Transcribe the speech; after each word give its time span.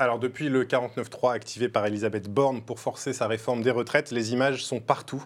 Alors 0.00 0.18
depuis 0.18 0.48
le 0.48 0.64
49.3 0.64 1.34
activé 1.34 1.68
par 1.68 1.84
Elisabeth 1.84 2.26
Borne 2.26 2.62
pour 2.62 2.80
forcer 2.80 3.12
sa 3.12 3.26
réforme 3.26 3.60
des 3.60 3.70
retraites, 3.70 4.12
les 4.12 4.32
images 4.32 4.64
sont 4.64 4.80
partout. 4.80 5.22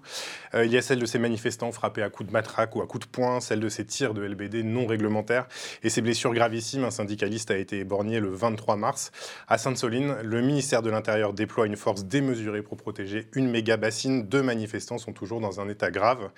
Euh, 0.53 0.65
il 0.65 0.73
y 0.73 0.77
a 0.77 0.83
celles 0.83 0.99
de 0.99 1.07
ces 1.07 1.21
manifestants 1.21 1.71
frappés 1.71 2.03
à 2.03 2.11
coups 2.11 2.27
de 2.27 2.33
matraque 2.33 2.75
ou 2.75 2.83
à 2.83 2.87
coups 2.89 3.07
de 3.07 3.09
poing, 3.09 3.41
celles 3.41 3.61
de 3.61 3.69
ces 3.69 3.87
tirs 3.87 4.15
de 4.15 4.23
LBD 4.23 4.65
non 4.65 4.85
réglementaires 4.85 5.47
et 5.85 5.91
ces 5.91 6.01
blessures 6.01 6.35
gravissimes. 6.35 6.83
Un 6.83 6.91
syndicaliste 6.91 7.53
a 7.53 7.57
été 7.57 7.79
éborgné 7.79 8.19
le 8.19 8.31
23 8.31 8.75
mars. 8.75 9.13
À 9.47 9.59
Sainte-Soline, 9.59 10.17
le 10.25 10.41
ministère 10.41 10.83
de 10.83 10.91
l'Intérieur 10.91 11.35
déploie 11.35 11.67
une 11.67 11.77
force 11.77 12.07
démesurée 12.07 12.63
pour 12.63 12.77
protéger 12.77 13.29
une 13.37 13.49
méga 13.49 13.77
bassine. 13.77 14.27
Deux 14.27 14.43
manifestants 14.43 14.99
sont 14.99 15.13
toujours 15.13 15.41
dans 15.41 15.61
un 15.61 15.69
état 15.69 15.93
grave. 15.93 16.33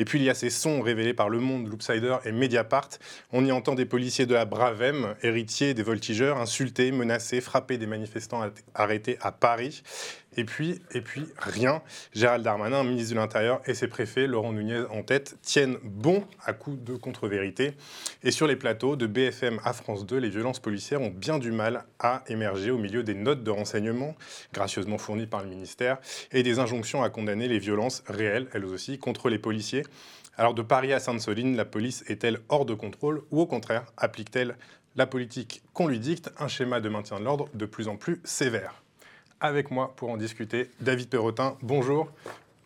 Et 0.00 0.06
puis 0.06 0.18
il 0.18 0.24
y 0.24 0.30
a 0.30 0.34
ces 0.34 0.48
sons 0.48 0.80
révélés 0.80 1.12
par 1.12 1.28
Le 1.28 1.40
Monde, 1.40 1.68
Loopsider 1.68 2.16
et 2.24 2.32
Mediapart. 2.32 2.88
On 3.32 3.44
y 3.44 3.52
entend 3.52 3.74
des 3.74 3.84
policiers 3.84 4.24
de 4.24 4.32
la 4.32 4.46
Bravem, 4.46 5.14
héritiers 5.22 5.74
des 5.74 5.82
voltigeurs, 5.82 6.38
insulter, 6.38 6.90
menacer, 6.90 7.42
frapper 7.42 7.76
des 7.76 7.86
manifestants 7.86 8.50
arrêtés 8.74 9.18
à 9.20 9.30
Paris. 9.30 9.82
Et 10.36 10.44
puis, 10.44 10.80
et 10.92 11.00
puis 11.00 11.26
rien. 11.38 11.82
Gérald 12.12 12.44
Darmanin, 12.44 12.84
ministre 12.84 13.14
de 13.14 13.18
l'Intérieur, 13.18 13.60
et 13.66 13.74
ses 13.74 13.88
préfets, 13.88 14.28
Laurent 14.28 14.52
Nunez 14.52 14.84
en 14.90 15.02
tête, 15.02 15.36
tiennent 15.42 15.76
bon 15.82 16.24
à 16.44 16.52
coup 16.52 16.76
de 16.76 16.94
contre-vérité. 16.94 17.72
Et 18.22 18.30
sur 18.30 18.46
les 18.46 18.56
plateaux, 18.56 18.94
de 18.94 19.06
BFM 19.06 19.58
à 19.64 19.72
France 19.72 20.06
2, 20.06 20.18
les 20.18 20.28
violences 20.30 20.60
policières 20.60 21.02
ont 21.02 21.10
bien 21.10 21.38
du 21.38 21.50
mal 21.50 21.84
à 21.98 22.22
émerger 22.28 22.70
au 22.70 22.78
milieu 22.78 23.02
des 23.02 23.14
notes 23.14 23.42
de 23.42 23.50
renseignement, 23.50 24.14
gracieusement 24.52 24.98
fournies 24.98 25.26
par 25.26 25.42
le 25.42 25.48
ministère, 25.48 25.98
et 26.30 26.42
des 26.42 26.60
injonctions 26.60 27.02
à 27.02 27.10
condamner 27.10 27.48
les 27.48 27.58
violences 27.58 28.04
réelles, 28.06 28.48
elles 28.52 28.64
aussi, 28.64 28.98
contre 28.98 29.30
les 29.30 29.38
policiers. 29.38 29.82
Alors 30.36 30.54
de 30.54 30.62
Paris 30.62 30.92
à 30.92 31.00
Sainte-Soline, 31.00 31.56
la 31.56 31.64
police 31.64 32.04
est-elle 32.06 32.38
hors 32.48 32.64
de 32.64 32.74
contrôle 32.74 33.22
ou 33.30 33.40
au 33.40 33.46
contraire 33.46 33.84
applique-t-elle 33.96 34.56
la 34.96 35.06
politique 35.06 35.62
qu'on 35.72 35.88
lui 35.88 35.98
dicte, 35.98 36.30
un 36.38 36.48
schéma 36.48 36.80
de 36.80 36.88
maintien 36.88 37.18
de 37.18 37.24
l'ordre 37.24 37.48
de 37.52 37.66
plus 37.66 37.88
en 37.88 37.96
plus 37.96 38.20
sévère? 38.24 38.82
Avec 39.40 39.70
moi 39.70 39.94
pour 39.96 40.10
en 40.10 40.16
discuter. 40.16 40.70
David 40.80 41.08
Perrotin, 41.08 41.56
bonjour. 41.62 42.10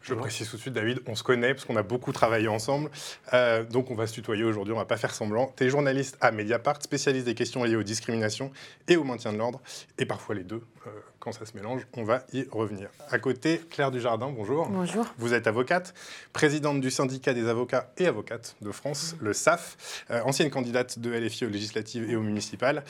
Je 0.04 0.12
précise 0.12 0.50
tout 0.50 0.56
de 0.56 0.60
suite, 0.60 0.74
David, 0.74 1.00
on 1.06 1.14
se 1.14 1.22
connaît 1.22 1.54
parce 1.54 1.64
qu'on 1.64 1.76
a 1.76 1.82
beaucoup 1.82 2.12
travaillé 2.12 2.46
ensemble. 2.46 2.90
Euh, 3.32 3.64
donc 3.64 3.90
on 3.90 3.94
va 3.94 4.06
se 4.06 4.12
tutoyer 4.12 4.44
aujourd'hui, 4.44 4.74
on 4.74 4.76
va 4.76 4.84
pas 4.84 4.98
faire 4.98 5.14
semblant. 5.14 5.50
Tu 5.56 5.64
es 5.64 5.70
journaliste 5.70 6.18
à 6.20 6.30
Mediapart, 6.30 6.82
spécialiste 6.82 7.24
des 7.24 7.34
questions 7.34 7.64
liées 7.64 7.76
aux 7.76 7.82
discriminations 7.82 8.52
et 8.86 8.98
au 8.98 9.04
maintien 9.04 9.32
de 9.32 9.38
l'ordre, 9.38 9.62
et 9.96 10.04
parfois 10.04 10.34
les 10.34 10.44
deux. 10.44 10.60
Euh, 10.86 10.90
quand 11.24 11.32
ça 11.32 11.46
se 11.46 11.56
mélange, 11.56 11.86
on 11.96 12.04
va 12.04 12.24
y 12.34 12.46
revenir. 12.52 12.90
À 13.08 13.18
côté, 13.18 13.58
Claire 13.70 13.90
Dujardin, 13.90 14.28
bonjour. 14.28 14.68
Bonjour. 14.68 15.06
Vous 15.16 15.32
êtes 15.32 15.46
avocate, 15.46 15.94
présidente 16.34 16.82
du 16.82 16.90
syndicat 16.90 17.32
des 17.32 17.48
avocats 17.48 17.90
et 17.96 18.06
avocates 18.06 18.56
de 18.60 18.70
France, 18.70 19.16
le 19.20 19.32
SAF, 19.32 20.04
euh, 20.10 20.20
ancienne 20.24 20.50
candidate 20.50 20.98
de 20.98 21.10
LFI 21.10 21.46
aux 21.46 21.48
législatives 21.48 22.10
et 22.10 22.16
aux 22.16 22.22
municipales. 22.22 22.84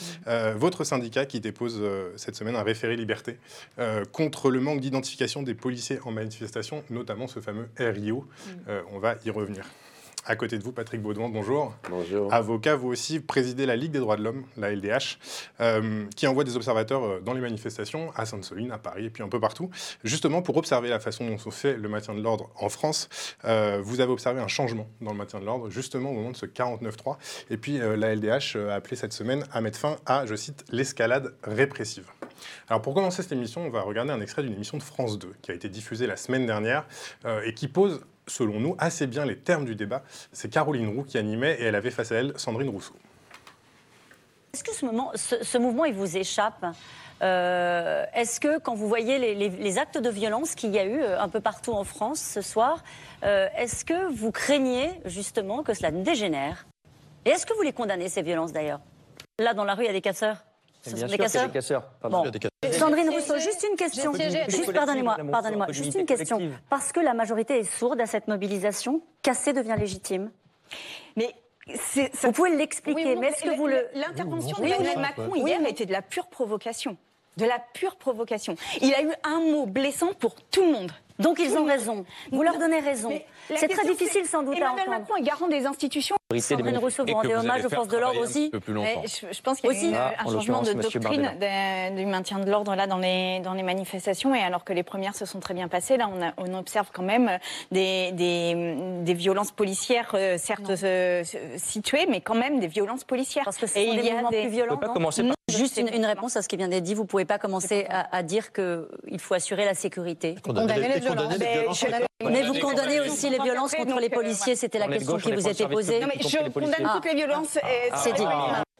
votre 0.56 0.82
syndicat 0.82 1.26
qui 1.26 1.40
dépose 1.40 1.80
cette 2.16 2.34
semaine 2.34 2.56
un 2.56 2.62
référé 2.62 2.96
liberté 2.96 3.38
contre 4.12 4.50
le 4.50 4.60
manque 4.60 4.80
d'identification 4.80 5.42
des 5.42 5.54
policiers 5.54 6.00
en 6.04 6.10
manifestation, 6.10 6.82
notamment 6.90 7.28
ce 7.28 7.40
fameux 7.40 7.68
RIO. 7.78 8.26
Mm. 8.46 8.70
on 8.92 8.98
va 8.98 9.14
y 9.24 9.30
revenir. 9.30 9.64
À 10.26 10.36
côté 10.36 10.56
de 10.56 10.62
vous, 10.62 10.72
Patrick 10.72 11.02
Baudouin, 11.02 11.28
bonjour. 11.28 11.74
Bonjour. 11.90 12.32
Avocat, 12.32 12.76
vous 12.76 12.88
aussi 12.88 13.20
présidez 13.20 13.66
la 13.66 13.76
Ligue 13.76 13.92
des 13.92 13.98
droits 13.98 14.16
de 14.16 14.22
l'homme, 14.22 14.44
la 14.56 14.74
LDH, 14.74 15.18
euh, 15.60 16.06
qui 16.16 16.26
envoie 16.26 16.44
des 16.44 16.56
observateurs 16.56 17.04
euh, 17.04 17.20
dans 17.20 17.34
les 17.34 17.42
manifestations 17.42 18.10
à 18.16 18.24
Sainte-Soline, 18.24 18.72
à 18.72 18.78
Paris 18.78 19.04
et 19.04 19.10
puis 19.10 19.22
un 19.22 19.28
peu 19.28 19.38
partout, 19.38 19.68
justement 20.02 20.40
pour 20.40 20.56
observer 20.56 20.88
la 20.88 20.98
façon 20.98 21.28
dont 21.28 21.36
se 21.36 21.50
fait 21.50 21.76
le 21.76 21.90
maintien 21.90 22.14
de 22.14 22.22
l'ordre 22.22 22.50
en 22.58 22.70
France. 22.70 23.10
Euh, 23.44 23.82
vous 23.82 24.00
avez 24.00 24.12
observé 24.12 24.40
un 24.40 24.48
changement 24.48 24.88
dans 25.02 25.12
le 25.12 25.18
maintien 25.18 25.40
de 25.40 25.44
l'ordre, 25.44 25.68
justement 25.68 26.10
au 26.10 26.14
moment 26.14 26.30
de 26.30 26.36
ce 26.36 26.46
49-3. 26.46 27.18
Et 27.50 27.58
puis 27.58 27.76
la 27.76 28.14
LDH 28.14 28.56
a 28.56 28.74
appelé 28.74 28.96
cette 28.96 29.12
semaine 29.12 29.44
à 29.52 29.60
mettre 29.60 29.78
fin 29.78 29.96
à, 30.06 30.24
je 30.24 30.36
cite, 30.36 30.64
l'escalade 30.70 31.34
répressive. 31.42 32.06
Alors 32.68 32.80
pour 32.80 32.94
commencer 32.94 33.22
cette 33.22 33.32
émission, 33.32 33.66
on 33.66 33.70
va 33.70 33.82
regarder 33.82 34.10
un 34.10 34.22
extrait 34.22 34.42
d'une 34.42 34.54
émission 34.54 34.78
de 34.78 34.82
France 34.82 35.18
2 35.18 35.34
qui 35.42 35.50
a 35.50 35.54
été 35.54 35.68
diffusée 35.68 36.06
la 36.06 36.16
semaine 36.16 36.46
dernière 36.46 36.86
et 37.44 37.52
qui 37.52 37.68
pose 37.68 38.00
selon 38.26 38.60
nous, 38.60 38.76
assez 38.78 39.06
bien 39.06 39.24
les 39.24 39.36
termes 39.36 39.64
du 39.64 39.74
débat. 39.74 40.02
C'est 40.32 40.50
Caroline 40.50 40.88
Roux 40.88 41.04
qui 41.04 41.18
animait 41.18 41.56
et 41.60 41.64
elle 41.64 41.74
avait 41.74 41.90
face 41.90 42.12
à 42.12 42.16
elle 42.16 42.32
Sandrine 42.36 42.68
Rousseau. 42.68 42.94
Est-ce 44.54 44.62
que 44.62 44.72
ce, 44.72 44.84
moment, 44.84 45.10
ce, 45.16 45.58
mouvement, 45.58 45.84
il 45.84 45.94
vous 45.94 46.16
échappe? 46.16 46.64
Euh, 47.22 48.04
Est-ce 48.14 48.38
que 48.38 48.60
quand 48.60 48.74
vous 48.74 48.86
voyez 48.86 49.34
les, 49.34 49.78
actes 49.78 49.98
de 49.98 50.08
violence 50.08 50.54
qu'il 50.54 50.70
y 50.70 50.78
a 50.78 50.84
eu 50.84 51.00
euh, 51.00 51.20
un 51.20 51.28
peu 51.28 51.40
partout 51.40 51.72
en 51.72 51.82
France 51.82 52.20
ce 52.20 52.40
soir, 52.40 52.84
euh, 53.24 53.48
est-ce 53.56 53.84
que 53.84 54.12
vous 54.12 54.30
craignez 54.30 54.92
justement 55.06 55.64
que 55.64 55.74
cela 55.74 55.90
dégénère? 55.90 56.66
Et 57.24 57.30
est-ce 57.30 57.46
que 57.46 57.54
vous 57.54 57.62
les 57.62 57.72
condamnez, 57.72 58.08
ces 58.08 58.22
violences 58.22 58.52
d'ailleurs? 58.52 58.80
Là, 59.40 59.54
dans 59.54 59.64
la 59.64 59.74
rue, 59.74 59.82
il 59.82 59.86
y 59.86 59.90
a 59.90 59.92
des 59.92 60.00
casseurs? 60.00 60.44
Des 60.86 61.18
casseurs? 61.18 61.50
Sandrine 62.78 63.10
Rousseau, 63.10 63.38
juste 63.38 63.66
une 63.68 63.76
question. 63.76 64.12
Juste, 64.48 64.72
pardonnez-moi, 64.72 65.16
pardonnez-moi, 65.30 65.66
juste 65.70 65.94
une 65.94 66.06
question. 66.06 66.38
Parce 66.70 66.92
que 66.92 67.00
la 67.00 67.14
majorité 67.14 67.58
est 67.58 67.64
sourde 67.64 68.00
à 68.00 68.06
cette 68.06 68.28
mobilisation, 68.28 69.02
casser 69.22 69.52
devient 69.52 69.76
légitime. 69.78 70.30
Mais 71.16 71.34
vous 72.22 72.32
pouvez 72.32 72.56
l'expliquer, 72.56 73.16
mais 73.16 73.28
est-ce 73.28 73.42
que 73.42 73.56
vous 73.56 73.66
le... 73.66 73.88
L'intervention 73.94 74.56
d'Emmanuel 74.58 74.98
Macron 74.98 75.34
hier 75.34 75.60
était 75.66 75.86
de 75.86 75.92
la 75.92 76.02
pure 76.02 76.26
provocation. 76.26 76.96
De 77.36 77.46
la 77.46 77.58
pure 77.72 77.96
provocation. 77.96 78.54
Il 78.80 78.94
a 78.94 79.02
eu 79.02 79.12
un 79.24 79.40
mot 79.40 79.66
blessant 79.66 80.12
pour 80.14 80.36
tout 80.36 80.62
le 80.62 80.70
monde. 80.70 80.92
Donc 81.18 81.38
ils 81.40 81.56
ont 81.56 81.64
raison. 81.64 82.04
Vous 82.30 82.42
leur 82.42 82.58
donnez 82.58 82.80
raison. 82.80 83.10
C'est 83.56 83.68
très 83.68 83.86
difficile 83.86 84.26
sans 84.26 84.42
doute 84.42 84.60
à 84.60 84.66
entendre. 84.66 84.82
Emmanuel 84.82 85.00
Macron 85.00 85.16
est 85.16 85.22
garant 85.22 85.48
des 85.48 85.66
institutions. 85.66 86.16
Sandrine 86.40 86.78
Rousseau, 86.78 87.04
vous 87.06 87.14
rendez 87.14 87.34
hommage 87.34 87.64
aux 87.64 87.70
forces 87.70 87.88
de 87.88 87.98
l'ordre 87.98 88.20
aussi 88.20 88.50
Je, 88.52 89.42
pense 89.42 89.60
qu'il 89.60 89.72
y 89.72 89.94
a 89.94 90.12
eu 90.12 90.14
un 90.18 90.30
changement 90.30 90.62
de 90.62 90.72
doctrine 90.72 91.32
du 91.96 92.06
maintien 92.06 92.38
de 92.38 92.50
l'ordre 92.50 92.74
là 92.74 92.86
dans 92.86 92.98
les, 92.98 93.40
dans 93.40 93.54
les 93.54 93.62
manifestations. 93.62 94.34
Et 94.34 94.40
alors 94.40 94.64
que 94.64 94.72
les 94.72 94.82
premières 94.82 95.14
se 95.14 95.26
sont 95.26 95.40
très 95.40 95.54
bien 95.54 95.68
passées, 95.68 95.96
là 95.96 96.08
on, 96.08 96.50
on 96.50 96.58
observe 96.58 96.88
quand 96.92 97.02
même 97.02 97.38
des, 97.70 98.12
des, 98.12 98.76
des 99.02 99.14
violences 99.14 99.52
policières, 99.52 100.10
euh, 100.14 100.36
certes 100.38 100.70
euh, 100.82 101.22
situées, 101.56 102.06
mais 102.08 102.20
quand 102.20 102.34
même 102.34 102.60
des 102.60 102.66
violences 102.66 103.04
policières. 103.04 103.44
Parce 103.44 103.58
que 103.58 103.66
ce 103.66 103.74
sont 103.74 103.94
des 103.94 104.12
mouvements 104.12 104.28
plus 104.30 104.48
violents. 104.48 104.80
Juste 105.50 105.76
une, 105.76 106.06
réponse 106.06 106.36
à 106.36 106.42
ce 106.42 106.48
qui 106.48 106.56
vient 106.56 106.68
d'être 106.68 106.82
dit. 106.82 106.94
Vous 106.94 107.02
ne 107.02 107.06
pouvez 107.06 107.26
pas 107.26 107.38
commencer 107.38 107.86
à, 107.88 108.22
dire 108.22 108.50
qu'il 108.52 109.20
faut 109.20 109.34
assurer 109.34 109.66
la 109.66 109.74
sécurité. 109.74 110.36
Condamner 110.42 110.88
les, 110.88 111.00
violences. 111.00 111.84
Mais, 112.24 112.42
vous 112.42 112.54
condamnez 112.54 113.00
aussi 113.00 113.28
les 113.28 113.38
violences 113.38 113.74
contre 113.74 114.00
les 114.00 114.08
policiers? 114.08 114.56
C'était 114.56 114.78
la 114.78 114.88
question 114.88 115.18
qui 115.18 115.32
vous 115.32 115.46
était 115.46 115.68
posée. 115.68 116.00
Je 116.28 116.50
condamne 116.50 116.90
toutes 116.94 117.04
les 117.04 117.14
violences. 117.14 117.58
Ah, 117.62 117.96
c'est 117.96 118.12
dit. 118.12 118.24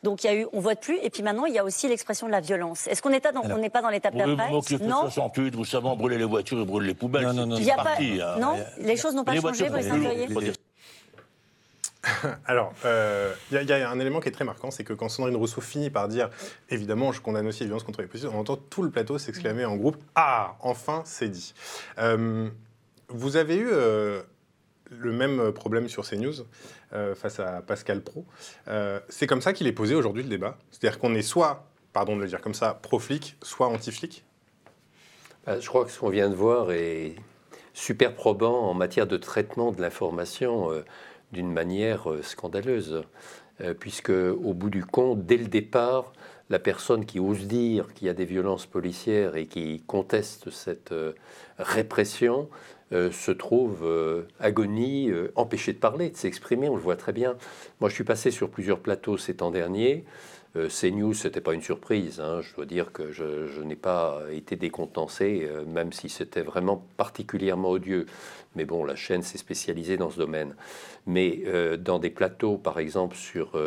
Donc 0.05 0.22
il 0.22 0.27
y 0.27 0.31
a 0.31 0.34
eu, 0.34 0.47
on 0.53 0.60
vote 0.60 0.81
plus, 0.81 0.99
et 1.03 1.09
puis 1.09 1.22
maintenant 1.22 1.47
il 1.47 1.55
y 1.55 1.59
a 1.59 1.65
aussi 1.65 1.88
l'expression 1.88 2.27
de 2.27 2.32
la 2.32 2.41
violence. 2.41 2.87
Est-ce 2.88 3.00
qu'on 3.00 3.09
n'est 3.09 3.21
pas 3.21 3.32
dans, 3.32 3.41
on 3.43 3.56
n'est 3.56 3.71
pas 3.71 3.81
dans 3.81 3.88
l'étape 3.88 4.15
d'après 4.15 4.50
Non. 4.50 4.60
68, 4.60 5.54
vous 5.54 5.65
savez, 5.65 5.87
on 5.87 5.97
brûle 5.97 6.12
les 6.12 6.25
voitures 6.25 6.60
et 6.60 6.65
brûle 6.66 6.84
les 6.84 6.94
poubelles. 6.94 7.25
Non, 7.25 7.33
non, 7.33 7.47
non. 7.47 7.56
Il 7.56 7.65
y 7.65 7.71
a 7.71 7.77
pas, 7.77 7.97
hein. 7.99 8.37
non, 8.38 8.54
les 8.78 8.97
choses 8.97 9.15
n'ont 9.15 9.25
pas 9.25 9.34
changé, 9.41 9.71
Brice 9.71 9.88
Alors, 12.47 12.75
euh, 12.84 13.33
il 13.50 13.62
y, 13.62 13.72
a 13.72 13.91
un 13.91 13.99
élément 13.99 14.21
qui 14.21 14.28
est 14.28 14.33
très 14.33 14.44
marquant, 14.44 14.71
c'est 14.71 14.84
que 14.84 14.93
quand 14.93 15.09
Sandrine 15.09 15.37
Rousseau 15.37 15.62
finit 15.62 15.88
par 15.88 16.09
dire 16.09 16.28
évidemment, 16.69 17.12
je 17.12 17.22
condamne 17.22 17.47
aussi 17.47 17.60
les 17.60 17.66
violences 17.66 17.84
contre 17.84 18.03
les 18.03 18.06
policiers, 18.06 18.28
on 18.31 18.38
entend 18.38 18.56
tout 18.56 18.83
le 18.83 18.91
plateau 18.91 19.16
s'exclamer 19.16 19.65
en 19.65 19.77
groupe 19.77 19.97
Ah, 20.15 20.56
enfin, 20.60 21.03
c'est 21.06 21.28
dit. 21.28 21.54
Euh, 21.99 22.50
vous 23.09 23.37
avez 23.37 23.56
eu 23.56 23.69
euh, 23.71 24.22
le 24.91 25.12
même 25.12 25.53
problème 25.53 25.88
sur 25.88 26.06
CNews 26.06 26.44
face 27.15 27.41
à 27.41 27.60
Pascal 27.62 28.03
Pro. 28.03 28.25
c'est 29.09 29.27
comme 29.27 29.41
ça 29.41 29.53
qu'il 29.53 29.66
est 29.66 29.72
posé 29.72 29.94
aujourd'hui 29.94 30.22
le 30.22 30.28
débat. 30.28 30.59
C'est-à-dire 30.71 30.99
qu'on 30.99 31.15
est 31.15 31.22
soit, 31.22 31.66
pardon 31.93 32.16
de 32.16 32.22
le 32.22 32.28
dire 32.28 32.41
comme 32.41 32.55
ça, 32.55 32.75
pro-flic, 32.75 33.36
soit 33.42 33.66
anti-flic? 33.66 34.24
Bah, 35.47 35.59
Je 35.59 35.68
crois 35.68 35.84
que 35.84 35.91
ce 35.91 35.98
qu'on 35.98 36.10
vient 36.10 36.30
de 36.30 36.34
voir 36.34 36.72
est 36.72 37.16
super 37.72 38.15
probant 38.15 38.71
en 38.71 38.74
matière 38.74 39.07
de 39.07 39.16
traitement 39.16 39.72
de 39.72 39.80
l'information 39.80 40.71
d'une 41.34 41.53
manière 41.53 42.10
euh, 42.10 42.22
scandaleuse, 42.22 43.03
euh, 43.60 43.74
puisque 43.74 44.10
au 44.10 44.54
bout 44.54 44.71
du 44.71 44.84
compte, 44.84 45.27
dès 45.27 45.36
le 45.36 45.47
départ, 45.47 46.13
la 46.48 46.59
personne 46.59 47.04
qui 47.04 47.21
ose 47.21 47.47
dire 47.47 47.92
qu'il 47.95 48.07
y 48.07 48.10
a 48.10 48.15
des 48.15 48.24
violences 48.24 48.66
policières 48.66 49.36
et 49.36 49.47
qui 49.47 49.83
conteste 49.86 50.51
cette 50.51 50.95
euh, 52.92 53.10
se 53.10 53.31
trouve 53.31 53.86
agonie, 54.41 55.10
empêchée 55.34 55.72
de 55.72 55.78
parler, 55.78 56.10
de 56.10 56.16
s'exprimer, 56.16 56.69
on 56.69 56.77
le 56.77 56.83
voit 56.83 56.97
très 56.97 57.13
bien. 57.13 57.36
Moi, 57.81 57.89
je 57.89 57.95
suis 57.95 58.04
passé 58.04 58.31
sur 58.31 58.51
plusieurs 58.51 58.81
plateaux 58.81 59.16
ces 59.16 59.36
temps 59.36 59.51
derniers. 59.51 60.04
Euh, 60.57 60.69
CNews, 60.69 61.15
ce 61.15 61.27
n'était 61.27 61.41
pas 61.41 61.53
une 61.53 61.63
surprise. 61.63 62.21
Hein. 62.21 62.41
Je 62.41 62.54
dois 62.54 62.66
dire 62.66 62.92
que 62.92 63.10
je, 63.10 63.60
n'ai 63.63 63.77
pas 63.77 64.21
été 64.31 64.54
décontenancé, 64.54 65.48
euh, 65.51 65.65
même 65.65 65.92
si 65.92 66.09
c'était 66.09 66.42
vraiment 66.42 66.84
particulièrement 66.97 67.71
odieux. 67.71 68.07
Mais 68.54 68.65
bon, 68.65 68.84
la 68.84 68.97
chaîne 68.97 69.22
s'est 69.22 69.39
spécialisée 69.39 69.97
dans 69.97 70.10
ce 70.10 70.18
domaine. 70.18 70.54
Mais 71.06 71.42
euh, 71.47 71.77
dans 71.77 71.98
des 71.98 72.10
plateaux, 72.10 72.56
par 72.56 72.78
exemple 72.78 73.16
sur 73.16 73.59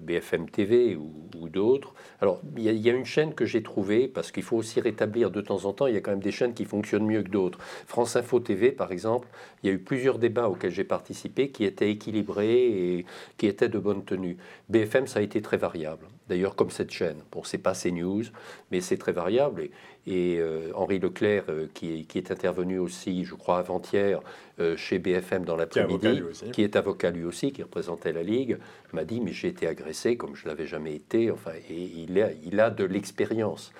BFM 0.00 0.48
TV 0.48 0.96
ou, 0.96 1.48
d'autres, 1.48 1.92
alors 2.20 2.40
il 2.56 2.62
y, 2.62 2.88
a 2.88 2.92
une 2.92 3.04
chaîne 3.04 3.34
que 3.34 3.44
j'ai 3.44 3.62
trouvée, 3.62 4.08
parce 4.08 4.30
qu'il 4.32 4.42
faut 4.42 4.56
aussi 4.56 4.80
rétablir 4.80 5.30
de 5.30 5.40
temps 5.40 5.64
en 5.64 5.72
temps, 5.72 5.86
il 5.86 5.94
y 5.94 5.96
a 5.96 6.00
quand 6.00 6.12
même 6.12 6.22
des 6.22 6.30
chaînes 6.30 6.54
qui 6.54 6.64
fonctionnent 6.64 7.04
mieux 7.04 7.22
que 7.22 7.28
d'autres. 7.28 7.58
France 7.86 8.16
Info 8.16 8.40
TV, 8.40 8.72
par 8.72 8.92
exemple, 8.92 9.28
il 9.62 9.66
y 9.66 9.70
a 9.70 9.74
eu 9.74 9.78
plusieurs 9.78 10.18
débats 10.18 10.48
auxquels 10.48 10.70
j'ai 10.70 10.84
participé 10.84 11.50
qui 11.50 11.64
étaient 11.64 11.90
équilibrés 11.90 12.98
et 12.98 13.06
qui 13.36 13.46
étaient 13.46 13.68
de 13.68 13.78
bonne 13.78 14.04
tenue. 14.04 14.36
BFM, 14.68 15.06
ça 15.06 15.18
a 15.18 15.22
été 15.22 15.42
très 15.42 15.56
variable. 15.56 16.06
D'ailleurs 16.28 16.56
comme 16.56 16.70
cette 16.70 16.90
chaîne. 16.90 17.18
Bon, 17.30 17.42
c'est 17.44 17.58
pas 17.58 17.74
CNews, 17.74 18.24
mais 18.70 18.80
c'est 18.80 18.96
très 18.96 19.12
variable. 19.12 19.68
Et, 20.06 20.38
euh, 20.38 20.70
Henri 20.74 20.98
Leclerc, 20.98 21.44
euh, 21.48 21.68
qui, 21.74 22.06
est, 22.14 22.30
intervenu 22.30 22.78
aussi, 22.78 23.24
je 23.24 23.34
crois, 23.34 23.58
avant-hier, 23.58 24.20
euh, 24.60 24.76
chez 24.76 24.98
BFM 24.98 25.44
dans 25.44 25.56
l'après-midi, 25.56 26.22
qui 26.52 26.62
est 26.62 26.76
avocat 26.76 27.10
lui 27.10 27.24
aussi, 27.24 27.52
qui 27.52 27.62
représentait 27.62 28.12
la 28.12 28.22
Ligue, 28.22 28.58
m'a 28.92 29.04
dit, 29.04 29.20
mais 29.20 29.32
j'ai 29.32 29.48
été 29.48 29.66
agressé 29.66 30.16
comme 30.16 30.34
je 30.34 30.46
l'avais 30.46 30.66
jamais 30.66 30.94
été, 30.94 31.30
enfin, 31.30 31.52
et 31.70 31.82
il 31.82 32.20
a, 32.20 32.30
il 32.44 32.60
a 32.60 32.70
de 32.70 32.84
l'expérience. 32.84 33.72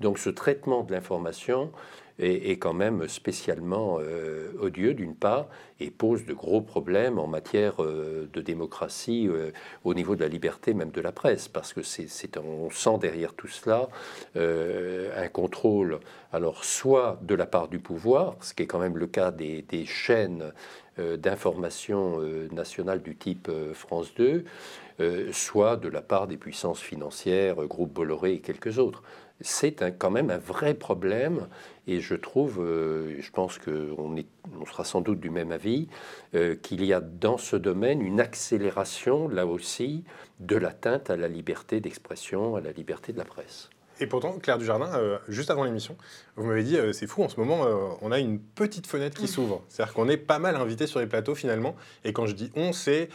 Donc 0.00 0.18
ce 0.18 0.30
traitement 0.30 0.82
de 0.82 0.92
l'information, 0.92 1.70
est, 2.18 2.58
quand 2.58 2.72
même 2.72 3.08
spécialement 3.08 3.98
euh, 4.00 4.52
odieux 4.60 4.94
d'une 4.94 5.14
part 5.14 5.46
et 5.80 5.90
pose 5.90 6.24
de 6.24 6.32
gros 6.32 6.62
problèmes 6.62 7.18
en 7.18 7.26
matière 7.26 7.82
euh, 7.82 8.28
de 8.32 8.40
démocratie 8.40 9.28
euh, 9.28 9.50
au 9.84 9.92
niveau 9.94 10.16
de 10.16 10.20
la 10.20 10.28
liberté 10.28 10.72
même 10.72 10.90
de 10.90 11.00
la 11.00 11.12
presse 11.12 11.48
parce 11.48 11.72
que 11.72 11.82
c'est 11.82 12.08
on 12.38 12.70
sent 12.70 12.98
derrière 13.00 13.34
tout 13.34 13.48
cela 13.48 13.88
un 14.34 15.28
contrôle 15.28 16.00
alors 16.32 16.64
soit 16.64 17.18
de 17.22 17.34
la 17.34 17.46
part 17.46 17.68
du 17.68 17.78
pouvoir 17.78 18.36
ce 18.40 18.54
qui 18.54 18.62
est 18.62 18.66
quand 18.66 18.78
même 18.78 18.96
le 18.96 19.06
cas 19.06 19.30
des, 19.30 19.62
des 19.62 19.84
chaînes 19.84 20.52
d'information 20.98 22.20
nationale 22.52 23.02
du 23.02 23.16
type 23.16 23.50
France 23.74 24.14
2 24.14 24.44
soit 25.32 25.76
de 25.76 25.88
la 25.88 26.00
part 26.00 26.26
des 26.26 26.36
puissances 26.36 26.80
financières, 26.80 27.56
groupe 27.66 27.92
Bolloré 27.92 28.34
et 28.34 28.40
quelques 28.40 28.78
autres 28.78 29.02
c'est 29.40 29.98
quand 29.98 30.10
même 30.10 30.30
un 30.30 30.38
vrai 30.38 30.74
problème. 30.74 31.46
Et 31.86 32.00
je 32.00 32.14
trouve, 32.14 32.60
euh, 32.60 33.16
je 33.20 33.30
pense 33.30 33.58
qu'on 33.58 34.16
on 34.60 34.66
sera 34.66 34.84
sans 34.84 35.00
doute 35.00 35.20
du 35.20 35.30
même 35.30 35.52
avis, 35.52 35.88
euh, 36.34 36.56
qu'il 36.56 36.84
y 36.84 36.92
a 36.92 37.00
dans 37.00 37.38
ce 37.38 37.56
domaine 37.56 38.02
une 38.02 38.20
accélération, 38.20 39.28
là 39.28 39.46
aussi, 39.46 40.04
de 40.40 40.56
l'atteinte 40.56 41.10
à 41.10 41.16
la 41.16 41.28
liberté 41.28 41.80
d'expression, 41.80 42.56
à 42.56 42.60
la 42.60 42.72
liberté 42.72 43.12
de 43.12 43.18
la 43.18 43.24
presse. 43.24 43.70
Et 43.98 44.06
pourtant, 44.06 44.38
Claire 44.38 44.58
Dujardin, 44.58 44.94
euh, 44.94 45.18
juste 45.28 45.50
avant 45.50 45.64
l'émission, 45.64 45.96
vous 46.36 46.46
m'avez 46.46 46.62
dit, 46.62 46.76
euh, 46.76 46.92
c'est 46.92 47.06
fou, 47.06 47.22
en 47.22 47.30
ce 47.30 47.40
moment, 47.40 47.64
euh, 47.64 47.88
on 48.02 48.12
a 48.12 48.18
une 48.18 48.38
petite 48.38 48.86
fenêtre 48.86 49.16
qui 49.16 49.24
mm. 49.24 49.28
s'ouvre. 49.28 49.62
C'est-à-dire 49.68 49.94
qu'on 49.94 50.08
est 50.08 50.18
pas 50.18 50.38
mal 50.38 50.56
invité 50.56 50.86
sur 50.86 51.00
les 51.00 51.06
plateaux 51.06 51.34
finalement. 51.34 51.74
Et 52.04 52.12
quand 52.12 52.26
je 52.26 52.34
dis 52.34 52.52
on, 52.56 52.72
c'est 52.72 53.08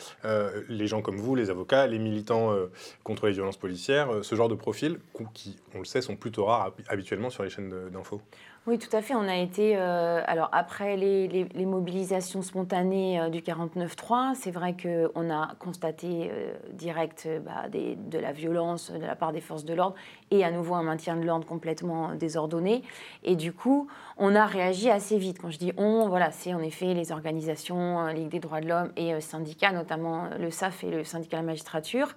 les 0.70 0.88
gens 0.88 1.02
comme 1.02 1.18
vous, 1.18 1.36
les 1.36 1.50
avocats, 1.50 1.86
les 1.88 2.00
militants 2.00 2.56
contre 3.04 3.28
les 3.28 3.34
violences 3.34 3.58
policières, 3.58 4.10
ce 4.24 4.36
genre 4.36 4.50
de 4.50 4.56
profils 4.56 5.00
qui, 5.34 5.58
on 5.76 5.80
le 5.80 5.86
sait, 5.86 6.02
sont 6.02 6.16
plutôt 6.16 6.46
rares 6.46 6.74
habituellement 6.88 7.30
sur 7.30 7.44
les 7.44 7.50
chaînes 7.50 7.90
d'infos. 7.90 8.22
Oui, 8.68 8.78
tout 8.78 8.96
à 8.96 9.02
fait. 9.02 9.16
On 9.16 9.28
a 9.28 9.38
été, 9.38 9.76
euh, 9.76 10.22
alors 10.28 10.50
après 10.52 10.96
les, 10.96 11.66
mobilisations 11.66 12.44
spontanées 12.44 13.20
euh, 13.20 13.30
du 13.30 13.40
49-3, 13.42 14.36
c'est 14.36 14.52
vrai 14.52 14.76
qu'on 14.80 15.32
a 15.32 15.56
constaté 15.58 16.30
euh, 16.32 16.54
direct 16.72 17.28
bah, 17.44 17.70
de 17.70 18.20
la 18.20 18.32
violence 18.32 18.92
de 18.92 19.04
la 19.04 19.16
part 19.16 19.32
des 19.32 19.42
forces 19.42 19.66
de 19.66 19.74
l'ordre 19.74 19.96
et 20.30 20.46
à 20.46 20.52
nouveau 20.52 20.76
un 20.76 20.84
maintien 20.84 21.16
de 21.16 21.24
l'ordre 21.26 21.48
complètement 21.48 22.14
désordonné. 22.14 22.84
Et 23.24 23.36
du 23.36 23.52
coup, 23.52 23.88
on 24.18 24.36
a 24.36 24.46
réagi 24.46 24.92
assez 24.92 25.18
vite. 25.18 25.40
Quand 25.42 25.50
je 25.50 25.58
dis 25.58 25.74
on, 25.78 26.08
voilà, 26.08 26.30
c'est 26.30 26.54
en 26.54 26.62
effet 26.62 26.94
les 26.94 27.12
organisations, 27.12 28.06
Ligue 28.10 28.30
des 28.30 28.40
droits 28.40 28.62
de 28.62 28.68
l'homme 28.68 28.92
et 28.96 29.20
syndicats, 29.22 29.72
notamment 29.72 30.30
le 30.40 30.52
SAF 30.52 30.84
et 30.84 30.92
le 30.92 31.04
syndicat 31.04 31.38
de 31.38 31.42
la 31.42 31.48
magistrature. 31.48 32.10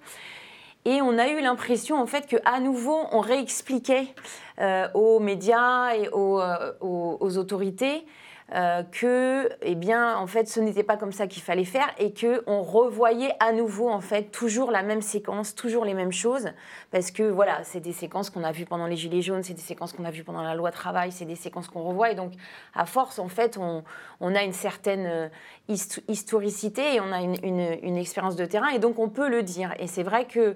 Et 0.85 1.01
on 1.01 1.17
a 1.17 1.27
eu 1.29 1.41
l'impression 1.41 1.99
en 1.99 2.05
fait 2.05 2.27
qu'à 2.27 2.59
nouveau 2.59 2.97
on 3.11 3.19
réexpliquait 3.19 4.07
euh, 4.59 4.87
aux 4.93 5.19
médias 5.19 5.95
et 5.95 6.07
aux, 6.09 6.39
euh, 6.39 6.73
aux, 6.79 7.37
autorités 7.37 8.05
euh, 8.53 8.83
que, 8.83 9.49
eh 9.63 9.73
bien, 9.73 10.15
en 10.17 10.27
fait, 10.27 10.47
ce 10.47 10.59
n'était 10.59 10.83
pas 10.83 10.97
comme 10.97 11.11
ça 11.11 11.25
qu'il 11.25 11.41
fallait 11.41 11.65
faire 11.65 11.87
et 11.97 12.13
que 12.13 12.43
on 12.45 12.61
revoyait 12.61 13.33
à 13.39 13.51
nouveau, 13.51 13.89
en 13.89 14.01
fait, 14.01 14.25
toujours 14.31 14.69
la 14.69 14.83
même 14.83 15.01
séquence, 15.01 15.55
toujours 15.55 15.83
les 15.83 15.95
mêmes 15.95 16.11
choses, 16.11 16.49
parce 16.91 17.09
que 17.09 17.23
voilà, 17.23 17.63
c'est 17.63 17.79
des 17.79 17.91
séquences 17.91 18.29
qu'on 18.29 18.43
a 18.43 18.51
vues 18.51 18.65
pendant 18.65 18.85
les 18.85 18.97
Gilets 18.97 19.23
jaunes, 19.23 19.41
c'est 19.41 19.55
des 19.55 19.61
séquences 19.61 19.93
qu'on 19.93 20.05
a 20.05 20.11
vues 20.11 20.23
pendant 20.23 20.43
la 20.43 20.53
loi 20.53 20.69
travail, 20.69 21.11
c'est 21.11 21.25
des 21.25 21.35
séquences 21.35 21.67
qu'on 21.67 21.81
revoit, 21.81 22.11
et 22.11 22.15
donc, 22.15 22.33
à 22.75 22.85
force, 22.85 23.17
en 23.17 23.29
fait, 23.29 23.57
on, 23.57 23.83
a 24.35 24.43
une 24.43 24.53
certaine 24.53 25.07
euh, 25.07 25.27
historicité 26.07 26.95
et 26.95 27.01
on 27.01 27.11
a 27.11 27.21
une, 27.21 27.37
une, 27.43 27.77
une 27.81 27.97
expérience 27.97 28.35
de 28.35 28.45
terrain, 28.45 28.69
et 28.69 28.77
donc 28.77 28.99
on 28.99 29.09
peut 29.09 29.27
le 29.27 29.41
dire. 29.41 29.73
Et 29.79 29.87
c'est 29.87 30.03
vrai 30.03 30.25
que 30.25 30.55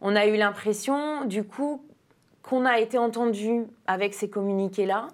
on 0.00 0.16
a 0.16 0.26
eu 0.26 0.36
l'impression, 0.36 1.26
du 1.26 1.44
coup, 1.44 1.82
qu'on 2.42 2.64
a 2.64 2.78
été 2.78 2.96
entendu 2.96 3.64
avec 3.86 4.14
ces 4.14 4.30
communiqués-là. 4.30 5.08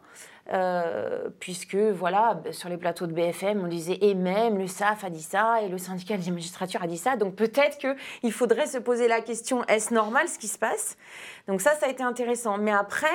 Euh, 0.51 1.29
puisque 1.39 1.77
voilà, 1.77 2.43
sur 2.51 2.69
les 2.69 2.77
plateaux 2.77 3.07
de 3.07 3.13
BFM, 3.13 3.63
on 3.63 3.69
disait 3.69 3.99
et 4.01 4.15
même 4.15 4.59
le 4.59 4.67
SAF 4.67 5.05
a 5.05 5.11
dit 5.11 5.23
ça 5.23 5.63
et 5.63 5.69
le 5.69 5.79
syndicat 5.79 6.17
des 6.17 6.31
magistratures 6.33 6.83
a 6.83 6.89
dit 6.89 6.99
ça. 6.99 7.15
Donc 7.17 7.37
peut-être 7.37 7.79
qu'il 7.79 8.33
faudrait 8.33 8.67
se 8.67 8.79
poser 8.79 9.07
la 9.07 9.21
question 9.21 9.65
est-ce 9.67 9.95
normal 9.95 10.29
ce 10.29 10.41
qui 10.41 10.49
se 10.49 10.59
passe? 10.59 10.97
Donc 11.47 11.61
ça, 11.61 11.77
ça 11.77 11.87
a 11.87 11.89
été 11.89 12.03
intéressant. 12.03 12.59
Mais 12.59 12.73
après, 12.73 13.07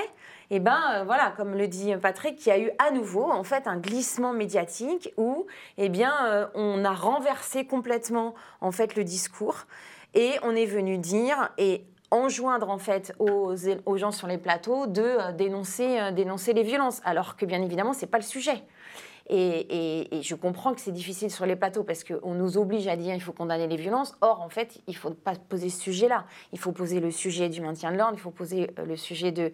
eh 0.52 0.60
ben 0.60 0.80
euh, 0.96 1.04
voilà, 1.04 1.34
comme 1.36 1.54
le 1.54 1.68
dit 1.68 1.94
Patrick, 2.02 2.44
il 2.46 2.50
y 2.50 2.52
a 2.54 2.60
eu 2.60 2.72
à 2.80 2.92
nouveau 2.92 3.30
en 3.30 3.44
fait 3.44 3.68
un 3.68 3.78
glissement 3.78 4.32
médiatique 4.32 5.14
où 5.18 5.48
eh 5.78 5.90
bien 5.90 6.14
euh, 6.28 6.48
on 6.56 6.86
a 6.86 6.94
renversé 6.94 7.66
complètement 7.66 8.36
en 8.62 8.72
fait 8.72 8.96
le 8.96 9.04
discours 9.04 9.66
et 10.14 10.36
on 10.44 10.56
est 10.56 10.66
venu 10.66 10.98
dire 10.98 11.50
et 11.58 11.84
enjoindre 12.12 12.70
en 12.70 12.78
fait 12.78 13.14
aux, 13.20 13.56
gens 13.98 14.12
sur 14.12 14.28
les 14.28 14.38
plateaux 14.38 14.88
de 14.88 15.02
euh, 15.02 15.32
dénoncer, 15.32 16.00
euh, 16.00 16.12
dénoncer 16.12 16.54
les 16.54 16.64
violences, 16.64 17.02
alors 17.04 17.36
que 17.36 17.46
bien 17.46 17.62
évidemment 17.62 17.94
c'est 17.94 18.08
pas 18.08 18.18
le 18.18 18.24
sujet. 18.24 18.64
Et, 19.30 20.08
je 20.22 20.36
comprends 20.36 20.74
que 20.74 20.80
c'est 20.80 20.94
difficile 20.94 21.30
sur 21.30 21.46
les 21.46 21.58
plateaux 21.58 21.84
parce 21.84 22.06
qu'on 22.06 22.34
nous 22.34 22.58
oblige 22.58 22.88
à 22.88 22.96
dire 22.96 23.14
il 23.14 23.22
faut 23.22 23.34
condamner 23.34 23.68
les 23.68 23.76
violences. 23.76 24.16
Or, 24.22 24.42
en 24.42 24.48
fait, 24.48 24.80
il 24.88 24.94
ne 24.94 24.98
faut 24.98 25.12
pas 25.12 25.34
poser 25.36 25.70
ce 25.70 25.82
sujet-là. 25.82 26.26
Il 26.54 26.60
faut 26.60 26.72
poser 26.72 27.02
le 27.02 27.12
sujet 27.12 27.50
du 27.50 27.60
maintien 27.60 27.92
de 27.92 27.98
l'ordre, 27.98 28.14
il 28.16 28.22
faut 28.22 28.32
poser 28.32 28.72
euh, 28.80 28.86
le 28.86 28.96
sujet 28.96 29.34
de, 29.34 29.52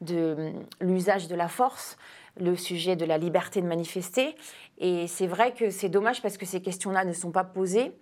de 0.00 0.52
l'usage 0.80 1.28
de 1.28 1.36
la 1.36 1.46
force, 1.46 1.96
le 2.36 2.56
sujet 2.56 2.96
de 2.96 3.04
la 3.04 3.16
liberté 3.16 3.60
de 3.62 3.66
manifester. 3.66 4.34
Et 4.78 5.06
c'est 5.06 5.28
vrai 5.28 5.54
que 5.54 5.70
c'est 5.70 5.88
dommage 5.88 6.20
parce 6.20 6.36
que 6.36 6.46
ces 6.46 6.60
questions-là 6.60 7.04
ne 7.04 7.12
sont 7.12 7.30
pas 7.30 7.44
posées. 7.44 7.92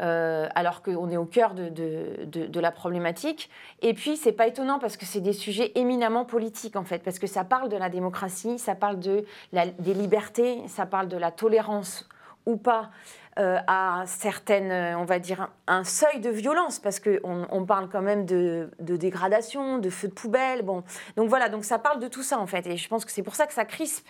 Euh, 0.00 0.48
alors 0.54 0.82
qu'on 0.82 1.10
est 1.10 1.18
au 1.18 1.26
cœur 1.26 1.52
de, 1.54 2.60
la 2.60 2.70
problématique. 2.70 3.50
Et 3.82 3.92
puis, 3.92 4.16
c'est 4.16 4.32
pas 4.32 4.46
étonnant 4.46 4.78
parce 4.78 4.96
que 4.96 5.04
c'est 5.04 5.20
des 5.20 5.34
sujets 5.34 5.72
éminemment 5.74 6.24
politiques, 6.24 6.76
en 6.76 6.84
fait, 6.84 7.02
parce 7.02 7.18
que 7.18 7.26
ça 7.26 7.44
parle 7.44 7.68
de 7.68 7.76
la 7.76 7.90
démocratie, 7.90 8.58
ça 8.58 8.74
parle 8.74 8.98
de 8.98 9.24
des 9.52 9.94
libertés, 9.94 10.62
ça 10.68 10.86
parle 10.86 11.08
de 11.08 11.18
la 11.18 11.30
tolérance 11.30 12.08
ou 12.46 12.56
pas 12.56 12.90
euh, 13.38 13.58
à 13.66 14.04
certaines, 14.06 14.96
on 14.96 15.04
va 15.04 15.18
dire, 15.18 15.50
un 15.66 15.84
seuil 15.84 16.20
de 16.20 16.30
violence, 16.30 16.78
parce 16.78 16.98
qu'on 16.98 17.46
on 17.50 17.66
parle 17.66 17.90
quand 17.90 18.02
même 18.02 18.24
de, 18.24 18.70
dégradation, 18.80 19.78
de 19.78 19.90
feu 19.90 20.08
de 20.08 20.14
poubelle. 20.14 20.62
Bon. 20.62 20.82
Donc 21.16 21.28
voilà, 21.28 21.50
donc 21.50 21.64
ça 21.64 21.78
parle 21.78 22.00
de 22.00 22.08
tout 22.08 22.22
ça, 22.22 22.38
en 22.38 22.46
fait. 22.46 22.66
Et 22.66 22.78
je 22.78 22.88
pense 22.88 23.04
que 23.04 23.12
c'est 23.12 23.22
pour 23.22 23.34
ça 23.34 23.46
que 23.46 23.52
ça 23.52 23.66
crispe, 23.66 24.08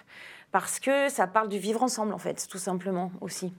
parce 0.52 0.78
que 0.78 1.08
ça 1.08 1.26
parle 1.26 1.48
du 1.48 1.58
vivre 1.58 1.82
ensemble, 1.82 2.12
en 2.12 2.18
fait, 2.18 2.46
tout 2.48 2.58
simplement 2.58 3.10
aussi. 3.20 3.52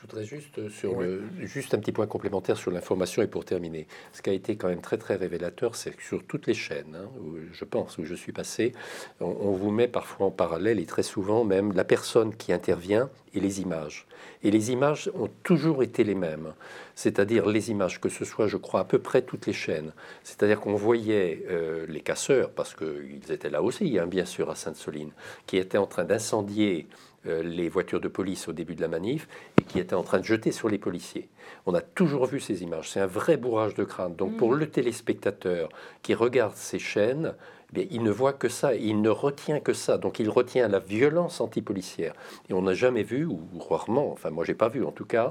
Je 0.00 0.06
voudrais 0.06 0.24
juste, 0.24 0.70
sur 0.70 1.02
juste 1.40 1.74
un 1.74 1.78
petit 1.78 1.92
point 1.92 2.06
complémentaire 2.06 2.56
sur 2.56 2.70
l'information 2.70 3.20
et 3.20 3.26
pour 3.26 3.44
terminer. 3.44 3.86
Ce 4.14 4.22
qui 4.22 4.30
a 4.30 4.32
été 4.32 4.56
quand 4.56 4.68
même 4.68 4.80
très 4.80 4.96
très 4.96 5.14
révélateur, 5.14 5.74
c'est 5.76 5.94
que 5.94 6.02
sur 6.02 6.24
toutes 6.24 6.46
les 6.46 6.54
chaînes, 6.54 6.96
hein, 6.96 7.10
où 7.20 7.36
je 7.52 7.64
pense, 7.66 7.98
où 7.98 8.04
je 8.06 8.14
suis 8.14 8.32
passé, 8.32 8.72
on, 9.20 9.50
vous 9.50 9.70
met 9.70 9.88
parfois 9.88 10.28
en 10.28 10.30
parallèle 10.30 10.78
et 10.78 10.86
très 10.86 11.02
souvent 11.02 11.44
même 11.44 11.74
la 11.74 11.84
personne 11.84 12.34
qui 12.34 12.50
intervient 12.50 13.10
et 13.34 13.40
les 13.40 13.60
images. 13.60 14.06
Et 14.42 14.50
les 14.50 14.72
images 14.72 15.10
ont 15.14 15.28
toujours 15.42 15.82
été 15.82 16.02
les 16.02 16.14
mêmes, 16.14 16.54
c'est-à-dire 16.94 17.46
les 17.46 17.70
images, 17.70 18.00
que 18.00 18.08
ce 18.08 18.24
soit, 18.24 18.46
je 18.46 18.56
crois, 18.56 18.80
à 18.80 18.84
peu 18.84 18.98
près 18.98 19.20
toutes 19.20 19.46
les 19.46 19.52
chaînes. 19.52 19.92
C'est-à-dire 20.24 20.60
qu'on 20.60 20.76
voyait 20.76 21.44
euh, 21.50 21.84
les 21.88 22.00
casseurs, 22.00 22.50
parce 22.50 22.74
qu'ils 22.74 23.30
étaient 23.30 23.50
là 23.50 23.62
aussi, 23.62 23.98
hein, 23.98 24.06
bien 24.06 24.24
sûr, 24.24 24.48
à 24.50 24.54
Sainte-Soline, 24.54 25.10
qui 25.46 25.58
étaient 25.58 25.78
en 25.78 25.86
train 25.86 26.04
d'incendier 26.04 26.86
euh, 26.90 27.09
les 27.24 27.68
voitures 27.68 28.00
de 28.00 28.08
police 28.08 28.48
au 28.48 28.52
début 28.52 28.74
de 28.74 28.80
la 28.80 28.88
manif 28.88 29.28
et 29.60 29.64
qui 29.64 29.78
étaient 29.78 29.94
en 29.94 30.02
train 30.02 30.18
de 30.18 30.24
jeter 30.24 30.52
sur 30.52 30.68
les 30.68 30.78
policiers. 30.78 31.28
On 31.66 31.74
a 31.74 31.80
toujours 31.80 32.26
vu 32.26 32.40
ces 32.40 32.62
images. 32.62 32.90
C'est 32.90 33.00
un 33.00 33.06
vrai 33.06 33.36
bourrage 33.36 33.74
de 33.74 33.84
crâne. 33.84 34.14
Donc 34.14 34.36
pour 34.36 34.52
mm. 34.52 34.58
le 34.58 34.70
téléspectateur 34.70 35.68
qui 36.02 36.14
regarde 36.14 36.54
ces 36.56 36.78
chaînes, 36.78 37.34
eh 37.76 37.88
il 37.90 38.02
ne 38.02 38.10
voit 38.10 38.32
que 38.32 38.48
ça, 38.48 38.74
il 38.74 39.00
ne 39.00 39.08
retient 39.08 39.60
que 39.60 39.72
ça. 39.72 39.98
Donc 39.98 40.18
il 40.18 40.28
retient 40.28 40.68
la 40.68 40.78
violence 40.78 41.40
antipolicière. 41.40 42.14
Et 42.48 42.54
on 42.54 42.62
n'a 42.62 42.74
jamais 42.74 43.02
vu, 43.02 43.24
ou 43.26 43.40
rarement, 43.68 44.10
enfin 44.12 44.30
moi 44.30 44.44
j'ai 44.44 44.54
pas 44.54 44.68
vu 44.68 44.84
en 44.84 44.92
tout 44.92 45.04
cas, 45.04 45.30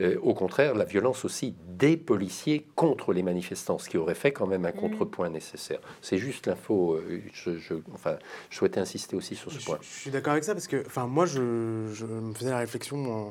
euh, 0.00 0.18
au 0.22 0.34
contraire, 0.34 0.74
la 0.74 0.84
violence 0.84 1.24
aussi 1.24 1.54
des 1.68 1.96
policiers 1.96 2.66
contre 2.74 3.12
les 3.12 3.22
manifestants, 3.22 3.78
ce 3.78 3.88
qui 3.88 3.98
aurait 3.98 4.14
fait 4.14 4.32
quand 4.32 4.46
même 4.46 4.64
un 4.64 4.70
mm. 4.70 4.76
contrepoint 4.76 5.28
nécessaire. 5.28 5.80
C'est 6.00 6.18
juste 6.18 6.46
l'info. 6.46 6.94
Euh, 6.94 7.22
je, 7.32 7.74
enfin, 7.94 8.16
je 8.50 8.56
souhaitais 8.56 8.80
insister 8.80 9.16
aussi 9.16 9.34
sur 9.34 9.52
ce 9.52 9.64
point. 9.64 9.78
Je, 9.80 9.86
suis 9.86 10.10
d'accord 10.10 10.32
avec 10.32 10.44
ça 10.44 10.54
parce 10.54 10.66
que, 10.66 10.82
enfin, 10.86 11.06
moi, 11.06 11.26
je, 11.26 11.40
me 11.40 12.32
faisais 12.34 12.50
la 12.50 12.58
réflexion 12.58 13.28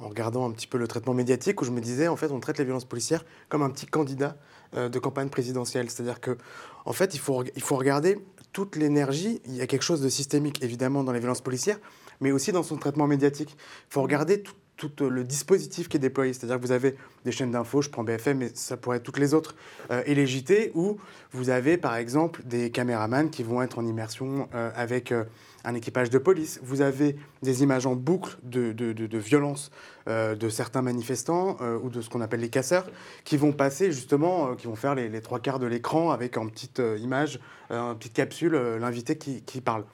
en, 0.00 0.06
regardant 0.06 0.48
un 0.48 0.50
petit 0.50 0.66
peu 0.66 0.76
le 0.76 0.88
traitement 0.88 1.14
médiatique 1.14 1.62
où 1.62 1.64
je 1.64 1.70
me 1.70 1.80
disais, 1.80 2.08
en 2.08 2.16
fait, 2.16 2.30
on 2.30 2.40
traite 2.40 2.58
les 2.58 2.64
violences 2.64 2.84
policières 2.84 3.24
comme 3.48 3.62
un 3.62 3.70
petit 3.70 3.86
candidat 3.86 4.36
euh, 4.76 4.88
de 4.88 4.98
campagne 4.98 5.28
présidentielle. 5.28 5.88
C'est-à-dire 5.90 6.20
que, 6.20 6.36
en 6.84 6.92
fait, 6.92 7.14
il 7.14 7.20
faut, 7.20 7.44
il 7.54 7.62
faut 7.62 7.76
regarder 7.76 8.18
toute 8.52 8.76
l'énergie. 8.76 9.40
Il 9.46 9.54
y 9.54 9.60
a 9.60 9.66
quelque 9.66 9.82
chose 9.82 10.00
de 10.00 10.08
systémique, 10.08 10.62
évidemment, 10.62 11.04
dans 11.04 11.12
les 11.12 11.20
violences 11.20 11.42
policières, 11.42 11.78
mais 12.20 12.32
aussi 12.32 12.52
dans 12.52 12.62
son 12.62 12.76
traitement 12.76 13.06
médiatique. 13.06 13.56
Il 13.56 13.92
faut 13.92 14.02
regarder 14.02 14.42
tout 14.42 14.54
le 15.00 15.24
dispositif 15.24 15.88
qui 15.88 15.96
est 15.96 16.00
déployé. 16.00 16.32
C'est-à-dire 16.32 16.56
que 16.56 16.66
vous 16.66 16.72
avez 16.72 16.96
des 17.24 17.32
chaînes 17.32 17.50
d'infos, 17.50 17.82
je 17.82 17.90
prends 17.90 18.04
BFM, 18.04 18.38
mais 18.38 18.50
ça 18.54 18.76
pourrait 18.76 18.98
être 18.98 19.02
toutes 19.02 19.18
les 19.18 19.34
autres, 19.34 19.54
euh, 19.90 20.02
et 20.06 20.14
les 20.14 20.26
JT, 20.26 20.72
où 20.74 20.98
vous 21.32 21.50
avez 21.50 21.76
par 21.76 21.96
exemple 21.96 22.42
des 22.44 22.70
caméramans 22.70 23.30
qui 23.30 23.42
vont 23.42 23.62
être 23.62 23.78
en 23.78 23.86
immersion 23.86 24.48
euh, 24.54 24.70
avec 24.74 25.12
euh, 25.12 25.24
un 25.64 25.74
équipage 25.74 26.10
de 26.10 26.18
police. 26.18 26.60
Vous 26.62 26.82
avez 26.82 27.16
des 27.42 27.62
images 27.62 27.86
en 27.86 27.94
boucle 27.94 28.36
de, 28.42 28.72
de, 28.72 28.92
de, 28.92 29.18
violence 29.18 29.70
de 30.06 30.48
certains 30.50 30.82
manifestants 30.82 31.56
ou 31.82 31.88
de 31.88 32.02
ce 32.02 32.10
qu'on 32.10 32.20
appelle 32.20 32.40
les 32.40 32.50
casseurs, 32.50 32.86
qui 33.24 33.38
vont 33.38 33.52
passer 33.52 33.90
justement, 33.90 34.56
qui 34.56 34.66
vont 34.66 34.76
faire 34.76 34.94
les, 34.94 35.22
trois 35.22 35.38
quarts 35.38 35.58
de 35.58 35.66
l'écran 35.66 36.10
avec 36.10 36.36
en 36.36 36.48
petite 36.48 36.82
image, 37.00 37.40
en 37.70 37.94
petite 37.94 38.12
capsule, 38.12 38.52
l'invité 38.78 39.16
qui, 39.16 39.40
qui 39.40 39.62
parle. 39.62 39.84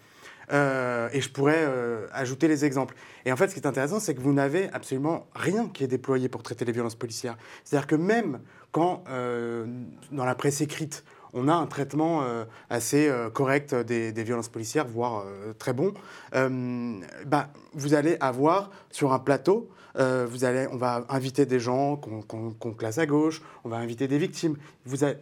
Euh, 0.52 1.08
et 1.12 1.20
je 1.20 1.30
pourrais 1.30 1.60
euh, 1.60 2.06
ajouter 2.12 2.48
les 2.48 2.64
exemples. 2.64 2.94
Et 3.24 3.32
en 3.32 3.36
fait, 3.36 3.48
ce 3.48 3.54
qui 3.54 3.60
est 3.60 3.66
intéressant, 3.66 4.00
c'est 4.00 4.14
que 4.14 4.20
vous 4.20 4.32
n'avez 4.32 4.68
absolument 4.72 5.26
rien 5.34 5.68
qui 5.68 5.84
est 5.84 5.88
déployé 5.88 6.28
pour 6.28 6.42
traiter 6.42 6.64
les 6.64 6.72
violences 6.72 6.96
policières. 6.96 7.36
C'est-à-dire 7.64 7.86
que 7.86 7.96
même 7.96 8.40
quand, 8.72 9.04
euh, 9.08 9.66
dans 10.12 10.24
la 10.24 10.34
presse 10.34 10.60
écrite, 10.60 11.04
on 11.32 11.46
a 11.46 11.54
un 11.54 11.66
traitement 11.66 12.24
assez 12.70 13.08
correct 13.34 13.72
des, 13.72 14.10
violences 14.24 14.48
policières, 14.48 14.84
voire 14.88 15.24
très 15.60 15.72
bon, 15.72 15.94
bah, 16.32 17.50
vous 17.72 17.94
allez 17.94 18.16
avoir 18.18 18.72
sur 18.90 19.12
un 19.12 19.20
plateau 19.20 19.70
euh, 19.98 20.26
on 20.72 20.76
va 20.76 21.04
inviter 21.08 21.46
des 21.46 21.60
gens 21.60 21.96
qu'on 21.96 22.72
classe 22.72 22.98
à 22.98 23.06
gauche, 23.06 23.42
on 23.64 23.68
va 23.68 23.76
inviter 23.76 24.08
des 24.08 24.18
victimes. 24.18 24.56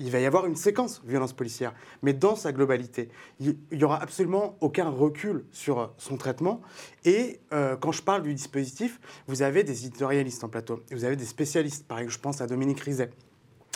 il 0.00 0.10
va 0.10 0.20
y 0.20 0.26
avoir 0.26 0.46
une 0.46 0.56
séquence 0.56 1.02
violence 1.04 1.32
policière, 1.32 1.74
mais 2.02 2.12
dans 2.12 2.36
sa 2.36 2.52
globalité. 2.52 3.08
Il 3.40 3.56
n'y 3.72 3.84
aura 3.84 4.02
absolument 4.02 4.56
aucun 4.60 4.88
recul 4.88 5.44
sur 5.50 5.92
son 5.98 6.16
traitement. 6.16 6.60
Et 7.04 7.40
euh, 7.52 7.76
quand 7.76 7.92
je 7.92 8.02
parle 8.02 8.22
du 8.22 8.34
dispositif, 8.34 9.00
vous 9.26 9.42
avez 9.42 9.64
des 9.64 9.86
éditorialistes 9.86 10.44
en 10.44 10.48
plateau, 10.48 10.80
vous 10.90 11.04
avez 11.04 11.16
des 11.16 11.24
spécialistes. 11.24 11.86
Par 11.86 11.98
exemple, 11.98 12.14
je 12.14 12.20
pense 12.20 12.40
à 12.40 12.46
Dominique 12.46 12.80
Rizet 12.80 13.10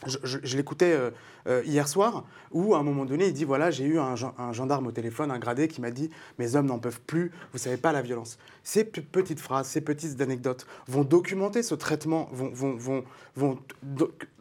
je, 0.06 0.56
l'écoutais 0.56 0.92
euh, 0.92 1.10
euh, 1.46 1.62
hier 1.64 1.88
soir, 1.88 2.24
où 2.50 2.74
à 2.74 2.78
un 2.78 2.82
moment 2.82 3.04
donné, 3.04 3.28
il 3.28 3.32
dit 3.32 3.44
voilà, 3.44 3.70
j'ai 3.70 3.84
eu 3.84 3.98
un, 3.98 4.14
gendarme 4.52 4.86
au 4.86 4.92
téléphone, 4.92 5.30
un 5.30 5.38
gradé, 5.38 5.68
qui 5.68 5.80
m'a 5.80 5.90
dit 5.90 6.10
mes 6.38 6.56
hommes 6.56 6.66
n'en 6.66 6.78
peuvent 6.78 7.00
plus, 7.00 7.30
vous 7.52 7.58
savez 7.58 7.76
pas 7.76 7.92
la 7.92 8.02
violence. 8.02 8.38
Ces 8.64 8.84
petites 8.84 9.40
phrases, 9.40 9.68
ces 9.68 9.80
petites 9.80 10.20
anecdotes 10.20 10.66
vont 10.88 11.04
documenter 11.04 11.62
ce 11.62 11.74
traitement, 11.74 12.28
vont, 12.32 12.50
vont, 12.76 13.04
vont, 13.36 13.58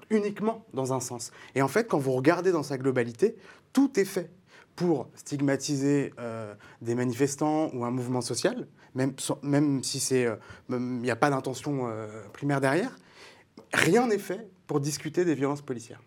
uniquement 0.10 0.66
dans 0.74 0.94
un 0.94 1.00
sens. 1.00 1.32
Et 1.56 1.62
en 1.62 1.68
fait, 1.68 1.88
quand 1.88 2.00
vous 2.00 2.12
regardez 2.12 2.52
dans 2.52 2.64
sa 2.64 2.78
globalité, 2.78 3.36
tout 3.74 4.00
est 4.00 4.06
fait 4.06 4.30
pour 4.76 5.08
stigmatiser 5.16 6.14
euh, 6.20 6.54
des 6.82 6.96
manifestants 6.96 7.70
ou 7.74 7.86
un 7.86 7.92
mouvement 7.92 8.22
social, 8.22 8.68
même, 8.96 9.14
même 9.42 9.84
si 9.84 10.00
il 10.70 10.78
n'y 10.78 11.12
a 11.12 11.16
pas 11.16 11.30
d'intention 11.30 11.90
primaire 12.34 12.60
derrière. 12.60 12.98
Rien 13.74 14.08
n'est 14.08 14.18
fait 14.18 14.50
pour 14.72 14.80
discuter 14.80 15.26
des 15.26 15.36
violences 15.36 15.62
policières. 15.62 16.00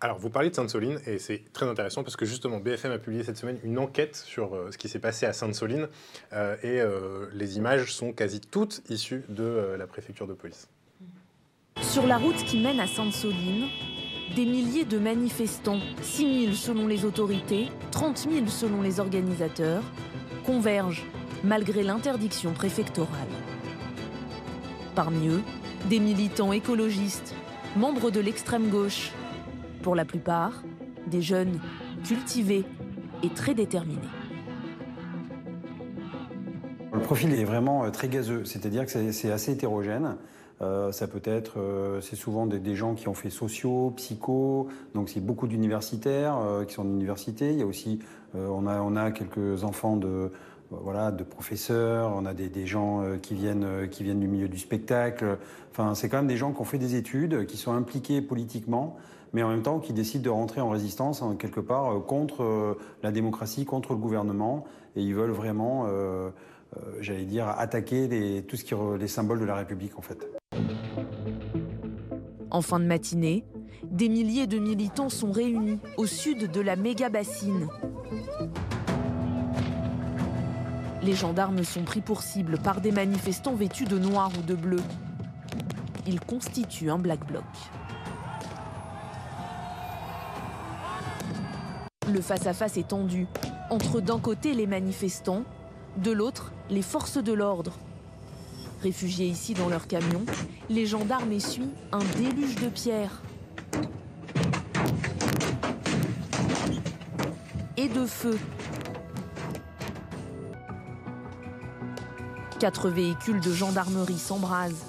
Alors, 0.00 0.16
vous 0.16 0.30
parlez 0.30 0.48
de 0.48 0.54
Sainte-Soline, 0.54 1.00
et 1.08 1.18
c'est 1.18 1.42
très 1.52 1.66
intéressant 1.66 2.04
parce 2.04 2.14
que 2.14 2.24
justement, 2.24 2.58
BFM 2.58 2.92
a 2.92 2.98
publié 2.98 3.24
cette 3.24 3.36
semaine 3.36 3.58
une 3.64 3.80
enquête 3.80 4.14
sur 4.14 4.54
euh, 4.54 4.70
ce 4.70 4.78
qui 4.78 4.88
s'est 4.88 5.00
passé 5.00 5.26
à 5.26 5.32
Sainte-Soline, 5.32 5.88
euh, 6.32 6.54
et 6.62 6.80
euh, 6.80 7.26
les 7.32 7.56
images 7.56 7.92
sont 7.92 8.12
quasi 8.12 8.40
toutes 8.40 8.88
issues 8.88 9.24
de 9.28 9.74
la 9.76 9.88
préfecture 9.88 10.28
de 10.28 10.34
police. 10.34 10.68
Sur 11.80 12.06
la 12.06 12.16
route 12.16 12.36
qui 12.44 12.60
mène 12.60 12.78
à 12.78 12.86
Sainte-Soline, 12.86 13.66
des 14.36 14.46
milliers 14.46 14.84
de 14.84 15.00
manifestants, 15.00 15.80
6 16.02 16.44
000 16.44 16.52
selon 16.54 16.86
les 16.86 17.04
autorités, 17.04 17.70
30 17.90 18.18
000 18.18 18.46
selon 18.46 18.82
les 18.82 19.00
organisateurs, 19.00 19.82
convergent 20.46 21.06
malgré 21.42 21.82
l'interdiction 21.82 22.52
préfectorale. 22.52 23.26
Parmi 24.94 25.26
eux, 25.26 25.42
des 25.88 25.98
militants 25.98 26.52
écologistes, 26.52 27.34
membres 27.76 28.10
de 28.10 28.20
l'extrême 28.20 28.68
gauche. 28.68 29.12
Pour 29.82 29.94
la 29.94 30.04
plupart, 30.04 30.62
des 31.06 31.22
jeunes 31.22 31.60
cultivés 32.04 32.64
et 33.22 33.28
très 33.28 33.54
déterminés. 33.54 34.00
Le 36.92 37.00
profil 37.00 37.32
est 37.32 37.44
vraiment 37.44 37.84
euh, 37.84 37.90
très 37.90 38.08
gazeux, 38.08 38.44
c'est-à-dire 38.44 38.84
que 38.84 39.12
c'est 39.12 39.30
assez 39.30 39.52
hétérogène. 39.52 40.16
Euh, 40.60 40.90
ça 40.90 41.06
peut 41.06 41.22
être, 41.24 41.60
euh, 41.60 42.00
c'est 42.00 42.16
souvent 42.16 42.46
des, 42.46 42.74
gens 42.74 42.94
qui 42.94 43.06
ont 43.08 43.14
fait 43.14 43.30
sociaux, 43.30 43.92
psycho, 43.96 44.68
donc 44.94 45.08
c'est 45.08 45.24
beaucoup 45.24 45.46
d'universitaires 45.46 46.38
qui 46.66 46.74
sont 46.74 46.82
en 46.82 46.92
université. 46.92 47.52
Il 47.52 47.58
y 47.58 47.62
a 47.62 47.66
aussi, 47.66 48.00
on, 48.34 48.66
a, 48.66 48.80
on 48.80 48.96
a 48.96 49.10
quelques 49.10 49.62
enfants 49.64 49.96
de, 49.96 50.32
voilà, 50.70 51.10
de 51.10 51.24
professeurs, 51.24 52.12
on 52.14 52.26
a 52.26 52.34
des, 52.34 52.66
gens 52.66 53.02
euh, 53.02 53.16
qui 53.16 53.34
viennent, 53.34 53.64
euh, 53.64 53.86
qui 53.86 54.04
viennent 54.04 54.20
du 54.20 54.28
milieu 54.28 54.48
du 54.48 54.58
spectacle. 54.58 55.38
C'est 55.94 56.08
quand 56.08 56.18
même 56.18 56.26
des 56.26 56.36
gens 56.36 56.52
qui 56.52 56.60
ont 56.60 56.64
fait 56.64 56.78
des 56.78 56.96
études, 56.96 57.46
qui 57.46 57.56
sont 57.56 57.72
impliqués 57.72 58.20
politiquement, 58.20 58.96
mais 59.32 59.44
en 59.44 59.48
même 59.48 59.62
temps 59.62 59.78
qui 59.78 59.92
décident 59.92 60.24
de 60.24 60.30
rentrer 60.30 60.60
en 60.60 60.70
résistance 60.70 61.22
hein, 61.22 61.36
quelque 61.38 61.60
part 61.60 61.92
euh, 61.92 62.00
contre 62.00 62.76
la 63.02 63.12
démocratie, 63.12 63.64
contre 63.64 63.92
le 63.92 63.98
gouvernement, 63.98 64.64
et 64.96 65.02
ils 65.02 65.14
veulent 65.14 65.30
vraiment, 65.30 65.86
j'allais 67.00 67.24
dire, 67.24 67.46
attaquer 67.46 68.08
les, 68.08 68.44
les 68.98 69.08
symboles 69.08 69.38
de 69.38 69.44
la 69.44 69.54
République 69.54 69.96
en 69.96 70.02
fait. 70.02 70.26
En 72.50 72.62
fin 72.62 72.80
de 72.80 72.86
matinée, 72.86 73.44
des 73.84 74.08
milliers 74.08 74.48
de 74.48 74.58
militants 74.58 75.10
sont 75.10 75.30
réunis 75.30 75.78
au 75.96 76.06
sud 76.06 76.50
de 76.50 76.60
la 76.60 76.74
méga 76.74 77.10
bassine. 77.10 77.68
Les 81.08 81.14
gendarmes 81.14 81.64
sont 81.64 81.84
pris 81.84 82.02
pour 82.02 82.20
cible 82.20 82.58
par 82.58 82.82
des 82.82 82.92
manifestants 82.92 83.54
vêtus 83.54 83.86
de 83.86 83.98
noir 83.98 84.30
ou 84.38 84.42
de 84.42 84.54
bleu. 84.54 84.82
Ils 86.06 86.20
constituent 86.20 86.90
un 86.90 86.98
black 86.98 87.26
bloc. 87.26 87.44
Le 92.12 92.20
face-à-face 92.20 92.76
est 92.76 92.88
tendu 92.88 93.26
entre 93.70 94.02
d'un 94.02 94.18
côté 94.18 94.52
les 94.52 94.66
manifestants, 94.66 95.44
de 95.96 96.10
l'autre 96.10 96.52
les 96.68 96.82
forces 96.82 97.16
de 97.16 97.32
l'ordre. 97.32 97.72
Réfugiés 98.82 99.28
ici 99.28 99.54
dans 99.54 99.70
leur 99.70 99.86
camion, 99.86 100.26
les 100.68 100.84
gendarmes 100.84 101.32
essuient 101.32 101.72
un 101.90 102.04
déluge 102.18 102.56
de 102.56 102.68
pierres 102.68 103.22
et 107.78 107.88
de 107.88 108.04
feu 108.04 108.38
Quatre 112.58 112.90
véhicules 112.90 113.38
de 113.38 113.52
gendarmerie 113.52 114.18
s'embrasent. 114.18 114.84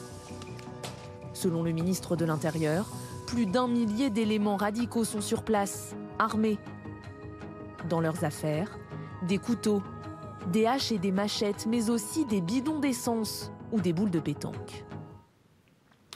Selon 1.34 1.62
le 1.62 1.72
ministre 1.72 2.16
de 2.16 2.26
l'Intérieur, 2.26 2.88
plus 3.28 3.46
d'un 3.46 3.68
millier 3.68 4.10
d'éléments 4.10 4.58
radicaux 4.58 5.04
sont 5.04 5.22
sur 5.22 5.44
place, 5.44 5.96
armés. 6.18 6.58
Dans 7.88 8.02
leurs 8.02 8.24
affaires, 8.24 8.80
des 9.28 9.38
couteaux, 9.38 9.84
des 10.48 10.66
haches 10.66 10.92
et 10.92 10.98
des 10.98 11.12
machettes, 11.12 11.68
mais 11.68 11.92
aussi 11.92 12.26
des 12.26 12.42
bidons 12.42 12.80
d'essence 12.80 13.52
ou 13.72 13.80
des 13.80 13.94
boules 13.94 14.10
de 14.10 14.20
pétanque. 14.20 14.84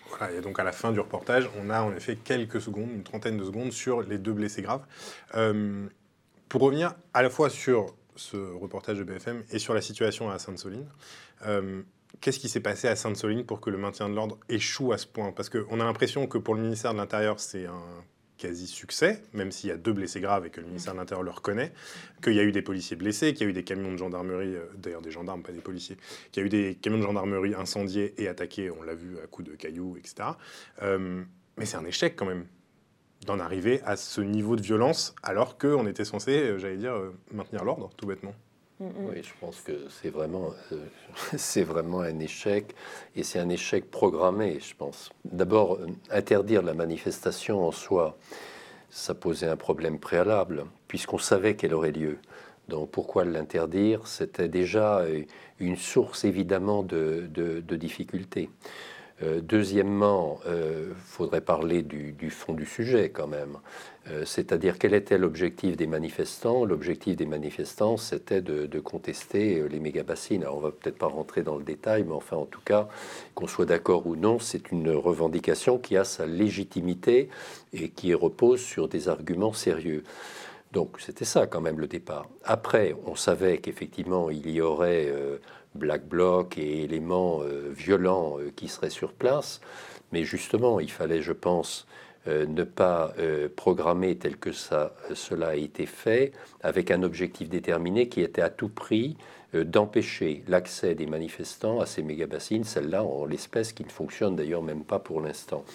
Voilà, 0.09 0.33
et 0.33 0.41
donc 0.41 0.57
à 0.57 0.63
la 0.63 0.71
fin 0.71 0.91
du 0.91 0.99
reportage, 0.99 1.47
on 1.63 1.69
a 1.69 1.83
en 1.83 1.93
effet 1.95 2.15
quelques 2.15 2.61
secondes, 2.61 2.89
une 2.89 3.03
trentaine 3.03 3.37
de 3.37 3.43
secondes, 3.43 3.71
sur 3.71 4.01
les 4.01 4.17
deux 4.17 4.33
blessés 4.33 4.63
graves. 4.63 4.85
Euh, 5.35 5.87
pour 6.49 6.61
revenir 6.61 6.95
à 7.13 7.21
la 7.21 7.29
fois 7.29 7.51
sur 7.51 7.93
ce 8.15 8.37
reportage 8.37 8.97
de 8.97 9.03
BFM 9.03 9.43
et 9.51 9.59
sur 9.59 9.73
la 9.73 9.81
situation 9.81 10.29
à 10.29 10.39
Sainte-Soline. 10.39 10.87
Euh, 11.45 11.81
qu'est-ce 12.21 12.39
qui 12.39 12.49
s'est 12.49 12.59
passé 12.59 12.87
à 12.87 12.95
Sainte-Soline 12.95 13.45
pour 13.45 13.61
que 13.61 13.69
le 13.69 13.77
maintien 13.77 14.09
de 14.09 14.15
l'ordre 14.15 14.39
échoue 14.49 14.93
à 14.93 14.97
ce 14.97 15.07
point? 15.07 15.31
Parce 15.31 15.49
qu'on 15.49 15.79
a 15.79 15.83
l'impression 15.83 16.27
que 16.27 16.37
pour 16.37 16.55
le 16.55 16.61
ministère 16.61 16.93
de 16.93 16.97
l'Intérieur, 16.97 17.39
c'est 17.39 17.65
un 17.65 18.03
quasi-succès, 18.37 19.21
même 19.31 19.51
s'il 19.51 19.69
y 19.69 19.71
a 19.71 19.77
deux 19.77 19.93
blessés 19.93 20.19
graves 20.19 20.45
et 20.45 20.49
que 20.49 20.59
le 20.59 20.67
ministère 20.67 20.93
de 20.93 20.99
l'Intérieur 20.99 21.23
le 21.23 21.31
reconnaît, 21.31 21.71
qu'il 22.21 22.33
y 22.33 22.39
a 22.39 22.43
eu 22.43 22.51
des 22.51 22.61
policiers 22.61 22.97
blessés, 22.97 23.33
qu'il 23.33 23.43
y 23.43 23.47
a 23.47 23.49
eu 23.49 23.53
des 23.53 23.63
camions 23.63 23.91
de 23.91 23.97
gendarmerie, 23.97 24.55
euh, 24.55 24.65
d'ailleurs 24.77 25.01
des 25.01 25.11
gendarmes, 25.11 25.43
pas 25.43 25.53
des 25.53 25.61
policiers, 25.61 25.97
qu'il 26.31 26.41
y 26.41 26.43
a 26.43 26.47
eu 26.47 26.49
des 26.49 26.75
camions 26.75 26.97
de 26.97 27.03
gendarmerie 27.03 27.55
incendiés 27.55 28.13
et 28.21 28.27
attaqués, 28.27 28.69
on 28.69 28.83
l'a 28.83 28.95
vu 28.95 29.17
à 29.23 29.27
coups 29.27 29.49
de 29.49 29.55
cailloux, 29.55 29.95
etc. 29.97 30.31
Euh, 30.81 31.23
mais 31.57 31.65
c'est 31.65 31.77
un 31.77 31.85
échec 31.85 32.15
quand 32.17 32.25
même 32.25 32.45
d'en 33.25 33.39
arriver 33.39 33.81
à 33.85 33.95
ce 33.95 34.21
niveau 34.21 34.55
de 34.55 34.61
violence 34.61 35.15
alors 35.23 35.57
qu'on 35.57 35.87
était 35.87 36.05
censé, 36.05 36.31
euh, 36.31 36.57
j'allais 36.57 36.77
dire, 36.77 36.93
euh, 36.93 37.13
maintenir 37.31 37.63
l'ordre, 37.63 37.89
tout 37.97 38.05
bêtement. 38.05 38.33
Mm, 38.79 38.85
mm. 38.85 38.91
Oui, 39.09 39.23
je 39.23 39.31
pense 39.39 39.61
que 39.61 39.73
c'est 39.89 40.09
vraiment, 40.09 40.51
euh, 40.71 40.77
c'est 41.37 41.63
vraiment 41.63 42.01
un 42.01 42.19
échec, 42.19 42.75
et 43.15 43.23
c'est 43.23 43.39
un 43.39 43.49
échec 43.49 43.89
programmé, 43.89 44.59
je 44.59 44.75
pense. 44.75 45.11
D'abord, 45.25 45.79
interdire 46.09 46.61
la 46.61 46.73
manifestation 46.73 47.65
en 47.67 47.71
soi, 47.71 48.17
ça 48.89 49.15
posait 49.15 49.47
un 49.47 49.57
problème 49.57 49.99
préalable, 49.99 50.65
puisqu'on 50.87 51.17
savait 51.17 51.55
qu'elle 51.55 51.73
aurait 51.73 51.91
lieu. 51.91 52.19
Donc 52.69 52.91
pourquoi 52.91 53.25
l'interdire? 53.25 54.07
C'était 54.07 54.47
déjà 54.47 55.03
une 55.59 55.75
source 55.75 56.23
évidemment 56.23 56.81
de, 56.81 57.27
de, 57.29 57.59
de 57.59 57.75
difficultés. 57.75 58.49
Deuxièmement, 59.21 60.39
il 60.45 60.93
faudrait 61.05 61.41
parler 61.41 61.81
du, 61.83 62.29
fond 62.29 62.53
du 62.53 62.65
sujet 62.65 63.09
quand 63.09 63.27
même. 63.27 63.57
C'est-à-dire 64.25 64.77
quel 64.77 64.93
était 64.93 65.17
l'objectif 65.17 65.77
des 65.77 65.87
manifestants? 65.87 66.65
L'objectif 66.65 67.15
des 67.15 67.25
manifestants, 67.25 67.95
c'était 67.95 68.41
de, 68.41 68.65
de, 68.65 68.79
contester 68.79 69.63
les 69.69 69.79
méga-bassines. 69.79 70.41
Alors 70.41 70.57
on 70.57 70.61
va 70.61 70.71
peut-être 70.71 70.97
pas 70.97 71.07
rentrer 71.07 71.41
dans 71.41 71.57
le 71.57 71.63
détail, 71.63 72.03
mais 72.03 72.13
enfin 72.13 72.35
en 72.35 72.45
tout 72.45 72.59
cas, 72.65 72.89
qu'on 73.33 73.47
soit 73.47 73.65
d'accord 73.65 74.07
ou 74.07 74.17
non, 74.17 74.39
c'est 74.39 74.71
une 74.71 74.89
revendication 74.89 75.77
qui 75.77 75.95
a 75.95 76.03
sa 76.03 76.25
légitimité 76.25 77.29
et 77.71 77.89
qui 77.89 78.13
repose 78.13 78.59
sur 78.59 78.87
des 78.87 79.07
arguments 79.07 79.53
sérieux. 79.53 80.03
Donc 80.73 80.97
c'était 80.99 81.25
ça 81.25 81.45
quand 81.45 81.61
même 81.61 81.79
le 81.79 81.87
départ. 81.87 82.27
Après, 82.43 82.95
on 83.05 83.15
savait 83.15 83.59
qu'effectivement 83.59 84.29
il 84.31 84.49
y 84.49 84.59
aurait 84.59 85.07
euh, 85.07 85.37
Black 85.75 86.05
Bloc 86.05 86.57
et 86.57 86.83
éléments 86.83 87.41
euh, 87.41 87.71
violents 87.71 88.39
euh, 88.39 88.51
qui 88.55 88.67
seraient 88.67 88.89
sur 88.89 89.13
place, 89.13 89.61
mais 90.11 90.23
justement 90.23 90.79
il 90.79 90.91
fallait, 90.91 91.21
je 91.21 91.33
pense, 91.33 91.87
ne 92.25 92.63
pas 92.63 93.13
programmer 93.57 94.15
tel 94.15 94.37
que 94.37 94.53
cela 94.53 95.47
a 95.49 95.55
été 95.55 95.85
fait, 95.85 96.31
avec 96.61 96.89
un 96.89 97.03
objectif 97.03 97.49
déterminé 97.49 98.07
qui 98.07 98.21
était 98.21 98.41
à 98.41 98.49
tout 98.49 98.69
prix 98.69 99.17
d'empêcher 99.53 100.41
l'accès 100.47 100.95
des 100.95 101.05
manifestants 101.05 101.81
à 101.81 101.85
ces 101.85 102.01
méga-bassines, 102.01 102.63
celle-là 102.63 103.03
en 103.03 103.25
l'espèce 103.25 103.73
qui 103.73 103.83
ne 103.83 103.89
fonctionne 103.89 104.37
d'ailleurs 104.37 104.63
même 104.63 104.85
pas 104.85 104.99
pour 104.99 105.19
l'instant. 105.19 105.65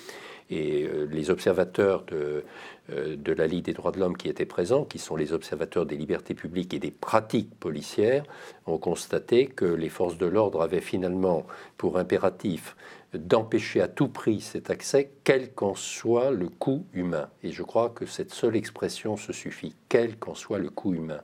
Et 0.51 0.89
les 1.11 1.31
observateurs 1.31 2.05
de, 2.05 2.45
euh, 2.91 3.17
de 3.17 3.33
la 3.33 3.47
Ligue 3.47 3.67
des 3.67 3.75
droits 3.75 3.93
de 3.93 4.01
l'homme 4.01 4.17
qui 4.17 4.29
étaient 4.29 4.47
présents, 4.47 4.85
qui 4.85 4.99
sont 4.99 5.15
les 5.15 5.35
observateurs 5.35 5.85
des 5.85 5.97
libertés 5.97 6.35
publiques 6.35 6.73
et 6.73 6.79
des 6.79 6.91
pratiques 6.91 7.55
policières, 7.61 8.25
ont 8.67 8.79
constaté 8.79 9.47
que 9.47 9.67
les 9.67 9.91
forces 9.91 10.17
de 10.17 10.27
l'ordre 10.27 10.63
avaient 10.63 10.81
finalement 10.81 11.47
pour 11.77 11.99
impératif 11.99 12.77
d'empêcher 13.13 13.81
à 13.83 13.89
tout 13.89 14.09
prix 14.09 14.41
cet 14.41 14.71
accès, 14.71 15.11
quel 15.25 15.53
qu'en 15.53 15.75
soit 15.75 16.31
le 16.31 16.49
coût 16.49 16.87
humain. 16.95 17.29
Et 17.43 17.53
je 17.53 17.63
crois 17.63 17.91
que 17.91 18.07
cette 18.07 18.33
seule 18.33 18.57
expression 18.57 19.17
se 19.17 19.33
suffit, 19.33 19.75
quel 19.89 20.17
qu'en 20.17 20.35
soit 20.35 20.59
le 20.59 20.71
coût 20.71 20.95
humain. 20.95 21.21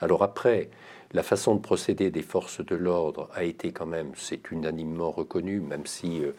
Alors 0.00 0.22
après, 0.22 0.70
la 1.12 1.22
façon 1.22 1.54
de 1.54 1.60
procéder 1.60 2.10
des 2.10 2.22
forces 2.22 2.64
de 2.64 2.76
l'ordre 2.76 3.30
a 3.34 3.44
été 3.44 3.72
quand 3.72 3.86
même, 3.86 4.12
c'est 4.14 4.50
unanimement 4.50 5.10
reconnu, 5.10 5.60
même 5.60 5.86
si 5.86 6.22
euh, 6.22 6.32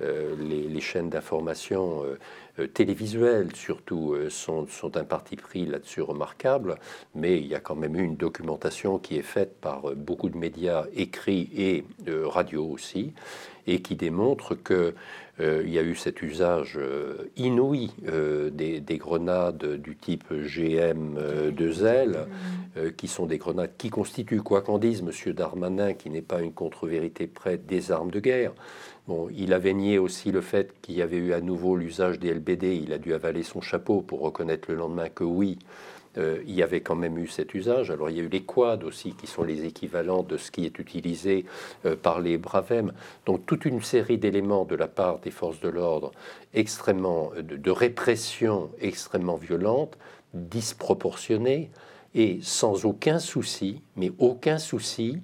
euh, 0.00 0.36
les, 0.36 0.80
chaînes 0.80 1.10
d'information 1.10 2.02
euh, 2.58 2.66
télévisuelles 2.66 3.54
surtout 3.54 4.16
sont, 4.28 4.66
sont, 4.66 4.96
un 4.96 5.04
parti 5.04 5.36
pris 5.36 5.64
là-dessus 5.64 6.02
remarquable, 6.02 6.76
mais 7.14 7.38
il 7.38 7.46
y 7.46 7.54
a 7.54 7.60
quand 7.60 7.76
même 7.76 7.96
eu 7.96 8.02
une 8.02 8.16
documentation 8.16 8.98
qui 8.98 9.16
est 9.16 9.22
faite 9.22 9.60
par 9.60 9.94
beaucoup 9.94 10.28
de 10.28 10.36
médias 10.36 10.86
écrits 10.94 11.48
et 11.56 11.84
radio 12.06 12.66
aussi, 12.66 13.14
et 13.66 13.80
qui 13.80 13.96
démontre 13.96 14.54
que 14.54 14.94
euh, 15.40 15.62
il 15.64 15.72
y 15.72 15.78
a 15.78 15.82
eu 15.82 15.94
cet 15.94 16.20
usage 16.22 16.74
euh, 16.76 17.30
inouï 17.36 17.90
euh, 18.06 18.50
des, 18.50 18.98
grenades 18.98 19.76
du 19.76 19.96
type 19.96 20.30
GM2L, 20.30 22.26
qui 22.96 23.08
sont 23.08 23.26
des 23.26 23.38
grenades 23.38 23.72
qui 23.76 23.90
constituent, 23.90 24.42
quoi 24.42 24.62
qu'en 24.62 24.78
dise 24.78 25.02
M. 25.02 25.32
Darmanin, 25.32 25.94
qui 25.94 26.10
n'est 26.10 26.22
pas 26.22 26.40
une 26.40 26.52
contre-vérité 26.52 27.26
prête, 27.26 27.66
des 27.66 27.90
armes 27.90 28.10
de 28.10 28.20
guerre. 28.20 28.52
Bon, 29.08 29.28
il 29.34 29.52
avait 29.52 29.74
nié 29.74 29.98
aussi 29.98 30.30
le 30.30 30.40
fait 30.40 30.74
qu'il 30.80 30.94
y 30.94 31.02
avait 31.02 31.16
eu 31.16 31.32
à 31.32 31.40
nouveau 31.40 31.76
l'usage 31.76 32.20
des 32.20 32.32
LBD. 32.32 32.80
Il 32.82 32.92
a 32.92 32.98
dû 32.98 33.14
avaler 33.14 33.42
son 33.42 33.60
chapeau 33.60 34.00
pour 34.00 34.20
reconnaître 34.20 34.70
le 34.70 34.76
lendemain 34.76 35.08
que 35.08 35.24
oui, 35.24 35.58
euh, 36.18 36.42
il 36.46 36.54
y 36.54 36.62
avait 36.62 36.80
quand 36.80 36.94
même 36.94 37.18
eu 37.18 37.26
cet 37.26 37.54
usage. 37.54 37.90
Alors 37.90 38.10
il 38.10 38.16
y 38.16 38.20
a 38.20 38.22
eu 38.22 38.28
les 38.28 38.42
quads 38.42 38.84
aussi, 38.84 39.12
qui 39.12 39.26
sont 39.26 39.42
les 39.42 39.64
équivalents 39.64 40.22
de 40.22 40.36
ce 40.36 40.50
qui 40.50 40.64
est 40.64 40.78
utilisé 40.78 41.46
euh, 41.86 41.96
par 41.96 42.20
les 42.20 42.38
Bravem. 42.38 42.92
Donc 43.26 43.46
toute 43.46 43.64
une 43.64 43.82
série 43.82 44.18
d'éléments 44.18 44.64
de 44.64 44.76
la 44.76 44.88
part 44.88 45.18
des 45.20 45.30
forces 45.30 45.60
de 45.60 45.68
l'ordre 45.68 46.12
extrêmement 46.54 47.32
de, 47.36 47.70
répression 47.70 48.70
extrêmement 48.80 49.36
violente, 49.36 49.96
disproportionnée 50.34 51.70
et 52.14 52.40
sans 52.42 52.84
aucun 52.84 53.18
souci, 53.18 53.80
mais 53.96 54.12
aucun 54.18 54.58
souci 54.58 55.18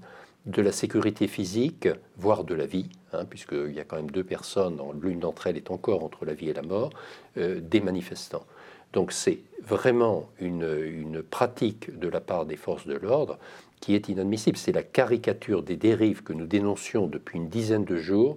de 0.47 0.63
la 0.63 0.73
sécurité 0.73 1.29
physique, 1.29 1.89
voire 2.17 2.45
de 2.45 2.55
la 2.55 2.65
vie, 2.65 2.89
hein, 3.13 3.27
puisqu'il 3.27 3.73
y 3.73 3.81
a 3.81 3.85
quand 3.85 3.97
même 3.97 4.11
deux 4.11 4.25
personnes, 4.25 4.81
l'une 5.03 5.21
d'entre 5.21 5.47
elles 5.47 5.59
est 5.59 5.71
encore 5.71 6.03
entre 6.03 6.25
la 6.25 6.33
vie 6.33 6.49
et 6.49 6.55
la 6.55 6.63
mort, 6.63 6.91
euh, 7.37 7.61
des 7.61 7.81
manifestants. 7.81 8.47
Donc 8.95 9.13
c'est 9.13 9.41
vraiment 9.69 10.29
une, 10.41 11.23
pratique 11.23 11.97
de 11.99 12.09
la 12.09 12.21
part 12.21 12.47
des 12.47 12.57
forces 12.57 12.87
de 12.87 12.97
l'ordre 12.97 13.39
qui 13.81 13.95
est 13.95 14.09
inadmissible. 14.09 14.57
C'est 14.57 14.73
la 14.73 14.83
caricature 14.83 15.63
des 15.63 15.77
dérives 15.77 16.23
que 16.23 16.33
nous 16.33 16.47
dénoncions 16.47 17.07
depuis 17.07 17.39
une 17.39 17.49
dizaine 17.49 17.85
de 17.85 17.97
jours 17.97 18.37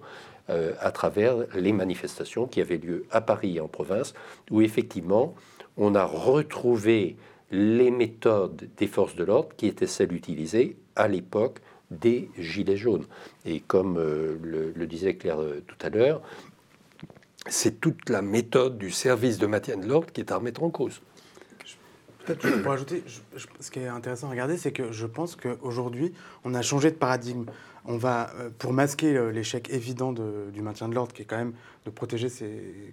euh, 0.50 0.74
à 0.80 0.92
travers 0.92 1.36
les 1.56 1.72
manifestations 1.72 2.48
qui 2.48 2.62
avaient 2.62 2.78
lieu 2.78 3.06
à 3.12 3.22
Paris 3.22 3.58
et 3.58 3.62
en 3.62 3.68
province, 3.68 4.14
où 4.50 4.62
effectivement 4.62 5.34
on 5.78 5.96
a 5.96 6.04
retrouvé 6.04 7.16
les 7.52 7.92
méthodes 7.92 8.70
des 8.78 8.88
forces 8.88 9.16
de 9.16 9.24
l'ordre 9.24 9.50
qui 9.56 9.68
étaient 9.68 9.88
celles 9.88 10.14
utilisées 10.14 10.78
à 10.96 11.08
l'époque 11.08 11.60
des 11.92 12.30
Gilets 12.38 12.78
jaunes. 12.78 13.06
Et 13.46 13.60
comme 13.60 13.98
euh, 13.98 14.38
le, 14.76 14.88
disait 14.88 15.16
Claire 15.16 15.42
euh, 15.42 15.64
tout 15.68 15.76
à 15.82 15.90
l'heure, 15.90 16.22
c'est 17.48 17.82
toute 17.82 18.10
la 18.10 18.22
méthode 18.22 18.78
du 18.78 18.92
service 18.92 19.38
de 19.38 19.48
maintien 19.48 19.78
de 19.78 19.88
l'ordre 19.88 20.12
qui 20.12 20.22
est 20.22 20.32
à 20.32 20.38
remettre 20.38 20.64
en 20.64 20.70
cause. 20.70 21.02
Peut-être 22.26 22.62
pour 22.62 22.72
ajouter, 22.72 23.04
ce 23.60 23.72
qui 23.72 23.80
est 23.80 23.88
intéressant 23.88 24.28
à 24.28 24.32
regarder, 24.32 24.58
c'est 24.58 24.72
que 24.72 24.92
je 24.92 25.06
pense 25.06 25.36
qu'aujourd'hui, 25.36 26.14
on 26.44 26.54
a 26.54 26.62
changé 26.62 26.92
de 26.92 26.96
paradigme. 26.96 27.46
On 27.86 27.98
va, 27.98 28.32
euh, 28.40 28.50
pour 28.60 28.74
masquer 28.74 29.32
l'échec 29.32 29.70
évident 29.72 30.14
du 30.14 30.62
maintien 30.62 30.88
de 30.88 30.94
l'ordre, 30.94 31.14
qui 31.14 31.24
est 31.24 31.26
quand 31.26 31.38
même 31.38 31.54
de 31.86 31.90
protéger, 31.90 32.28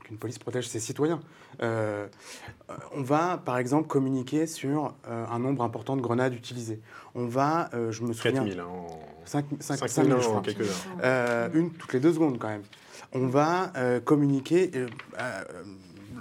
qu'une 0.04 0.16
police 0.16 0.38
protège 0.38 0.66
ses 0.66 0.80
citoyens, 0.80 1.20
euh, 1.62 2.06
on 2.94 3.02
va, 3.02 3.42
par 3.44 3.58
exemple, 3.58 3.86
communiquer 3.86 4.46
sur 4.46 4.94
euh, 5.06 5.26
un 5.30 5.38
nombre 5.38 5.62
important 5.62 5.94
de 5.94 6.00
grenades 6.00 6.34
utilisées. 6.34 6.80
On 7.14 7.26
va, 7.26 7.68
je 7.90 8.02
me 8.02 8.14
souviens... 8.14 8.44
4 8.44 8.54
000, 8.54 8.66
hein, 8.66 8.86
5, 9.26 9.46
5, 9.60 9.88
000, 9.88 10.20
je 10.20 10.26
crois. 10.26 10.40
quelques 10.40 10.60
heures. 10.60 11.50
une 11.54 11.70
toutes 11.72 11.92
les 11.92 12.00
deux 12.00 12.14
secondes, 12.14 12.38
quand 12.38 12.48
même 12.48 12.62
on 13.12 13.26
va 13.26 13.72
euh, 13.76 14.00
communiquer. 14.00 14.70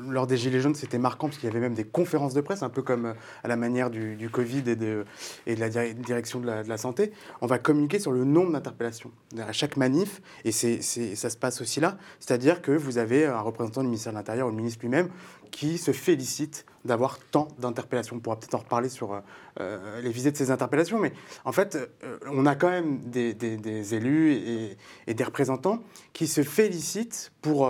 Euh, 0.07 0.11
euh, 0.11 0.13
lors 0.13 0.27
des 0.27 0.37
Gilets 0.37 0.59
jaunes, 0.59 0.75
c'était 0.75 0.97
marquant 0.97 1.27
parce 1.27 1.37
qu'il 1.37 1.47
y 1.47 1.51
avait 1.51 1.59
même 1.59 1.73
des 1.73 1.83
conférences 1.83 2.33
de 2.33 2.41
presse, 2.41 2.63
un 2.63 2.69
peu 2.69 2.81
comme 2.81 3.13
à 3.43 3.47
la 3.47 3.55
manière 3.55 3.89
du, 3.89 4.29
Covid 4.31 4.63
et 4.67 4.75
de, 4.75 5.05
la 5.45 5.69
direction 5.69 6.39
de 6.39 6.47
la, 6.47 6.77
santé. 6.77 7.11
On 7.41 7.47
va 7.47 7.59
communiquer 7.59 7.99
sur 7.99 8.11
le 8.11 8.23
nombre 8.23 8.51
d'interpellations 8.51 9.11
à 9.37 9.51
chaque 9.51 9.77
manif, 9.77 10.21
et 10.43 10.51
ça 10.51 11.29
se 11.29 11.37
passe 11.37 11.61
aussi 11.61 11.79
là. 11.79 11.97
C'est-à-dire 12.19 12.61
que 12.61 12.71
vous 12.71 12.97
avez 12.97 13.25
un 13.25 13.41
représentant 13.41 13.81
du 13.81 13.87
ministère 13.87 14.13
de 14.13 14.17
l'Intérieur 14.17 14.47
ou 14.47 14.51
le 14.51 14.57
ministre 14.57 14.81
lui-même 14.81 15.09
qui 15.51 15.77
se 15.77 15.91
félicite 15.91 16.65
d'avoir 16.85 17.19
tant 17.19 17.49
d'interpellations. 17.59 18.15
On 18.15 18.19
pourra 18.19 18.39
peut-être 18.39 18.55
en 18.55 18.59
reparler 18.59 18.89
sur 18.89 19.13
euh, 19.13 19.19
euh, 19.59 20.01
les 20.01 20.11
visées 20.11 20.31
de 20.31 20.37
ces 20.37 20.51
interpellations, 20.51 20.99
mais 20.99 21.11
en 21.45 21.51
fait, 21.51 21.75
euh, 21.75 22.17
on 22.31 22.45
a 22.45 22.55
quand 22.55 22.69
même 22.69 22.99
des, 22.99 23.93
élus 23.93 24.77
et, 25.07 25.13
des 25.13 25.23
représentants 25.23 25.83
qui 26.13 26.27
se 26.27 26.43
félicitent 26.43 27.31
pour 27.41 27.69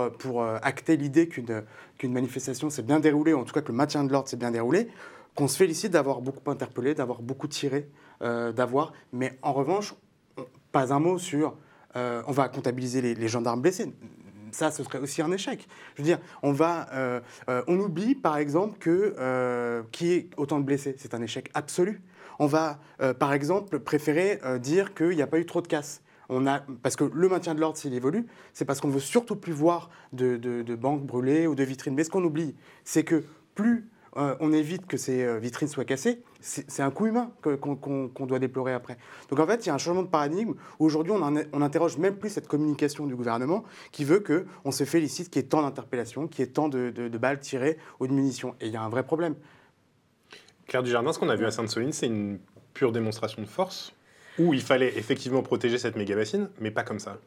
acter 0.62 0.96
l'idée 0.96 1.28
qu'une 1.28 1.62
qu'une 1.98 2.12
manifestation 2.12 2.70
s'est 2.70 2.82
bien 2.82 3.00
déroulée, 3.00 3.34
en 3.34 3.44
tout 3.44 3.52
cas 3.52 3.60
que 3.60 3.72
le 3.72 3.76
maintien 3.76 4.04
de 4.04 4.12
l'ordre 4.12 4.28
s'est 4.28 4.36
bien 4.36 4.50
déroulé, 4.50 4.88
qu'on 5.34 5.48
se 5.48 5.56
félicite 5.56 5.92
d'avoir 5.92 6.20
beaucoup 6.20 6.50
interpellé, 6.50 6.94
d'avoir 6.94 7.22
beaucoup 7.22 7.48
tiré, 7.48 7.88
d'avoir... 8.20 8.92
Mais 9.12 9.38
en 9.42 9.52
revanche, 9.52 9.94
pas 10.72 10.92
un 10.92 10.98
mot 10.98 11.18
sur... 11.18 11.56
on 11.94 12.32
va 12.32 12.48
comptabiliser 12.48 13.14
les, 13.14 13.28
gendarmes 13.28 13.60
blessés 13.60 13.92
ça, 14.52 14.70
ce 14.70 14.82
serait 14.82 14.98
aussi 14.98 15.22
un 15.22 15.30
échec. 15.32 15.66
Je 15.94 16.02
veux 16.02 16.06
dire, 16.06 16.18
on 16.42 16.52
va, 16.52 16.88
euh, 16.92 17.20
euh, 17.48 17.62
on 17.66 17.78
oublie 17.78 18.14
par 18.14 18.36
exemple 18.36 18.78
que 18.78 19.14
euh, 19.18 19.82
qui 19.92 20.12
est 20.12 20.30
autant 20.36 20.58
de 20.58 20.64
blessés, 20.64 20.94
c'est 20.98 21.14
un 21.14 21.22
échec 21.22 21.50
absolu. 21.54 22.02
On 22.40 22.46
va, 22.46 22.78
par 23.18 23.32
exemple, 23.32 23.80
préférer 23.80 24.38
dire 24.60 24.94
qu'il 24.94 25.16
n'y 25.16 25.22
a 25.22 25.26
pas 25.26 25.40
eu 25.40 25.46
trop 25.46 25.60
de 25.60 25.66
casse. 25.66 26.02
On 26.28 26.46
a, 26.46 26.60
parce 26.82 26.96
que 26.96 27.04
le 27.04 27.28
maintien 27.28 27.54
de 27.54 27.60
l'ordre, 27.60 27.78
s'il 27.78 27.94
évolue, 27.94 28.26
c'est 28.52 28.64
parce 28.64 28.80
qu'on 28.80 28.88
ne 28.88 28.92
veut 28.92 29.00
surtout 29.00 29.36
plus 29.36 29.52
voir 29.52 29.88
de, 30.12 30.36
de 30.36 30.74
banques 30.74 31.04
brûlées 31.04 31.46
ou 31.46 31.54
de 31.54 31.62
vitrines. 31.62 31.94
Mais 31.94 32.04
ce 32.04 32.10
qu'on 32.10 32.24
oublie, 32.24 32.54
c'est 32.84 33.04
que 33.04 33.24
plus 33.54 33.88
euh, 34.16 34.34
on 34.40 34.52
évite 34.52 34.86
que 34.86 34.96
ces 34.96 35.22
euh, 35.22 35.38
vitrines 35.38 35.68
soient 35.68 35.84
cassées, 35.84 36.22
c'est 36.40 36.82
un 36.82 36.90
coût 36.90 37.06
humain 37.06 37.30
qu'on 37.42 38.26
doit 38.26 38.38
déplorer 38.38 38.72
après. 38.72 38.96
Donc 39.28 39.38
en 39.40 39.46
fait, 39.46 39.64
il 39.64 39.68
y 39.68 39.70
a 39.70 39.74
un 39.74 39.78
changement 39.78 40.02
de 40.02 40.08
paradigme. 40.08 40.54
Aujourd'hui, 40.78 41.12
on, 41.12 41.20
on 41.52 41.62
interroge 41.62 41.98
même 41.98 42.16
plus 42.16 42.30
cette 42.30 42.48
communication 42.48 43.06
du 43.06 43.16
gouvernement 43.16 43.64
qui 43.90 44.04
veut 44.04 44.20
qu'on 44.20 44.70
se 44.70 44.84
félicite 44.84 45.30
qu'il 45.30 45.42
y 45.42 45.44
ait 45.44 45.48
tant 45.48 45.62
d'interpellations, 45.62 46.28
qu'il 46.28 46.44
y 46.44 46.48
ait 46.48 46.52
tant 46.52 46.68
de, 46.68 47.18
balles 47.18 47.40
tirées 47.40 47.76
ou 48.00 48.06
de 48.06 48.12
munitions. 48.12 48.54
Et 48.60 48.66
il 48.66 48.72
y 48.72 48.76
a 48.76 48.82
un 48.82 48.88
vrai 48.88 49.02
problème. 49.02 49.34
Claire 50.66 50.82
Dujardin, 50.82 51.12
ce 51.12 51.18
qu'on 51.18 51.28
a 51.28 51.36
vu 51.36 51.44
à 51.44 51.50
Sainte-Soline, 51.50 51.92
c'est 51.92 52.06
une 52.06 52.38
pure 52.74 52.92
démonstration 52.92 53.42
de 53.42 53.48
force 53.48 53.92
où 54.38 54.54
il 54.54 54.62
fallait 54.62 54.96
effectivement 54.96 55.42
protéger 55.42 55.78
cette 55.78 55.96
méga-bassine, 55.96 56.48
mais 56.60 56.70
pas 56.70 56.82
comme 56.82 56.98
ça. 56.98 57.18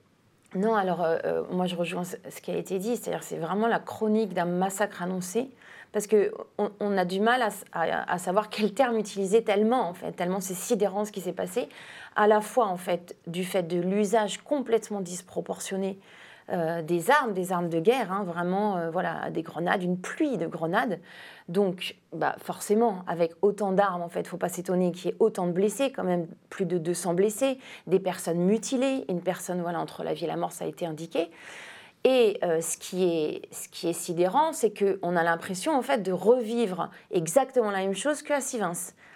Non, 0.56 0.76
alors 0.76 1.02
euh, 1.02 1.44
moi 1.50 1.66
je 1.66 1.76
rejoins 1.76 2.04
ce 2.04 2.42
qui 2.42 2.52
a 2.52 2.58
été 2.58 2.78
dit, 2.78 2.98
c'est-à-dire 2.98 3.24
c'est 3.24 3.38
vraiment 3.38 3.68
la 3.68 3.80
chronique 3.80 4.34
d'un 4.34 4.46
massacre 4.46 5.02
annoncé 5.02 5.50
parce 5.92 6.08
qu'on 6.08 6.72
on 6.80 6.98
a 6.98 7.06
du 7.06 7.20
mal 7.20 7.46
à, 7.74 8.18
savoir 8.18 8.50
quel 8.50 8.74
terme 8.74 8.98
utiliser 8.98 9.44
tellement, 9.44 9.90
en 9.90 9.94
fait, 9.94 10.14
tellement 10.14 10.40
c'est 10.40 10.54
sidérant 10.54 11.04
ce 11.04 11.12
qui 11.12 11.20
s'est 11.22 11.34
passé, 11.34 11.68
à 12.16 12.28
la 12.28 12.40
fois, 12.42 12.68
en 12.68 12.78
fait, 12.78 13.16
du 13.28 13.44
fait 13.44 13.64
de 13.64 13.80
l'usage 13.80 14.38
complètement 14.42 15.02
disproportionné 15.02 16.00
des 16.84 17.12
armes, 17.12 17.34
des 17.34 17.52
armes 17.52 17.70
de 17.70 17.80
guerre, 17.80 18.12
hein, 18.12 18.24
vraiment, 18.24 18.90
voilà, 18.92 19.30
des 19.30 19.42
grenades, 19.42 19.84
une 19.84 19.98
pluie 19.98 20.38
de 20.38 20.48
grenades. 20.48 21.00
Donc, 21.48 21.96
bah, 22.14 22.36
forcément, 22.40 23.04
avec 23.08 23.34
autant 23.42 23.72
d'armes, 23.72 24.02
en 24.02 24.10
fait, 24.10 24.28
faut 24.28 24.38
pas 24.38 24.50
s'étonner 24.50 24.92
qu'il 24.92 25.12
y 25.12 25.14
ait 25.14 25.18
autant 25.20 25.48
de 25.48 25.52
blessés, 25.52 25.92
quand 25.92 26.04
même 26.04 26.28
plus 26.50 26.66
de 26.66 26.78
200 26.78 27.14
blessés, 27.14 27.58
des 27.88 28.00
personnes 28.00 28.40
mutilées, 28.40 29.06
une 29.10 29.22
personne 29.22 29.62
voilà, 29.62 29.80
entre 29.80 30.04
la 30.04 30.14
vie 30.14 30.26
et 30.26 30.28
la 30.28 30.38
mort, 30.38 30.52
ça 30.52 30.66
a 30.66 30.68
été 30.68 30.86
indiqué. 30.86 31.30
Et 32.04 32.40
euh, 32.44 32.62
ce, 32.62 32.78
qui 32.78 33.04
est, 33.04 33.42
ce 33.52 33.70
qui 33.70 33.88
est 33.88 33.94
sidérant, 33.94 34.54
c'est 34.54 34.72
qu'on 34.72 35.16
a 35.16 35.24
l'impression 35.24 35.76
en 35.76 35.82
fait 35.82 36.02
de 36.02 36.12
revivre 36.12 36.90
exactement 37.12 37.70
la 37.70 37.80
même 37.80 37.94
chose 37.94 38.24
qu'à 38.24 38.42
Sivins. 38.42 38.72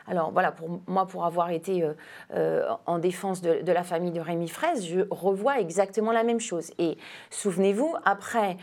Alors 0.08 0.32
voilà, 0.32 0.52
pour 0.52 0.82
moi, 0.88 1.08
pour 1.08 1.26
avoir 1.26 1.50
été 1.50 1.84
euh, 1.84 1.94
euh, 2.34 2.70
en 2.86 3.00
défense 3.00 3.42
de, 3.42 3.72
la 3.72 3.84
famille 3.84 4.12
de 4.12 4.20
Rémi 4.20 4.48
Fraisse, 4.48 4.86
je 4.86 5.02
revois 5.10 5.60
exactement 5.60 6.12
la 6.12 6.24
même 6.24 6.40
chose. 6.40 6.72
Et 6.78 6.98
souvenez-vous, 7.30 7.96
après 8.06 8.58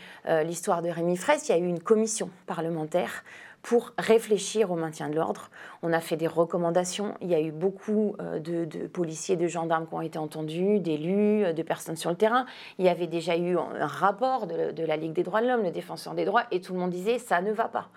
l'histoire 0.45 0.83
de 0.83 0.89
Rémi 0.89 1.17
Fraisse, 1.17 1.49
il 1.49 1.53
y 1.53 1.55
a 1.55 1.59
eu 1.59 1.67
une 1.67 1.81
commission 1.81 2.31
parlementaire 2.47 3.25
pour 3.63 3.93
réfléchir 3.97 4.71
au 4.71 4.77
maintien 4.77 5.09
de 5.09 5.15
l'ordre. 5.15 5.49
On 5.83 5.93
a 5.93 6.01
fait 6.01 6.17
des 6.17 6.27
recommandations. 6.27 7.15
Il 7.21 7.29
y 7.29 7.35
a 7.35 7.41
eu 7.41 7.53
beaucoup 7.53 8.17
euh, 8.21 8.41
de, 8.41 8.87
policiers, 8.89 9.37
de 9.37 9.47
gendarmes 9.47 9.87
qui 9.87 9.95
ont 9.95 10.01
été 10.01 10.19
entendus, 10.19 10.81
d'élus, 10.81 11.45
euh, 11.45 11.53
de 11.53 11.63
personnes 11.63 11.97
sur 11.97 12.11
le 12.11 12.17
terrain. 12.17 12.45
Il 12.79 12.85
y 12.85 12.89
avait 12.89 13.07
déjà 13.07 13.37
eu 13.37 13.57
un 13.57 13.87
rapport 13.87 14.47
de, 14.47 14.85
la 14.85 14.97
Ligue 14.97 15.13
des 15.13 15.23
droits 15.23 15.41
de 15.41 15.47
l'homme, 15.47 15.63
le 15.63 15.71
défenseur 15.71 16.15
des 16.15 16.25
droits, 16.25 16.45
et 16.51 16.61
tout 16.61 16.73
le 16.73 16.81
monde 16.81 16.91
disait 16.91 17.19
ça 17.19 17.41
ne 17.41 17.53
va 17.53 17.69
pas. 17.69 17.89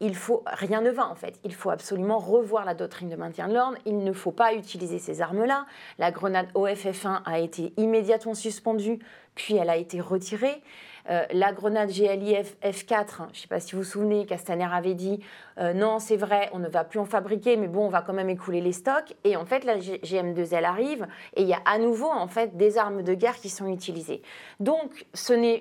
Il 0.00 0.16
rien 0.46 0.80
ne 0.80 0.90
va 0.90 1.06
en 1.06 1.14
fait. 1.14 1.38
Il 1.44 1.54
faut 1.54 1.70
absolument 1.70 2.18
revoir 2.18 2.64
la 2.64 2.74
doctrine 2.74 3.08
de 3.08 3.16
maintien 3.16 3.48
de 3.48 3.54
l'ordre. 3.54 3.78
Il 3.86 3.98
ne 3.98 4.12
faut 4.12 4.32
pas 4.32 4.54
utiliser 4.54 4.98
ces 4.98 5.22
armes-là. 5.22 5.66
La 5.98 6.10
grenade 6.10 6.48
OFF1 6.54 7.22
a 7.24 7.38
été 7.38 7.72
immédiatement 7.76 8.34
suspendue, 8.34 8.98
puis 9.36 9.54
elle 9.54 9.70
a 9.70 9.76
été 9.76 10.00
retirée. 10.00 10.62
Euh, 11.10 11.24
la 11.32 11.52
grenade 11.52 11.90
GLI 11.90 12.36
F, 12.42 12.86
4 12.86 13.20
hein, 13.20 13.28
je 13.32 13.38
ne 13.38 13.42
sais 13.42 13.48
pas 13.48 13.60
si 13.60 13.72
vous 13.72 13.82
vous 13.82 13.88
souvenez, 13.88 14.24
Castaner 14.24 14.68
avait 14.72 14.94
dit 14.94 15.20
euh, 15.58 15.72
non, 15.72 15.98
c'est 15.98 16.16
vrai, 16.16 16.50
on 16.52 16.58
ne 16.58 16.68
va 16.68 16.82
plus 16.82 16.98
en 16.98 17.04
fabriquer, 17.04 17.56
mais 17.56 17.68
bon, 17.68 17.86
on 17.86 17.88
va 17.88 18.00
quand 18.00 18.12
même 18.12 18.30
écouler 18.30 18.60
les 18.60 18.72
stocks. 18.72 19.14
Et 19.22 19.36
en 19.36 19.44
fait, 19.44 19.64
la 19.64 19.78
GM2L 19.78 20.64
arrive 20.64 21.06
et 21.36 21.42
il 21.42 21.48
y 21.48 21.52
a 21.52 21.60
à 21.64 21.78
nouveau 21.78 22.08
en 22.10 22.26
fait 22.26 22.56
des 22.56 22.78
armes 22.78 23.02
de 23.02 23.14
guerre 23.14 23.36
qui 23.36 23.50
sont 23.50 23.68
utilisées. 23.68 24.22
Donc, 24.60 25.06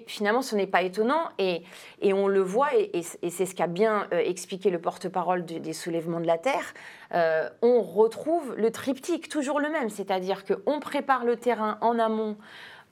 finalement, 0.07 0.41
ce 0.41 0.55
n'est 0.55 0.67
pas 0.67 0.81
étonnant 0.81 1.29
et, 1.37 1.63
et, 2.01 2.13
on 2.13 2.27
le 2.27 2.41
voit 2.41 2.69
et, 2.75 3.01
c'est 3.01 3.45
ce 3.45 3.53
qu'a 3.53 3.67
bien 3.67 4.07
euh, 4.13 4.19
expliqué 4.19 4.69
le 4.69 4.79
porte-parole 4.79 5.45
des 5.45 5.73
soulèvements 5.73 6.19
de 6.19 6.27
la 6.27 6.37
Terre. 6.37 6.73
on 7.61 7.81
retrouve 7.81 8.55
le 8.55 8.71
triptyque, 8.71 9.29
toujours 9.29 9.59
le 9.59 9.69
même, 9.69 9.89
c'est-à-dire 9.89 10.43
qu'on 10.45 10.79
prépare 10.79 11.25
le 11.25 11.35
terrain 11.35 11.77
en 11.81 11.99
amont 11.99 12.37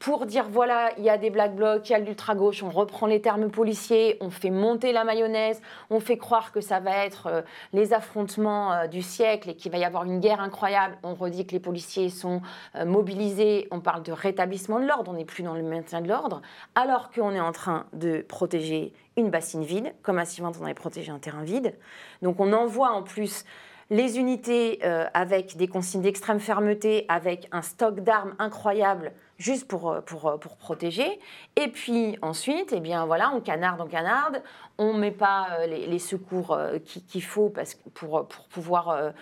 pour 0.01 0.25
dire 0.25 0.45
voilà, 0.49 0.89
il 0.97 1.03
y 1.03 1.11
a 1.11 1.19
des 1.19 1.29
black 1.29 1.55
blocs, 1.55 1.87
il 1.87 1.91
y 1.91 1.95
a 1.95 1.99
l'ultra-gauche, 1.99 2.63
on 2.63 2.71
reprend 2.71 3.05
les 3.05 3.21
termes 3.21 3.51
policiers, 3.51 4.17
on 4.19 4.31
fait 4.31 4.49
monter 4.49 4.93
la 4.93 5.03
mayonnaise, 5.03 5.61
on 5.91 5.99
fait 5.99 6.17
croire 6.17 6.51
que 6.51 6.59
ça 6.59 6.79
va 6.79 7.05
être 7.05 7.27
euh, 7.27 7.41
les 7.71 7.93
affrontements 7.93 8.73
euh, 8.73 8.87
du 8.87 9.03
siècle 9.03 9.51
et 9.51 9.55
qu'il 9.55 9.71
va 9.71 9.77
y 9.77 9.83
avoir 9.83 10.03
une 10.05 10.19
guerre 10.19 10.41
incroyable. 10.41 10.97
On 11.03 11.13
redit 11.13 11.45
que 11.45 11.51
les 11.51 11.59
policiers 11.59 12.09
sont 12.09 12.41
euh, 12.75 12.83
mobilisés, 12.83 13.67
on 13.69 13.79
parle 13.79 14.01
de 14.01 14.11
rétablissement 14.11 14.79
de 14.79 14.87
l'ordre, 14.87 15.11
on 15.11 15.13
n'est 15.13 15.23
plus 15.23 15.43
dans 15.43 15.53
le 15.53 15.61
maintien 15.61 16.01
de 16.01 16.07
l'ordre, 16.07 16.41
alors 16.73 17.11
qu'on 17.11 17.35
est 17.35 17.39
en 17.39 17.51
train 17.51 17.85
de 17.93 18.25
protéger 18.27 18.93
une 19.17 19.29
bassine 19.29 19.63
vide, 19.63 19.93
comme 20.01 20.17
à 20.17 20.25
Sivant 20.25 20.51
on 20.59 20.63
avait 20.63 20.73
protégé 20.73 21.11
un 21.11 21.19
terrain 21.19 21.43
vide. 21.43 21.77
Donc 22.23 22.39
on 22.39 22.53
envoie 22.53 22.89
en 22.89 23.03
plus 23.03 23.45
les 23.91 24.17
unités 24.17 24.81
avec 25.13 25.57
des 25.57 25.67
consignes 25.67 26.01
d'extrême 26.01 26.39
fermeté, 26.39 27.05
avec 27.09 27.49
un 27.51 27.61
stock 27.61 27.99
d'armes 27.99 28.35
incroyable 28.39 29.11
juste 29.41 29.67
pour, 29.67 29.91
euh, 29.91 30.01
pour, 30.01 30.27
euh, 30.27 30.38
pour, 30.38 30.56
protéger. 30.56 31.19
Et 31.56 31.67
puis 31.67 32.17
ensuite, 32.21 32.73
eh 32.73 32.80
bien, 32.80 33.06
voilà, 33.06 33.32
on 33.34 33.41
canarde, 33.41 33.82
on 33.82 33.88
canarde, 33.88 34.43
on 34.77 34.93
ne 34.93 34.99
met 34.99 35.12
pas 35.12 35.47
euh, 35.60 35.65
les, 35.65 35.99
secours 35.99 36.58
qu'il 36.86 37.23
faut 37.23 37.49
parce, 37.49 37.73
pour, 37.93 38.27
pour 38.27 38.47
pouvoir 38.47 39.13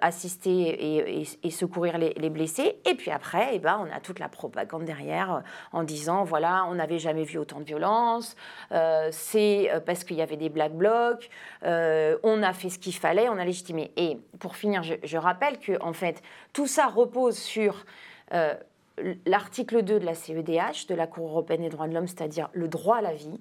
assister 0.00 1.20
et, 1.42 1.50
secourir 1.50 1.98
les, 1.98 2.30
blessés. 2.30 2.78
Et 2.84 2.94
puis 2.94 3.10
après, 3.10 3.50
eh 3.54 3.58
ben, 3.58 3.78
on 3.80 3.94
a 3.94 4.00
toute 4.00 4.18
la 4.18 4.28
propagande 4.28 4.84
derrière 4.84 5.42
en 5.72 5.82
disant, 5.82 6.24
voilà, 6.24 6.66
on 6.68 6.74
n'avait 6.74 6.98
jamais 6.98 7.24
vu 7.24 7.38
autant 7.38 7.60
de 7.60 7.64
violence, 7.64 8.36
c'est 9.10 9.70
parce 9.86 10.04
qu'il 10.04 10.16
y 10.16 10.22
avait 10.22 10.36
des 10.36 10.50
black 10.50 10.74
blocs, 10.74 11.30
on 11.62 12.42
a 12.42 12.52
fait 12.52 12.68
ce 12.68 12.78
qu'il 12.78 12.94
fallait, 12.94 13.28
on 13.28 13.38
a 13.38 13.44
légitimé. 13.44 13.92
Et 13.96 14.18
pour 14.38 14.56
finir, 14.56 14.82
je, 14.82 14.94
je 15.02 15.16
rappelle 15.16 15.58
que 15.58 15.80
en 15.82 15.92
fait, 15.92 16.22
tout 16.52 16.66
ça 16.66 16.86
repose 16.86 17.38
sur 17.38 17.84
l'article 19.26 19.82
2 19.82 20.00
de 20.00 20.04
la 20.04 20.14
CEDH, 20.14 20.86
de 20.88 20.94
la 20.94 21.06
Cour 21.06 21.28
européenne 21.28 21.62
des 21.62 21.68
droits 21.68 21.88
de 21.88 21.94
l'homme, 21.94 22.08
c'est-à-dire 22.08 22.48
le 22.52 22.68
droit 22.68 22.98
à 22.98 23.02
la 23.02 23.14
vie, 23.14 23.40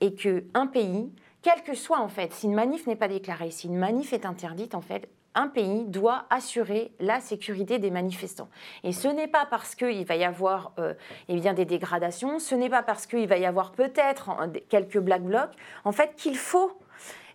et 0.00 0.14
qu'un 0.14 0.66
pays, 0.66 1.10
quel 1.42 1.62
que 1.62 1.74
soit 1.74 2.00
en 2.00 2.08
fait, 2.08 2.32
si 2.32 2.46
une 2.46 2.54
manif 2.54 2.86
n'est 2.86 2.96
pas 2.96 3.08
déclarée, 3.08 3.50
si 3.50 3.68
une 3.68 3.76
manif 3.76 4.12
est 4.12 4.26
interdite, 4.26 4.74
en 4.74 4.80
fait, 4.80 5.08
un 5.34 5.48
pays 5.48 5.84
doit 5.84 6.24
assurer 6.30 6.90
la 6.98 7.20
sécurité 7.20 7.78
des 7.78 7.90
manifestants. 7.90 8.48
Et 8.82 8.92
ce 8.92 9.06
n'est 9.06 9.28
pas 9.28 9.46
parce 9.46 9.74
qu'il 9.74 10.04
va 10.04 10.16
y 10.16 10.24
avoir 10.24 10.72
euh, 10.78 10.94
eh 11.28 11.38
bien, 11.38 11.54
des 11.54 11.64
dégradations, 11.64 12.38
ce 12.38 12.54
n'est 12.54 12.70
pas 12.70 12.82
parce 12.82 13.06
qu'il 13.06 13.28
va 13.28 13.38
y 13.38 13.46
avoir 13.46 13.72
peut-être 13.72 14.30
quelques 14.68 14.98
black 14.98 15.22
blocs, 15.22 15.52
en 15.84 15.92
fait, 15.92 16.14
qu'il 16.16 16.36
faut 16.36 16.72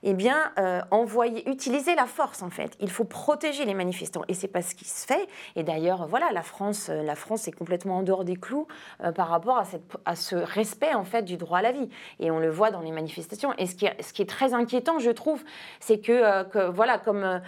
eh 0.03 0.13
bien, 0.13 0.51
euh, 0.59 0.81
envoyer, 0.91 1.49
utiliser 1.49 1.95
la 1.95 2.05
force 2.05 2.41
en 2.41 2.49
fait. 2.49 2.75
Il 2.81 2.91
faut 2.91 3.05
protéger 3.05 3.63
les 3.63 3.73
manifestants 3.73 4.23
et 4.27 4.33
c'est 4.33 4.49
pas 4.49 4.61
ce 4.61 4.75
qui 4.75 4.85
se 4.85 5.05
fait. 5.05 5.27
Et 5.55 5.63
d'ailleurs, 5.63 6.07
voilà, 6.07 6.31
la 6.31 6.41
France, 6.41 6.89
euh, 6.89 7.01
la 7.03 7.15
France 7.15 7.47
est 7.47 7.53
complètement 7.53 7.97
en 7.97 8.03
dehors 8.03 8.25
des 8.25 8.35
clous 8.35 8.67
euh, 9.01 9.13
par 9.13 9.29
rapport 9.29 9.57
à, 9.57 9.63
cette, 9.63 9.83
à, 10.05 10.15
ce 10.15 10.35
respect 10.35 10.93
en 10.93 11.05
fait 11.05 11.23
du 11.23 11.37
droit 11.37 11.59
à 11.59 11.61
la 11.61 11.71
vie. 11.71 11.89
Et 12.19 12.31
on 12.31 12.39
le 12.39 12.49
voit 12.49 12.69
dans 12.69 12.81
les 12.81 12.91
manifestations. 12.91 13.53
Et 13.57 13.65
ce 13.65 13.75
qui 13.75 13.85
est, 13.85 14.01
ce 14.01 14.11
qui 14.11 14.21
est 14.21 14.29
très 14.29 14.53
inquiétant, 14.53 14.99
je 14.99 15.09
trouve, 15.09 15.41
c'est 15.79 15.99
que, 15.99 16.43
que, 16.49 16.69
voilà, 16.69 16.97
comme, 16.97 17.41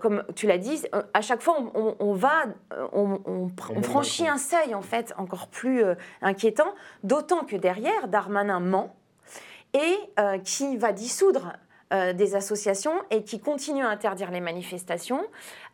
comme 0.00 0.22
tu 0.34 0.46
l'as 0.46 0.58
dit, 0.58 0.82
à 1.12 1.20
chaque 1.20 1.42
fois 1.42 1.58
on, 1.74 1.96
on, 1.98 2.12
va, 2.14 2.44
on, 2.92 3.20
on 3.26 3.82
franchit 3.82 4.28
un 4.28 4.38
seuil 4.38 4.74
en 4.74 4.82
fait 4.82 5.12
encore 5.16 5.48
plus 5.48 5.82
inquiétant. 6.22 6.72
D'autant 7.02 7.44
que 7.44 7.56
derrière, 7.56 8.08
Darmanin 8.08 8.60
ment 8.60 8.94
et 9.74 9.98
qui 10.44 10.76
va 10.76 10.92
dissoudre 10.92 11.52
euh, 11.92 12.12
des 12.12 12.34
associations 12.34 12.94
et 13.10 13.22
qui 13.22 13.38
continuent 13.38 13.84
à 13.84 13.88
interdire 13.88 14.32
les 14.32 14.40
manifestations, 14.40 15.24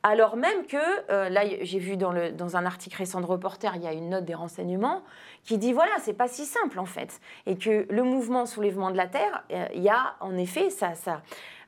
alors 0.03 0.37
même 0.37 0.67
que, 0.67 0.77
euh, 1.11 1.31
là 1.31 1.43
j'ai 1.63 1.79
vu 1.79 1.97
dans, 1.97 2.57
un 2.57 2.67
article 2.67 2.99
récent 2.99 3.23
de 3.23 3.27
reporter, 3.27 3.77
il 3.77 3.83
y 3.83 3.87
a 3.87 3.95
une 3.95 4.11
note 4.11 4.27
des 4.27 4.35
renseignements 4.35 5.03
qui 5.43 5.57
dit 5.57 5.73
voilà, 5.73 5.93
c'est 6.01 6.13
pas 6.13 6.29
si 6.29 6.45
simple 6.45 6.79
en 6.79 6.85
fait, 6.85 7.19
et 7.47 7.57
que 7.57 7.87
le 7.89 8.03
mouvement 8.03 8.45
soulèvement 8.45 8.91
de 8.91 8.97
la 8.99 9.07
Terre, 9.07 9.43
euh, 9.53 9.67
il 9.75 9.83
y 9.83 9.89
a 9.89 10.17
en 10.21 10.37
effet, 10.37 10.69
ça, 10.69 10.95
ça, 10.95 11.23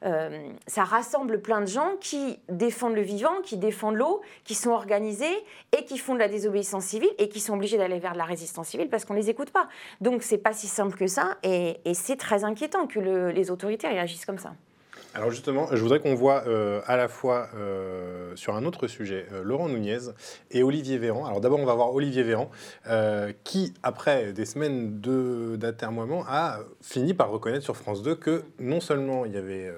euh, 0.04 0.48
ça 0.66 0.84
rassemble 0.84 1.40
plein 1.40 1.60
de 1.60 1.66
gens 1.66 1.92
qui 2.00 2.38
défendent 2.48 2.94
le 2.94 3.02
vivant, 3.02 3.40
qui 3.42 3.56
défendent 3.56 3.96
l'eau, 3.96 4.20
qui 4.44 4.54
sont 4.54 4.70
organisés 4.70 5.44
et 5.76 5.84
qui 5.84 5.98
font 5.98 6.14
de 6.14 6.18
la 6.18 6.28
désobéissance 6.28 6.84
civile 6.84 7.10
et 7.18 7.28
qui 7.28 7.40
sont 7.40 7.54
obligés 7.54 7.78
d'aller 7.78 7.98
vers 7.98 8.12
de 8.12 8.18
la 8.18 8.24
résistance 8.24 8.68
civile 8.68 8.88
parce 8.88 9.04
qu'on 9.04 9.14
ne 9.14 9.18
les 9.18 9.30
écoute 9.30 9.50
pas. 9.50 9.68
Donc 10.00 10.22
c'est 10.22 10.38
pas 10.38 10.52
si 10.52 10.66
simple 10.66 10.96
que 10.96 11.06
ça 11.06 11.38
et, 11.42 11.76
c'est 11.94 12.16
très 12.16 12.44
inquiétant 12.44 12.86
que 12.86 12.98
les 13.30 13.50
autorités 13.50 13.88
réagissent 13.88 14.26
comme 14.26 14.38
ça. 14.38 14.54
Alors 15.14 15.30
justement, 15.30 15.68
je 15.70 15.80
voudrais 15.80 16.00
qu'on 16.00 16.16
voit 16.16 16.42
euh, 16.48 16.80
à 16.86 16.96
la 16.96 17.06
fois 17.06 17.48
euh, 17.54 18.34
sur 18.34 18.56
un 18.56 18.64
autre 18.64 18.88
sujet 18.88 19.26
Laurent 19.44 19.68
Nunez 19.68 20.10
et 20.50 20.64
Olivier 20.64 20.98
Véran. 20.98 21.24
Alors 21.24 21.40
d'abord, 21.40 21.60
on 21.60 21.64
va 21.64 21.74
voir 21.74 21.94
Olivier 21.94 22.24
Véran, 22.24 22.50
qui, 23.44 23.72
après 23.82 24.32
des 24.32 24.44
semaines 24.44 25.00
d'atermoiement, 25.56 26.24
a 26.28 26.58
fini 26.82 27.14
par 27.14 27.30
reconnaître 27.30 27.64
sur 27.64 27.76
France 27.76 28.02
2 28.02 28.16
que 28.16 28.42
non 28.58 28.80
seulement 28.80 29.24
il 29.24 29.32
y 29.32 29.36
avait 29.36 29.72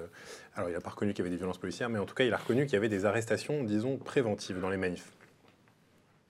alors, 0.57 0.69
il 0.69 0.73
n'a 0.73 0.81
pas 0.81 0.89
reconnu 0.89 1.13
qu'il 1.13 1.23
y 1.23 1.27
avait 1.27 1.29
des 1.29 1.37
violences 1.37 1.59
policières, 1.59 1.87
mais 1.87 1.99
en 1.99 2.05
tout 2.05 2.15
cas, 2.15 2.23
il 2.23 2.33
a 2.33 2.37
reconnu 2.37 2.65
qu'il 2.65 2.73
y 2.73 2.77
avait 2.77 2.89
des 2.89 3.05
arrestations, 3.05 3.63
disons, 3.63 3.97
préventives 3.97 4.59
dans 4.59 4.71
les 4.71 4.77
manifs. 4.77 5.11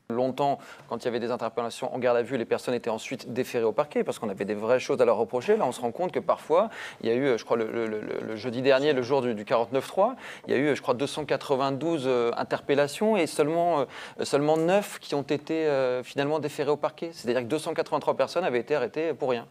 Longtemps, 0.10 0.58
quand 0.88 1.04
il 1.04 1.04
y 1.04 1.08
avait 1.10 1.20
des 1.20 1.32
interpellations 1.32 1.94
en 1.94 2.00
garde 2.00 2.16
à 2.16 2.22
vue, 2.22 2.38
les 2.38 2.46
personnes 2.46 2.74
étaient 2.74 2.90
ensuite 2.90 3.34
déférées 3.34 3.66
au 3.66 3.74
parquet 3.74 4.06
parce 4.06 4.20
qu'on 4.20 4.30
avait 4.30 4.46
des 4.46 4.54
vraies 4.54 4.80
choses 4.80 5.02
à 5.02 5.06
leur 5.06 5.18
reprocher. 5.18 5.58
Là, 5.58 5.66
on 5.66 5.74
se 5.74 5.82
rend 5.82 5.92
compte 5.92 6.14
que 6.14 6.22
parfois, 6.22 6.70
il 7.02 7.10
y 7.10 7.12
a 7.12 7.16
eu, 7.16 7.38
je 7.38 7.44
crois, 7.44 7.58
le, 7.58 8.38
jeudi 8.38 8.62
dernier, 8.62 8.94
le 8.94 9.02
jour 9.02 9.22
du, 9.22 9.34
49-3, 9.34 10.16
il 10.48 10.54
y 10.54 10.56
a 10.56 10.60
eu, 10.60 10.78
je 10.78 10.82
crois, 10.82 10.94
292 10.94 12.06
euh, 12.08 12.32
interpellations 12.38 13.18
et 13.18 13.28
seulement, 13.28 13.82
euh, 13.82 14.24
seulement 14.24 14.56
9 14.56 15.00
qui 15.00 15.14
ont 15.14 15.24
été 15.24 15.68
euh, 15.68 16.02
finalement 16.04 16.40
déférées 16.40 16.72
au 16.72 16.78
parquet. 16.78 17.10
C'est-à-dire 17.12 17.42
que 17.42 17.48
283 17.48 18.16
personnes 18.16 18.46
avaient 18.46 18.62
été 18.62 18.76
arrêtées 18.76 19.14
pour 19.14 19.32
rien. 19.32 19.46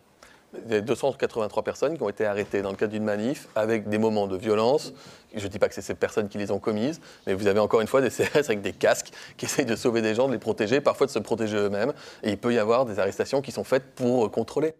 A 0.55 0.81
283 0.81 1.63
personnes 1.63 1.97
qui 1.97 2.03
ont 2.03 2.09
été 2.09 2.25
arrêtées 2.25 2.63
dans 2.63 2.71
le 2.71 2.77
cadre 2.77 2.93
d'une 2.93 3.05
manif 3.05 3.49
avec 3.55 3.89
des 3.89 3.99
moments 3.99 4.27
de 4.27 4.37
violence. 4.37 4.93
Je 5.35 5.45
ne 5.45 5.49
dis 5.49 5.59
pas 5.59 5.69
que 5.69 5.75
c'est 5.75 5.83
ces 5.83 5.95
personnes 5.95 6.29
qui 6.29 6.39
les 6.39 6.51
ont 6.51 6.59
commises, 6.59 7.01
mais 7.27 7.35
vous 7.35 7.47
avez 7.47 7.61
encore 7.61 7.81
une 7.81 7.87
fois 7.87 8.01
des 8.01 8.11
CRS 8.11 8.47
avec 8.47 8.63
des 8.63 8.73
casques 8.73 9.11
qui 9.37 9.45
essayent 9.45 9.67
de 9.67 9.77
sauver 9.77 10.03
des 10.03 10.15
gens, 10.15 10.29
de 10.29 10.33
les 10.33 10.39
protéger, 10.39 10.81
parfois 10.81 11.07
de 11.07 11.13
se 11.13 11.19
protéger 11.19 11.57
eux-mêmes. 11.57 11.93
Et 12.23 12.31
il 12.31 12.39
peut 12.39 12.55
y 12.55 12.59
avoir 12.59 12.85
des 12.85 12.99
arrestations 12.99 13.43
qui 13.43 13.53
sont 13.53 13.65
faites 13.65 13.95
pour 13.95 14.31
contrôler. 14.31 14.75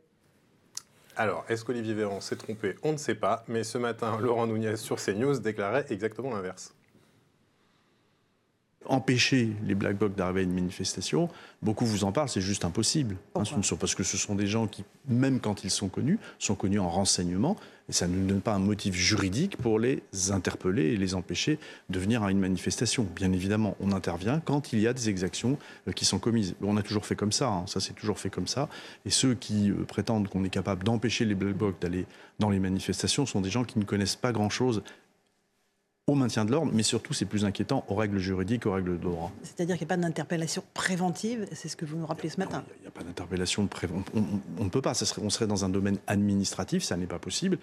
Alors, 1.17 1.45
est-ce 1.49 1.65
qu'Olivier 1.65 1.95
Véran 1.95 2.21
s'est 2.21 2.37
trompé? 2.37 2.77
On 2.83 2.93
ne 2.93 2.99
sait 2.99 3.15
pas. 3.15 3.43
Mais 3.49 3.65
ce 3.65 3.79
matin, 3.79 4.19
Laurent 4.21 4.47
Nunez 4.47 4.77
sur 4.77 4.97
CNews 4.97 5.39
déclarait 5.39 5.87
exactement 5.89 6.31
l'inverse. 6.31 6.76
Empêcher 8.89 9.51
les 9.65 9.75
Black 9.75 9.99
Blocs 9.99 10.15
d'arriver 10.15 10.41
à 10.41 10.43
une 10.45 10.55
manifestation, 10.55 11.29
beaucoup 11.63 11.87
vous 11.87 12.05
en 12.05 12.13
parlent, 12.13 12.29
c'est 12.29 12.41
juste 12.41 12.65
impossible. 12.65 13.17
Hein, 13.35 13.43
parce 13.79 13.95
que 13.95 14.03
ce 14.03 14.17
sont 14.17 14.35
des 14.35 14.47
gens 14.47 14.67
qui, 14.67 14.85
même 15.09 15.41
quand 15.41 15.65
ils 15.65 15.71
sont 15.71 15.89
connus, 15.89 16.19
sont 16.39 16.55
connus 16.55 16.79
en 16.79 16.89
renseignement, 16.89 17.57
et 17.89 17.93
ça 17.93 18.09
ne 18.09 18.27
donne 18.27 18.41
pas 18.41 18.55
un 18.55 18.59
motif 18.59 18.95
juridique 18.95 19.57
pour 19.57 19.79
les 19.79 20.03
interpeller 20.31 20.93
et 20.93 20.97
les 20.97 21.15
empêcher 21.15 21.59
de 21.89 21.99
venir 21.99 22.23
à 22.23 22.31
une 22.31 22.41
manifestation. 22.41 23.07
Bien 23.15 23.33
évidemment, 23.33 23.77
on 23.81 23.93
intervient 23.93 24.41
quand 24.41 24.73
il 24.73 24.81
y 24.81 24.89
a 24.89 24.93
des 24.93 25.09
exactions 25.09 25.59
euh, 25.87 25.93
qui 25.93 26.05
sont 26.05 26.19
commises. 26.19 26.55
On 26.63 26.77
a 26.77 26.83
toujours 26.83 27.07
fait 27.07 27.15
comme 27.15 27.33
ça, 27.33 27.49
hein. 27.49 27.65
ça 27.67 27.81
s'est 27.81 27.93
toujours 27.93 28.19
fait 28.19 28.31
comme 28.31 28.49
ça. 28.49 28.69
Et 29.05 29.11
ceux 29.11 29.35
qui 29.35 29.71
euh, 29.71 29.85
prétendent 29.85 30.29
qu'on 30.29 30.45
est 30.45 30.51
capable 30.51 30.83
d'empêcher 30.83 31.25
les 31.25 31.35
Black 31.35 31.57
Blocs 31.57 31.81
d'aller 31.81 32.07
dans 32.39 32.51
les 32.51 32.59
manifestations 32.59 33.25
sont 33.25 33.41
des 33.41 33.51
gens 33.51 33.65
qui 33.65 33.79
ne 33.79 33.85
connaissent 33.85 34.17
pas 34.17 34.33
grand-chose 34.33 34.83
au 36.09 36.15
maintien 36.15 36.45
de 36.45 36.53
l'ordre, 36.53 36.71
mais 36.73 36.85
surtout, 36.85 37.13
c'est 37.15 37.25
plus 37.25 37.45
inquiétant, 37.45 37.85
aux 37.89 37.97
règles 37.97 38.19
juridiques, 38.19 38.65
aux 38.67 38.73
règles 38.73 38.97
de 38.97 39.03
droit. 39.03 39.33
C'est-à-dire 39.43 39.77
qu'il 39.77 39.89
n'y 39.89 39.93
a 39.93 39.97
pas 39.97 40.01
d'interpellation 40.01 40.63
préventive, 40.73 41.49
c'est 41.51 41.67
ce 41.67 41.75
que 41.75 41.85
vous 41.85 41.97
nous 41.97 42.07
rappelez 42.07 42.29
ce 42.29 42.39
matin 42.39 42.63
Il 42.79 42.83
n'y 42.83 42.87
a, 42.87 42.93
pas 42.93 43.03
d'interpellation 43.03 43.67
préventive. 43.67 44.15
On, 44.61 44.63
ne 44.65 44.69
peut 44.69 44.81
pas, 44.81 44.95
ça 44.95 45.05
serait, 45.05 45.21
on 45.25 45.31
serait 45.31 45.49
dans 45.49 45.65
un 45.65 45.69
domaine 45.69 45.99
administratif, 46.07 46.85
ça 46.85 46.97
n'est 46.97 47.09
pas 47.09 47.19
possible. 47.19 47.59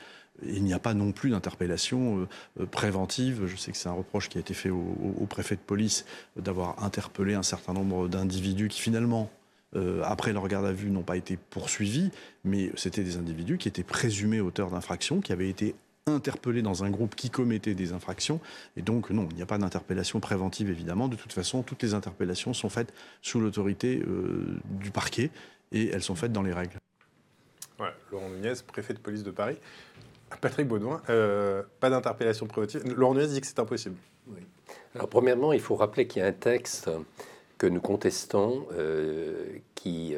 il 0.45 0.61
n'y 0.61 0.73
a 0.73 0.79
pas 0.79 0.93
non 0.93 1.13
plus 1.13 1.29
d'interpellation 1.29 2.17
euh, 2.17 2.27
euh, 2.59 2.65
préventive. 2.65 3.45
Je 3.45 3.55
sais 3.55 3.71
que 3.71 3.77
c'est 3.77 3.87
un 3.87 3.93
reproche 3.93 4.27
qui 4.27 4.37
a 4.37 4.41
été 4.41 4.53
fait 4.53 4.69
au, 4.69 5.25
préfet 5.29 5.55
de 5.55 5.61
police 5.61 6.03
d'avoir 6.35 6.83
interpellé 6.83 7.35
un 7.35 7.43
certain 7.43 7.71
nombre 7.71 8.09
d'individus 8.09 8.67
qui 8.67 8.81
finalement 8.81 9.29
euh, 9.77 10.01
après 10.03 10.33
leur 10.33 10.49
garde 10.49 10.65
à 10.65 10.73
vue, 10.73 10.91
n'ont 10.91 11.01
pas 11.01 11.15
été 11.15 11.37
poursuivis, 11.37 12.11
mais 12.43 12.71
c'était 12.75 13.03
des 13.03 13.15
individus 13.15 13.57
qui 13.57 13.69
étaient 13.69 13.83
présumés 13.83 14.41
auteurs 14.41 14.69
d'infractions, 14.69 15.21
qui 15.21 15.31
avaient 15.31 15.49
été 15.49 15.75
interpellés 16.11 16.61
dans 16.61 16.83
un 16.83 16.89
groupe 16.89 17.15
qui 17.15 17.29
commettait 17.29 17.75
des 17.75 17.93
infractions. 17.93 18.41
Et 18.75 18.81
donc, 18.81 19.09
non, 19.09 19.27
il 19.31 19.37
n'y 19.37 19.41
a 19.41 19.45
pas 19.45 19.57
d'interpellation 19.57 20.19
préventive, 20.19 20.69
évidemment. 20.69 21.07
De 21.07 21.15
toute 21.15 21.31
façon, 21.31 21.63
toutes 21.63 21.81
les 21.81 21.93
interpellations 21.93 22.53
sont 22.53 22.69
faites 22.69 22.93
sous 23.21 23.39
l'autorité 23.39 24.03
euh, 24.05 24.59
du 24.65 24.91
parquet 24.91 25.31
et 25.71 25.89
elles 25.89 26.01
sont 26.01 26.15
faites 26.15 26.33
dans 26.33 26.43
les 26.43 26.53
règles. 26.53 26.77
Laurent 28.11 28.29
Nunez, 28.29 28.53
préfet 28.67 28.93
de 28.93 28.99
police 28.99 29.23
de 29.23 29.31
Paris. 29.31 29.57
Patrick 30.41 30.67
Baudouin, 30.67 31.01
euh, 31.09 31.63
pas 31.79 31.89
d'interpellation 31.89 32.47
préventive. 32.47 32.83
Laurent 32.95 33.13
Nunez 33.13 33.27
dit 33.27 33.41
que 33.41 33.47
c'est 33.47 33.59
impossible. 33.59 33.95
Alors, 34.95 35.09
premièrement, 35.09 35.53
il 35.53 35.59
faut 35.59 35.75
rappeler 35.75 36.07
qu'il 36.07 36.21
y 36.21 36.25
a 36.25 36.27
un 36.27 36.33
texte 36.33 36.89
que 37.57 37.67
nous 37.67 37.81
contestons 37.81 38.65
euh, 38.73 39.57
qui 39.75 40.15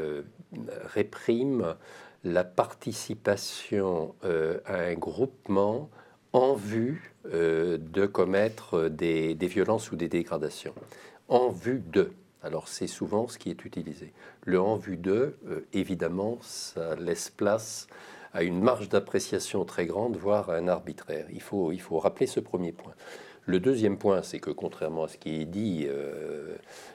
réprime 0.85 1.75
la 2.25 2.43
participation 2.43 4.15
euh, 4.25 4.59
à 4.65 4.79
un 4.79 4.95
groupement 4.95 5.89
en 6.33 6.55
vue 6.55 7.13
euh, 7.31 7.77
de 7.77 8.07
commettre 8.07 8.89
des, 8.89 9.35
violences 9.41 9.91
ou 9.91 9.95
des 9.95 10.09
dégradations. 10.09 10.73
En 11.29 11.49
vue 11.49 11.81
de. 11.93 12.11
Alors 12.41 12.67
c'est 12.67 12.87
souvent 12.87 13.27
ce 13.27 13.37
qui 13.37 13.51
est 13.51 13.63
utilisé. 13.63 14.11
Le 14.43 14.59
en 14.59 14.75
vue 14.75 14.97
de, 14.97 15.37
euh, 15.47 15.65
évidemment, 15.71 16.39
ça 16.41 16.95
laisse 16.95 17.29
place 17.29 17.87
à 18.33 18.43
une 18.43 18.59
marge 18.59 18.89
d'appréciation 18.89 19.63
très 19.63 19.85
grande, 19.85 20.17
voire 20.17 20.49
à 20.49 20.55
un 20.55 20.67
arbitraire. 20.67 21.27
Il 21.31 21.41
faut, 21.41 21.71
il 21.71 21.79
faut 21.79 21.99
rappeler 21.99 22.27
ce 22.27 22.39
premier 22.39 22.71
point. 22.71 22.93
Le 23.45 23.59
deuxième 23.59 23.97
point, 23.99 24.23
c'est 24.23 24.39
que 24.39 24.49
contrairement 24.49 25.03
à 25.03 25.07
ce 25.07 25.17
qui 25.17 25.41
est 25.41 25.45
dit 25.45 25.87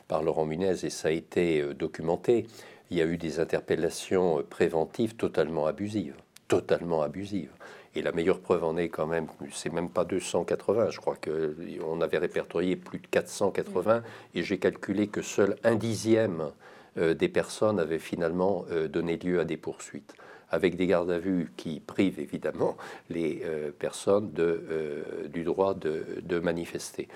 par 0.08 0.24
Laurent 0.24 0.44
Munez, 0.44 0.84
et 0.84 0.90
ça 0.90 1.08
a 1.08 1.12
été 1.12 1.62
documenté, 1.74 2.46
il 2.90 2.98
y 2.98 3.02
a 3.02 3.06
eu 3.06 3.16
des 3.16 3.40
interpellations 3.40 4.42
préventives 4.48 5.14
totalement 5.14 5.66
abusives, 5.66 6.16
totalement 6.48 7.02
abusives. 7.02 7.52
Et 7.94 8.02
la 8.02 8.12
meilleure 8.12 8.40
preuve 8.40 8.62
en 8.64 8.76
est 8.76 8.88
quand 8.88 9.06
même, 9.06 9.26
c'est 9.52 9.72
même 9.72 9.90
pas 9.90 10.04
280, 10.04 10.90
je 10.90 10.98
crois 10.98 11.16
qu'on 11.16 12.00
avait 12.00 12.18
répertorié 12.18 12.76
plus 12.76 12.98
de 12.98 13.06
480, 13.08 14.02
et 14.34 14.42
j'ai 14.42 14.58
calculé 14.58 15.08
que 15.08 15.22
seul 15.22 15.56
un 15.64 15.74
dixième 15.74 16.50
euh, 16.98 17.14
des 17.14 17.28
personnes 17.28 17.80
avaient 17.80 17.98
finalement 17.98 18.64
euh, 18.70 18.86
donné 18.86 19.16
lieu 19.16 19.40
à 19.40 19.44
des 19.44 19.56
poursuites, 19.56 20.14
avec 20.50 20.76
des 20.76 20.86
gardes 20.86 21.10
à 21.10 21.18
vue 21.18 21.52
qui 21.56 21.80
privent 21.80 22.20
évidemment 22.20 22.76
les 23.08 23.42
euh, 23.44 23.70
personnes 23.76 24.32
de, 24.32 25.04
du 25.28 25.42
droit 25.42 25.74
de, 25.74 26.04
de 26.22 26.38
manifester. 26.38 27.08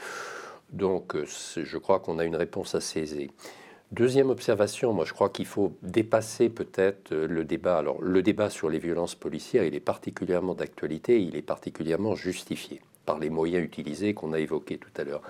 Donc 0.73 1.15
je 1.25 1.79
crois 1.79 2.01
qu'on 2.01 2.19
a 2.19 2.25
une 2.25 2.37
réponse 2.37 2.75
assez 2.75 3.01
aisée. 3.01 3.31
Deuxième 3.95 4.31
observation, 4.31 4.93
moi 4.93 5.05
je 5.05 5.13
crois 5.13 5.29
qu'il 5.29 5.47
faut 5.47 5.77
dépasser 5.83 6.49
peut-être 6.49 7.13
euh, 7.13 7.29
le 7.29 7.45
débat. 7.45 7.79
Alors 7.79 8.03
le 8.03 8.23
débat 8.23 8.51
sur 8.51 8.69
les 8.69 8.81
violences 8.81 9.15
policières, 9.15 9.63
il 9.63 9.77
est 9.77 9.81
particulièrement 9.81 10.55
d'actualité, 10.55 11.23
il 11.23 11.37
est 11.37 11.43
particulièrement 11.43 12.17
justifié 12.17 12.81
par 13.07 13.21
les 13.21 13.31
moyens 13.31 13.65
utilisés 13.65 14.13
qu'on 14.13 14.33
a 14.33 14.41
évoqués 14.41 14.79
tout 14.79 14.91
à 14.97 15.05
l'heure. 15.05 15.23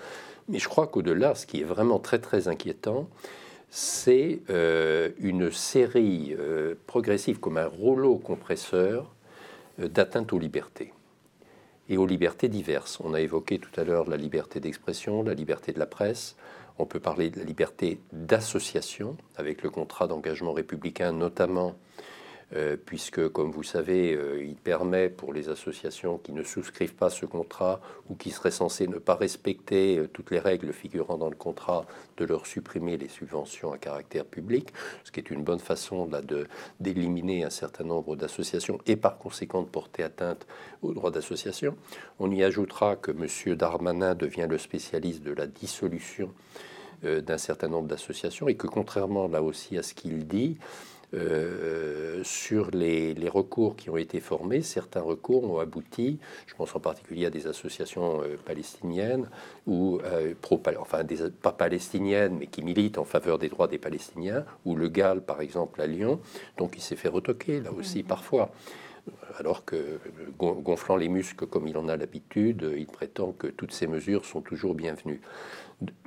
Mais 0.49 0.59
je 0.59 0.67
crois 0.67 0.87
qu'au-delà, 0.87 1.35
ce 1.35 1.45
qui 1.45 1.61
est 1.61 1.65
vraiment 1.65 1.99
très 1.99 2.21
très 2.21 2.49
inquiétant, 2.49 3.11
c'est 3.69 4.41
euh, 4.49 5.11
une 5.19 5.51
série 5.51 6.35
euh, 6.39 6.75
progressive 6.87 7.41
comme 7.41 7.59
un 7.59 7.67
rouleau 7.67 8.17
compresseur 8.17 9.13
d'atteinte 9.77 10.33
aux 10.33 10.39
libertés 10.39 10.95
et 11.91 11.99
aux 11.99 12.07
libertés 12.07 12.49
diverses. 12.49 12.99
On 13.05 13.13
a 13.13 13.21
évoqué 13.21 13.59
tout 13.59 13.79
à 13.79 13.85
l'heure 13.85 14.09
la 14.09 14.17
liberté 14.17 14.59
d'expression, 14.59 15.23
la 15.23 15.35
liberté 15.35 15.75
de 15.75 15.79
la 15.79 15.87
presse, 15.87 16.35
on 16.79 16.87
peut 16.87 17.01
parler 17.01 17.31
de 17.31 17.39
la 17.39 17.45
liberté 17.45 18.01
d'association 18.13 19.17
avec 19.37 19.63
le 19.63 19.71
contrat 19.71 20.07
d'engagement 20.07 20.53
républicain 20.53 21.13
notamment, 21.13 21.75
puisque, 22.87 23.29
comme 23.31 23.51
vous 23.51 23.65
savez, 23.65 24.15
euh, 24.15 24.45
il 24.45 24.55
permet 24.55 25.09
pour 25.09 25.33
les 25.33 25.49
associations 25.49 26.19
qui 26.19 26.33
ne 26.33 26.45
souscrivent 26.45 26.95
pas 26.95 27.11
ce 27.11 27.27
contrat 27.27 27.81
ou 28.09 28.15
qui 28.15 28.31
seraient 28.31 28.53
censées 28.53 28.87
ne 28.87 28.99
pas 28.99 29.17
respecter 29.17 29.99
euh, 29.99 30.07
toutes 30.07 30.31
les 30.31 30.39
règles 30.39 30.73
figurant 30.73 31.19
dans 31.19 31.29
le 31.29 31.35
contrat, 31.35 31.85
de 32.17 32.25
leur 32.25 32.47
supprimer 32.47 32.97
les 32.97 33.09
subventions 33.09 33.73
à 33.73 33.79
caractère 33.79 34.25
public, 34.25 34.73
ce 35.03 35.11
qui 35.11 35.19
est 35.19 35.31
une 35.33 35.43
bonne 35.43 35.59
façon 35.59 36.09
d'éliminer 36.79 37.43
un 37.43 37.51
certain 37.51 37.83
nombre 37.83 38.15
d'associations 38.15 38.79
et 38.87 38.95
par 38.95 39.19
conséquent 39.19 39.63
de 39.63 39.69
porter 39.69 40.05
atteinte 40.05 40.47
aux 40.83 40.93
droits 40.95 41.11
d'association. 41.11 41.77
On 42.21 42.31
y 42.31 42.45
ajoutera 42.45 42.95
que 42.95 43.11
M. 43.11 43.57
Darmanin 43.57 44.15
devient 44.15 44.47
le 44.49 44.59
spécialiste 44.59 45.25
de 45.25 45.33
la 45.33 45.49
dissolution 45.49 46.31
d'un 47.03 47.39
certain 47.39 47.69
nombre 47.69 47.89
d'associations 47.89 48.49
et 48.49 48.55
que 48.55 48.67
contrairement 48.67 49.27
là 49.27 49.43
aussi 49.43 49.77
à 49.77 49.83
ce 49.83 49.93
qu'il 49.93 50.27
dit, 50.27 50.57
euh, 51.15 52.23
sur 52.25 52.71
les, 52.73 53.15
recours 53.29 53.77
qui 53.77 53.89
ont 53.91 53.97
été 53.97 54.21
formés. 54.21 54.63
Certains 54.63 55.01
recours 55.01 55.45
ont 55.45 55.59
abouti, 55.59 56.19
je 56.47 56.55
pense 56.55 56.75
en 56.75 56.81
particulier 56.81 57.27
à 57.27 57.31
des 57.31 57.47
associations 57.47 58.23
euh, 58.23 58.37
palestiniennes, 58.45 59.29
ou 59.67 60.01
euh, 60.05 60.35
pro, 60.41 60.61
enfin 60.79 61.05
des, 61.05 61.31
pas 61.31 61.53
palestiniennes, 61.53 62.37
mais 62.39 62.47
qui 62.47 62.63
militent 62.63 62.99
en 62.99 63.05
faveur 63.05 63.39
des 63.39 63.49
droits 63.49 63.69
des 63.69 63.79
Palestiniens, 63.79 64.45
ou 64.65 64.75
le 64.75 64.89
GAL 64.89 65.23
par 65.23 65.41
exemple 65.41 65.81
à 65.81 65.87
Lyon. 65.87 66.21
Donc 66.59 66.75
il 66.77 66.81
s'est 66.81 66.97
fait 66.97 67.09
retoquer 67.09 67.61
là 67.61 67.73
aussi 67.73 68.03
mmh. 68.03 68.07
parfois. 68.07 68.51
Alors 69.39 69.65
que, 69.65 69.99
gonflant 70.39 70.97
les 70.97 71.09
muscles 71.09 71.47
comme 71.47 71.69
il 71.69 71.77
en 71.77 71.89
a 71.89 71.97
l'habitude, 71.97 72.73
il 72.77 72.87
prétend 72.87 73.33
que 73.33 73.47
toutes 73.47 73.73
ces 73.73 73.87
mesures 73.87 74.25
sont 74.25 74.41
toujours 74.41 74.75
bienvenues. 74.75 75.21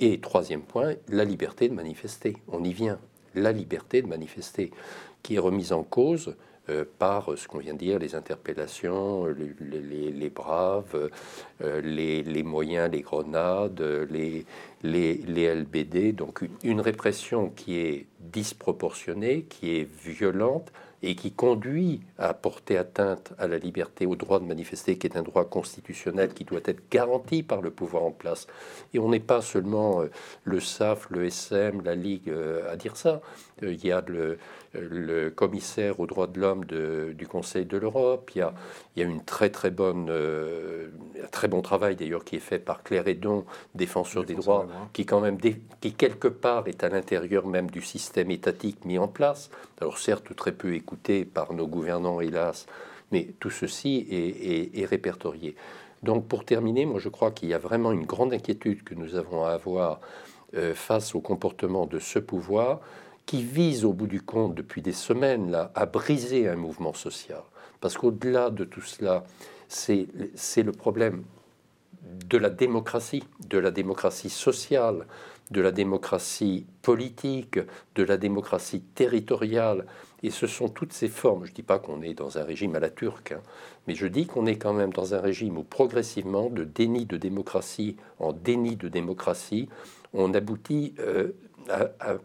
Et 0.00 0.18
troisième 0.20 0.62
point, 0.62 0.94
la 1.08 1.24
liberté 1.24 1.68
de 1.68 1.74
manifester. 1.74 2.36
On 2.48 2.64
y 2.64 2.72
vient 2.72 2.98
la 3.38 3.52
liberté 3.52 4.02
de 4.02 4.06
manifester, 4.06 4.70
qui 5.22 5.36
est 5.36 5.38
remise 5.38 5.72
en 5.72 5.82
cause 5.82 6.34
euh, 6.70 6.84
par 6.98 7.32
ce 7.36 7.48
qu'on 7.48 7.58
vient 7.58 7.72
de 7.72 7.78
dire, 7.78 7.98
les 7.98 8.14
interpellations, 8.14 9.26
les, 9.26 10.30
braves, 10.30 11.10
euh, 11.62 11.80
les, 11.80 12.42
moyens, 12.42 12.90
les 12.90 13.00
grenades, 13.00 13.80
les, 14.10 14.44
les, 14.82 15.54
LBD. 15.54 16.12
Donc 16.12 16.42
une 16.62 16.80
répression 16.80 17.48
qui 17.48 17.78
est 17.78 18.06
disproportionnée, 18.20 19.46
qui 19.48 19.76
est 19.76 19.88
violente, 20.04 20.70
et 21.02 21.14
qui 21.14 21.32
conduit 21.32 22.00
à 22.18 22.34
porter 22.34 22.76
atteinte 22.76 23.32
à 23.38 23.46
la 23.46 23.58
liberté, 23.58 24.06
au 24.06 24.16
droit 24.16 24.40
de 24.40 24.44
manifester, 24.44 24.98
qui 24.98 25.06
est 25.06 25.16
un 25.16 25.22
droit 25.22 25.44
constitutionnel 25.44 26.34
qui 26.34 26.44
doit 26.44 26.60
être 26.64 26.82
garanti 26.90 27.42
par 27.42 27.62
le 27.62 27.70
pouvoir 27.70 28.02
en 28.02 28.10
place. 28.10 28.46
Et 28.94 28.98
on 28.98 29.08
n'est 29.08 29.20
pas 29.20 29.40
seulement 29.40 30.02
euh, 30.02 30.10
le 30.44 30.60
SAF, 30.60 31.08
le 31.10 31.26
SM, 31.26 31.82
la 31.82 31.94
Ligue 31.94 32.30
euh, 32.30 32.72
à 32.72 32.76
dire 32.76 32.96
ça. 32.96 33.20
Euh, 33.62 33.72
il 33.72 33.84
y 33.84 33.92
a 33.92 34.02
le, 34.06 34.38
le 34.74 35.30
commissaire 35.30 36.00
aux 36.00 36.06
droits 36.06 36.26
de 36.26 36.40
l'homme 36.40 36.64
du 36.64 37.26
Conseil 37.26 37.64
de 37.64 37.76
l'Europe. 37.76 38.30
Il, 38.34 38.46
il, 38.96 39.02
y 39.02 39.04
a 39.04 39.08
une 39.08 39.24
très 39.24 39.50
très 39.50 39.70
bonne, 39.70 40.10
un 40.10 41.28
très 41.28 41.48
bon 41.48 41.62
travail 41.62 41.96
d'ailleurs 41.96 42.24
qui 42.24 42.36
est 42.36 42.40
fait 42.40 42.58
par 42.58 42.82
Claire 42.82 43.08
Edon, 43.08 43.44
défenseur 43.74 44.24
des 44.24 44.34
droits, 44.34 44.66
qui 44.92 45.06
quand 45.06 45.20
même, 45.20 45.38
qui 45.80 45.92
quelque 45.92 46.28
part 46.28 46.68
est 46.68 46.84
à 46.84 46.88
l'intérieur 46.88 47.46
même 47.46 47.70
du 47.70 47.82
système 47.82 48.30
étatique 48.30 48.84
mis 48.84 48.98
en 48.98 49.08
place. 49.08 49.50
Alors 49.80 49.98
certes, 49.98 50.34
très 50.36 50.52
peu 50.52 50.74
écouté 50.74 51.24
par 51.24 51.52
nos 51.52 51.66
gouvernants, 51.66 52.20
hélas, 52.20 52.66
mais 53.12 53.28
tout 53.40 53.50
ceci 53.50 54.06
est, 54.10 54.84
répertorié. 54.84 55.56
Donc 56.02 56.28
pour 56.28 56.44
terminer, 56.44 56.86
moi 56.86 57.00
je 57.00 57.08
crois 57.08 57.30
qu'il 57.30 57.48
y 57.48 57.54
a 57.54 57.58
vraiment 57.58 57.92
une 57.92 58.06
grande 58.06 58.32
inquiétude 58.32 58.84
que 58.84 58.94
nous 58.94 59.16
avons 59.16 59.44
à 59.44 59.50
avoir 59.50 60.00
euh, 60.54 60.74
face 60.74 61.14
au 61.14 61.20
comportement 61.20 61.86
de 61.86 61.98
ce 61.98 62.18
pouvoir 62.18 62.80
qui 63.28 63.42
vise 63.42 63.84
au 63.84 63.92
bout 63.92 64.06
du 64.06 64.22
compte 64.22 64.54
depuis 64.54 64.80
des 64.80 64.94
semaines 64.94 65.50
là, 65.50 65.70
à 65.74 65.84
briser 65.84 66.48
un 66.48 66.56
mouvement 66.56 66.94
social. 66.94 67.42
Parce 67.78 67.98
qu'au-delà 67.98 68.48
de 68.48 68.64
tout 68.64 68.80
cela, 68.80 69.22
c'est 69.68 70.06
le 70.56 70.72
problème 70.72 71.24
de 72.02 72.38
la 72.38 72.48
démocratie, 72.48 73.22
de 73.46 73.58
la 73.58 73.70
démocratie 73.70 74.30
sociale, 74.30 75.06
de 75.50 75.60
la 75.60 75.72
démocratie 75.72 76.64
politique, 76.80 77.58
de 77.96 78.02
la 78.02 78.16
démocratie 78.16 78.80
territoriale. 78.80 79.84
Et 80.22 80.30
ce 80.30 80.46
sont 80.46 80.70
toutes 80.70 80.94
ces 80.94 81.08
formes. 81.08 81.44
Je 81.44 81.50
ne 81.50 81.56
dis 81.56 81.62
pas 81.62 81.78
qu'on 81.78 82.00
est 82.00 82.14
dans 82.14 82.38
un 82.38 82.44
régime 82.44 82.76
à 82.76 82.80
la 82.80 82.88
turque, 82.88 83.32
hein, 83.32 83.42
mais 83.86 83.94
je 83.94 84.06
dis 84.06 84.26
qu'on 84.26 84.46
est 84.46 84.56
quand 84.56 84.72
même 84.72 84.94
dans 84.94 85.14
un 85.14 85.20
régime 85.20 85.58
où 85.58 85.64
progressivement, 85.64 86.48
de 86.48 86.64
déni 86.64 87.04
de 87.04 87.18
démocratie 87.18 87.96
en 88.20 88.32
déni 88.32 88.76
de 88.76 88.88
démocratie, 88.88 89.68
on 90.14 90.32
aboutit 90.32 90.94
euh, 90.98 91.32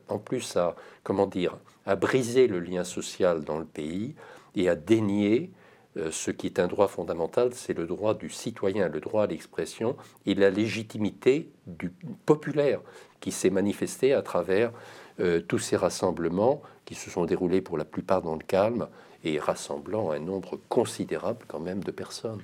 en 0.09 0.19
plus 0.19 0.55
à, 0.55 0.75
comment 1.03 1.27
dire, 1.27 1.57
à 1.85 1.95
briser 1.95 2.47
le 2.47 2.59
lien 2.59 2.83
social 2.83 3.43
dans 3.43 3.59
le 3.59 3.65
pays 3.65 4.15
et 4.55 4.69
à 4.69 4.75
dénier 4.75 5.51
euh, 5.97 6.09
ce 6.11 6.31
qui 6.31 6.47
est 6.47 6.59
un 6.59 6.67
droit 6.67 6.87
fondamental, 6.87 7.53
c'est 7.53 7.77
le 7.77 7.85
droit 7.85 8.15
du 8.15 8.29
citoyen, 8.29 8.89
le 8.89 8.99
droit 8.99 9.23
à 9.23 9.27
l'expression 9.27 9.95
et 10.25 10.33
la 10.33 10.49
légitimité 10.49 11.51
du 11.67 11.91
populaire 12.25 12.79
qui 13.19 13.31
s'est 13.31 13.51
manifesté 13.51 14.13
à 14.13 14.23
travers 14.23 14.71
euh, 15.19 15.39
tous 15.41 15.59
ces 15.59 15.77
rassemblements 15.77 16.61
qui 16.85 16.95
se 16.95 17.11
sont 17.11 17.25
déroulés 17.25 17.61
pour 17.61 17.77
la 17.77 17.85
plupart 17.85 18.23
dans 18.23 18.35
le 18.35 18.43
calme 18.43 18.87
et 19.23 19.37
rassemblant 19.37 20.11
un 20.11 20.19
nombre 20.19 20.59
considérable 20.67 21.45
quand 21.47 21.59
même 21.59 21.83
de 21.83 21.91
personnes. 21.91 22.41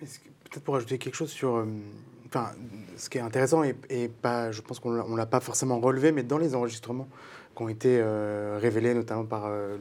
Peut-être 0.00 0.64
pour 0.64 0.76
ajouter 0.76 0.98
quelque 0.98 1.14
chose 1.14 1.30
sur... 1.30 1.64
Euh, 2.34 2.38
enfin, 2.38 2.52
ce 2.96 3.08
qui 3.08 3.18
est 3.18 3.20
intéressant 3.20 3.62
et, 3.62 4.08
pas, 4.08 4.52
je 4.52 4.60
pense 4.60 4.78
qu'on 4.80 4.90
ne 4.90 5.16
l'a 5.16 5.26
pas 5.26 5.40
forcément 5.40 5.80
relevé, 5.80 6.12
mais 6.12 6.22
dans 6.22 6.38
les 6.38 6.54
enregistrements 6.54 7.08
qui 7.56 7.62
ont 7.62 7.68
été 7.68 7.98
euh, 8.00 8.58
révélés 8.60 8.94
notamment 8.94 9.24
par 9.24 9.46
euh, 9.46 9.76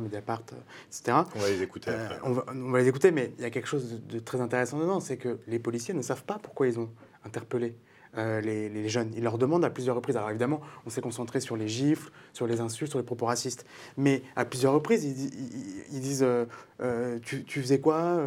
Mediapart, 0.00 0.42
etc. 0.88 1.18
On 1.34 1.38
va 1.38 1.48
les 1.48 1.62
écouter. 1.62 1.92
on, 2.24 2.32
va, 2.32 2.78
les 2.78 2.88
écouter, 2.88 3.10
mais 3.10 3.32
il 3.38 3.42
y 3.42 3.46
a 3.46 3.50
quelque 3.50 3.68
chose 3.68 4.00
de 4.08 4.18
très 4.18 4.40
intéressant 4.40 4.78
dedans, 4.78 5.00
c'est 5.00 5.16
que 5.16 5.38
les 5.46 5.58
policiers 5.58 5.94
ne 5.94 6.02
savent 6.02 6.24
pas 6.24 6.38
pourquoi 6.42 6.66
ils 6.66 6.78
ont 6.78 6.90
interpellé 7.24 7.76
euh, 8.18 8.40
les, 8.42 8.88
jeunes. 8.88 9.10
Ils 9.16 9.22
leur 9.22 9.38
demandent 9.38 9.64
à 9.64 9.70
plusieurs 9.70 9.96
reprises. 9.96 10.16
Alors 10.16 10.30
évidemment, 10.30 10.60
on 10.86 10.90
s'est 10.90 11.00
concentré 11.00 11.40
sur 11.40 11.56
les 11.56 11.68
gifles, 11.68 12.10
sur 12.32 12.46
les 12.46 12.60
insultes, 12.60 12.90
sur 12.90 12.98
les 12.98 13.04
propos 13.04 13.26
racistes. 13.26 13.64
Mais 13.96 14.22
à 14.36 14.44
plusieurs 14.44 14.74
reprises, 14.74 15.04
ils, 15.04 16.00
disent 16.00 16.22
euh, 16.22 16.44
euh, 16.82 17.18
tu, 17.22 17.62
faisais 17.62 17.80
quoi 17.80 18.20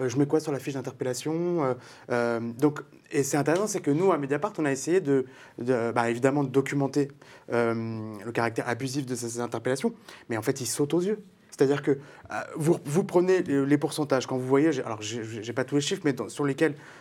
Je 0.00 0.16
mets 0.16 0.26
quoi 0.26 0.40
sur 0.40 0.52
la 0.52 0.58
fiche 0.58 0.74
d'interpellation 0.74 1.76
Donc, 2.08 2.80
et 3.12 3.22
c'est 3.22 3.36
intéressant, 3.36 3.66
c'est 3.66 3.80
que 3.80 3.90
nous, 3.90 4.12
à 4.12 4.18
Mediapart, 4.18 4.52
on 4.58 4.64
a 4.64 4.72
essayé 4.72 5.00
de, 5.00 5.26
bah, 5.58 6.10
évidemment, 6.10 6.42
de 6.42 6.50
documenter 6.50 7.08
le 7.48 8.30
caractère 8.32 8.68
abusif 8.68 9.06
de 9.06 9.14
ces 9.14 9.40
interpellations. 9.40 9.94
Mais 10.28 10.36
en 10.36 10.42
fait, 10.42 10.60
ils 10.60 10.66
sautent 10.66 10.94
aux 10.94 11.02
yeux. 11.02 11.22
C'est-à-dire 11.60 11.82
que 11.82 11.90
euh, 11.90 12.40
vous, 12.56 13.04
prenez 13.04 13.42
les, 13.42 13.76
pourcentages, 13.76 14.26
quand 14.26 14.38
vous 14.38 14.46
voyez, 14.46 14.70
alors 14.80 15.02
je 15.02 15.46
n'ai 15.46 15.52
pas 15.52 15.64
tous 15.64 15.74
les 15.74 15.82
chiffres, 15.82 16.00
mais 16.06 16.16
sur 16.28 16.46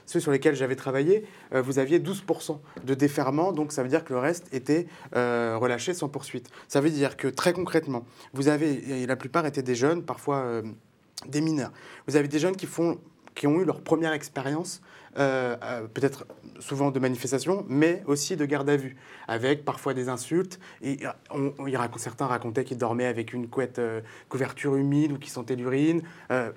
ceux 0.05 0.19
sur 0.19 0.31
lesquels 0.33 0.53
j'avais 0.53 0.75
travaillé, 0.75 1.23
euh, 1.53 1.61
vous 1.61 1.79
aviez 1.79 1.97
12% 1.97 2.59
de 2.83 2.93
déferment, 2.93 3.53
donc 3.53 3.71
ça 3.71 3.83
veut 3.83 3.87
dire 3.87 4.03
que 4.03 4.11
le 4.11 4.19
reste 4.19 4.53
était 4.53 4.87
euh, 5.15 5.55
relâché 5.57 5.93
sans 5.93 6.09
poursuite. 6.09 6.49
Ça 6.67 6.81
veut 6.81 6.89
dire 6.89 7.15
que 7.15 7.29
très 7.29 7.53
concrètement, 7.53 8.05
vous 8.33 8.49
avez, 8.49 9.05
la 9.07 9.15
plupart 9.15 9.45
étaient 9.45 9.63
des 9.63 9.75
jeunes, 9.75 10.03
parfois 10.03 10.61
des 11.25 11.39
mineurs, 11.39 11.71
vous 12.05 12.17
avez 12.17 12.27
des 12.27 12.39
jeunes 12.39 12.57
qui, 12.57 12.65
font, 12.65 12.97
qui 13.35 13.47
ont 13.47 13.61
eu 13.61 13.63
leur 13.63 13.79
première 13.79 14.11
expérience 14.11 14.81
peut-être 15.15 16.25
souvent 16.59 16.91
de 16.91 16.99
manifestations, 16.99 17.65
mais 17.67 18.03
aussi 18.05 18.35
de 18.35 18.45
garde 18.45 18.69
à 18.69 18.77
vue, 18.77 18.95
avec 19.27 19.65
parfois 19.65 19.93
des 19.93 20.09
insultes. 20.09 20.59
Et 20.81 20.99
on, 21.31 21.53
certains 21.97 22.27
racontaient 22.27 22.63
qu'ils 22.63 22.77
dormaient 22.77 23.05
avec 23.05 23.33
une 23.33 23.47
couette 23.47 23.79
euh, 23.79 24.01
couverture 24.29 24.75
humide 24.75 25.11
ou 25.11 25.17
qu'ils 25.17 25.31
sentaient 25.31 25.55
l'urine. 25.55 26.01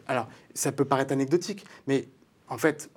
alors, 0.06 0.28
ça 0.54 0.72
peut 0.72 0.84
paraître 0.84 1.12
anecdotique, 1.12 1.64
mais 1.86 2.08
en 2.48 2.58
fait, 2.58 2.90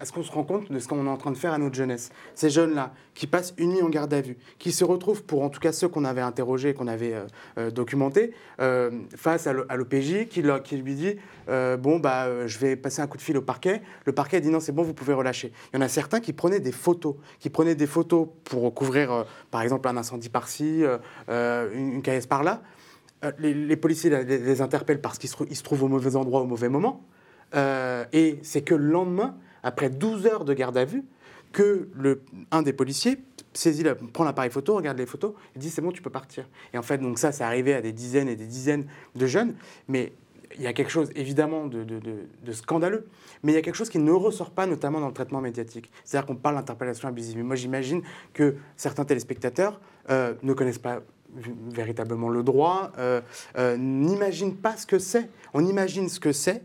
est-ce 0.00 0.12
qu'on 0.12 0.22
se 0.22 0.30
rend 0.30 0.44
compte 0.44 0.70
de 0.70 0.78
ce 0.78 0.86
qu'on 0.86 1.04
est 1.06 1.08
en 1.08 1.16
train 1.16 1.32
de 1.32 1.36
faire 1.36 1.52
à 1.52 1.58
notre 1.58 1.74
jeunesse? 1.74 2.10
Ces 2.34 2.50
jeunes-là, 2.50 2.92
qui 3.14 3.26
passent 3.26 3.54
une 3.58 3.72
nuit 3.72 3.82
en 3.82 3.88
garde 3.88 4.12
à 4.14 4.20
vue, 4.20 4.36
qui 4.58 4.72
se 4.72 4.84
retrouvent, 4.84 5.24
pour 5.24 5.42
en 5.42 5.50
tout 5.50 5.60
cas 5.60 5.72
ceux 5.72 5.88
qu'on 5.88 6.04
avait 6.04 6.20
interrogés, 6.20 6.74
qu'on 6.74 6.86
avait 6.86 7.14
euh, 7.14 7.26
euh, 7.58 7.70
documentés, 7.70 8.32
euh, 8.60 8.90
face 9.16 9.46
à 9.46 9.52
l'OPJ, 9.52 10.28
qui, 10.28 10.42
lui 10.42 10.94
dit 10.94 11.16
Bon, 11.46 11.98
bah, 11.98 12.46
je 12.46 12.58
vais 12.58 12.76
passer 12.76 13.02
un 13.02 13.06
coup 13.06 13.16
de 13.16 13.22
fil 13.22 13.36
au 13.36 13.42
parquet. 13.42 13.82
Le 14.04 14.12
parquet 14.12 14.40
dit 14.40 14.50
Non, 14.50 14.60
c'est 14.60 14.72
bon, 14.72 14.82
vous 14.82 14.94
pouvez 14.94 15.14
relâcher. 15.14 15.52
Il 15.72 15.76
y 15.76 15.78
en 15.82 15.84
a 15.84 15.88
certains 15.88 16.20
qui 16.20 16.32
prenaient 16.32 16.60
des 16.60 16.72
photos, 16.72 17.16
qui 17.40 17.50
prenaient 17.50 17.74
des 17.74 17.86
photos 17.86 18.28
pour 18.44 18.72
couvrir, 18.74 19.24
par 19.50 19.62
exemple, 19.62 19.88
un 19.88 19.96
incendie 19.96 20.28
par-ci, 20.28 20.84
une, 21.28 21.70
une 21.74 22.02
caillasse 22.02 22.26
par-là. 22.26 22.62
Les, 23.38 23.76
policiers 23.76 24.10
les, 24.24 24.60
interpellent 24.60 25.00
parce 25.00 25.18
qu'ils 25.18 25.28
se 25.30 25.62
trouvent 25.62 25.82
au 25.82 25.88
mauvais 25.88 26.14
endroit 26.14 26.40
au 26.40 26.46
mauvais 26.46 26.68
moment. 26.68 27.04
Euh, 27.54 28.04
et 28.12 28.38
c'est 28.42 28.62
que 28.62 28.74
le 28.74 28.86
lendemain, 28.86 29.36
après 29.62 29.90
12 29.90 30.26
heures 30.26 30.44
de 30.44 30.54
garde 30.54 30.76
à 30.76 30.84
vue, 30.84 31.04
que 31.52 31.88
le, 31.94 32.22
un 32.50 32.62
des 32.62 32.72
policiers 32.72 33.18
saisit, 33.54 33.84
prend 34.12 34.24
l'appareil 34.24 34.50
photo, 34.50 34.76
regarde 34.76 34.98
les 34.98 35.06
photos 35.06 35.32
et 35.56 35.58
dit 35.58 35.70
c'est 35.70 35.80
bon, 35.80 35.92
tu 35.92 36.02
peux 36.02 36.10
partir. 36.10 36.46
Et 36.72 36.78
en 36.78 36.82
fait, 36.82 36.98
donc 36.98 37.18
ça, 37.18 37.32
c'est 37.32 37.44
arrivé 37.44 37.74
à 37.74 37.80
des 37.80 37.92
dizaines 37.92 38.28
et 38.28 38.36
des 38.36 38.46
dizaines 38.46 38.86
de 39.14 39.26
jeunes, 39.26 39.54
mais 39.88 40.12
il 40.56 40.62
y 40.62 40.66
a 40.66 40.72
quelque 40.72 40.90
chose 40.90 41.10
évidemment 41.14 41.66
de, 41.66 42.52
scandaleux, 42.52 43.06
mais 43.42 43.52
il 43.52 43.54
y 43.54 43.58
a 43.58 43.62
quelque 43.62 43.74
chose 43.74 43.90
qui 43.90 43.98
ne 43.98 44.12
ressort 44.12 44.50
pas, 44.50 44.66
notamment 44.66 45.00
dans 45.00 45.08
le 45.08 45.12
traitement 45.12 45.40
médiatique. 45.40 45.90
C'est-à-dire 46.04 46.26
qu'on 46.26 46.36
parle 46.36 46.56
d'interpellation 46.56 47.08
abusive. 47.08 47.36
Mais 47.36 47.42
moi, 47.42 47.56
j'imagine 47.56 48.02
que 48.32 48.56
certains 48.76 49.04
téléspectateurs 49.04 49.80
euh, 50.10 50.34
ne 50.42 50.52
connaissent 50.54 50.78
pas 50.78 51.00
véritablement 51.70 52.30
le 52.30 52.42
droit, 52.42 52.90
euh, 52.98 53.20
n'imaginent 53.76 54.56
pas 54.56 54.76
ce 54.76 54.86
que 54.86 54.98
c'est. 54.98 55.28
On 55.52 55.64
imagine 55.64 56.08
ce 56.08 56.18
que 56.18 56.32
c'est 56.32 56.62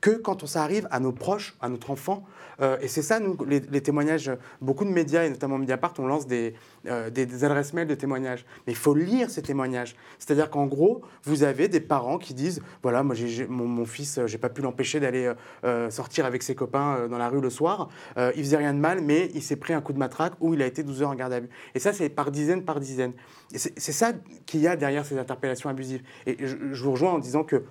que 0.00 0.10
quand 0.10 0.46
ça 0.46 0.62
arrive 0.62 0.88
à 0.90 1.00
nos 1.00 1.12
proches, 1.12 1.56
à 1.60 1.68
notre 1.68 1.90
enfant. 1.90 2.24
Euh, 2.60 2.78
et 2.80 2.88
c'est 2.88 3.02
ça, 3.02 3.20
nous, 3.20 3.36
les, 3.46 3.80
témoignages, 3.80 4.30
beaucoup 4.60 4.84
de 4.84 4.90
médias, 4.90 5.24
et 5.24 5.30
notamment 5.30 5.58
Mediapart, 5.58 5.94
on 5.98 6.06
lance 6.06 6.26
des, 6.26 6.54
euh, 6.86 7.10
des, 7.10 7.44
adresses 7.44 7.72
mail 7.72 7.86
de 7.86 7.94
témoignages. 7.94 8.44
Mais 8.66 8.72
il 8.72 8.76
faut 8.76 8.94
lire 8.94 9.30
ces 9.30 9.42
témoignages. 9.42 9.96
C'est-à-dire 10.18 10.50
qu'en 10.50 10.66
gros, 10.66 11.02
vous 11.24 11.42
avez 11.42 11.68
des 11.68 11.80
parents 11.80 12.18
qui 12.18 12.34
disent, 12.34 12.62
voilà, 12.82 13.02
moi, 13.02 13.14
mon, 13.48 13.66
mon, 13.66 13.84
fils, 13.84 14.20
j'ai 14.26 14.38
pas 14.38 14.48
pu 14.48 14.62
l'empêcher 14.62 15.00
d'aller 15.00 15.32
euh, 15.64 15.90
sortir 15.90 16.26
avec 16.26 16.42
ses 16.42 16.54
copains 16.54 17.08
dans 17.08 17.18
la 17.18 17.28
rue 17.28 17.40
le 17.40 17.50
soir. 17.50 17.88
il 18.16 18.42
faisait 18.42 18.56
rien 18.56 18.74
de 18.74 18.78
mal, 18.78 19.00
mais 19.00 19.30
il 19.34 19.42
s'est 19.42 19.56
pris 19.56 19.72
un 19.72 19.80
coup 19.80 19.92
de 19.92 19.98
matraque 19.98 20.34
ou 20.40 20.54
il 20.54 20.62
a 20.62 20.66
été 20.66 20.82
12 20.82 21.02
heures 21.02 21.10
en 21.10 21.14
garde 21.14 21.32
à 21.32 21.40
vue. 21.40 21.48
Et 21.74 21.78
ça, 21.78 21.92
c'est 21.92 22.08
par 22.08 22.30
dizaines, 22.30 22.64
par 22.64 22.80
dizaines. 22.80 23.12
Et 23.52 23.58
c'est, 23.58 23.92
ça 23.92 24.12
qu'il 24.46 24.60
y 24.60 24.68
a 24.68 24.76
derrière 24.76 25.04
ces 25.04 25.18
interpellations 25.18 25.68
abusives. 25.68 26.02
Et 26.26 26.36
je 26.46 26.82
vous 26.84 26.92
rejoins 26.92 27.12
en 27.12 27.18
disant 27.18 27.44
que 27.44 27.64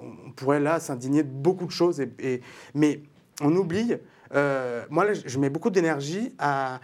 on 0.00 0.30
pourrait 0.32 0.60
là 0.60 0.80
s'indigner 0.80 1.22
de 1.22 1.30
beaucoup 1.30 1.66
de 1.66 1.70
choses, 1.70 2.02
mais 2.74 3.02
on 3.40 3.54
oublie. 3.56 3.94
Euh, 4.34 4.84
moi, 4.90 5.12
je 5.12 5.38
mets 5.38 5.50
beaucoup 5.50 5.70
d'énergie 5.70 6.34
à, 6.38 6.80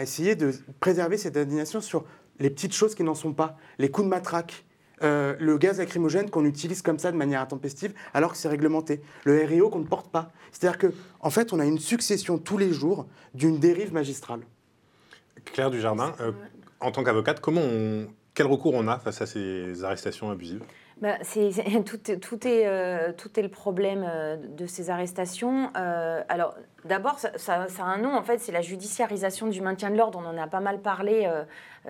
essayer 0.00 0.36
de 0.36 0.52
préserver 0.80 1.18
cette 1.18 1.36
indignation 1.36 1.80
sur 1.80 2.04
les 2.38 2.50
petites 2.50 2.72
choses 2.72 2.94
qui 2.94 3.02
n'en 3.02 3.14
sont 3.14 3.32
pas, 3.32 3.56
les 3.78 3.90
coups 3.90 4.06
de 4.06 4.10
matraque, 4.10 4.64
euh, 5.02 5.36
le 5.38 5.58
gaz 5.58 5.78
lacrymogène 5.78 6.30
qu'on 6.30 6.46
utilise 6.46 6.80
comme 6.80 6.98
ça 6.98 7.12
de 7.12 7.16
manière 7.18 7.42
intempestive 7.42 7.92
alors 8.14 8.32
que 8.32 8.38
c'est 8.38 8.48
réglementé, 8.48 9.02
le 9.24 9.44
RIO 9.44 9.68
qu'on 9.68 9.80
ne 9.80 9.86
porte 9.86 10.10
pas. 10.10 10.30
C'est-à-dire 10.52 10.78
qu'en 10.78 10.88
en 11.20 11.30
fait, 11.30 11.52
on 11.52 11.60
a 11.60 11.66
une 11.66 11.78
succession 11.78 12.38
tous 12.38 12.56
les 12.56 12.72
jours 12.72 13.06
d'une 13.34 13.58
dérive 13.58 13.92
magistrale. 13.92 14.40
Claire 15.44 15.70
Dujardin, 15.70 16.14
euh, 16.20 16.32
en 16.80 16.90
tant 16.90 17.04
qu'avocate, 17.04 17.40
comment 17.40 17.60
quel 18.34 18.46
recours 18.46 18.74
on 18.74 18.88
a 18.88 18.98
face 18.98 19.20
à 19.20 19.26
ces 19.26 19.84
arrestations 19.84 20.30
abusives? 20.30 20.62
Bah, 21.00 21.18
euh, 21.36 21.82
tout 23.12 23.38
est 23.38 23.42
le 23.42 23.48
problème 23.48 24.04
euh, 24.08 24.36
de 24.36 24.66
ces 24.66 24.88
arrestations. 24.88 25.70
Euh, 25.76 26.22
alors, 26.28 26.54
d'abord, 26.86 27.18
ça, 27.18 27.66
a 27.78 27.82
un 27.82 27.98
nom, 27.98 28.16
en 28.16 28.22
fait, 28.22 28.38
c'est 28.38 28.52
la 28.52 28.62
judiciarisation 28.62 29.48
du 29.48 29.60
maintien 29.60 29.90
de 29.90 29.96
l'ordre. 29.96 30.18
On 30.22 30.26
en 30.26 30.38
a 30.38 30.46
pas 30.46 30.60
mal 30.60 30.80
parlé 30.80 31.30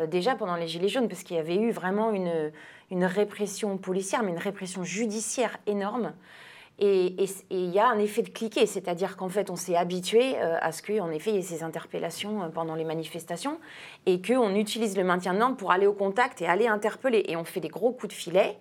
déjà 0.08 0.34
pendant 0.34 0.56
les 0.56 0.66
Gilets 0.66 0.88
jaunes, 0.88 1.08
parce 1.08 1.22
qu'il 1.22 1.36
y 1.36 1.40
avait 1.40 1.56
eu 1.56 1.70
vraiment 1.70 2.10
une, 2.10 2.50
une 2.90 3.04
répression 3.04 3.78
policière, 3.78 4.22
mais 4.22 4.32
une 4.32 4.38
répression 4.38 4.82
judiciaire 4.82 5.56
énorme. 5.66 6.12
Et 6.78 7.16
il 7.50 7.70
y 7.70 7.78
a 7.78 7.88
un 7.88 7.98
effet 7.98 8.20
de 8.20 8.28
cliquet, 8.28 8.66
c'est-à-dire 8.66 9.16
qu'en 9.16 9.30
fait, 9.30 9.48
on 9.48 9.56
s'est 9.56 9.76
habitué 9.76 10.36
à 10.36 10.72
ce 10.72 10.82
qu'en 10.82 11.10
effet, 11.10 11.30
il 11.30 11.36
y 11.36 11.38
ait 11.38 11.42
ces 11.42 11.62
interpellations 11.62 12.50
pendant 12.50 12.74
les 12.74 12.84
manifestations 12.84 13.58
et 14.04 14.20
qu'on 14.20 14.54
utilise 14.54 14.96
le 14.96 15.04
maintien 15.04 15.32
de 15.32 15.38
l'ordre 15.38 15.56
pour 15.56 15.72
aller 15.72 15.86
au 15.86 15.94
contact 15.94 16.42
et 16.42 16.46
aller 16.46 16.66
interpeller. 16.66 17.24
Et 17.28 17.36
on 17.36 17.44
fait 17.44 17.60
des 17.60 17.68
gros 17.68 17.92
coups 17.92 18.08
de 18.08 18.18
filet 18.18 18.58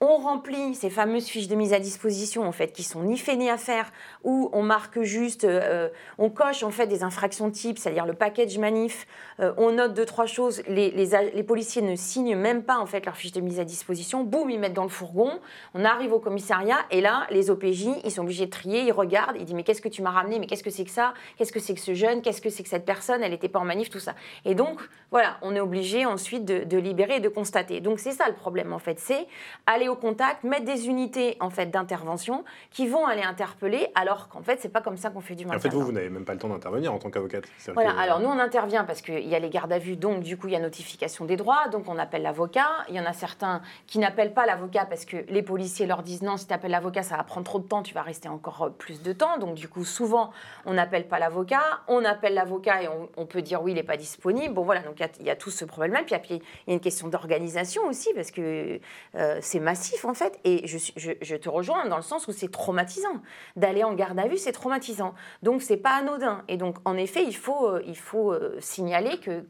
on 0.00 0.16
remplit 0.16 0.74
ces 0.74 0.90
fameuses 0.90 1.26
fiches 1.26 1.48
de 1.48 1.56
mise 1.56 1.72
à 1.72 1.80
disposition 1.80 2.46
en 2.46 2.52
fait 2.52 2.72
qui 2.72 2.82
sont 2.82 3.02
ni 3.02 3.18
fait 3.18 3.36
ni 3.36 3.50
à 3.50 3.56
faire 3.56 3.90
où 4.22 4.48
on 4.52 4.62
marque 4.62 5.02
juste 5.02 5.44
euh, 5.44 5.88
on 6.18 6.30
coche 6.30 6.62
en 6.62 6.70
fait 6.70 6.86
des 6.86 7.02
infractions 7.02 7.50
type 7.50 7.78
c'est-à-dire 7.78 8.06
le 8.06 8.14
package 8.14 8.58
manif 8.58 9.06
euh, 9.40 9.52
on 9.56 9.72
note 9.72 9.94
deux 9.94 10.04
trois 10.04 10.26
choses 10.26 10.62
les, 10.68 10.90
les, 10.90 11.42
policiers 11.42 11.82
ne 11.82 11.96
signent 11.96 12.36
même 12.36 12.62
pas 12.62 12.78
en 12.78 12.86
fait 12.86 13.04
leur 13.06 13.16
fiche 13.16 13.32
de 13.32 13.40
mise 13.40 13.58
à 13.58 13.64
disposition 13.64 14.22
boum 14.22 14.50
ils 14.50 14.60
mettent 14.60 14.74
dans 14.74 14.84
le 14.84 14.88
fourgon 14.88 15.40
on 15.74 15.84
arrive 15.84 16.12
au 16.12 16.20
commissariat 16.20 16.78
et 16.90 17.00
là 17.00 17.26
les 17.30 17.50
OPJ 17.50 17.88
ils 18.04 18.12
sont 18.12 18.22
obligés 18.22 18.46
de 18.46 18.50
trier 18.50 18.82
ils 18.82 18.92
regardent 18.92 19.36
ils 19.36 19.44
disent 19.44 19.54
mais 19.54 19.64
qu'est-ce 19.64 19.82
que 19.82 19.88
tu 19.88 20.02
m'as 20.02 20.10
ramené 20.10 20.38
mais 20.38 20.46
qu'est-ce 20.46 20.62
que 20.62 20.70
c'est 20.70 20.84
que 20.84 20.90
ça 20.90 21.12
qu'est-ce 21.36 21.52
que 21.52 21.60
c'est 21.60 21.74
que 21.74 21.80
ce 21.80 21.94
jeune 21.94 22.22
qu'est-ce 22.22 22.40
que 22.40 22.50
c'est 22.50 22.62
que 22.62 22.68
cette 22.68 22.86
personne 22.86 23.22
elle 23.22 23.32
n'était 23.32 23.48
pas 23.48 23.58
en 23.58 23.64
manif 23.64 23.90
tout 23.90 23.98
ça. 23.98 24.14
Et 24.44 24.54
donc 24.54 24.80
voilà 25.10 25.38
on 25.42 25.56
est 25.56 25.60
obligé 25.60 26.06
ensuite 26.06 26.44
de, 26.44 26.62
de 26.64 26.78
libérer 26.78 27.16
et 27.16 27.20
de 27.20 27.28
constater. 27.28 27.80
Donc 27.80 27.98
c'est 27.98 28.12
ça 28.12 28.28
le 28.28 28.34
problème 28.34 28.72
en 28.72 28.78
fait 28.78 29.00
c'est 29.00 29.26
aller 29.66 29.87
au 29.88 29.96
contact, 29.96 30.44
mettre 30.44 30.64
des 30.64 30.88
unités 30.88 31.36
en 31.40 31.50
fait 31.50 31.66
d'intervention 31.66 32.44
qui 32.70 32.86
vont 32.86 33.06
aller 33.06 33.22
interpeller, 33.22 33.88
alors 33.94 34.28
qu'en 34.28 34.42
fait 34.42 34.58
c'est 34.60 34.68
pas 34.68 34.80
comme 34.80 34.96
ça 34.96 35.10
qu'on 35.10 35.20
fait 35.20 35.34
du 35.34 35.44
maintien. 35.44 35.58
En 35.58 35.60
fait, 35.60 35.68
vous, 35.70 35.84
vous 35.84 35.92
n'avez 35.92 36.10
même 36.10 36.24
pas 36.24 36.34
le 36.34 36.38
temps 36.38 36.48
d'intervenir 36.48 36.92
en 36.92 36.98
tant 36.98 37.10
qu'avocate. 37.10 37.44
Voilà. 37.74 37.98
Alors 37.98 38.20
nous 38.20 38.28
on 38.28 38.38
intervient 38.38 38.84
parce 38.84 39.02
qu'il 39.02 39.26
y 39.26 39.34
a 39.34 39.38
les 39.38 39.50
gardes 39.50 39.72
à 39.72 39.78
vue, 39.78 39.96
donc 39.96 40.22
du 40.22 40.36
coup 40.36 40.48
il 40.48 40.52
y 40.52 40.56
a 40.56 40.60
notification 40.60 41.24
des 41.24 41.36
droits, 41.36 41.68
donc 41.68 41.88
on 41.88 41.98
appelle 41.98 42.22
l'avocat. 42.22 42.68
Il 42.88 42.94
y 42.94 43.00
en 43.00 43.06
a 43.06 43.12
certains 43.12 43.62
qui 43.86 43.98
n'appellent 43.98 44.34
pas 44.34 44.46
l'avocat 44.46 44.84
parce 44.84 45.04
que 45.04 45.16
les 45.28 45.42
policiers 45.42 45.86
leur 45.86 46.02
disent 46.02 46.22
non, 46.22 46.36
si 46.36 46.46
tu 46.46 46.52
appelles 46.52 46.70
l'avocat 46.70 47.02
ça 47.02 47.16
va 47.16 47.24
prendre 47.24 47.44
trop 47.44 47.58
de 47.58 47.66
temps, 47.66 47.82
tu 47.82 47.94
vas 47.94 48.02
rester 48.02 48.28
encore 48.28 48.70
plus 48.78 49.02
de 49.02 49.12
temps. 49.12 49.38
Donc 49.38 49.54
du 49.54 49.68
coup 49.68 49.84
souvent 49.84 50.30
on 50.66 50.74
n'appelle 50.74 51.06
pas 51.08 51.18
l'avocat, 51.18 51.62
on 51.88 52.04
appelle 52.04 52.34
l'avocat 52.34 52.82
et 52.82 52.88
on, 53.16 53.26
peut 53.26 53.42
dire 53.42 53.62
oui 53.62 53.72
il 53.72 53.74
n'est 53.74 53.82
pas 53.82 53.96
disponible. 53.96 54.54
Bon 54.54 54.62
voilà, 54.62 54.80
donc 54.80 54.96
il 55.20 55.26
y, 55.26 55.30
a 55.30 55.36
tout 55.36 55.50
ce 55.50 55.64
problème-là. 55.64 56.02
Puis, 56.04 56.14
il 56.30 56.40
y 56.68 56.70
a 56.70 56.74
une 56.74 56.80
question 56.80 57.08
d'organisation 57.08 57.82
aussi 57.86 58.12
parce 58.14 58.30
que 58.30 58.80
euh, 59.14 59.38
c'est 59.40 59.60
massif 59.60 59.77
en 60.04 60.14
fait. 60.14 60.38
Et 60.44 60.66
je, 60.66 60.78
je, 60.96 61.36
te 61.36 61.48
rejoins 61.48 61.86
dans 61.86 61.96
le 61.96 62.02
sens 62.02 62.28
où 62.28 62.32
c'est 62.32 62.50
traumatisant. 62.50 63.22
D'aller 63.56 63.84
en 63.84 63.94
garde 63.94 64.18
à 64.18 64.26
vue, 64.26 64.38
c'est 64.38 64.52
traumatisant. 64.52 65.14
Donc 65.42 65.62
c'est 65.62 65.76
pas 65.76 65.96
anodin. 65.96 66.42
Et 66.48 66.56
donc 66.56 66.76
en 66.84 66.96
effet, 66.96 67.24
il 67.24 67.36
faut, 67.36 67.68
euh, 67.68 67.82
il 67.86 67.96
faut 67.96 68.32
euh, 68.32 68.56
signaler 68.60 69.18
que, 69.18 69.44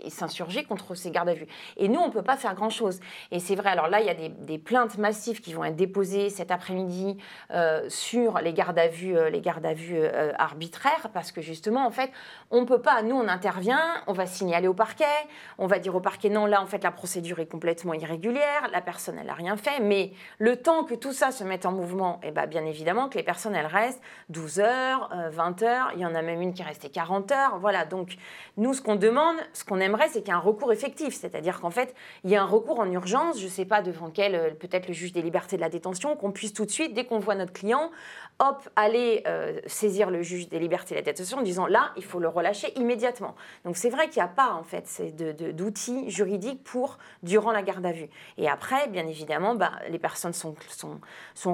et 0.00 0.10
s'insurger 0.10 0.64
contre 0.64 0.94
ces 0.94 1.10
gardes 1.10 1.28
à 1.28 1.34
vue. 1.34 1.46
Et 1.76 1.88
nous, 1.88 2.00
on 2.00 2.10
peut 2.10 2.22
pas 2.22 2.36
faire 2.36 2.54
grand-chose. 2.54 3.00
Et 3.30 3.38
c'est 3.38 3.54
vrai, 3.54 3.70
alors 3.70 3.88
là, 3.88 4.00
il 4.00 4.06
y 4.06 4.10
a 4.10 4.14
des, 4.14 4.58
plaintes 4.58 4.98
massives 4.98 5.40
qui 5.40 5.52
vont 5.52 5.64
être 5.64 5.76
déposées 5.76 6.30
cet 6.30 6.50
après-midi 6.50 7.18
sur 7.88 8.38
les 8.38 8.52
gardes 8.52 8.78
à 8.78 8.86
vue, 8.86 9.16
les 9.30 9.40
gardes 9.40 9.66
à 9.66 9.74
vue 9.74 10.00
arbitraires 10.38 11.10
parce 11.12 11.32
que 11.32 11.40
justement, 11.40 11.86
en 11.86 11.90
fait, 11.90 12.10
on 12.50 12.64
peut 12.64 12.80
pas, 12.80 13.02
nous 13.02 13.16
on 13.16 13.28
intervient, 13.28 14.02
on 14.06 14.12
va 14.12 14.26
signaler 14.26 14.68
au 14.68 14.74
parquet, 14.74 15.04
on 15.58 15.66
va 15.66 15.78
dire 15.78 15.94
au 15.94 16.00
parquet 16.00 16.28
non, 16.28 16.46
là 16.46 16.62
en 16.62 16.66
fait 16.66 16.82
la 16.82 16.90
procédure 16.90 17.40
est 17.40 17.46
complètement 17.46 17.94
irrégulière, 17.94 18.68
la 18.72 18.80
personne 18.80 19.16
elle 19.18 19.26
n'a 19.26 19.34
rien 19.34 19.56
fait, 19.56 19.63
mais 19.82 20.12
le 20.38 20.56
temps 20.56 20.84
que 20.84 20.94
tout 20.94 21.12
ça 21.12 21.30
se 21.30 21.44
mette 21.44 21.66
en 21.66 21.72
mouvement, 21.72 22.20
eh 22.22 22.30
ben, 22.30 22.46
bien 22.46 22.64
évidemment 22.64 23.08
que 23.08 23.16
les 23.16 23.22
personnes 23.22 23.54
elles 23.54 23.66
restent 23.66 24.00
12 24.28 24.60
heures, 24.60 25.10
20 25.30 25.62
euh, 25.62 25.66
heures, 25.66 25.90
il 25.94 26.00
y 26.00 26.06
en 26.06 26.14
a 26.14 26.22
même 26.22 26.40
une 26.40 26.54
qui 26.54 26.62
est 26.62 26.64
restée 26.64 26.88
40 26.88 27.32
heures, 27.32 27.58
voilà. 27.58 27.84
Donc 27.84 28.16
nous 28.56 28.74
ce 28.74 28.82
qu'on 28.82 28.96
demande, 28.96 29.36
ce 29.52 29.64
qu'on 29.64 29.80
aimerait, 29.80 30.08
c'est 30.08 30.20
qu'il 30.20 30.28
y 30.28 30.30
ait 30.30 30.34
un 30.34 30.38
recours 30.38 30.72
effectif, 30.72 31.14
c'est-à-dire 31.14 31.60
qu'en 31.60 31.70
fait 31.70 31.94
il 32.24 32.30
y 32.30 32.36
a 32.36 32.42
un 32.42 32.46
recours 32.46 32.80
en 32.80 32.90
urgence, 32.90 33.38
je 33.38 33.44
ne 33.44 33.50
sais 33.50 33.64
pas 33.64 33.82
devant 33.82 34.10
quel, 34.10 34.34
euh, 34.34 34.50
peut-être 34.50 34.88
le 34.88 34.94
juge 34.94 35.12
des 35.12 35.22
libertés 35.22 35.56
de 35.56 35.60
la 35.60 35.68
détention, 35.68 36.16
qu'on 36.16 36.32
puisse 36.32 36.52
tout 36.52 36.64
de 36.64 36.70
suite, 36.70 36.94
dès 36.94 37.04
qu'on 37.04 37.18
voit 37.18 37.34
notre 37.34 37.52
client, 37.52 37.90
hop, 38.40 38.68
aller 38.76 39.22
euh, 39.26 39.60
saisir 39.66 40.10
le 40.10 40.22
juge 40.22 40.48
des 40.48 40.58
libertés 40.58 40.94
de 40.94 41.00
la 41.00 41.04
détention 41.04 41.38
en 41.38 41.42
disant 41.42 41.66
là, 41.66 41.92
il 41.96 42.04
faut 42.04 42.18
le 42.18 42.28
relâcher 42.28 42.72
immédiatement. 42.78 43.34
Donc 43.64 43.76
c'est 43.76 43.90
vrai 43.90 44.08
qu'il 44.08 44.22
n'y 44.22 44.28
a 44.28 44.32
pas 44.32 44.52
en 44.52 44.62
fait 44.62 44.84
d'outils 45.54 46.10
juridiques 46.10 46.62
pour 46.64 46.98
durant 47.22 47.52
la 47.52 47.62
garde 47.62 47.84
à 47.86 47.92
vue. 47.92 48.08
Et 48.38 48.48
après, 48.48 48.88
bien 48.88 49.06
évidemment, 49.06 49.53
bah, 49.54 49.72
les 49.88 49.98
personnes 49.98 50.32
sont, 50.32 50.54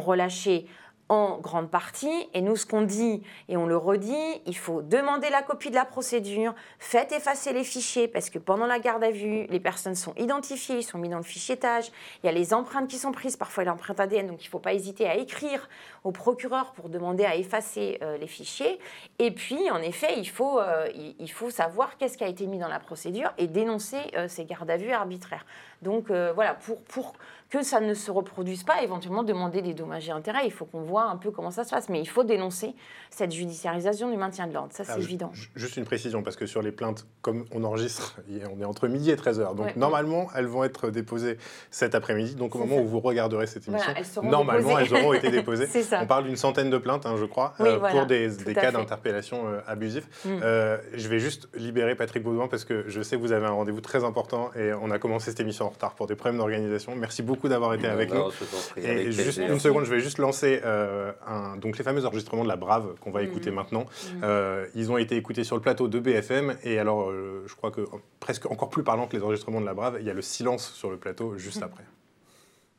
relâchées 0.00 0.66
en 1.10 1.38
grande 1.38 1.68
partie. 1.68 2.28
Et 2.34 2.40
nous, 2.40 2.54
ce 2.54 2.64
qu'on 2.64 2.82
dit, 2.82 3.22
et 3.48 3.56
on 3.56 3.66
le 3.66 3.76
redit, 3.76 4.40
il 4.46 4.56
faut 4.56 4.80
demander 4.80 5.28
la 5.28 5.42
copie 5.42 5.68
de 5.70 5.74
la 5.74 5.84
procédure, 5.84 6.54
faites 6.78 7.10
effacer 7.10 7.52
les 7.52 7.64
fichiers, 7.64 8.06
parce 8.06 8.30
que 8.30 8.38
pendant 8.38 8.66
la 8.66 8.78
garde 8.78 9.02
à 9.02 9.10
vue, 9.10 9.46
les 9.48 9.58
personnes 9.58 9.96
sont 9.96 10.14
identifiées, 10.14 10.76
ils 10.76 10.82
sont 10.84 10.98
mis 10.98 11.08
dans 11.08 11.16
le 11.16 11.24
fichier 11.24 11.56
tâche, 11.56 11.86
il 12.22 12.26
y 12.26 12.28
a 12.28 12.32
les 12.32 12.54
empreintes 12.54 12.88
qui 12.88 12.96
sont 12.96 13.10
prises, 13.10 13.36
parfois 13.36 13.64
l'empreinte 13.64 13.98
ADN, 13.98 14.28
donc 14.28 14.44
il 14.44 14.46
ne 14.46 14.50
faut 14.50 14.60
pas 14.60 14.72
hésiter 14.72 15.08
à 15.08 15.16
écrire 15.16 15.68
au 16.04 16.12
procureur 16.12 16.72
pour 16.72 16.88
demander 16.88 17.24
à 17.24 17.34
effacer 17.34 17.98
euh, 18.02 18.16
les 18.16 18.28
fichiers. 18.28 18.78
Et 19.18 19.32
puis, 19.32 19.68
en 19.72 19.82
effet, 19.82 20.14
il 20.16 20.28
faut, 20.28 20.60
euh, 20.60 20.88
il, 20.94 21.32
faut 21.32 21.50
savoir 21.50 21.96
qu'est-ce 21.98 22.16
qui 22.16 22.24
a 22.24 22.28
été 22.28 22.46
mis 22.46 22.58
dans 22.58 22.68
la 22.68 22.78
procédure 22.78 23.32
et 23.36 23.48
dénoncer 23.48 23.98
euh, 24.14 24.28
ces 24.28 24.44
gardes 24.44 24.70
à 24.70 24.76
vue 24.76 24.92
arbitraires. 24.92 25.44
Donc 25.82 26.10
voilà, 26.10 26.54
pour, 26.54 26.80
pour 26.82 27.14
que 27.50 27.62
ça 27.62 27.80
ne 27.80 27.94
se 27.94 28.10
reproduise 28.10 28.62
pas, 28.62 28.82
éventuellement 28.82 29.24
demander 29.24 29.60
des 29.60 29.74
dommages 29.74 30.08
et 30.08 30.12
intérêts. 30.12 30.42
Il 30.44 30.52
faut 30.52 30.64
qu'on 30.64 30.82
voit 30.82 31.04
un 31.04 31.16
peu 31.16 31.32
comment 31.32 31.50
ça 31.50 31.64
se 31.64 31.70
passe. 31.70 31.88
Mais 31.88 32.00
il 32.00 32.08
faut 32.08 32.22
dénoncer 32.22 32.74
cette 33.10 33.32
judiciarisation 33.32 34.08
du 34.08 34.16
maintien 34.16 34.46
de 34.46 34.54
l'ordre. 34.54 34.72
Ça, 34.72 34.84
c'est 34.84 35.00
évident. 35.00 35.32
Juste 35.56 35.76
une 35.76 35.84
précision, 35.84 36.22
parce 36.22 36.36
que 36.36 36.46
sur 36.46 36.62
les 36.62 36.70
plaintes, 36.70 37.06
comme 37.22 37.44
on 37.52 37.64
enregistre, 37.64 38.16
on 38.54 38.60
est 38.60 38.64
entre 38.64 38.86
midi 38.86 39.10
et 39.10 39.16
13h. 39.16 39.56
Donc 39.56 39.74
normalement, 39.76 40.28
elles 40.36 40.46
vont 40.46 40.62
être 40.62 40.90
déposées 40.90 41.38
cet 41.70 41.96
après-midi. 41.96 42.36
Donc 42.36 42.54
au 42.54 42.58
moment 42.58 42.78
où 42.78 42.86
vous 42.86 43.00
regarderez 43.00 43.48
cette 43.48 43.66
émission, 43.66 43.92
normalement, 44.22 44.78
elles 44.78 44.94
auront 44.94 45.12
été 45.12 45.30
déposées. 45.32 45.66
on 46.00 46.06
parle 46.06 46.24
d'une 46.24 46.36
centaine 46.36 46.70
de 46.70 46.78
plaintes, 46.78 47.04
hein, 47.04 47.16
je 47.18 47.24
crois, 47.24 47.54
euh, 47.60 47.80
pour 47.80 48.06
des, 48.06 48.30
cas 48.54 48.70
d'interpellation 48.70 49.48
euh, 49.48 49.60
abusif. 49.66 50.06
Mm. 50.24 50.28
Euh, 50.42 50.78
je 50.94 51.08
vais 51.08 51.18
juste 51.18 51.48
libérer 51.54 51.96
Patrick 51.96 52.22
Baudouin 52.22 52.46
parce 52.46 52.64
que 52.64 52.84
je 52.86 53.02
sais 53.02 53.16
que 53.16 53.20
vous 53.20 53.32
avez 53.32 53.46
un 53.46 53.52
rendez-vous 53.52 53.80
très 53.80 54.04
important 54.04 54.50
et 54.54 54.72
on 54.80 54.90
a 54.92 54.98
commencé 55.00 55.30
cette 55.30 55.40
émission 55.40 55.69
retard 55.70 55.94
pour 55.94 56.06
des 56.06 56.14
problèmes 56.14 56.38
d'organisation. 56.38 56.94
Merci 56.94 57.22
beaucoup 57.22 57.48
d'avoir 57.48 57.74
été 57.74 57.86
avec 57.86 58.12
nous. 58.12 58.30
Et 58.76 59.10
juste 59.12 59.38
une 59.38 59.60
seconde, 59.60 59.84
je 59.84 59.90
vais 59.90 60.00
juste 60.00 60.18
lancer 60.18 60.60
euh, 60.64 61.12
un, 61.26 61.56
donc 61.56 61.78
les 61.78 61.84
fameux 61.84 62.04
enregistrements 62.06 62.44
de 62.44 62.48
la 62.48 62.56
Brave 62.56 62.94
qu'on 63.00 63.10
va 63.10 63.22
écouter 63.22 63.50
mm. 63.50 63.54
maintenant. 63.54 63.82
Mm. 63.82 64.20
Euh, 64.22 64.66
ils 64.74 64.90
ont 64.90 64.98
été 64.98 65.16
écoutés 65.16 65.44
sur 65.44 65.56
le 65.56 65.62
plateau 65.62 65.88
de 65.88 65.98
BFM 65.98 66.56
et 66.62 66.78
alors 66.78 67.10
euh, 67.10 67.44
je 67.46 67.54
crois 67.54 67.70
que 67.70 67.82
presque 68.20 68.50
encore 68.50 68.70
plus 68.70 68.82
parlant 68.82 69.06
que 69.06 69.16
les 69.16 69.22
enregistrements 69.22 69.60
de 69.60 69.66
la 69.66 69.74
Brave, 69.74 69.96
il 70.00 70.06
y 70.06 70.10
a 70.10 70.14
le 70.14 70.22
silence 70.22 70.72
sur 70.72 70.90
le 70.90 70.96
plateau 70.96 71.36
juste 71.38 71.60
mm. 71.60 71.64
après. 71.64 71.84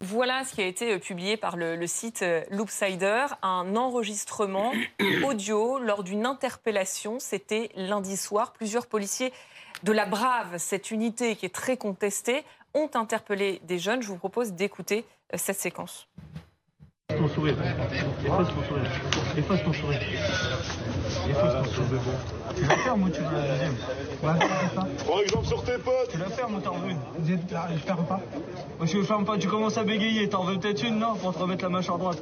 Voilà 0.03 0.43
ce 0.43 0.55
qui 0.55 0.61
a 0.61 0.65
été 0.65 0.97
publié 0.97 1.37
par 1.37 1.57
le, 1.57 1.75
le 1.75 1.85
site 1.85 2.25
Loopsider, 2.49 3.25
un 3.43 3.75
enregistrement 3.75 4.71
audio 5.23 5.77
lors 5.77 6.03
d'une 6.03 6.25
interpellation. 6.25 7.19
C'était 7.19 7.69
lundi 7.75 8.17
soir. 8.17 8.51
Plusieurs 8.51 8.87
policiers 8.87 9.31
de 9.83 9.91
la 9.91 10.05
Brave, 10.05 10.57
cette 10.57 10.91
unité 10.91 11.35
qui 11.35 11.45
est 11.45 11.53
très 11.53 11.77
contestée, 11.77 12.43
ont 12.73 12.89
interpellé 12.95 13.61
des 13.63 13.79
jeunes. 13.79 14.01
Je 14.01 14.07
vous 14.07 14.17
propose 14.17 14.53
d'écouter 14.53 15.05
euh, 15.33 15.37
cette 15.37 15.59
séquence. 15.59 16.07
Ton 17.17 17.27
sourire. 17.27 17.55
Efface 18.25 18.47
ton 18.47 18.63
sourire. 18.63 18.85
Efface 19.37 19.63
ton 19.63 19.73
sourire. 19.73 19.99
Efface 21.29 21.53
ton 21.53 21.71
sourire. 21.71 22.01
Tu 22.55 22.65
la 22.65 22.77
fermes 22.77 23.03
ou 23.03 23.09
tu 23.09 23.21
veux 23.21 23.35
la 23.35 23.53
deuxième 23.53 23.75
Prends 25.05 25.19
exemple 25.21 25.45
sur 25.45 25.63
tes 25.63 25.77
potes. 25.77 26.09
Tu 26.11 26.17
la 26.17 26.25
fermes 26.25 26.55
ou 26.55 26.59
t'en 26.59 26.75
veux 26.75 26.91
une 26.91 26.99
Je 27.25 27.77
ferme 27.77 28.05
pas. 28.05 28.19
Moi 28.77 28.87
je 28.87 29.01
ferme 29.01 29.25
pas, 29.25 29.37
tu 29.37 29.47
commences 29.47 29.77
à 29.77 29.83
bégayer. 29.83 30.29
T'en 30.29 30.43
veux 30.43 30.57
peut-être 30.57 30.83
une, 30.83 30.99
non 30.99 31.15
Pour 31.15 31.33
te 31.33 31.39
remettre 31.39 31.63
la 31.63 31.69
mâchoire 31.69 31.97
droite. 31.97 32.21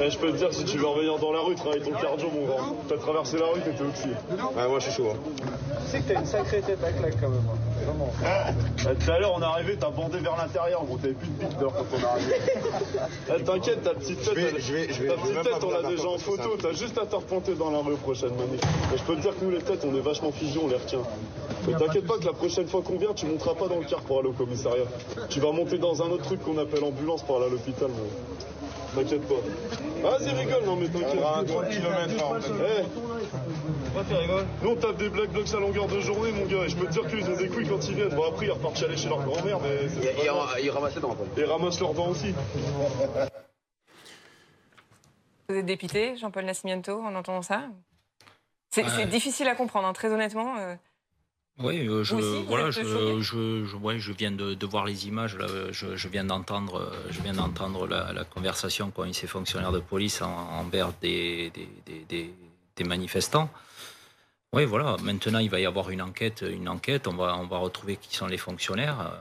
Eh, 0.00 0.10
je 0.10 0.18
peux 0.18 0.32
te 0.32 0.36
dire, 0.36 0.52
si 0.52 0.64
tu 0.64 0.78
veux 0.78 0.86
revenir 0.86 1.18
dans 1.18 1.32
la 1.32 1.40
rue, 1.40 1.54
travaille 1.54 1.80
ton 1.80 1.92
cardio, 1.92 2.28
mon 2.30 2.46
grand. 2.46 2.76
T'as 2.88 2.96
traversé 2.96 3.38
la 3.38 3.46
rue, 3.46 3.60
t'étais 3.60 3.82
au-dessus. 3.82 4.08
Ouais, 4.56 4.68
moi 4.68 4.78
je 4.78 4.84
suis 4.84 4.92
chaud. 4.92 5.10
Hein. 5.12 5.44
Tu 5.84 5.90
sais 5.90 6.00
que 6.00 6.12
t'as 6.12 6.20
une 6.20 6.26
sacrée 6.26 6.60
tête 6.62 6.82
à 6.82 6.90
claque 6.90 7.20
quand 7.20 7.28
même. 7.28 7.42
Hein. 7.48 7.84
Vraiment. 7.84 8.12
Eh, 8.22 8.94
tout 8.94 9.10
à 9.10 9.18
l'heure, 9.18 9.32
on 9.36 9.42
est 9.42 9.44
arrivé, 9.44 9.76
t'as 9.78 9.90
bandé 9.90 10.18
vers 10.18 10.36
l'intérieur, 10.36 10.84
gros. 10.84 10.96
T'avais 10.96 11.14
plus 11.14 11.28
de 11.28 11.44
bite 11.44 11.58
d'heure 11.58 11.72
quand 11.74 11.84
on 11.92 12.00
est 12.00 12.04
arrivé. 12.04 12.34
Eh, 13.34 13.42
t'inquiète, 13.42 13.82
ta 13.82 13.94
petite 13.94 14.11
tête, 14.16 14.54
je 14.58 14.72
vais, 14.72 14.92
je 14.92 15.02
vais, 15.02 15.08
ta 15.08 15.14
petite 15.14 15.42
tête, 15.42 15.64
on 15.64 15.70
l'a 15.70 15.88
déjà 15.88 16.08
en 16.08 16.18
photo. 16.18 16.56
T'as 16.60 16.72
juste 16.72 16.98
à 16.98 17.06
te 17.06 17.16
repointer 17.16 17.54
dans 17.54 17.70
la 17.70 17.78
rue 17.78 17.96
prochaine 17.96 18.34
manif. 18.34 18.60
je 18.96 19.02
peux 19.02 19.16
te 19.16 19.20
dire 19.20 19.38
que 19.38 19.44
nous, 19.44 19.50
les 19.50 19.62
têtes, 19.62 19.84
on 19.84 19.94
est 19.94 20.00
vachement 20.00 20.32
fusion, 20.32 20.62
on 20.64 20.68
les 20.68 20.76
retient. 20.76 21.02
Mais 21.66 21.74
t'inquiète 21.74 22.06
pas 22.06 22.18
que 22.18 22.24
la 22.24 22.32
prochaine 22.32 22.66
fois 22.66 22.82
qu'on 22.82 22.98
vient, 22.98 23.12
tu 23.14 23.26
monteras 23.26 23.54
pas 23.54 23.68
dans 23.68 23.78
le 23.78 23.84
car 23.84 24.00
pour 24.00 24.18
aller 24.18 24.28
au 24.28 24.32
commissariat. 24.32 24.84
Tu 25.28 25.40
vas 25.40 25.52
monter 25.52 25.78
dans 25.78 26.02
un 26.02 26.10
autre 26.10 26.24
truc 26.24 26.42
qu'on 26.42 26.58
appelle 26.58 26.84
ambulance 26.84 27.22
pour 27.22 27.36
aller 27.36 27.46
à 27.46 27.50
l'hôpital. 27.50 27.90
T'inquiète 28.94 29.22
pas. 29.22 29.34
Vas-y, 30.02 30.30
rigole, 30.30 30.64
non 30.66 30.76
mais 30.76 30.88
t'inquiète. 30.88 31.20
pas. 31.20 31.42
3 31.46 31.64
km 31.64 32.24
en 32.24 32.40
fait. 32.40 32.52
Rigoles 34.14 34.44
Nous 34.62 34.70
on 34.70 34.76
tape 34.76 34.96
des 34.98 35.08
black 35.08 35.30
blocs 35.30 35.54
à 35.54 35.60
longueur 35.60 35.86
de 35.86 36.00
journée, 36.00 36.32
mon 36.32 36.44
gars. 36.44 36.64
Et 36.66 36.68
je 36.68 36.76
peux 36.76 36.86
te 36.86 36.92
dire 36.92 37.06
qu'ils 37.06 37.24
ont 37.30 37.36
des 37.36 37.48
couilles 37.48 37.68
quand 37.68 37.88
ils 37.88 37.94
viennent. 37.94 38.14
Bon, 38.14 38.24
après, 38.28 38.46
ils 38.46 38.52
repartent 38.52 38.76
chialer 38.76 38.96
chez 38.96 39.08
leur 39.08 39.22
grand-mère, 39.22 39.58
mais. 39.60 39.86
Et, 40.06 40.64
ils 40.64 40.70
ramassent 40.70 40.94
les 40.94 41.00
dents. 41.00 41.16
Ils 41.36 41.44
ramassent 41.44 41.80
leurs 41.80 41.94
dents 41.94 42.08
aussi. 42.08 42.34
Vous 45.48 45.56
êtes 45.56 45.66
dépité, 45.66 46.16
Jean-Paul 46.16 46.44
Nascimento, 46.44 47.00
en 47.02 47.14
entendant 47.14 47.42
ça 47.42 47.64
C'est 48.70 49.06
difficile 49.06 49.48
à 49.48 49.54
comprendre, 49.54 49.88
hein, 49.88 49.92
très 49.92 50.08
honnêtement. 50.08 50.56
Euh. 50.58 50.74
Oui, 51.58 51.86
euh, 51.86 52.02
je, 52.02 52.16
voilà, 52.16 52.70
je, 52.70 52.82
je, 53.20 53.64
je, 53.98 54.12
viens 54.12 54.30
de, 54.30 54.66
voir 54.66 54.86
les 54.86 55.06
images. 55.06 55.36
je, 55.70 56.08
viens 56.08 56.24
d'entendre, 56.24 56.90
je 57.10 57.20
viens 57.20 57.34
d'entendre 57.34 57.86
la, 57.86 58.24
conversation 58.24 58.90
qu'ont 58.90 59.04
eu 59.04 59.12
ces 59.12 59.26
fonctionnaires 59.26 59.72
de 59.72 59.80
police 59.80 60.22
envers 60.22 60.92
des, 61.02 61.52
des, 62.08 62.34
des, 62.76 62.84
manifestants. 62.84 63.50
Oui, 64.54 64.64
voilà. 64.64 64.96
Maintenant, 65.02 65.38
il 65.38 65.50
va 65.50 65.60
y 65.60 65.66
avoir 65.66 65.90
une 65.90 66.02
enquête. 66.02 66.42
Une 66.42 66.68
enquête. 66.68 67.06
On 67.06 67.14
va, 67.14 67.36
on 67.36 67.46
va 67.46 67.58
retrouver 67.58 67.96
qui 67.96 68.16
sont 68.16 68.26
les 68.26 68.38
fonctionnaires. 68.38 69.12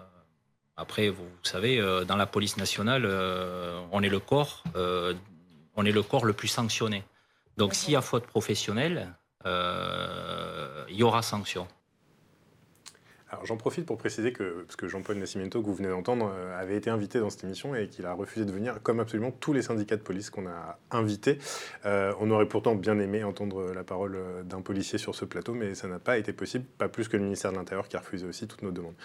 Après, 0.78 1.10
vous, 1.10 1.28
savez, 1.44 1.80
euh, 1.80 2.06
dans 2.06 2.16
la 2.16 2.26
police 2.26 2.58
nationale, 2.58 3.06
on 3.92 4.02
est 4.02 4.10
le 4.10 4.20
corps, 4.20 4.64
on 5.76 5.86
est 5.86 5.92
le 5.92 6.04
corps 6.04 6.26
le 6.26 6.34
plus 6.34 6.48
sanctionné. 6.48 7.04
Donc, 7.58 7.74
s'il 7.74 7.94
y 7.94 7.96
a 7.96 8.02
faute 8.02 8.26
professionnelle, 8.26 9.14
il 9.46 10.96
y 10.96 11.04
aura 11.04 11.22
sanction. 11.22 11.68
Alors 13.32 13.46
j'en 13.46 13.56
profite 13.56 13.86
pour 13.86 13.98
préciser 13.98 14.34
que, 14.34 14.64
parce 14.64 14.76
que 14.76 14.90
Jean-Paul 14.90 15.16
Nascimento, 15.16 15.62
que 15.62 15.66
vous 15.66 15.74
venez 15.74 15.88
d'entendre, 15.88 16.30
euh, 16.36 16.62
avait 16.62 16.76
été 16.76 16.90
invité 16.90 17.20
dans 17.20 17.30
cette 17.30 17.46
émission 17.46 17.74
et 17.76 17.88
qu'il 17.88 18.06
a 18.06 18.12
refusé 18.12 18.46
de 18.46 18.52
venir, 18.52 18.84
comme 18.84 19.00
absolument 19.00 19.32
tous 19.32 19.54
les 19.54 19.62
syndicats 19.62 19.96
de 19.96 20.02
police 20.02 20.30
qu'on 20.30 20.48
a 20.48 20.78
invités. 20.92 21.38
Euh, 21.86 22.14
on 22.20 22.30
aurait 22.30 22.46
pourtant 22.46 22.76
bien 22.76 23.00
aimé 23.00 23.24
entendre 23.24 23.72
la 23.74 23.86
parole 23.86 24.16
euh, 24.18 24.44
d'un 24.44 24.60
policier 24.60 24.98
sur 24.98 25.16
ce 25.16 25.24
plateau, 25.24 25.54
mais 25.54 25.76
ça 25.76 25.88
n'a 25.88 26.00
pas 26.00 26.18
été 26.18 26.34
possible, 26.34 26.66
pas 26.78 26.90
plus 26.90 27.08
que 27.08 27.16
le 27.16 27.24
ministère 27.24 27.54
de 27.54 27.58
l'Intérieur 27.58 27.88
qui 27.88 27.96
a 27.96 28.00
refusé 28.00 28.28
aussi 28.28 28.48
toutes 28.48 28.64
nos 28.64 28.72
demandes. 28.72 28.96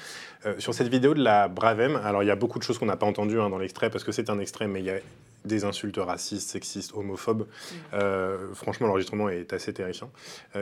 sur 0.58 0.74
cette 0.74 0.88
vidéo 0.88 1.14
de 1.14 1.22
la 1.22 1.46
Bravem, 1.46 1.96
alors 1.96 2.24
il 2.24 2.26
y 2.26 2.30
a 2.30 2.36
beaucoup 2.36 2.58
de 2.58 2.64
choses 2.64 2.78
qu'on 2.78 2.86
n'a 2.86 2.96
pas 2.96 3.06
entendues 3.06 3.40
hein, 3.40 3.48
dans 3.48 3.58
l'extrait, 3.58 3.90
parce 3.90 4.02
que 4.02 4.10
c'est 4.10 4.28
un 4.28 4.40
extrait, 4.40 4.66
mais 4.66 4.80
il 4.80 4.86
y 4.86 4.90
a 4.90 4.98
des 5.46 5.64
insultes 5.64 5.98
racistes, 5.98 6.50
sexistes, 6.50 6.92
homophobes. 6.94 7.46
Mm. 7.92 8.54
franchement, 8.54 8.86
l'enregistrement 8.86 9.28
est 9.28 9.52
assez 9.52 9.72
terrifiant. 9.72 10.10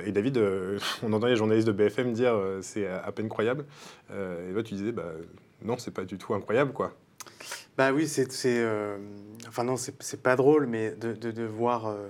et 0.05 0.13
David, 0.13 0.39
on 1.03 1.13
entend 1.13 1.27
les 1.27 1.37
journalistes 1.37 1.67
de 1.67 1.73
BFM 1.73 2.13
dire 2.13 2.35
c'est 2.63 2.87
à 2.87 3.11
peine 3.13 3.29
croyable 3.29 3.65
euh, 4.11 4.51
et 4.51 4.55
là, 4.55 4.63
tu 4.63 4.75
disais, 4.75 4.93
bah, 4.93 5.13
non, 5.63 5.79
c'est 5.79 5.91
pas 5.91 6.05
du 6.05 6.19
tout 6.19 6.35
incroyable, 6.35 6.73
quoi. 6.73 6.93
Bah 7.77 7.93
oui, 7.93 8.07
c'est. 8.07 8.29
Euh, 8.47 8.99
enfin, 9.49 9.65
non, 9.65 9.77
c'est 9.77 10.23
pas 10.23 10.37
drôle, 10.37 10.67
mais 10.67 10.93
de, 10.93 11.13
de, 11.13 11.45
voir 11.45 11.87
euh, 11.87 12.09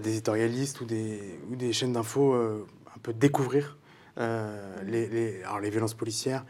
des 0.00 0.10
éditorialistes 0.10 0.80
ou 0.80 0.84
des, 0.84 1.38
ou 1.50 1.56
des 1.56 1.72
chaînes 1.72 1.92
d'infos 1.92 2.34
un 2.34 2.98
peu 3.02 3.12
découvrir 3.12 3.76
les, 4.18 5.06
les, 5.08 5.42
alors 5.42 5.60
les 5.60 5.70
violences 5.70 5.94
policières 5.94 6.44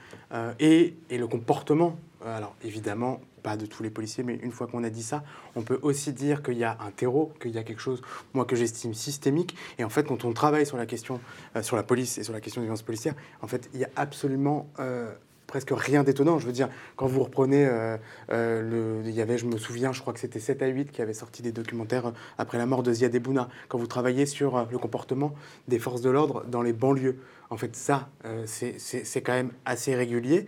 et, 0.58 0.94
et, 1.10 1.18
le 1.18 1.26
comportement. 1.26 1.98
Alors, 2.24 2.56
évidemment, 2.64 3.20
pas 3.42 3.56
de 3.56 3.66
tous 3.66 3.82
les 3.82 3.90
policiers, 3.90 4.24
mais 4.24 4.34
une 4.42 4.50
fois 4.50 4.66
qu'on 4.66 4.82
a 4.84 4.90
dit 4.90 5.02
ça, 5.02 5.22
on 5.54 5.62
peut 5.62 5.78
aussi 5.82 6.12
dire 6.12 6.42
qu'il 6.42 6.56
y 6.56 6.64
a 6.64 6.78
un 6.80 6.90
terreau, 6.90 7.32
qu'il 7.40 7.50
y 7.50 7.58
a 7.58 7.62
quelque 7.62 7.82
chose, 7.82 8.00
moi, 8.32 8.44
que 8.44 8.56
j'estime 8.56 8.94
systémique. 8.94 9.54
Et 9.78 9.84
en 9.84 9.90
fait, 9.90 10.04
quand 10.04 10.24
on 10.24 10.32
travaille 10.32 10.66
sur 10.66 10.76
la 10.76 10.86
question, 10.86 11.20
euh, 11.54 11.62
sur 11.62 11.76
la 11.76 11.82
police 11.82 12.18
et 12.18 12.24
sur 12.24 12.32
la 12.32 12.40
question 12.40 12.60
des 12.62 12.66
violences 12.66 12.82
policières, 12.82 13.14
en 13.42 13.46
fait, 13.46 13.68
il 13.74 13.80
y 13.80 13.84
a 13.84 13.90
absolument 13.96 14.68
euh, 14.80 15.12
presque 15.46 15.72
rien 15.76 16.04
d'étonnant. 16.04 16.38
Je 16.38 16.46
veux 16.46 16.52
dire, 16.52 16.70
quand 16.96 17.06
vous 17.06 17.22
reprenez, 17.22 17.66
euh, 17.68 17.98
le, 18.30 19.02
il 19.04 19.14
y 19.14 19.20
avait, 19.20 19.36
je 19.36 19.46
me 19.46 19.58
souviens, 19.58 19.92
je 19.92 20.00
crois 20.00 20.14
que 20.14 20.20
c'était 20.20 20.40
7 20.40 20.62
à 20.62 20.66
8 20.66 20.90
qui 20.90 21.02
avaient 21.02 21.14
sorti 21.14 21.42
des 21.42 21.52
documentaires 21.52 22.12
après 22.38 22.56
la 22.56 22.66
mort 22.66 22.82
de 22.82 22.92
Ziad 22.92 23.14
Ebouna, 23.14 23.48
quand 23.68 23.78
vous 23.78 23.86
travaillez 23.86 24.24
sur 24.24 24.66
le 24.70 24.78
comportement 24.78 25.34
des 25.68 25.78
forces 25.78 26.00
de 26.00 26.10
l'ordre 26.10 26.44
dans 26.46 26.62
les 26.62 26.72
banlieues. 26.72 27.18
En 27.48 27.56
fait, 27.56 27.76
ça, 27.76 28.08
euh, 28.24 28.44
c'est 28.46 29.22
quand 29.22 29.32
même 29.32 29.52
assez 29.64 29.94
régulier. 29.94 30.46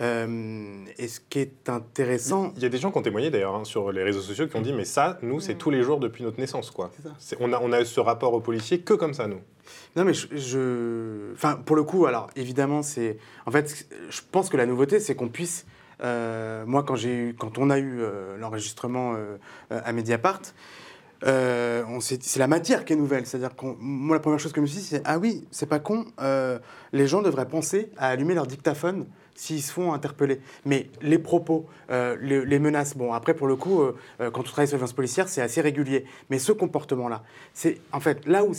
Euh, 0.00 0.84
et 0.98 1.06
ce 1.06 1.20
qui 1.20 1.38
est 1.38 1.68
intéressant... 1.68 2.52
Il 2.56 2.62
y 2.62 2.66
a 2.66 2.68
des 2.68 2.78
gens 2.78 2.90
qui 2.90 2.98
ont 2.98 3.02
témoigné 3.02 3.30
d'ailleurs 3.30 3.54
hein, 3.54 3.64
sur 3.64 3.92
les 3.92 4.02
réseaux 4.02 4.20
sociaux 4.20 4.48
qui 4.48 4.56
ont 4.56 4.60
dit, 4.60 4.72
mais 4.72 4.84
ça, 4.84 5.18
nous, 5.22 5.38
c'est 5.38 5.54
tous 5.54 5.70
les 5.70 5.82
jours 5.82 6.00
depuis 6.00 6.24
notre 6.24 6.40
naissance. 6.40 6.72
Quoi. 6.72 6.90
On, 7.38 7.52
a, 7.52 7.60
on 7.60 7.70
a 7.70 7.84
ce 7.84 8.00
rapport 8.00 8.34
aux 8.34 8.40
policiers 8.40 8.80
que 8.80 8.94
comme 8.94 9.14
ça, 9.14 9.28
nous. 9.28 9.40
Non, 9.94 10.04
mais 10.04 10.12
je... 10.12 11.32
Enfin, 11.34 11.54
pour 11.54 11.76
le 11.76 11.84
coup, 11.84 12.06
alors, 12.06 12.30
évidemment, 12.34 12.82
c'est... 12.82 13.18
En 13.46 13.52
fait, 13.52 13.86
je 14.08 14.20
pense 14.32 14.48
que 14.48 14.56
la 14.56 14.66
nouveauté, 14.66 14.98
c'est 14.98 15.14
qu'on 15.14 15.28
puisse... 15.28 15.66
Euh, 16.02 16.64
moi, 16.66 16.82
quand, 16.82 17.00
eu, 17.04 17.36
quand 17.38 17.58
on 17.58 17.70
a 17.70 17.78
eu 17.78 18.00
l'enregistrement 18.40 19.14
à 19.70 19.92
Mediapart, 19.92 20.40
euh, 21.24 21.84
c'est 22.00 22.38
la 22.38 22.46
matière 22.46 22.84
qui 22.84 22.92
est 22.92 22.96
nouvelle. 22.96 23.26
C'est-à-dire 23.26 23.54
que 23.54 23.66
moi, 23.78 24.16
la 24.16 24.20
première 24.20 24.38
chose 24.38 24.52
que 24.52 24.56
je 24.56 24.62
me 24.62 24.66
suis 24.66 24.78
dit, 24.78 24.84
c'est 24.84 25.02
ah 25.04 25.18
oui, 25.18 25.44
c'est 25.50 25.66
pas 25.66 25.78
con, 25.78 26.06
euh, 26.20 26.58
les 26.92 27.06
gens 27.06 27.22
devraient 27.22 27.48
penser 27.48 27.90
à 27.96 28.08
allumer 28.08 28.34
leur 28.34 28.46
dictaphone 28.46 29.06
s'ils 29.34 29.62
se 29.62 29.72
font 29.72 29.92
interpeller. 29.92 30.40
Mais 30.66 30.90
les 31.00 31.18
propos, 31.18 31.66
euh, 31.90 32.16
les, 32.20 32.58
menaces, 32.58 32.96
bon, 32.96 33.12
après, 33.12 33.34
pour 33.34 33.46
le 33.46 33.56
coup, 33.56 33.82
quand 34.18 34.40
on 34.40 34.42
travaille 34.42 34.66
sur 34.68 34.74
la 34.74 34.80
violence 34.80 34.92
policière, 34.92 35.28
c'est 35.28 35.40
assez 35.40 35.60
régulier. 35.62 36.04
Mais 36.28 36.38
ce 36.38 36.52
comportement-là, 36.52 37.22
c'est 37.54 37.80
en 37.92 38.00
fait 38.00 38.26
là 38.26 38.44
où, 38.44 38.52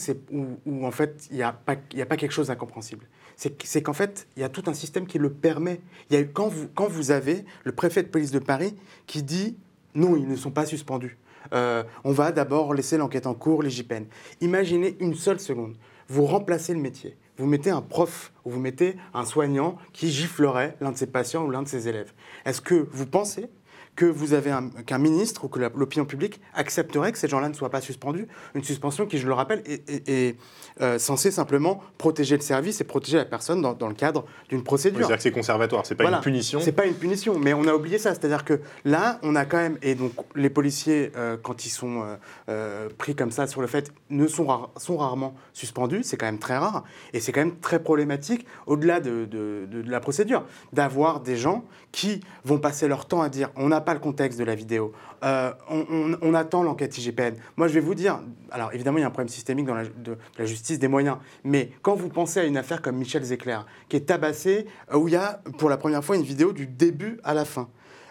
en 0.84 0.92
fait, 0.92 1.28
il 1.30 1.38
n'y 1.38 1.44
a, 1.44 1.54
pas, 1.54 1.74
a 1.74 2.06
pas 2.06 2.18
quelque 2.18 2.32
chose 2.32 2.48
d'incompréhensible. 2.48 3.06
C'est 3.36 3.82
qu'en 3.82 3.94
fait, 3.94 4.28
il 4.36 4.42
y 4.42 4.44
a 4.44 4.50
tout 4.50 4.64
un 4.68 4.74
système 4.74 5.08
qui 5.08 5.18
le 5.18 5.32
permet. 5.32 5.82
Y 6.12 6.32
quand, 6.32 6.48
vous, 6.48 6.68
quand 6.74 6.88
vous 6.88 7.12
avez 7.12 7.44
le 7.64 7.72
préfet 7.72 8.04
de 8.04 8.08
police 8.08 8.32
de 8.32 8.40
Paris 8.40 8.76
qui 9.08 9.24
dit 9.24 9.58
non, 9.96 10.16
ils 10.16 10.28
ne 10.28 10.36
sont 10.36 10.52
pas 10.52 10.66
suspendus. 10.66 11.18
Euh, 11.54 11.84
on 12.04 12.12
va 12.12 12.32
d'abord 12.32 12.74
laisser 12.74 12.98
l'enquête 12.98 13.28
en 13.28 13.34
cours, 13.34 13.64
l'IGPN. 13.64 14.06
Imaginez 14.42 14.98
une 15.00 15.16
seule 15.16 15.40
seconde. 15.40 15.76
Vous 16.08 16.26
remplacez 16.26 16.74
le 16.74 16.80
métier. 16.80 17.18
Vous 17.38 17.46
mettez 17.46 17.70
un 17.70 17.82
prof 17.82 18.32
ou 18.46 18.52
vous 18.52 18.60
mettez 18.60 18.98
un 19.14 19.26
soignant 19.26 19.78
qui 19.94 20.12
giflerait 20.12 20.76
l'un 20.82 20.92
de 20.92 20.98
ses 20.98 21.08
patients 21.08 21.46
ou 21.46 21.50
l'un 21.50 21.64
de 21.64 21.68
ses 21.68 21.88
élèves. 21.88 22.14
Est-ce 22.46 22.62
que 22.62 22.88
vous 22.92 23.06
pensez 23.06 23.50
que 23.96 24.06
vous 24.06 24.34
avez 24.34 24.54
qu'un 24.86 24.98
ministre 24.98 25.46
ou 25.46 25.48
que 25.48 25.60
l'opinion 25.60 26.06
publique 26.06 26.40
accepterait 26.54 27.12
que 27.12 27.18
ces 27.18 27.28
gens-là 27.28 27.50
ne 27.50 27.54
soient 27.54 27.70
pas 27.70 27.82
suspendus. 27.82 28.28
Une 28.56 28.64
suspension 28.64 29.06
qui, 29.06 29.18
je 29.18 29.28
le 29.28 29.34
rappelle, 29.34 29.64
est, 29.66 30.38
euh, 30.82 30.98
censée 30.98 31.32
simplement 31.32 31.82
protéger 31.98 32.36
le 32.36 32.42
service 32.42 32.82
et 32.82 32.84
protéger 32.84 33.18
la 33.18 33.26
personne 33.26 33.62
dans, 33.62 33.88
le 33.88 33.94
cadre 33.94 34.26
d'une 34.50 34.64
procédure. 34.64 35.00
C'est-à-dire 35.00 35.18
que 35.18 35.24
c'est 35.24 35.32
conservatoire, 35.32 35.86
c'est 35.86 35.96
pas 35.96 36.10
une 36.10 36.22
punition. 36.22 36.60
C'est 36.62 36.72
pas 36.72 36.86
une 36.86 36.96
punition, 36.96 37.38
mais 37.38 37.54
on 37.54 37.68
a 37.68 37.74
oublié 37.74 37.98
ça. 37.98 38.12
C'est-à-dire 38.12 38.46
que 38.46 38.62
là, 38.86 39.20
on 39.24 39.36
a 39.36 39.46
quand 39.46 39.58
même, 39.58 39.78
et 39.82 39.96
donc 39.96 40.14
les 40.36 40.50
policiers, 40.50 41.12
euh, 41.16 41.38
quand 41.42 41.66
ils 41.66 41.70
sont 41.70 42.04
euh, 42.50 42.90
pris 42.98 43.16
comme 43.16 43.32
ça 43.32 43.48
sur 43.48 43.62
le 43.62 43.68
fait, 43.68 43.92
ne 44.10 44.28
sont, 44.28 44.70
sont 44.78 44.98
rarement 44.98 45.36
suspendus. 45.54 46.04
C'est 46.04 46.18
quand 46.18 46.26
même 46.26 46.40
très 46.40 46.58
rare 46.58 46.84
et 47.14 47.20
c'est 47.20 47.32
quand 47.32 47.42
même 47.42 47.60
très 47.60 47.84
problématique 47.84 48.46
au-delà 48.66 49.00
de, 49.00 49.26
de, 49.26 49.68
de 49.70 49.90
la 49.90 50.00
procédure 50.00 50.46
d'avoir 50.74 51.20
des 51.20 51.38
gens 51.38 51.64
qui 51.92 52.22
vont 52.46 52.58
passer 52.58 52.88
leur 52.88 53.06
temps 53.06 53.22
à 53.22 53.30
dire 53.30 53.50
on 53.56 53.72
pas 53.82 53.94
le 53.94 54.00
contexte 54.00 54.40
de 54.40 54.44
la 54.44 54.56
vidéo, 54.56 54.94
euh, 55.24 55.52
on, 55.70 56.34
attend 56.34 56.64
l'enquête 56.64 56.98
IGPN. 56.98 57.36
Moi, 57.58 57.68
je 57.68 57.74
vais 57.74 57.80
vous 57.80 57.96
dire, 57.96 58.20
alors 58.52 58.74
évidemment, 58.74 58.98
il 58.98 59.02
y 59.02 59.04
a 59.04 59.08
un 59.08 59.12
problème 59.12 59.30
systémique 59.30 59.66
dans 59.66 59.76
la 59.76 60.46
justice 60.46 60.80
des 60.80 60.88
moyens, 60.88 61.18
mais 61.44 61.72
quand 61.82 61.96
vous 61.96 62.10
pensez 62.10 62.40
à 62.40 62.44
une 62.44 62.58
affaire 62.58 62.82
comme 62.82 62.98
Michel 62.98 63.24
Zecler, 63.24 63.60
qui 63.90 63.98
est 63.98 64.08
tabassé, 64.08 64.66
euh, 64.92 64.98
où 64.98 65.08
il 65.08 65.14
y 65.14 65.18
a 65.18 65.42
pour 65.58 65.70
la 65.70 65.78
première 65.78 66.04
fois 66.04 66.16
une 66.16 66.24
vidéo 66.24 66.54
du 66.54 66.68
début 66.68 67.20
à 67.24 67.34
la 67.34 67.46
fin. 67.46 67.70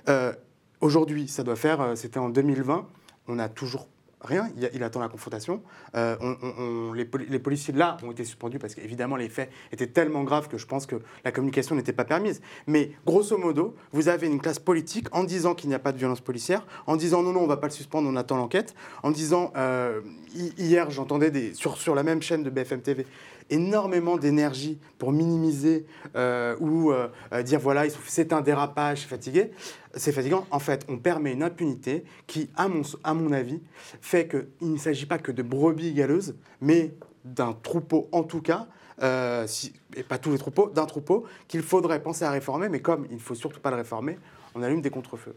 Euh, 0.09 0.33
aujourd'hui, 0.81 1.29
ça 1.29 1.43
doit 1.43 1.57
faire, 1.57 1.93
c'était 1.97 2.19
en 2.19 2.29
2020, 2.29 2.87
on 3.29 3.35
n'a 3.37 3.49
toujours 3.49 3.89
rien, 4.23 4.49
il, 4.73 4.83
attend 4.83 5.01
la 5.01 5.09
confrontation. 5.09 5.63
Euh, 5.95 6.95
les, 6.95 7.39
policiers 7.39 7.75
là 7.75 7.97
ont 8.03 8.11
été 8.11 8.25
suspendus 8.25 8.59
parce 8.59 8.75
qu'évidemment 8.75 9.17
les 9.17 9.29
faits 9.29 9.51
étaient 9.73 9.87
tellement 9.87 10.25
graves 10.25 10.49
que 10.49 10.59
je 10.59 10.67
pense 10.67 10.87
que 10.87 10.97
la 11.25 11.33
communication 11.33 11.75
n'était 11.75 11.93
pas 11.93 12.05
permise. 12.05 12.41
Mais 12.67 12.93
grosso 13.07 13.37
modo, 13.39 13.75
vous 13.93 14.09
avez 14.09 14.27
une 14.27 14.41
classe 14.41 14.59
politique 14.59 15.07
en 15.13 15.25
disant 15.25 15.55
qu'il 15.55 15.69
n'y 15.69 15.75
a 15.75 15.79
pas 15.79 15.93
de 15.93 15.99
violence 15.99 16.21
policière, 16.21 16.67
en 16.87 16.97
disant 16.97 17.23
non, 17.23 17.33
non, 17.33 17.41
on 17.41 17.45
ne 17.45 17.49
va 17.49 17.57
pas 17.57 17.69
le 17.69 17.73
suspendre, 17.73 18.09
on 18.09 18.17
attend 18.17 18.37
l'enquête, 18.37 18.75
en 19.03 19.11
disant, 19.11 19.53
euh, 19.57 20.01
hier 20.35 20.91
j'entendais 20.91 21.55
sur, 21.55 21.77
sur 21.77 21.95
la 21.95 22.03
même 22.03 22.23
chaîne 22.23 22.43
de 22.43 22.51
BFM 22.51 22.83
TV, 22.83 23.07
énormément 23.51 24.17
d'énergie 24.17 24.79
pour 24.99 25.13
minimiser 25.13 25.87
euh, 26.17 26.57
ou 26.61 26.91
euh, 26.91 27.09
euh, 27.33 27.43
dire 27.43 27.61
voilà, 27.61 27.85
c'est 28.07 28.33
un 28.33 28.41
dérapage, 28.41 29.07
fatigué, 29.07 29.51
c'est 29.95 30.13
fatigant. 30.13 30.47
En 30.51 30.59
fait, 30.59 30.87
on 30.89 30.99
permet 30.99 31.33
une 31.33 31.43
impunité 31.43 32.05
qui, 32.27 32.49
à 32.57 32.69
mon, 32.69 32.83
à 33.05 33.15
mon 33.15 33.33
avis, 33.33 33.61
fait 34.01 34.29
qu'il 34.29 34.73
ne 34.73 34.79
s'agit 34.79 35.07
pas 35.07 35.19
que 35.19 35.33
de 35.33 35.43
brebis 35.43 35.93
galeuses, 35.93 36.37
mais 36.61 36.95
d'un 37.25 37.53
troupeau 37.53 38.09
en 38.13 38.23
tout 38.23 38.41
cas, 38.41 38.67
et 39.03 40.03
pas 40.03 40.19
tous 40.19 40.31
les 40.31 40.39
troupeaux, 40.39 40.69
d'un 40.69 40.87
troupeau 40.87 41.25
qu'il 41.49 41.63
faudrait 41.63 42.03
penser 42.03 42.25
à 42.25 42.31
réformer, 42.31 42.69
mais 42.69 42.81
comme 42.81 43.07
il 43.11 43.17
ne 43.17 43.21
faut 43.21 43.35
surtout 43.35 43.61
pas 43.61 43.71
le 43.71 43.77
réformer, 43.77 44.19
on 44.55 44.63
allume 44.63 44.83
des 44.83 44.91
contre-feux. 44.91 45.35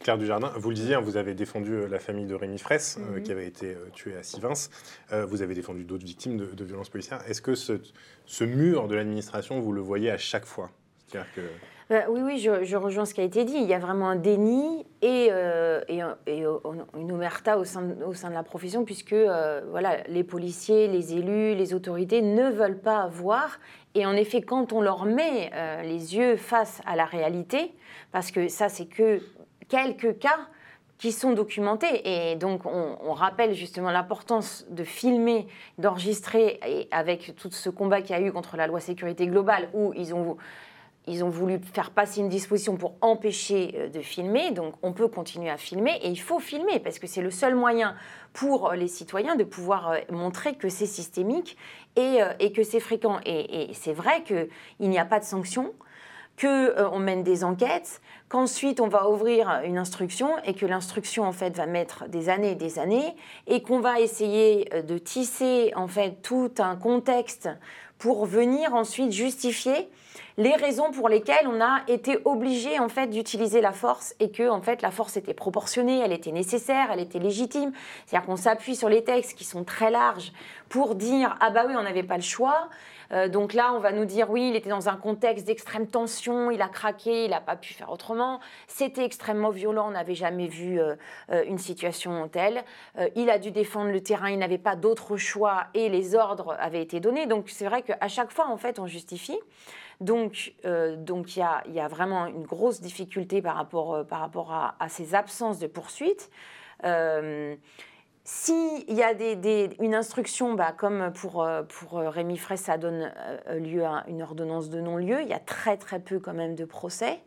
Claire 0.00 0.18
Dujardin, 0.18 0.52
vous 0.56 0.68
le 0.68 0.74
disiez, 0.74 0.94
hein, 0.94 1.00
vous 1.00 1.16
avez 1.16 1.34
défendu 1.34 1.72
euh, 1.72 1.88
la 1.88 1.98
famille 1.98 2.26
de 2.26 2.34
Rémi 2.34 2.58
Fraisse, 2.58 2.98
euh, 2.98 3.16
mhm. 3.16 3.22
qui 3.22 3.32
avait 3.32 3.46
été 3.46 3.66
euh, 3.66 3.88
tué 3.94 4.16
à 4.16 4.22
Sivins. 4.22 4.52
vous 5.10 5.42
avez 5.42 5.54
défendu 5.54 5.84
d'autres 5.84 6.04
victimes 6.04 6.36
de, 6.36 6.64
violences 6.64 6.90
policières. 6.90 7.20
Est-ce 7.28 7.42
que 7.42 7.54
ce, 7.54 8.44
mur 8.44 8.88
de 8.88 8.94
l'administration, 8.94 9.60
vous 9.60 9.72
le 9.72 9.80
voyez 9.80 10.10
à 10.10 10.18
chaque 10.18 10.44
fois? 10.44 10.70
Que... 11.12 11.40
oui, 12.08 12.20
oui, 12.22 12.38
je, 12.38 12.76
rejoins 12.76 13.04
ce 13.04 13.14
qui 13.14 13.20
a 13.20 13.24
été 13.24 13.44
dit. 13.44 13.56
Il 13.56 13.66
y 13.66 13.74
a 13.74 13.78
vraiment 13.78 14.10
un 14.10 14.16
déni 14.16 14.84
et, 15.02 15.28
et, 15.88 16.02
une 16.98 17.12
omerta 17.12 17.58
au 17.58 17.64
sein, 17.64 17.88
au 18.06 18.12
sein, 18.12 18.28
de 18.28 18.34
la 18.34 18.42
profession, 18.42 18.84
puisque 18.84 19.14
voilà, 19.14 20.02
les 20.08 20.24
policiers, 20.24 20.88
les 20.88 21.14
élus, 21.14 21.54
les 21.54 21.74
autorités 21.74 22.22
ne 22.22 22.50
veulent 22.50 22.80
pas 22.80 23.06
voir. 23.06 23.60
Et 23.94 24.04
en 24.04 24.12
effet, 24.12 24.42
quand 24.42 24.72
on 24.72 24.82
leur 24.82 25.06
met 25.06 25.50
les 25.84 26.16
yeux 26.16 26.36
face 26.36 26.82
à 26.84 26.96
la 26.96 27.06
réalité, 27.06 27.72
parce 28.12 28.30
que 28.30 28.48
ça, 28.48 28.68
c'est 28.68 28.86
que 28.86 29.20
quelques 29.68 30.18
cas 30.18 30.48
qui 30.98 31.12
sont 31.12 31.32
documentés. 31.32 32.30
Et 32.30 32.36
donc, 32.36 32.64
on, 32.64 33.12
rappelle 33.12 33.54
justement 33.54 33.90
l'importance 33.90 34.66
de 34.70 34.84
filmer, 34.84 35.46
d'enregistrer, 35.78 36.60
et 36.66 36.88
avec 36.90 37.34
tout 37.36 37.50
ce 37.50 37.70
combat 37.70 38.02
qu'il 38.02 38.16
y 38.16 38.18
a 38.18 38.20
eu 38.20 38.32
contre 38.32 38.56
la 38.56 38.66
loi 38.66 38.80
sécurité 38.80 39.26
globale, 39.26 39.68
où 39.74 39.92
ils 39.94 40.14
ont, 40.14 40.36
ils 41.06 41.24
ont 41.24 41.28
voulu 41.28 41.58
faire 41.72 41.90
passer 41.90 42.20
une 42.20 42.28
disposition 42.28 42.76
pour 42.76 42.94
empêcher 43.00 43.74
euh, 43.76 43.88
de 43.88 44.00
filmer. 44.00 44.50
Donc, 44.50 44.74
on 44.82 44.92
peut 44.92 45.08
continuer 45.08 45.50
à 45.50 45.56
filmer, 45.56 45.98
et 46.02 46.08
il 46.08 46.20
faut 46.20 46.40
filmer, 46.40 46.78
parce 46.78 46.98
que 46.98 47.06
c'est 47.06 47.22
le 47.22 47.30
seul 47.30 47.54
moyen 47.54 47.94
pour 48.32 48.72
les 48.72 48.88
citoyens 48.88 49.36
de 49.36 49.44
pouvoir 49.44 49.90
euh, 49.90 49.98
montrer 50.10 50.54
que 50.54 50.68
c'est 50.68 50.86
systémique 50.86 51.56
et, 51.96 52.22
euh, 52.22 52.32
et 52.38 52.52
que 52.52 52.62
c'est 52.62 52.80
fréquent. 52.80 53.20
Et, 53.24 53.70
et 53.70 53.74
c'est 53.74 53.94
vrai 53.94 54.22
qu'il 54.24 54.48
n'y 54.80 54.98
a 54.98 55.06
pas 55.06 55.20
de 55.20 55.24
sanctions 55.24 55.74
qu'on 56.40 56.46
euh, 56.46 56.98
mène 56.98 57.22
des 57.22 57.44
enquêtes, 57.44 58.00
qu'ensuite 58.28 58.80
on 58.80 58.88
va 58.88 59.08
ouvrir 59.08 59.60
une 59.64 59.78
instruction 59.78 60.30
et 60.44 60.54
que 60.54 60.66
l'instruction 60.66 61.24
en 61.24 61.32
fait 61.32 61.56
va 61.56 61.66
mettre 61.66 62.08
des 62.08 62.28
années 62.28 62.52
et 62.52 62.56
des 62.56 62.78
années 62.78 63.16
et 63.46 63.62
qu'on 63.62 63.80
va 63.80 64.00
essayer 64.00 64.68
euh, 64.74 64.82
de 64.82 64.98
tisser 64.98 65.72
en 65.76 65.88
fait 65.88 66.22
tout 66.22 66.52
un 66.58 66.76
contexte 66.76 67.48
pour 67.98 68.26
venir 68.26 68.74
ensuite 68.74 69.12
justifier 69.12 69.88
les 70.38 70.54
raisons 70.54 70.90
pour 70.90 71.08
lesquelles 71.08 71.46
on 71.46 71.60
a 71.60 71.80
été 71.88 72.18
obligé 72.24 72.78
en 72.78 72.88
fait 72.88 73.06
d'utiliser 73.06 73.60
la 73.60 73.72
force 73.72 74.14
et 74.20 74.30
que 74.30 74.48
en 74.48 74.60
fait 74.60 74.82
la 74.82 74.90
force 74.90 75.16
était 75.16 75.34
proportionnée, 75.34 76.00
elle 76.04 76.12
était 76.12 76.32
nécessaire, 76.32 76.88
elle 76.92 77.00
était 77.00 77.18
légitime. 77.18 77.72
C'est-à-dire 78.06 78.26
qu'on 78.26 78.36
s'appuie 78.36 78.76
sur 78.76 78.88
les 78.88 79.02
textes 79.02 79.36
qui 79.36 79.44
sont 79.44 79.64
très 79.64 79.90
larges 79.90 80.32
pour 80.68 80.94
dire 80.94 81.36
ah 81.40 81.50
bah 81.50 81.64
oui 81.66 81.74
on 81.76 81.82
n'avait 81.82 82.02
pas 82.02 82.16
le 82.16 82.22
choix. 82.22 82.68
Euh, 83.12 83.28
donc 83.28 83.52
là, 83.52 83.72
on 83.74 83.78
va 83.78 83.92
nous 83.92 84.04
dire 84.04 84.30
oui, 84.30 84.48
il 84.50 84.56
était 84.56 84.70
dans 84.70 84.88
un 84.88 84.96
contexte 84.96 85.46
d'extrême 85.46 85.86
tension, 85.86 86.50
il 86.50 86.62
a 86.62 86.68
craqué, 86.68 87.24
il 87.24 87.30
n'a 87.30 87.40
pas 87.40 87.56
pu 87.56 87.74
faire 87.74 87.90
autrement. 87.90 88.40
C'était 88.66 89.04
extrêmement 89.04 89.50
violent, 89.50 89.88
on 89.88 89.92
n'avait 89.92 90.14
jamais 90.14 90.46
vu 90.46 90.80
euh, 90.80 90.96
euh, 91.30 91.44
une 91.46 91.58
situation 91.58 92.28
telle. 92.28 92.64
il 93.14 93.30
a 93.30 93.38
dû 93.38 93.50
défendre 93.50 93.90
le 93.90 94.00
terrain, 94.00 94.30
il 94.30 94.38
n'avait 94.38 94.58
pas 94.58 94.76
d'autre 94.76 95.16
choix 95.16 95.64
et 95.74 95.88
les 95.88 96.14
ordres 96.14 96.56
avaient 96.58 96.82
été 96.82 97.00
donnés. 97.00 97.26
Donc 97.26 97.48
c'est 97.48 97.66
vrai 97.66 97.82
qu'à 97.82 98.08
chaque 98.08 98.32
fois, 98.32 98.48
en 98.48 98.56
fait, 98.56 98.78
on 98.78 98.86
justifie. 98.86 99.38
Donc, 100.00 100.52
donc 100.98 101.36
il, 101.36 101.40
y 101.72 101.80
a, 101.80 101.88
vraiment 101.88 102.26
une 102.26 102.44
grosse 102.44 102.80
difficulté 102.82 103.40
par 103.40 103.56
rapport, 103.56 104.04
par 104.06 104.20
rapport 104.20 104.52
à, 104.52 104.88
ces 104.88 105.14
absences 105.14 105.58
de 105.58 105.66
poursuite. 105.66 106.30
Euh, 106.84 107.56
s'il 108.28 108.92
y 108.92 109.04
a 109.04 109.12
une 109.80 109.94
instruction, 109.94 110.54
bah, 110.54 110.74
comme 110.76 111.12
pour, 111.12 111.48
pour 111.68 112.00
Rémi 112.00 112.36
Fraisse, 112.36 112.62
ça 112.62 112.76
donne 112.76 113.12
lieu 113.48 113.84
à 113.84 114.02
une 114.08 114.20
ordonnance 114.20 114.68
de 114.68 114.80
non-lieu, 114.80 115.22
il 115.22 115.28
y 115.28 115.32
a 115.32 115.38
très 115.38 115.76
très 115.76 116.00
peu 116.00 116.18
quand 116.18 116.34
même 116.34 116.56
de 116.56 116.64
procès. 116.64 117.20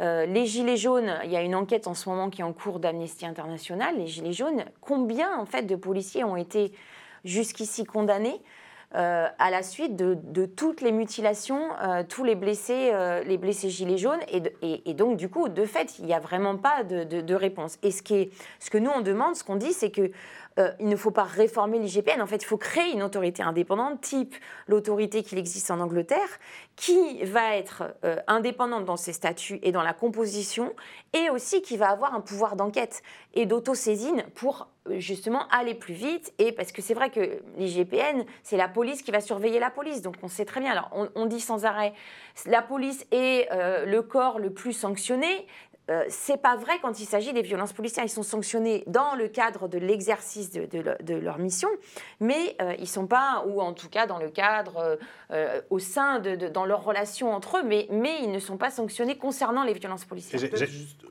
les 0.00 0.46
Gilets 0.46 0.76
jaunes, 0.76 1.14
il 1.22 1.30
y 1.30 1.36
a 1.36 1.42
une 1.42 1.54
enquête 1.54 1.86
en 1.86 1.94
ce 1.94 2.08
moment 2.08 2.28
qui 2.28 2.40
est 2.40 2.44
en 2.44 2.52
cours 2.52 2.80
d'Amnesty 2.80 3.24
International. 3.24 3.96
Les 3.96 4.08
Gilets 4.08 4.32
jaunes, 4.32 4.64
combien 4.80 5.38
en 5.38 5.46
fait 5.46 5.62
de 5.62 5.76
policiers 5.76 6.24
ont 6.24 6.36
été 6.36 6.72
jusqu'ici 7.24 7.84
condamnés? 7.84 8.40
Euh, 8.94 9.26
à 9.38 9.50
la 9.50 9.62
suite 9.62 9.96
de, 9.96 10.44
toutes 10.44 10.82
les 10.82 10.92
mutilations, 10.92 11.70
euh, 11.82 12.02
tous 12.06 12.24
les 12.24 12.34
blessés, 12.34 12.90
euh, 12.92 13.22
les 13.24 13.38
blessés 13.38 13.70
gilets 13.70 13.96
jaunes. 13.96 14.20
Et, 14.62 14.94
donc, 14.94 15.16
du 15.16 15.30
coup, 15.30 15.48
de 15.48 15.64
fait, 15.64 15.98
il 15.98 16.04
n'y 16.04 16.12
a 16.12 16.20
vraiment 16.20 16.56
pas 16.58 16.84
de, 16.84 17.34
réponse. 17.34 17.78
Et 17.82 17.90
ce, 17.90 18.02
que 18.02 18.78
nous, 18.78 18.90
on 18.94 19.00
demande, 19.00 19.34
ce 19.34 19.44
qu'on 19.44 19.56
dit, 19.56 19.72
c'est 19.72 19.90
que 19.90 20.10
il 20.80 20.88
ne 20.88 20.96
faut 20.96 21.10
pas 21.10 21.22
réformer 21.22 21.78
l'IGPN. 21.78 22.20
En 22.20 22.26
fait, 22.26 22.36
il 22.36 22.44
faut 22.44 22.58
créer 22.58 22.92
une 22.92 23.02
autorité 23.02 23.42
indépendante, 23.42 24.02
type 24.02 24.34
l'autorité 24.66 25.22
qui 25.22 25.38
existe 25.38 25.70
en 25.70 25.80
Angleterre, 25.80 26.28
qui 26.76 27.24
va 27.24 27.56
être 27.56 27.94
indépendante 28.26 28.84
dans 28.84 28.98
ses 28.98 29.14
statuts 29.14 29.60
et 29.62 29.72
dans 29.72 29.82
la 29.82 29.94
composition, 29.94 30.74
et 31.14 31.30
aussi 31.30 31.62
qui 31.62 31.78
va 31.78 31.88
avoir 31.88 32.14
un 32.14 32.20
pouvoir 32.20 32.56
d'enquête 32.56 33.02
et 33.32 33.46
d'autosaisine 33.46 34.24
pour 34.34 34.68
justement 34.90 35.46
aller 35.48 35.74
plus 35.74 35.94
vite. 35.94 36.32
Et 36.38 36.52
parce 36.52 36.72
que 36.72 36.82
c'est 36.82 36.94
vrai 36.94 37.10
que 37.10 37.42
l'IGPN 37.56 38.24
c'est 38.42 38.56
la 38.56 38.68
police 38.68 39.02
qui 39.02 39.10
va 39.10 39.20
surveiller 39.20 39.58
la 39.58 39.70
police. 39.70 40.02
Donc 40.02 40.16
on 40.22 40.28
sait 40.28 40.44
très 40.44 40.60
bien. 40.60 40.72
Alors 40.72 40.90
on, 41.14 41.26
dit 41.26 41.40
sans 41.40 41.64
arrêt 41.64 41.92
la 42.46 42.62
police 42.62 43.06
est 43.10 43.48
euh, 43.52 43.84
le 43.84 44.02
corps 44.02 44.38
le 44.38 44.52
plus 44.52 44.72
sanctionné 44.72 45.46
euh, 45.90 46.04
c'est 46.08 46.40
pas 46.40 46.56
vrai 46.56 46.74
quand 46.80 47.00
il 47.00 47.06
s'agit 47.06 47.32
des 47.32 47.42
violences 47.42 47.72
policières. 47.72 48.04
Ils 48.04 48.10
sont 48.10 48.22
sanctionnés 48.22 48.84
dans 48.86 49.16
le 49.16 49.26
cadre 49.26 49.66
de 49.66 49.78
l'exercice 49.78 50.52
de, 50.52 51.14
leur 51.14 51.38
mission, 51.38 51.68
mais 52.20 52.56
euh, 52.60 52.74
ils 52.78 52.88
sont 52.88 53.06
pas, 53.06 53.44
ou 53.46 53.60
en 53.60 53.72
tout 53.72 53.88
cas 53.88 54.06
dans 54.06 54.18
le 54.18 54.30
cadre, 54.30 54.98
euh, 55.32 55.60
au 55.70 55.80
sein 55.80 56.20
de, 56.20 56.48
dans 56.48 56.64
leur 56.64 56.84
relation 56.84 57.32
entre 57.32 57.58
eux, 57.58 57.62
mais, 57.64 57.88
mais 57.90 58.22
ils 58.22 58.30
ne 58.30 58.38
sont 58.38 58.56
pas 58.56 58.70
sanctionnés 58.70 59.16
concernant 59.18 59.64
les 59.64 59.72
violences 59.72 60.04
policières. 60.04 60.40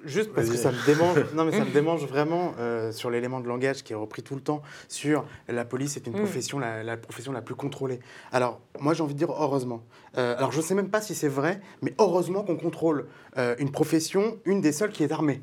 Juste, 0.04 0.34
parce 0.34 0.50
que 0.50 0.56
ça 0.56 0.72
me 0.72 0.86
démange, 0.86 1.18
non 1.34 1.46
mais 1.46 1.52
ça 1.52 1.66
me 1.66 1.72
démange 1.72 2.06
vraiment 2.06 2.54
sur 2.92 3.10
l'élément 3.10 3.40
de 3.40 3.48
langage 3.48 3.84
qui 3.84 3.94
est 3.94 3.96
repris 3.96 4.24
tout 4.24 4.36
le 4.36 4.42
temps 4.42 4.62
sur 4.88 5.26
la 5.48 5.66
police 5.66 5.98
est 5.98 6.08
une 6.08 6.14
mm. 6.14 6.24
profession, 6.24 6.60
la, 6.60 6.84
la, 6.84 6.98
profession 6.98 7.32
la 7.32 7.42
plus 7.42 7.56
contrôlée. 7.56 8.00
Alors 8.32 8.60
moi 8.80 8.94
j'ai 8.94 9.04
envie 9.04 9.14
de 9.14 9.20
dire 9.20 9.32
heureusement. 9.32 9.84
alors 10.16 10.52
je 10.52 10.58
ne 10.58 10.64
sais 10.64 10.76
même 10.76 10.90
pas 10.90 11.02
si 11.02 11.14
c'est 11.14 11.28
vrai, 11.28 11.62
mais 11.82 11.94
heureusement 12.00 12.44
qu'on 12.44 12.58
contrôle 12.58 13.08
une 13.38 13.72
profession, 13.72 14.40
une 14.46 14.62
des 14.62 14.72
seules 14.72 14.92
qui 14.92 15.04
est 15.04 15.12
armée 15.12 15.42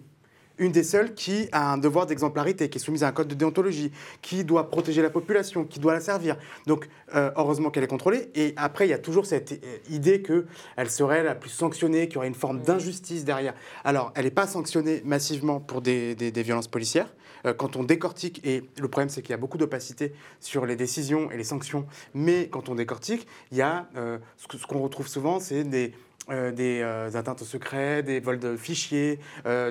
une 0.58 0.72
des 0.72 0.82
seules 0.82 1.14
qui 1.14 1.48
a 1.52 1.72
un 1.72 1.78
devoir 1.78 2.06
d'exemplarité, 2.06 2.68
qui 2.68 2.78
est 2.78 2.80
soumise 2.80 3.04
à 3.04 3.08
un 3.08 3.12
code 3.12 3.28
de 3.28 3.34
déontologie, 3.34 3.92
qui 4.22 4.44
doit 4.44 4.70
protéger 4.70 5.02
la 5.02 5.10
population, 5.10 5.64
qui 5.64 5.78
doit 5.78 5.92
la 5.92 6.00
servir. 6.00 6.36
Donc, 6.66 6.88
euh, 7.14 7.30
heureusement 7.36 7.70
qu'elle 7.70 7.84
est 7.84 7.88
contrôlée. 7.88 8.30
Et 8.34 8.54
après, 8.56 8.86
il 8.86 8.90
y 8.90 8.94
a 8.94 8.98
toujours 8.98 9.26
cette 9.26 9.52
euh, 9.52 9.78
idée 9.90 10.22
qu'elle 10.22 10.90
serait 10.90 11.22
la 11.22 11.34
plus 11.34 11.50
sanctionnée, 11.50 12.08
qu'il 12.08 12.16
y 12.16 12.18
aurait 12.18 12.28
une 12.28 12.34
forme 12.34 12.60
d'injustice 12.60 13.24
derrière. 13.24 13.54
Alors, 13.84 14.12
elle 14.14 14.24
n'est 14.24 14.30
pas 14.30 14.46
sanctionnée 14.46 15.02
massivement 15.04 15.60
pour 15.60 15.80
des, 15.80 16.14
violences 16.34 16.68
policières. 16.68 17.14
Euh, 17.46 17.54
quand 17.54 17.76
on 17.76 17.84
décortique, 17.84 18.40
et 18.44 18.64
le 18.80 18.88
problème 18.88 19.08
c'est 19.08 19.22
qu'il 19.22 19.30
y 19.30 19.34
a 19.34 19.38
beaucoup 19.38 19.58
d'opacité 19.58 20.12
sur 20.40 20.66
les 20.66 20.74
décisions 20.74 21.30
et 21.30 21.36
les 21.36 21.44
sanctions, 21.44 21.86
mais 22.14 22.48
quand 22.48 22.68
on 22.68 22.74
décortique, 22.74 23.26
il 23.52 23.58
y 23.58 23.62
a 23.62 23.88
ce 24.36 24.66
qu'on 24.66 24.80
retrouve 24.80 25.06
souvent, 25.06 25.38
c'est 25.38 25.64
des 25.64 25.92
euh, 26.30 26.52
des 26.52 26.80
euh, 26.82 27.10
atteintes 27.14 27.40
au 27.40 27.44
secret, 27.46 28.02
des 28.02 28.20
vols 28.20 28.38
de 28.38 28.56
fichiers, 28.56 29.18
euh, 29.46 29.70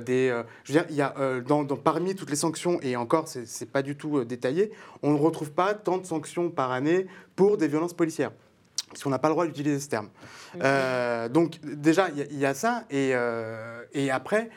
parmi 1.84 2.16
toutes 2.16 2.30
les 2.32 2.36
sanctions 2.36 2.80
et 2.82 2.96
encore, 2.96 3.28
c'est 3.28 3.72
pas 3.72 3.84
du 3.84 3.96
tout 3.96 4.24
détaillé, 4.26 4.72
on 5.04 5.12
ne 5.12 5.20
retrouve 5.20 5.52
pas 5.52 5.74
tant 5.76 5.98
de 6.00 6.06
sanctions 6.06 6.50
par 6.50 6.72
année 6.72 7.06
pour 7.36 7.58
des 7.58 7.68
violences 7.68 7.94
policières 7.94 8.32
parce 8.90 9.04
qu'on 9.04 9.10
n'a 9.10 9.20
pas 9.20 9.28
le 9.28 9.34
droit 9.34 9.46
d'utiliser 9.46 9.80
ce 9.80 9.90
terme. 9.90 10.10
Euh, 10.62 11.28
donc 11.30 11.60
déjà, 11.62 12.08
il 12.10 12.38
y, 12.38 12.46
a 12.46 12.54
ça, 12.54 12.86
et, 12.90 13.12
euh, 13.14 13.82
et 13.94 14.10
après, 14.10 14.50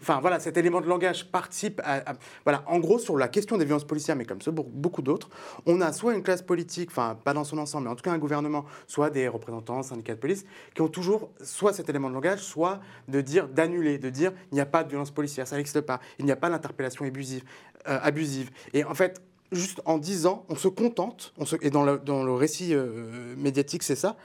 enfin 0.00 0.20
voilà, 0.20 0.40
cet 0.40 0.56
élément 0.56 0.80
de 0.80 0.86
langage 0.86 1.30
participe 1.30 1.80
à, 1.84 2.14
voilà, 2.44 2.64
en 2.66 2.78
gros 2.78 2.98
sur 2.98 3.16
la 3.16 3.28
question 3.28 3.56
des 3.56 3.64
violences 3.64 3.86
policières, 3.86 4.16
mais 4.16 4.24
comme 4.24 4.40
ça, 4.40 4.50
beaucoup 4.50 5.02
d'autres, 5.02 5.30
on 5.66 5.80
a 5.80 5.92
soit 5.92 6.14
une 6.14 6.22
classe 6.22 6.42
politique, 6.42 6.90
enfin 6.90 7.16
pas 7.22 7.32
dans 7.32 7.44
son 7.44 7.58
ensemble, 7.58 7.84
mais 7.84 7.92
en 7.92 7.96
tout 7.96 8.02
cas 8.02 8.12
un 8.12 8.18
gouvernement, 8.18 8.64
soit 8.86 9.10
des 9.10 9.28
représentants, 9.28 9.82
syndicats 9.82 10.14
de 10.14 10.20
police, 10.20 10.44
qui 10.74 10.82
ont 10.82 10.88
toujours 10.88 11.30
soit 11.42 11.72
cet 11.72 11.88
élément 11.88 12.08
de 12.08 12.14
langage, 12.14 12.40
soit 12.40 12.80
de 13.08 13.20
dire 13.20 13.48
d'annuler, 13.48 13.98
de 13.98 14.10
dire 14.10 14.32
il 14.50 14.56
n'y 14.56 14.60
a 14.60 14.66
pas 14.66 14.82
de 14.82 14.88
violence 14.88 15.10
policière, 15.10 15.46
ça 15.46 15.56
n'existe 15.56 15.80
pas, 15.80 16.00
il 16.18 16.24
n'y 16.24 16.32
a 16.32 16.36
pas 16.36 16.50
d'interpellation 16.50 17.04
abusive, 17.04 17.44
euh, 17.88 17.98
abusive. 18.02 18.50
Et 18.72 18.84
en 18.84 18.94
fait, 18.94 19.22
juste 19.54 19.80
en 19.84 19.98
disant, 19.98 20.44
on 20.48 20.56
se 20.56 20.68
contente, 20.68 21.32
on 21.38 21.44
se, 21.44 21.56
et 21.62 21.70
dans 21.70 21.84
le, 21.84 21.98
dans 21.98 22.22
le 22.22 22.32
récit 22.32 22.74
euh, 22.74 23.34
médiatique, 23.36 23.82
c'est 23.82 23.96
ça, 23.96 24.16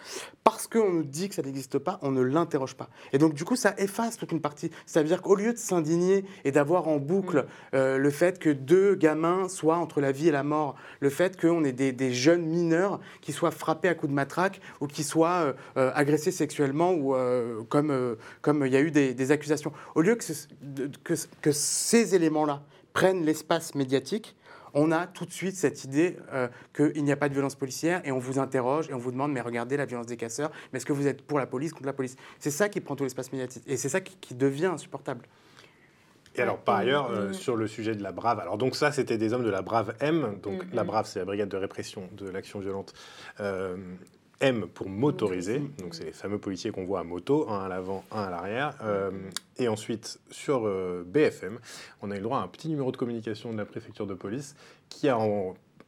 parce 0.44 0.68
qu'on 0.68 0.92
nous 0.92 1.04
dit 1.04 1.30
que 1.30 1.36
ça 1.36 1.42
n'existe 1.42 1.78
pas, 1.78 2.00
on 2.02 2.12
ne 2.12 2.22
l'interroge 2.22 2.76
pas. 2.76 2.90
Et 3.14 3.18
donc, 3.18 3.34
du 3.34 3.46
coup, 3.46 3.56
ça 3.56 3.74
efface 3.78 4.18
toute 4.18 4.32
une 4.32 4.42
partie. 4.42 4.72
Ça 4.86 5.02
veut 5.02 5.08
dire 5.08 5.22
qu'au 5.22 5.36
lieu 5.36 5.54
de 5.54 5.58
s'indigner 5.58 6.26
et 6.46 6.52
d'avoir 6.52 6.88
en 6.88 6.98
boucle 6.98 7.40
mm. 7.40 7.76
euh, 7.76 7.98
le 7.98 8.10
fait 8.10 8.40
que 8.40 8.50
deux 8.50 8.96
gamins 8.96 9.48
soient 9.48 9.78
entre 9.78 10.02
la 10.02 10.12
vie 10.12 10.28
et 10.28 10.32
la 10.32 10.44
mort, 10.44 10.76
le 11.00 11.10
fait 11.10 11.40
qu'on 11.40 11.64
ait 11.64 11.72
des, 11.72 11.92
des, 11.92 12.14
jeunes 12.14 12.46
mineurs 12.46 13.00
qui 13.22 13.32
soient 13.32 13.52
frappés 13.52 13.88
à 13.88 13.94
coups 13.94 14.10
de 14.10 14.16
matraque 14.16 14.60
ou 14.82 14.88
qui 14.88 15.04
soient 15.04 15.54
euh, 15.78 15.92
agressés 15.94 16.32
sexuellement 16.32 16.94
ou 16.94 17.16
comme 17.70 18.18
comme 18.42 18.66
il 18.66 18.72
y 18.72 18.76
a 18.76 18.82
eu 18.82 18.92
des, 18.92 19.14
des 19.14 19.32
accusations, 19.32 19.72
au 19.96 20.02
lieu 20.02 20.16
que, 20.16 20.24
que, 21.04 21.14
que 21.42 21.52
ces 21.52 22.16
éléments-là 22.16 22.64
prennent 22.94 23.24
l'espace 23.26 23.76
médiatique, 23.76 24.36
on 24.74 24.92
a 24.92 25.08
tout 25.08 25.26
de 25.26 25.32
suite 25.32 25.56
cette 25.56 25.84
idée 25.84 26.18
euh, 26.34 26.48
qu'il 26.76 27.04
n'y 27.04 27.12
a 27.12 27.18
pas 27.18 27.30
de 27.30 27.34
violence 27.34 27.56
policière 27.56 28.02
et 28.06 28.12
on 28.12 28.20
vous 28.20 28.40
interroge 28.40 28.90
et 28.90 28.94
on 28.94 28.98
vous 28.98 29.12
demande 29.12 29.32
mais 29.32 29.42
regardez 29.42 29.78
la 29.78 29.86
violence 29.86 30.08
des 30.08 30.18
casseurs, 30.18 30.52
mais 30.72 30.78
est-ce 30.78 30.86
que 30.86 30.94
vous 30.94 31.08
êtes 31.08 31.22
pour 31.22 31.40
la 31.40 31.46
police, 31.46 31.74
contre 31.74 31.86
la 31.86 31.94
police? 31.94 32.16
C'est 32.40 32.52
ça 32.52 32.70
qui 32.70 32.82
prend 32.82 32.96
tout 32.96 33.04
l'espace 33.04 33.32
médiatique 33.32 33.64
et 33.68 33.78
c'est 33.78 33.90
ça 33.90 34.02
qui, 34.02 34.36
devient 34.36 34.68
insupportable. 34.68 35.26
Et 36.36 36.42
alors, 36.42 36.60
par 36.60 36.78
ailleurs, 36.78 37.10
euh, 37.12 37.34
sur 37.34 37.56
le 37.58 37.68
sujet 37.68 37.96
de 37.96 38.04
la 38.04 38.12
Brave, 38.12 38.40
alors 38.40 38.58
donc 38.58 38.76
ça, 38.76 38.92
c'était 38.92 39.18
des 39.18 39.34
hommes 39.34 39.44
de 39.44 39.50
la 39.50 39.62
Brave 39.62 39.96
M. 40.00 40.38
Donc 40.42 40.64
mm, 40.64 40.70
la. 40.74 40.84
Brave, 40.84 41.08
c'est 41.08 41.20
la 41.20 41.26
brigade 41.26 41.50
de 41.50 41.58
répression 41.58 42.08
de 42.14 42.30
l'action 42.30 42.60
violente. 42.60 42.94
Euh, 43.40 43.76
M 44.42 44.68
pour 44.68 44.90
motoriser, 44.90 45.60
donc 45.80 45.96
c'est 45.96 46.06
les 46.06 46.12
fameux 46.12 46.38
policiers 46.38 46.72
qu'on 46.72 46.86
voit 46.86 47.02
à 47.02 47.04
moto, 47.04 47.50
un 47.50 47.60
à 47.66 47.68
l'avant, 47.68 48.04
un 48.12 48.24
à 48.24 48.30
l'arrière. 48.30 48.74
Euh, 48.84 49.12
et 49.58 49.68
ensuite, 49.68 50.20
sur 50.32 50.66
euh, 50.66 51.04
BFM, 51.06 51.60
on 52.02 52.12
a 52.12 52.16
eu 52.16 52.18
le 52.18 52.24
droit 52.24 52.40
à 52.40 52.44
un 52.44 52.48
petit 52.48 52.70
numéro 52.70 52.92
de 52.92 52.98
communication 52.98 53.52
de 53.52 53.58
la 53.58 53.66
préfecture 53.66 54.08
de 54.08 54.14
police 54.14 54.56
qui 54.88 55.10
a 55.10 55.18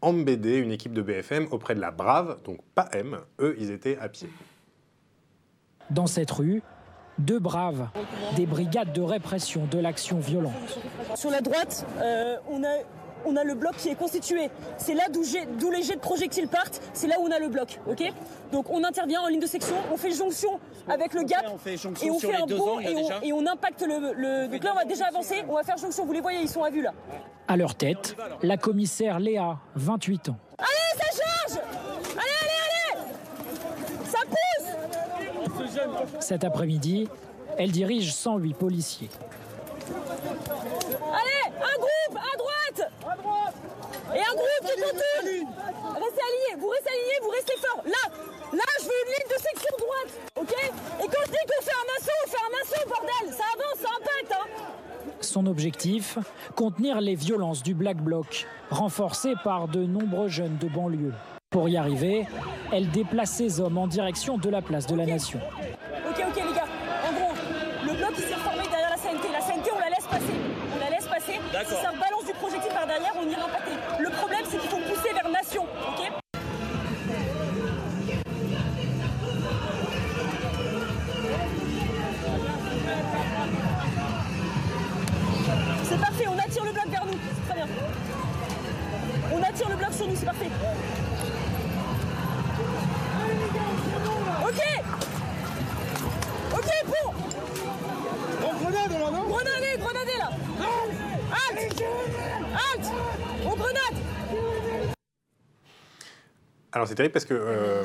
embêté 0.02 0.58
une 0.58 0.72
équipe 0.72 0.94
de 0.94 1.02
BFM 1.02 1.48
auprès 1.52 1.76
de 1.76 1.80
la 1.80 1.92
Brave, 1.92 2.40
donc 2.44 2.60
pas 2.76 2.90
M, 2.92 3.20
eux, 3.40 3.56
ils 3.58 3.72
étaient 3.72 3.98
à 3.98 4.10
pied. 4.10 4.30
Dans 5.90 6.08
cette 6.08 6.32
rue, 6.32 6.62
deux 7.20 7.40
braves, 7.40 7.88
des 8.36 8.46
brigades 8.46 8.94
de 8.94 9.02
répression 9.02 9.66
de 9.66 9.78
l'action 9.78 10.20
violente. 10.20 10.80
Sur 11.16 11.30
la 11.30 11.42
droite, 11.42 11.86
euh, 12.02 12.38
on 12.50 12.64
a 12.64 12.78
on 13.26 13.36
a 13.36 13.44
le 13.44 13.54
bloc 13.54 13.76
qui 13.78 13.90
est 13.90 13.96
constitué. 13.96 14.50
C'est 14.78 14.94
là 14.94 15.04
d'où 15.12 15.72
les 15.72 15.84
jets 15.84 15.96
de 15.96 16.00
projectiles 16.00 16.48
partent, 16.48 16.82
c'est 16.94 17.08
là 17.08 17.16
où 17.20 17.24
on 17.24 17.32
a 17.32 17.40
le 17.40 17.48
bloc, 17.48 17.80
ok 17.88 18.04
Donc 18.52 18.70
on 18.70 18.84
intervient 18.84 19.22
en 19.22 19.28
ligne 19.28 19.40
de 19.40 19.46
section, 19.46 19.76
on 19.92 19.98
fait 19.98 20.12
jonction 20.12 20.60
avec 20.88 21.14
le 21.14 21.24
gap 21.24 21.46
et 22.02 22.12
on 22.12 22.20
fait 22.20 22.36
un 22.36 22.46
bond 22.46 22.80
et, 22.80 23.34
on, 23.34 23.46
impacte 23.46 23.82
le, 23.82 24.48
Donc 24.48 24.64
là 24.64 24.72
on 24.74 24.76
va 24.76 24.86
déjà 24.86 25.06
avancer, 25.06 25.44
on 25.48 25.56
va 25.56 25.64
faire 25.64 25.78
jonction, 25.78 26.06
vous 26.06 26.14
les 26.14 26.22
voyez, 26.22 26.42
ils 26.42 26.50
sont 26.50 26.64
à 26.64 26.70
vue 26.70 26.82
là. 26.82 26.94
À 27.48 27.58
leur 27.58 27.76
tête, 27.76 28.16
la 28.42 28.58
commissaire 28.58 29.20
Léa, 29.20 29.58
28 29.76 30.30
ans. 30.30 30.38
Allez, 30.58 30.68
ça 30.98 31.24
charge 31.24 31.64
Allez, 32.14 32.38
allez, 32.42 33.00
allez 33.00 34.06
Ça 34.06 34.20
pousse 35.50 36.20
Cet 36.20 36.44
après-midi, 36.44 37.08
elle 37.58 37.72
dirige 37.72 38.14
108 38.14 38.54
policiers. 38.54 39.10
vous 46.60 46.68
restez 46.68 46.90
alignés, 46.90 47.20
vous 47.22 47.30
restez 47.30 47.58
forts. 47.58 47.84
Là, 47.86 48.12
là, 48.54 48.64
je 48.80 48.86
veux 48.86 48.92
une 49.06 49.14
ligne 49.14 49.30
de 49.30 49.42
section 49.42 49.76
droite, 49.78 50.20
ok? 50.38 50.56
Et 51.04 51.08
quand 51.08 51.22
je 51.26 51.32
dis 51.32 51.38
qu'on 51.48 51.64
fait 51.64 51.72
un 51.72 51.88
maçon, 51.94 52.12
on 52.26 52.30
fait 52.30 52.38
un 52.38 52.52
maçon, 52.60 52.90
bordel 52.90 53.34
Ça 53.34 53.44
avance, 53.54 53.80
ça 53.80 53.90
impacte, 53.98 54.32
hein. 54.34 54.64
Son 55.22 55.46
objectif 55.46 56.18
Contenir 56.56 57.00
les 57.02 57.16
violences 57.16 57.64
du 57.64 57.74
Black 57.74 57.98
Bloc, 57.98 58.48
renforcées 58.70 59.34
par 59.44 59.68
de 59.68 59.86
nombreux 59.86 60.28
jeunes 60.28 60.58
de 60.58 60.68
banlieue. 60.68 61.14
Pour 61.50 61.68
y 61.68 61.78
arriver, 61.78 62.28
elle 62.72 62.90
déplace 62.92 63.32
ses 63.32 63.60
hommes 63.60 63.78
en 63.78 63.88
direction 63.88 64.38
de 64.38 64.50
la 64.50 64.62
place 64.62 64.88
de 64.88 64.96
la 64.96 65.06
Nation. 65.06 65.40
Euh, 65.62 66.11
nous, 90.08 90.16
c'est 90.16 90.26
parfait. 90.26 90.50
Ok. 94.44 94.62
Ok, 96.54 96.70
bon. 96.88 97.14
On 98.44 98.54
grenade 98.64 98.92
là, 98.92 99.12
non 99.12 99.28
Grenadez, 99.30 99.78
grenadez 99.80 100.18
là. 100.18 100.30
Halte 101.32 101.84
Halte 102.54 102.92
On 103.46 103.56
grenade 103.56 103.78
Alors 106.74 106.88
c'est 106.88 106.96
terrible 106.96 107.12
parce 107.14 107.26
que 107.26 107.34
euh, 107.34 107.84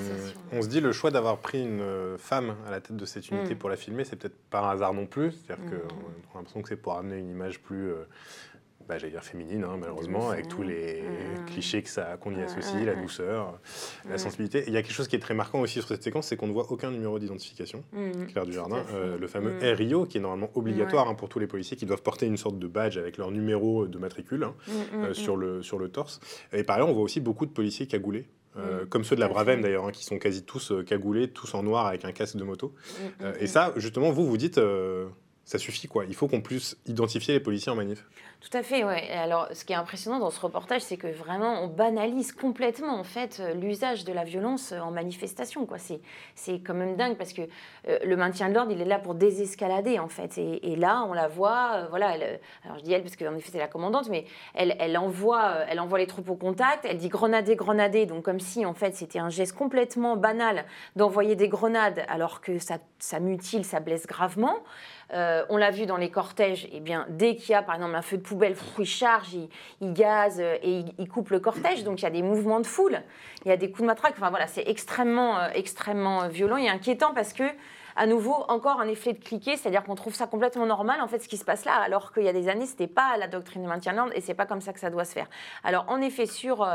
on 0.53 0.62
se 0.62 0.69
dit 0.69 0.81
le 0.81 0.93
choix 0.93 1.11
d'avoir 1.11 1.39
pris 1.39 1.62
une 1.62 1.81
euh, 1.81 2.17
femme 2.19 2.55
à 2.69 2.71
la 2.71 2.81
tête 2.81 2.97
de 2.97 3.05
cette 3.05 3.29
unité 3.31 3.55
Mm. 3.55 3.59
pour 3.59 3.69
la 3.69 3.77
filmer, 3.77 4.05
c'est 4.05 4.14
peut-être 4.17 4.39
par 4.49 4.69
hasard 4.69 4.95
non 4.95 5.07
plus. 5.07 5.33
C'est-à-dire 5.33 5.64
Mm. 5.64 5.71
qu'on 5.71 5.77
a 5.77 6.39
l'impression 6.39 6.62
que 6.62 6.69
c'est 6.69 6.77
pour 6.77 6.97
amener 6.97 7.19
une 7.19 7.31
image 7.31 7.61
plus, 7.61 7.91
euh, 7.91 8.07
bah, 8.89 8.99
j'allais 8.99 9.12
dire 9.12 9.24
féminine, 9.24 9.64
hein, 9.64 9.76
malheureusement, 9.78 10.30
avec 10.30 10.49
tous 10.49 10.62
les 10.62 11.03
Mm. 11.03 11.45
clichés 11.47 11.82
que 11.82 11.89
ça 11.89 12.16
qu'on 12.20 12.34
y 12.37 12.43
associe, 12.43 12.84
la 12.84 12.95
douceur, 12.95 13.59
la 14.09 14.18
sensibilité. 14.18 14.61
Et 14.61 14.68
il 14.68 14.72
y 14.72 14.76
a 14.76 14.82
quelque 14.82 14.95
chose 14.95 15.09
qui 15.09 15.16
est 15.16 15.20
très 15.20 15.34
marquant 15.34 15.61
aussi 15.61 15.74
sur 15.80 15.89
cette 15.89 16.03
séquence, 16.03 16.26
c'est 16.28 16.37
qu'on 16.37 16.47
ne 16.47 16.53
voit 16.53 16.70
aucun 16.70 16.91
numéro 16.91 17.18
d'identification. 17.18 17.82
Claire 18.28 18.45
à 18.45 18.87
fait. 18.87 18.95
euh, 18.95 19.18
le 19.18 19.26
fameux. 19.26 19.55
RIO, 19.62 20.07
qui 20.07 20.18
est 20.18 20.20
normalement 20.20 20.51
obligatoire 20.55 21.09
hein, 21.09 21.14
pour 21.14 21.28
tous 21.28 21.39
les 21.39 21.47
policiers, 21.47 21.76
qui 21.76 21.87
doivent 21.87 22.03
porter 22.03 22.26
une 22.26 22.37
sorte 22.37 22.59
de 22.59 22.66
badge 22.66 22.97
avec 22.99 23.16
leur 23.18 23.30
numéro 23.30 23.87
de 23.87 23.99
matricule 23.99 24.45
hein, 24.45 24.55
euh, 24.95 25.14
sur, 25.14 25.37
le, 25.37 25.62
sur 25.62 25.78
le 25.78 25.89
torse. 25.89 26.20
Et 26.53 26.62
par 26.64 26.76
ailleurs, 26.76 26.89
on 26.89 26.93
voit 26.95 27.03
aussi 27.05 27.20
beaucoup 27.20 27.47
de 27.47 27.53
policiers 27.53 27.87
cagoulés. 27.87 28.26
euh, 28.59 28.84
Mm. 28.84 28.87
comme 28.89 29.05
ceux 29.05 29.16
de 29.16 29.20
la 29.20 29.28
Bravem 29.28 29.61
d'ailleurs, 29.61 29.84
hein, 29.87 29.93
qui 29.93 30.05
sont 30.05 30.18
quasi 30.18 30.43
tous 30.43 30.72
cagoulés, 30.87 31.28
tous 31.28 31.55
en 31.55 31.62
noir 31.62 31.87
avec 31.87 32.05
un 32.07 32.12
casque 32.12 32.37
de 32.37 32.45
moto. 32.45 32.74
Et 33.41 33.47
ça, 33.47 33.72
justement, 33.76 34.11
vous 34.12 34.26
vous 34.26 34.37
dites, 34.39 34.59
ça 35.45 35.59
suffit 35.59 35.87
quoi. 35.89 36.05
Il 36.07 36.14
faut 36.14 36.26
qu'on 36.26 36.41
puisse 36.41 36.76
identifier 36.87 37.34
les 37.34 37.41
policiers 37.41 37.70
en 37.70 37.76
manif. 37.76 38.05
Tout 38.41 38.59
à 38.59 38.62
fait, 38.62 38.84
ouais. 38.84 39.07
Et 39.09 39.12
Alors, 39.12 39.49
ce 39.53 39.64
qui 39.64 39.72
est 39.72 39.76
impressionnant 39.76 40.18
dans 40.18 40.30
ce 40.30 40.39
reportage, 40.41 40.82
c'est 40.82 40.99
que 40.99 41.07
vraiment, 41.07 41.62
on 41.62 41.68
banalise 41.68 42.32
complètement 42.32 43.01
en 43.01 43.03
fait 43.03 43.41
euh, 43.41 43.55
l'usage 43.55 44.05
de 44.05 44.12
la 44.12 44.24
violence 44.24 44.72
euh, 44.72 44.80
en 44.80 44.91
manifestation. 44.91 45.66
C'est, 46.34 46.61
quand 46.61 46.74
même 46.74 46.97
dingue 46.97 47.16
parce 47.16 47.32
que 47.32 47.43
euh, 47.89 47.99
le 48.05 48.16
maintien 48.16 48.51
de 48.51 48.55
l'ordre, 48.55 48.72
il 48.72 48.80
est 48.80 48.87
là 48.87 48.99
pour 48.99 49.14
désescalader 49.14 49.99
en 49.99 50.09
fait. 50.09 50.37
Et, 50.37 50.72
et 50.72 50.76
là, 50.76 51.05
on 51.09 51.14
la 51.14 51.28
voit, 51.28 51.87
voilà. 51.89 52.09
Alors 52.64 52.78
je 52.78 52.82
dis 52.82 52.93
elle 52.93 53.03
parce 53.03 53.16
qu'en 53.16 53.34
effet 53.34 53.51
c'est 53.53 53.59
la 53.59 53.68
commandante, 53.68 54.09
mais 54.11 54.26
elle, 54.55 54.76
elle 54.78 54.99
envoie, 54.99 55.64
elle 55.68 55.80
envoie 55.80 55.99
les 55.99 56.07
troupes 56.07 56.28
au 56.28 56.37
contact. 56.37 56.84
Elle 56.84 56.99
dit 56.99 57.09
grenader, 57.09 57.57
grenader, 57.57 58.05
donc 58.05 58.22
comme 58.22 58.41
si 58.41 58.66
en 58.66 58.74
fait 58.74 58.95
c'était 58.95 59.18
un 59.18 59.30
geste 59.30 59.57
complètement 59.57 60.16
banal 60.16 60.66
d'envoyer 60.95 61.37
des 61.37 61.49
grenades 61.49 62.05
alors 62.09 62.43
que 62.43 62.59
ça, 62.59 62.78
ça 62.99 63.18
mutile, 63.18 63.64
ça 63.64 63.80
blesse 63.80 64.07
gravement. 64.07 64.59
On 65.12 65.57
l'a 65.57 65.70
vu 65.70 65.87
dans 65.87 65.97
les 65.97 66.11
cortèges, 66.11 66.68
eh 66.72 66.80
bien, 66.80 67.07
dès 67.09 67.37
qu'il 67.37 67.51
y 67.51 67.55
a 67.55 67.62
par 67.62 67.76
exemple 67.76 67.95
un 67.95 68.03
feu 68.03 68.18
de 68.18 68.26
poubelle, 68.27 68.55
pff, 68.55 68.74
il 68.79 68.85
charge, 68.85 69.33
il, 69.33 69.49
il 69.81 69.93
gaze 69.93 70.41
euh, 70.41 70.57
et 70.62 70.81
il, 70.81 70.95
il 70.99 71.09
coupe 71.09 71.31
le 71.31 71.41
cortège. 71.41 71.85
Donc 71.85 72.01
il 72.01 72.03
y 72.03 72.07
a 72.07 72.11
des 72.11 72.22
mouvements 72.22 72.61
de 72.61 72.66
foule, 72.66 73.01
il 73.45 73.49
y 73.49 73.53
a 73.53 73.57
des 73.57 73.68
coups 73.70 73.83
de 73.83 73.87
matraque. 73.87 74.14
Enfin 74.16 74.31
voilà, 74.31 74.47
c'est 74.47 74.68
extrêmement, 74.68 75.39
euh, 75.39 75.49
extrêmement 75.55 76.24
euh, 76.24 76.29
violent 76.29 76.59
et 76.59 76.68
inquiétant 76.68 77.12
parce 77.14 77.33
que, 77.33 77.45
à 77.99 78.07
nouveau, 78.07 78.35
encore 78.49 78.81
un 78.81 78.89
effet 78.89 79.14
de 79.14 79.22
cliquet, 79.24 79.57
c'est-à-dire 79.57 79.83
qu'on 79.83 79.95
trouve 79.95 80.14
ça 80.14 80.27
complètement 80.27 80.66
normal 80.66 81.01
en 81.01 81.09
fait 81.09 81.20
ce 81.20 81.29
qui 81.29 81.39
se 81.39 81.47
passe 81.47 81.64
là, 81.64 81.77
alors 81.77 82.12
qu'il 82.12 82.24
y 82.24 82.29
a 82.29 82.35
des 82.35 82.49
années, 82.49 82.66
c'était 82.66 82.93
pas 83.01 83.16
la 83.16 83.29
doctrine 83.29 83.62
de 83.62 83.68
maintien 83.68 83.93
de 83.93 83.97
l'ordre 83.97 84.12
et 84.14 84.20
c'est 84.20 84.35
pas 84.35 84.47
comme 84.47 84.61
ça 84.61 84.72
que 84.74 84.81
ça 84.81 84.91
doit 84.91 85.07
se 85.07 85.14
faire. 85.14 85.29
Alors 85.64 85.87
en 85.89 86.03
effet, 86.03 86.27
sur 86.27 86.66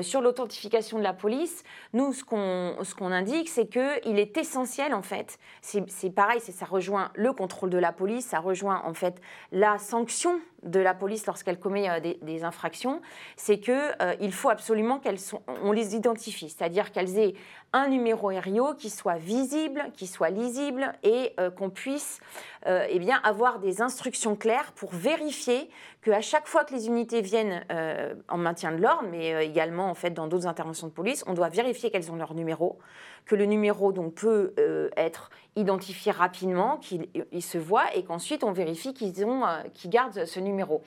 sur 0.00 0.22
l'authentification 0.22 0.96
de 0.96 1.02
la 1.02 1.12
police, 1.12 1.64
nous, 1.92 2.14
ce 2.14 2.24
qu'on 2.24 2.76
ce 2.82 2.94
qu'on 2.94 3.12
indique, 3.12 3.48
c'est 3.48 3.66
qu'il 3.66 4.18
est 4.18 4.36
essentiel, 4.38 4.94
en 4.94 5.02
fait, 5.02 5.38
c'est 5.60 6.10
pareil, 6.10 6.40
ça 6.40 6.64
rejoint 6.64 7.10
le 7.14 7.32
contrôle 7.34 7.68
de 7.70 7.78
la 7.78 7.92
police, 7.92 8.26
ça 8.26 8.40
rejoint, 8.40 8.80
en 8.86 8.94
fait, 8.94 9.20
la 9.52 9.76
sanction 9.76 10.40
de 10.62 10.80
la 10.80 10.94
police 10.94 11.26
lorsqu'elle 11.26 11.58
commet 11.58 11.88
euh, 11.88 12.00
des, 12.00 12.44
infractions, 12.44 13.00
c'est 13.36 13.58
qu'il 13.58 14.32
faut 14.32 14.50
absolument 14.50 14.98
qu'elles 14.98 15.18
on 15.62 15.72
les 15.72 15.94
identifie, 15.94 16.48
c'est-à-dire 16.48 16.92
qu'elles 16.92 17.18
aient 17.18 17.34
un 17.72 17.88
numéro 17.88 18.28
RIO 18.28 18.74
qui 18.74 18.90
soit 18.90 19.16
visible, 19.16 19.84
qui 19.94 20.06
soit 20.06 20.30
lisible 20.30 20.92
et 21.02 21.32
euh, 21.38 21.50
qu'on 21.50 21.70
puisse 21.70 22.20
euh, 22.66 22.86
eh 22.88 23.00
bien, 23.00 23.20
avoir 23.24 23.58
des 23.58 23.82
instructions 23.82 24.36
claires 24.36 24.70
pour 24.76 24.92
vérifier 24.92 25.68
qu'à 26.02 26.20
chaque 26.20 26.46
fois 26.46 26.64
que 26.64 26.72
les 26.72 26.86
unités 26.86 27.20
viennent 27.20 27.64
euh, 27.72 28.14
en 28.28 28.38
maintien 28.38 28.70
de 28.70 28.80
l'ordre, 28.80 29.08
mais 29.10 29.34
euh, 29.34 29.40
également 29.40 29.90
en 29.90 29.94
fait 29.94 30.10
dans 30.10 30.28
d'autres 30.28 30.46
interventions 30.46 30.86
de 30.86 30.92
police, 30.92 31.24
on 31.26 31.34
doit 31.34 31.48
vérifier 31.48 31.90
qu'elles 31.90 32.12
ont 32.12 32.16
leur 32.16 32.34
numéro, 32.34 32.78
que 33.26 33.34
le 33.36 33.46
numéro 33.46 33.92
donc 33.92 34.14
peut 34.14 34.52
euh, 34.58 34.88
être 34.96 35.30
identifié 35.56 36.12
rapidement, 36.12 36.76
qu'il 36.78 37.08
il 37.30 37.42
se 37.42 37.58
voit 37.58 37.94
et 37.94 38.04
qu'ensuite 38.04 38.42
on 38.44 38.52
vérifie 38.52 38.94
qu'ils 38.94 39.24
ont, 39.24 39.46
euh, 39.46 39.62
gardent 39.88 40.24
ce 40.24 40.40
numéro 40.40 40.82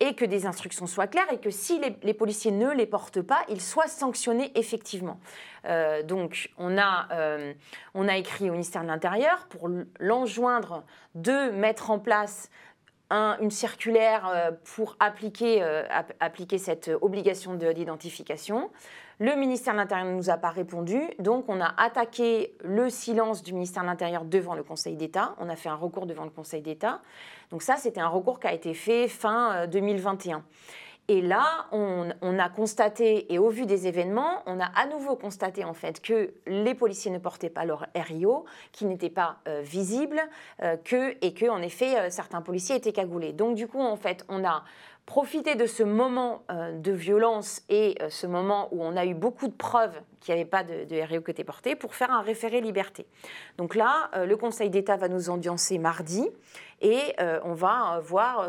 et 0.00 0.14
que 0.14 0.24
des 0.24 0.46
instructions 0.46 0.86
soient 0.88 1.06
claires 1.06 1.32
et 1.32 1.38
que 1.38 1.50
si 1.50 1.78
les, 1.78 1.90
policiers 2.14 2.50
ne 2.50 2.70
les 2.72 2.86
portent 2.86 3.22
pas, 3.22 3.42
ils 3.48 3.60
soient 3.60 3.86
sanctionnés 3.86 4.50
effectivement. 4.56 5.20
Euh, 5.66 6.02
donc 6.02 6.50
on 6.58 6.76
a, 6.76 7.06
euh, 7.12 7.52
écrit 8.16 8.48
au 8.48 8.52
ministère 8.52 8.82
de 8.82 8.88
l'Intérieur 8.88 9.46
pour 9.48 9.68
l'enjoindre 10.00 10.82
de 11.14 11.50
mettre 11.50 11.90
en 11.90 11.98
place 12.00 12.50
un- 13.10 13.36
une 13.40 13.50
circulaire 13.50 14.26
euh, 14.28 14.50
pour 14.74 14.96
appliquer, 14.98 15.62
euh, 15.62 15.84
ap- 15.90 16.14
appliquer 16.18 16.58
cette 16.58 16.90
obligation 17.00 17.54
de- 17.54 17.70
d'identification. 17.72 18.70
Le 19.22 19.36
ministère 19.36 19.74
de 19.74 19.78
l'Intérieur 19.78 20.08
ne 20.08 20.16
nous 20.16 20.30
a 20.30 20.36
pas 20.36 20.50
répondu, 20.50 21.00
donc 21.20 21.44
on 21.46 21.60
a 21.60 21.72
attaqué 21.80 22.56
le 22.64 22.90
silence 22.90 23.44
du 23.44 23.52
ministère 23.52 23.84
de 23.84 23.86
l'Intérieur 23.86 24.24
devant 24.24 24.56
le 24.56 24.64
Conseil 24.64 24.96
d'État. 24.96 25.36
On 25.38 25.48
a 25.48 25.54
fait 25.54 25.68
un 25.68 25.76
recours 25.76 26.06
devant 26.06 26.24
le 26.24 26.30
Conseil 26.30 26.60
d'État. 26.60 27.00
Donc 27.52 27.62
ça, 27.62 27.76
c'était 27.76 28.00
un 28.00 28.08
recours 28.08 28.40
qui 28.40 28.48
a 28.48 28.52
été 28.52 28.74
fait 28.74 29.06
fin 29.06 29.52
euh, 29.52 29.66
2021. 29.68 30.42
Et 31.08 31.20
là, 31.20 31.66
on, 31.72 32.10
on 32.22 32.38
a 32.38 32.48
constaté, 32.48 33.32
et 33.32 33.38
au 33.38 33.48
vu 33.48 33.66
des 33.66 33.88
événements, 33.88 34.42
on 34.46 34.60
a 34.60 34.66
à 34.66 34.86
nouveau 34.86 35.16
constaté 35.16 35.64
en 35.64 35.74
fait 35.74 36.00
que 36.00 36.32
les 36.46 36.74
policiers 36.74 37.10
ne 37.10 37.18
portaient 37.18 37.50
pas 37.50 37.64
leur 37.64 37.86
RIO, 37.94 38.44
qu'ils 38.70 38.86
n'étaient 38.86 39.10
pas 39.10 39.38
euh, 39.48 39.62
visibles, 39.62 40.22
euh, 40.62 40.76
que, 40.76 41.16
et 41.20 41.34
que 41.34 41.50
en 41.50 41.60
effet 41.60 41.98
euh, 41.98 42.08
certains 42.08 42.40
policiers 42.40 42.76
étaient 42.76 42.92
cagoulés. 42.92 43.32
Donc 43.32 43.56
du 43.56 43.66
coup, 43.66 43.80
en 43.80 43.96
fait, 43.96 44.24
on 44.28 44.44
a 44.44 44.62
profité 45.06 45.56
de 45.56 45.66
ce 45.66 45.82
moment 45.82 46.42
euh, 46.50 46.72
de 46.78 46.92
violence 46.92 47.62
et 47.68 47.96
euh, 48.00 48.08
ce 48.08 48.26
moment 48.26 48.68
où 48.70 48.82
on 48.84 48.96
a 48.96 49.04
eu 49.04 49.14
beaucoup 49.14 49.48
de 49.48 49.52
preuves 49.52 49.94
qu'il 50.20 50.34
n'y 50.34 50.40
avait 50.40 50.48
pas 50.48 50.62
de, 50.62 50.84
de 50.84 50.96
RIO 51.02 51.20
qui 51.22 51.32
était 51.32 51.42
porté 51.44 51.74
pour 51.74 51.94
faire 51.96 52.12
un 52.12 52.22
référé 52.22 52.60
liberté. 52.60 53.06
Donc 53.58 53.74
là, 53.74 54.10
euh, 54.14 54.24
le 54.26 54.36
Conseil 54.36 54.70
d'État 54.70 54.96
va 54.96 55.08
nous 55.08 55.28
ambiancer 55.28 55.78
mardi 55.78 56.28
et 56.84 57.14
on 57.44 57.54
va 57.54 58.00
voir 58.02 58.48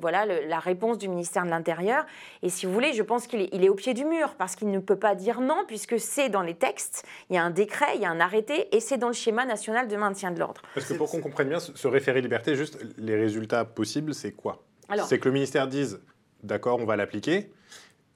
voilà, 0.00 0.24
le- 0.24 0.46
la 0.46 0.60
réponse 0.60 0.98
du 0.98 1.08
ministère 1.08 1.44
de 1.44 1.50
l'Intérieur. 1.50 2.06
Et 2.42 2.48
si 2.48 2.64
vous 2.64 2.72
voulez, 2.72 2.92
je 2.92 3.02
pense 3.02 3.26
qu'il 3.26 3.40
est, 3.40 3.48
il 3.52 3.64
est 3.64 3.68
au 3.68 3.74
pied 3.74 3.92
du 3.92 4.04
mur 4.04 4.36
parce 4.38 4.54
qu'il 4.54 4.70
ne 4.70 4.78
peut 4.78 4.94
pas 4.94 5.16
dire 5.16 5.40
non 5.40 5.64
puisque 5.66 5.98
c'est 5.98 6.28
dans 6.28 6.42
les 6.42 6.54
textes, 6.54 7.04
il 7.28 7.34
y 7.34 7.38
a 7.38 7.42
un 7.42 7.50
décret, 7.50 7.96
il 7.96 8.00
y 8.02 8.04
a 8.04 8.10
un 8.10 8.20
arrêté 8.20 8.68
et 8.74 8.78
c'est 8.78 8.98
dans 8.98 9.08
le 9.08 9.14
schéma 9.14 9.44
national 9.46 9.88
de 9.88 9.96
maintien 9.96 10.30
de 10.30 10.38
l'ordre. 10.38 10.62
Parce 10.74 10.86
que 10.86 10.94
pour 10.94 11.10
qu'on 11.10 11.20
comprenne 11.20 11.48
bien, 11.48 11.58
ce 11.58 11.88
référé 11.88 12.20
liberté, 12.20 12.54
juste 12.54 12.78
les 12.98 13.16
résultats 13.16 13.64
possibles, 13.64 14.14
c'est 14.14 14.30
quoi? 14.30 14.62
C'est 15.06 15.18
que 15.18 15.28
le 15.28 15.34
ministère 15.34 15.66
dise, 15.66 16.00
d'accord, 16.42 16.78
on 16.80 16.84
va 16.86 16.96
l'appliquer, 16.96 17.50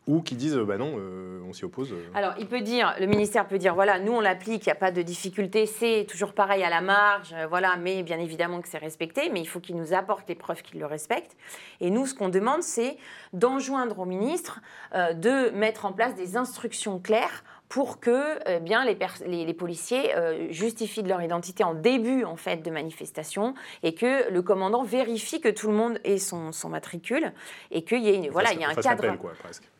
ou 0.07 0.23
qu'ils 0.23 0.39
disent, 0.39 0.57
bah 0.57 0.79
non, 0.79 0.97
euh, 0.99 1.41
on 1.47 1.53
s'y 1.53 1.65
oppose. 1.65 1.93
euh. 1.93 2.03
Alors, 2.15 2.35
il 2.39 2.47
peut 2.47 2.63
dire, 2.63 2.95
le 2.99 3.07
ministère 3.07 3.47
peut 3.47 3.59
dire, 3.59 3.75
voilà, 3.75 4.01
nous 4.01 4.13
on 4.13 4.21
l'applique, 4.21 4.67
il 4.67 4.69
n'y 4.69 4.73
a 4.73 4.77
pas 4.77 4.91
de 4.91 5.03
difficulté, 5.03 5.67
c'est 5.67 6.07
toujours 6.09 6.33
pareil 6.33 6.65
à 6.65 6.71
la 6.71 6.81
marge, 6.81 7.33
euh, 7.35 7.47
voilà, 7.47 7.77
mais 7.77 8.03
bien 8.03 8.19
évidemment 8.19 8.61
que 8.61 8.69
c'est 8.69 8.79
respecté, 8.79 9.31
mais 9.31 9.41
il 9.41 9.47
faut 9.47 9.61
qu'il 9.61 9.77
nous 9.77 9.93
apporte 9.93 10.29
les 10.29 10.35
preuves 10.35 10.63
qu'il 10.63 10.81
le 10.81 10.87
respecte. 10.87 11.37
Et 11.81 11.91
nous, 11.91 12.07
ce 12.07 12.15
qu'on 12.15 12.29
demande, 12.29 12.63
c'est 12.63 12.97
d'enjoindre 13.33 13.99
au 14.01 14.05
ministre 14.05 14.61
euh, 14.95 15.13
de 15.13 15.51
mettre 15.51 15.85
en 15.85 15.93
place 15.93 16.15
des 16.15 16.37
instructions 16.37 16.99
claires 16.99 17.45
pour 17.71 18.01
que 18.01 18.41
eh 18.47 18.59
bien, 18.59 18.85
les, 18.85 18.99
les, 19.47 19.55
policiers 19.55 20.17
euh, 20.17 20.49
justifient 20.51 21.05
de 21.05 21.09
leur 21.09 21.23
identité 21.23 21.63
en 21.63 21.73
début 21.73 22.25
en 22.25 22.35
fait, 22.35 22.57
de 22.57 22.71
manifestation 22.71 23.55
et 23.85 23.95
que 23.95 24.29
le 24.29 24.43
commandant 24.43 24.83
vérifie 24.83 25.41
que 25.41 25.49
tout 25.49 25.69
le 25.69 25.75
monde 25.75 26.01
ait 26.03 26.19
son, 26.19 26.51
son 26.51 26.69
matricule 26.69 27.33
et 27.71 27.85
qu'il 27.85 28.03
y 28.03 28.09
ait 28.09 28.29
voilà, 28.29 28.53
il 28.53 28.61
y 28.61 28.65
a 28.65 28.71
un 28.71 28.75
cadre. 28.75 29.17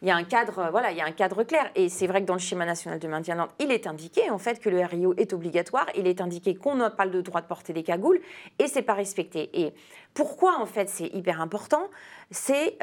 il 0.03 0.09
y 0.09 0.11
a 0.13 0.15
un 0.15 0.23
cadre, 0.23 0.69
voilà, 0.71 0.93
il 0.93 0.99
y 0.99 1.01
a 1.01 1.05
un 1.05 1.11
cadre 1.11 1.43
clair. 1.43 1.69
Et 1.75 1.89
c'est 1.89 2.07
vrai 2.07 2.21
que 2.21 2.27
dans 2.27 2.35
le 2.35 2.41
schéma 2.41 2.65
national 2.65 3.01
de 3.01 3.09
maintien 3.09 3.35
de 3.35 3.41
l'ordre, 3.41 3.55
il 3.59 3.73
est 3.73 3.89
indiqué 3.89 4.31
en 4.31 4.39
fait 4.39 4.61
que 4.61 4.71
le 4.71 4.85
RIO 4.85 5.15
est 5.17 5.33
obligatoire. 5.33 5.87
Il 5.97 6.07
est 6.07 6.21
indiqué 6.21 6.55
qu'on 6.55 6.77
n'a 6.77 6.91
pas 6.91 7.07
le 7.07 7.25
droit 7.25 7.41
de 7.41 7.47
porter 7.47 7.73
des 7.73 7.83
cagoules 7.83 8.21
et 8.61 8.69
c'est 8.69 8.83
pas 8.83 8.95
respecté. 8.95 9.51
Et 9.53 9.75
pourquoi 10.15 10.61
en 10.61 10.67
fait 10.67 10.89
c'est 10.89 11.09
hyper 11.09 11.41
important? 11.41 11.89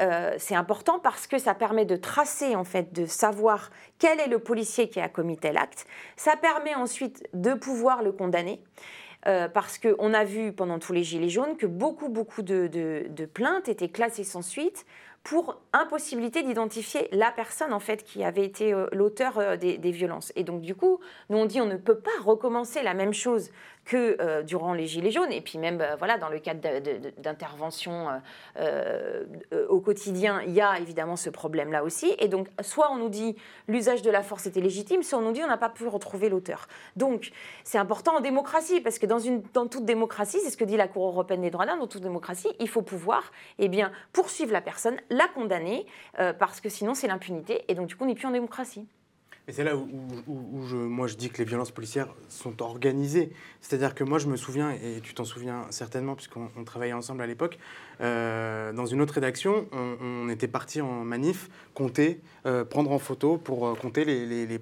Euh, 0.00 0.34
C'est 0.38 0.54
important 0.54 0.98
parce 0.98 1.26
que 1.26 1.38
ça 1.38 1.54
permet 1.54 1.84
de 1.84 1.96
tracer 1.96 2.56
en 2.56 2.64
fait, 2.64 2.92
de 2.92 3.06
savoir 3.06 3.70
quel 3.98 4.20
est 4.20 4.28
le 4.28 4.38
policier 4.38 4.88
qui 4.88 5.00
a 5.00 5.08
commis 5.08 5.36
tel 5.36 5.56
acte. 5.56 5.86
Ça 6.16 6.36
permet 6.36 6.74
ensuite 6.74 7.28
de 7.34 7.54
pouvoir 7.54 8.02
le 8.02 8.12
condamner. 8.12 8.60
Euh, 9.26 9.48
parce 9.48 9.78
qu'on 9.78 10.14
a 10.14 10.24
vu 10.24 10.52
pendant 10.52 10.78
tous 10.78 10.92
les 10.92 11.02
Gilets 11.02 11.28
jaunes 11.28 11.56
que 11.56 11.66
beaucoup, 11.66 12.08
beaucoup 12.08 12.42
de, 12.42 13.10
plaintes 13.34 13.68
étaient 13.68 13.88
classées 13.88 14.22
sans 14.22 14.42
suite 14.42 14.86
pour 15.24 15.60
impossibilité 15.72 16.42
d'identifier 16.44 17.08
la 17.10 17.32
personne 17.32 17.72
en 17.72 17.80
fait 17.80 18.04
qui 18.04 18.22
avait 18.22 18.44
été 18.44 18.72
euh, 18.72 18.86
l'auteur 18.92 19.38
euh, 19.38 19.56
des, 19.56 19.90
violences. 19.90 20.32
Et 20.36 20.44
donc 20.44 20.62
du 20.62 20.76
coup, 20.76 21.00
nous 21.30 21.38
on 21.38 21.46
dit 21.46 21.60
on 21.60 21.66
ne 21.66 21.76
peut 21.76 21.98
pas 21.98 22.10
recommencer 22.22 22.82
la 22.82 22.94
même 22.94 23.12
chose 23.12 23.50
que 23.88 24.16
euh, 24.20 24.42
durant 24.42 24.74
les 24.74 24.86
Gilets 24.86 25.10
jaunes, 25.10 25.32
et 25.32 25.40
puis 25.40 25.58
même 25.58 25.78
bah, 25.78 25.96
voilà, 25.96 26.18
dans 26.18 26.28
le 26.28 26.38
cadre 26.38 26.60
d'intervention 27.18 28.08
au 29.68 29.80
quotidien, 29.80 30.42
il 30.46 30.52
y 30.52 30.60
a 30.60 30.78
évidemment 30.78 31.16
ce 31.16 31.30
problème-là 31.30 31.82
aussi. 31.82 32.14
Et 32.18 32.28
donc 32.28 32.48
soit 32.60 32.92
on 32.92 32.96
nous 32.96 33.08
dit 33.08 33.34
l'usage 33.66 34.02
de 34.02 34.10
la 34.10 34.22
force 34.22 34.46
était 34.46 34.60
légitime, 34.60 35.02
soit 35.02 35.18
on 35.18 35.22
nous 35.22 35.32
dit 35.32 35.42
on 35.42 35.48
n'a 35.48 35.56
pas 35.56 35.70
pu 35.70 35.86
retrouver 35.86 36.28
l'auteur. 36.28 36.68
Donc 36.96 37.30
c'est 37.64 37.78
important 37.78 38.16
en 38.16 38.20
démocratie, 38.20 38.80
parce 38.80 38.98
que 38.98 39.06
dans, 39.06 39.18
dans 39.54 39.66
toute 39.66 39.84
démocratie, 39.84 40.38
c'est 40.40 40.50
ce 40.50 40.56
que 40.56 40.64
dit 40.64 40.76
la 40.76 40.88
Cour 40.88 41.06
européenne 41.06 41.40
des 41.40 41.50
droits 41.50 41.64
de 41.64 41.70
l'homme, 41.70 41.80
dans 41.80 41.86
toute 41.86 42.02
démocratie, 42.02 42.48
il 42.60 42.68
faut 42.68 42.82
pouvoir 42.82 43.32
eh 43.58 43.68
bien, 43.68 43.90
poursuivre 44.12 44.52
la 44.52 44.60
personne, 44.60 44.98
la 45.08 45.26
condamner, 45.28 45.86
euh, 46.18 46.32
parce 46.32 46.60
que 46.60 46.68
sinon 46.68 46.94
c'est 46.94 47.08
l'impunité, 47.08 47.64
et 47.68 47.74
donc 47.74 47.86
du 47.86 47.96
coup 47.96 48.04
on 48.04 48.06
n'est 48.06 48.14
plus 48.14 48.26
en 48.26 48.32
démocratie. 48.32 48.86
Et 49.48 49.52
c'est 49.52 49.64
là 49.64 49.74
où, 49.76 51.06
je, 51.06 51.14
dis 51.14 51.30
que 51.30 51.38
les 51.38 51.44
violences 51.44 51.70
policières 51.70 52.08
sont 52.28 52.60
organisées. 52.60 53.32
C'est-à-dire 53.62 53.94
que 53.94 54.04
moi 54.04 54.18
je 54.18 54.26
me 54.26 54.36
souviens, 54.36 54.72
et 54.72 55.00
tu 55.02 55.14
t'en 55.14 55.24
souviens 55.24 55.66
certainement 55.70 56.14
puisqu'on 56.14 56.64
travaillait 56.66 56.92
ensemble 56.92 57.22
à 57.22 57.26
l'époque, 57.26 57.58
euh, 58.00 58.72
dans 58.72 58.86
une 58.86 59.00
autre 59.00 59.14
rédaction, 59.14 59.66
on, 59.72 60.28
était 60.28 60.48
parti 60.48 60.80
en 60.80 61.04
manif, 61.04 61.48
compter, 61.74 62.20
euh, 62.46 62.64
prendre 62.64 62.92
en 62.92 62.98
photo 62.98 63.38
pour 63.38 63.76
compter 63.78 64.04
les, 64.04 64.26
les, 64.26 64.46
les, 64.46 64.58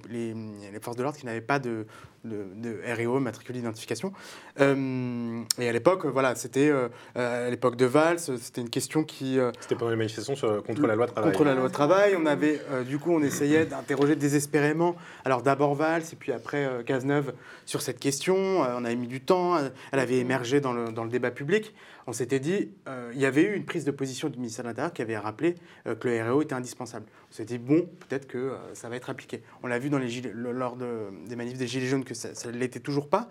les 0.72 0.80
forces 0.80 0.96
de 0.96 1.02
l'ordre 1.02 1.18
qui 1.18 1.26
n'avaient 1.26 1.40
pas 1.40 1.58
de, 1.58 1.86
de, 2.26 2.46
de 2.56 2.78
REO, 2.94 3.20
matricule 3.20 3.56
d'identification. 3.56 4.12
Euh, 4.60 5.42
et 5.58 5.68
à 5.68 5.72
l'époque, 5.72 6.06
voilà, 6.06 6.34
c'était 6.34 6.68
euh, 6.68 6.88
à 7.14 7.48
l'époque 7.50 7.76
de 7.76 7.86
Valls, 7.86 8.18
c'était 8.18 8.60
une 8.60 8.70
question 8.70 9.04
qui. 9.04 9.38
Euh, 9.38 9.52
c'était 9.60 9.74
pendant 9.74 9.90
les 9.90 9.96
manifestations 9.96 10.34
contre 10.62 10.86
la 10.86 10.94
loi 10.94 11.06
travail. 11.06 11.32
Contre 11.32 11.44
la 11.44 11.54
loi 11.54 11.70
travail, 11.70 12.16
on 12.18 12.26
avait, 12.26 12.60
du 12.86 12.98
coup, 12.98 13.12
on 13.12 13.22
essayait 13.22 13.66
d'interroger 13.66 14.16
désespérément. 14.16 14.96
Alors 15.24 15.42
d'abord 15.42 15.74
Valls, 15.74 16.02
et 16.12 16.16
puis 16.16 16.32
après 16.32 16.68
Cazeneuve 16.84 17.32
sur 17.64 17.80
cette 17.82 17.98
question. 17.98 18.36
on 18.36 18.84
avait 18.84 18.96
mis 18.96 19.08
du 19.08 19.20
temps. 19.20 19.56
Elle 19.92 19.98
avait 19.98 20.18
émergé 20.18 20.60
dans 20.60 20.72
le, 20.72 20.92
dans 20.92 21.04
le 21.04 21.10
débat 21.10 21.30
public 21.30 21.74
on 22.06 22.12
s'était 22.12 22.38
dit, 22.38 22.70
euh, 22.88 23.10
il 23.14 23.20
y 23.20 23.26
avait 23.26 23.42
eu 23.42 23.54
une 23.56 23.64
prise 23.64 23.84
de 23.84 23.90
position 23.90 24.28
du 24.28 24.38
ministère 24.38 24.64
de 24.64 24.68
l'Intérieur 24.68 24.92
qui 24.92 25.02
avait 25.02 25.18
rappelé 25.18 25.56
euh, 25.86 25.96
que 25.96 26.08
le 26.08 26.22
REO 26.22 26.42
était 26.42 26.54
indispensable. 26.54 27.06
On 27.30 27.34
s'est 27.34 27.44
dit, 27.44 27.58
bon, 27.58 27.88
peut-être 28.08 28.28
que 28.28 28.38
euh, 28.38 28.74
ça 28.74 28.88
va 28.88 28.96
être 28.96 29.10
appliqué. 29.10 29.42
On 29.62 29.66
l'a 29.66 29.78
vu 29.78 29.90
dans 29.90 29.98
les 29.98 30.08
gilets, 30.08 30.32
lors 30.32 30.76
des 30.76 31.36
manifs 31.36 31.58
des 31.58 31.66
Gilets 31.66 31.86
jaunes 31.86 32.04
que 32.04 32.14
ça 32.14 32.30
ne 32.50 32.56
l'était 32.56 32.80
toujours 32.80 33.08
pas. 33.08 33.28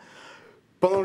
Pendant 0.81 1.03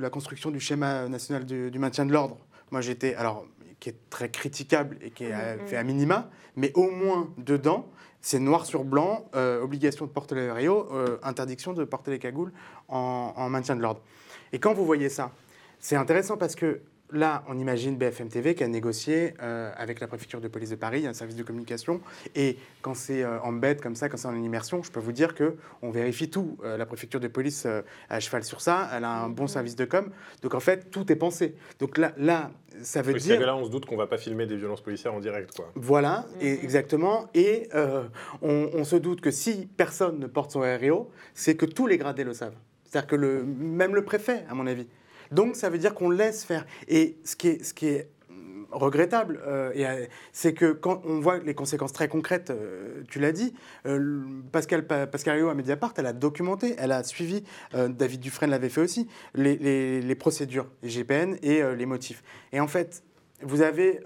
la 0.00 0.10
construction 0.10 0.50
du 0.50 0.58
schéma 0.58 1.08
national 1.08 1.46
du, 1.46 1.78
maintien 1.78 2.04
de 2.04 2.12
l'ordre, 2.12 2.36
moi 2.72 2.80
j'étais, 2.80 3.14
alors, 3.14 3.46
qui 3.78 3.90
est 3.90 4.10
très 4.10 4.28
critiquable 4.28 4.98
et 5.00 5.10
qui 5.10 5.24
est 5.24 5.56
mm, 5.56 5.62
mm. 5.62 5.66
fait 5.66 5.76
à 5.76 5.84
minima, 5.84 6.30
mais 6.56 6.72
au 6.74 6.90
moins 6.90 7.32
dedans, 7.38 7.88
c'est 8.20 8.40
noir 8.40 8.66
sur 8.66 8.82
blanc, 8.82 9.30
obligation 9.62 10.04
de 10.04 10.10
porter 10.10 10.34
le 10.34 10.52
REO, 10.52 10.88
interdiction 11.22 11.72
de 11.72 11.84
porter 11.84 12.10
les 12.10 12.18
cagoules 12.18 12.52
en, 12.88 13.32
en 13.36 13.48
maintien 13.48 13.76
de 13.76 13.80
l'ordre. 13.80 14.02
Et 14.52 14.58
quand 14.58 14.74
vous 14.74 14.84
voyez 14.84 15.08
ça, 15.08 15.30
c'est 15.80 15.96
intéressant 15.96 16.36
parce 16.36 16.54
que 16.54 16.80
là, 17.12 17.44
on 17.48 17.58
imagine 17.58 17.96
BFM 17.96 18.28
TV 18.28 18.54
qui 18.54 18.64
a 18.64 18.68
négocié 18.68 19.34
euh, 19.42 19.72
avec 19.76 20.00
la 20.00 20.06
préfecture 20.06 20.40
de 20.40 20.48
police 20.48 20.70
de 20.70 20.76
Paris, 20.76 21.06
un 21.06 21.12
service 21.12 21.36
de 21.36 21.42
communication. 21.42 22.00
Et 22.34 22.58
quand 22.82 22.94
c'est 22.94 23.22
euh, 23.22 23.40
en 23.40 23.52
bête 23.52 23.80
comme 23.80 23.94
ça, 23.94 24.08
quand 24.08 24.16
c'est 24.16 24.28
en 24.28 24.34
immersion, 24.34 24.82
je 24.82 24.90
peux 24.90 25.00
vous 25.00 25.12
dire 25.12 25.34
que 25.34 25.56
on 25.82 25.90
vérifie 25.90 26.30
tout. 26.30 26.58
Euh, 26.64 26.76
la 26.76 26.86
préfecture 26.86 27.20
de 27.20 27.28
police 27.28 27.66
a 28.08 28.20
cheval 28.20 28.44
sur 28.44 28.60
ça. 28.60 28.88
Elle 28.92 29.04
a 29.04 29.10
un 29.10 29.28
bon 29.28 29.46
service 29.46 29.76
de 29.76 29.84
com. 29.84 30.10
Donc 30.42 30.54
en 30.54 30.60
fait, 30.60 30.90
tout 30.90 31.10
est 31.10 31.16
pensé. 31.16 31.54
Donc 31.78 31.98
là, 31.98 32.12
là 32.16 32.50
ça 32.82 33.02
veut 33.02 33.14
dire. 33.14 33.40
là, 33.40 33.56
on 33.56 33.64
se 33.64 33.70
doute 33.70 33.86
qu'on 33.86 33.96
va 33.96 34.06
pas 34.06 34.18
filmer 34.18 34.46
des 34.46 34.56
violences 34.56 34.82
policières 34.82 35.14
en 35.14 35.20
direct, 35.20 35.52
quoi. 35.56 35.70
Voilà, 35.74 36.26
et, 36.40 36.52
exactement. 36.52 37.28
Et 37.34 37.68
on, 38.42 38.70
on, 38.72 38.84
se 38.84 38.96
doute 38.96 39.20
que 39.20 39.30
si 39.30 39.68
personne 39.76 40.20
ne 40.20 40.26
porte 40.26 40.52
son 40.52 40.60
REO, 40.60 41.10
c'est 41.34 41.56
que 41.56 41.66
tous 41.66 41.86
les 41.86 41.98
gradés 41.98 42.24
le 42.24 42.34
savent. 42.34 42.54
C'est-à-dire 42.84 43.08
que 43.08 43.16
le, 43.16 43.42
même 43.42 43.94
le 43.94 44.04
préfet, 44.04 44.44
à 44.48 44.54
mon 44.54 44.66
avis. 44.66 44.86
Donc 45.30 45.56
ça 45.56 45.70
veut 45.70 45.78
dire 45.78 45.94
qu'on 45.94 46.10
laisse 46.10 46.44
faire. 46.44 46.66
Et 46.88 47.16
ce 47.24 47.36
qui 47.36 47.48
est, 47.48 47.82
est 47.82 48.08
regrettable, 48.70 49.40
euh, 49.46 49.72
euh, 49.76 50.06
c'est 50.32 50.52
que 50.52 50.72
quand 50.72 51.02
on 51.04 51.20
voit 51.20 51.38
les 51.38 51.54
conséquences 51.54 51.92
très 51.92 52.08
concrètes, 52.08 52.50
euh, 52.50 53.02
tu 53.08 53.18
l'as 53.18 53.32
dit, 53.32 53.54
Pascal, 54.52 54.86
Pascal 54.86 55.36
Rio 55.36 55.48
à 55.48 55.54
Mediapart, 55.54 55.94
elle 55.96 56.06
a 56.06 56.12
documenté, 56.12 56.74
elle 56.78 56.92
a 56.92 57.02
suivi, 57.02 57.44
David 57.72 58.20
Dufresne 58.20 58.50
l'avait 58.50 58.68
fait 58.68 58.80
aussi, 58.80 59.08
les, 59.34 59.56
les, 59.56 60.00
les 60.00 60.14
procédures, 60.14 60.66
les 60.82 60.90
GPN 60.90 61.36
et 61.42 61.62
les 61.74 61.86
motifs. 61.86 62.22
Et 62.52 62.60
en 62.60 62.68
fait, 62.68 63.02
vous 63.42 63.62
avez 63.62 64.00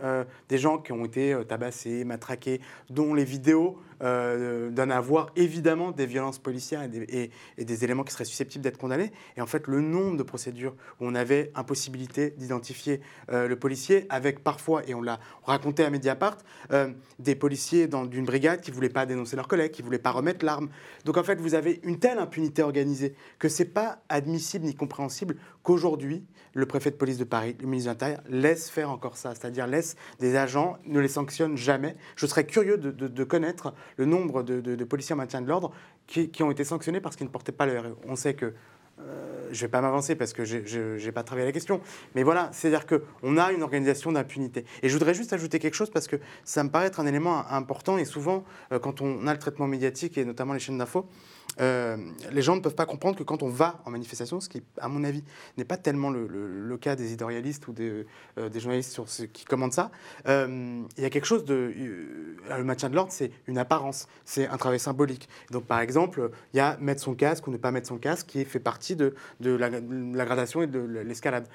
des 0.49 0.59
gens 0.59 0.79
qui 0.79 0.93
ont 0.93 1.05
été 1.05 1.37
tabassés, 1.49 2.05
matraqués, 2.05 2.61
dont 2.91 3.15
les 3.15 3.25
vidéos 3.25 3.79
euh, 4.03 4.71
d'en 4.71 4.91
avoir 4.91 5.31
évidemment 5.37 5.93
des 5.93 6.07
violences 6.07 6.39
policières 6.39 6.83
et 6.83 7.31
des, 7.65 7.85
éléments 7.85 8.03
qui 8.03 8.13
seraient 8.13 8.25
susceptibles 8.25 8.63
d'être 8.63 8.79
condamnés. 8.79 9.13
Et 9.37 9.41
en 9.41 9.47
fait, 9.47 9.67
le 9.67 9.81
nombre 9.81 10.17
de 10.17 10.23
procédures 10.23 10.75
où 11.01 11.07
on 11.07 11.15
avait 11.15 11.51
impossibilité 11.55 12.31
d'identifier 12.31 13.01
euh, 13.31 13.47
le 13.47 13.57
policier, 13.57 14.07
avec 14.09 14.43
parfois, 14.43 14.83
et 14.89 14.95
on 14.95 15.03
l'a 15.03 15.21
raconté 15.45 15.85
à 15.85 15.91
Mediapart, 15.91 16.39
euh, 16.73 16.91
des 17.19 17.35
policiers 17.35 17.87
d'une 17.87 18.25
brigade 18.25 18.61
qui 18.61 18.71
ne 18.71 18.75
voulaient 18.75 18.89
pas 18.89 19.07
dénoncer 19.07 19.37
leurs 19.37 19.49
collègues, 19.49 19.73
qui 19.73 19.83
ne 19.83 19.87
voulaient 19.87 19.99
pas 19.99 20.11
remettre 20.11 20.45
l'arme. 20.45 20.69
Donc 21.05 21.17
en 21.17 21.23
fait, 21.23 21.41
vous 21.41 21.55
avez 21.55 21.81
une 21.85 21.99
telle 21.99 22.19
impunité 22.19 22.63
organisée 22.63 23.15
que 23.39 23.49
ce 23.49 23.63
n'est 23.63 23.69
pas 23.69 24.03
admissible 24.09 24.65
ni 24.65 24.75
compréhensible 24.75 25.37
qu'aujourd'hui, 25.63 26.25
le 26.55 26.67
préfet 26.67 26.91
de 26.91 26.97
police 26.97 27.19
de 27.19 27.25
Paris, 27.25 27.57
le 27.61 27.67
ministre 27.67 27.89
de 27.89 27.95
l'Intérieur, 27.95 28.21
laisse 28.29 28.71
faire 28.71 28.91
encore 28.91 29.17
ça, 29.17 29.35
c'est-à-dire 29.35 29.67
laisse 29.67 29.97
des 30.19 30.37
agents, 30.37 30.79
ne 30.87 31.01
les 31.01 31.09
sanctionne 31.09 31.57
jamais. 31.57 31.97
Je 32.17 32.27
serais 32.27 32.45
curieux 32.45 32.77
de, 32.77 33.25
connaître 33.25 33.73
le 33.97 34.05
nombre 34.05 34.43
de, 34.43 34.85
policiers 34.85 35.15
en 35.15 35.19
maintien 35.19 35.41
de 35.41 35.49
l'ordre 35.49 35.73
qui, 36.07 36.31
ont 36.43 36.51
été 36.51 36.65
sanctionnés 36.65 37.01
parce 37.01 37.17
qu'ils 37.17 37.27
ne 37.27 37.33
portaient 37.33 37.53
pas 37.53 37.67
le 37.67 37.79
RE. 37.79 37.97
On 38.07 38.17
sait 38.17 38.35
que 38.35 38.53
euh, 39.01 39.49
je 39.51 39.57
ne 39.57 39.61
vais 39.63 39.69
pas 39.69 39.81
m'avancer 39.81 40.15
parce 40.15 40.33
que 40.33 40.45
je 40.45 41.03
n'ai 41.03 41.13
pas 41.13 41.23
travaillé 41.23 41.47
la 41.47 41.53
question. 41.53 41.81
Mais 42.15 42.23
voilà, 42.23 42.51
c'est-à-dire 42.53 42.87
qu'on 42.87 43.39
a 43.39 43.53
une 43.53 43.63
organisation 43.63 44.13
d'impunité. 44.13 44.65
Et 44.83 44.89
je 44.89 44.93
voudrais 44.95 45.15
juste 45.15 45.33
ajouter 45.33 45.59
quelque 45.59 45.75
chose 45.75 45.91
parce 45.91 46.09
que 46.09 46.17
ça 46.45 46.63
me 46.63 46.71
paraît 46.71 46.87
être 46.87 47.01
un 47.01 47.07
élément 47.07 47.47
important. 47.49 47.97
Et 47.97 48.05
souvent, 48.05 48.45
euh, 48.73 48.79
quand 48.79 49.01
on 49.01 49.27
a 49.27 49.33
le 49.33 49.39
traitement 49.39 49.67
médiatique 49.67 50.19
et 50.19 50.25
notamment 50.25 50.53
les 50.53 50.61
chaînes 50.61 50.79
d'infos, 50.79 51.07
euh, 51.61 51.97
les 52.31 52.43
gens 52.43 52.57
ne 52.57 52.61
peuvent 52.61 52.75
pas 52.75 52.87
comprendre 52.87 53.17
que 53.17 53.23
quand 53.23 53.43
on 53.43 53.49
va 53.49 53.81
en 53.85 53.91
manifestation, 53.91 54.41
ce 54.41 54.49
qui, 54.49 54.63
à 54.79 54.89
mon 54.89 55.05
avis, 55.05 55.23
n'est 55.59 55.65
pas 55.65 55.77
tellement 55.77 56.11
le, 56.11 56.77
cas 56.81 56.97
des 56.97 57.07
éditorialistes 57.07 57.69
ou 57.69 57.73
des, 57.73 58.07
euh, 58.39 58.51
journalistes 58.55 59.01
qui 59.33 59.45
commandent 59.45 59.73
ça, 59.73 59.91
euh, 60.27 60.83
il 60.97 61.03
y 61.03 61.07
a 61.07 61.11
quelque 61.11 61.27
chose 61.27 61.45
de... 61.45 61.73
le 62.49 62.65
maintien 62.65 62.89
de 62.89 62.95
l'ordre, 62.95 63.13
c'est 63.13 63.31
une 63.47 63.59
apparence, 63.59 64.09
c'est 64.25 64.49
un 64.49 64.57
travail 64.57 64.81
symbolique. 64.81 65.29
Donc, 65.51 65.65
par 65.65 65.81
exemple, 65.81 66.31
il 66.55 66.57
y 66.57 66.61
a 66.61 66.77
mettre 66.81 67.03
son 67.03 67.15
casque 67.15 67.47
ou 67.47 67.51
ne 67.51 67.57
pas 67.57 67.71
mettre 67.71 67.89
son 67.89 67.99
casque 67.99 68.27
qui 68.27 68.45
fait 68.45 68.59
partie 68.59 68.97
de, 68.97 69.15
de, 69.41 69.51
la, 69.51 69.71
gradation 70.25 70.63
et 70.63 70.67
de 70.67 70.81
l'escalade 70.81 71.47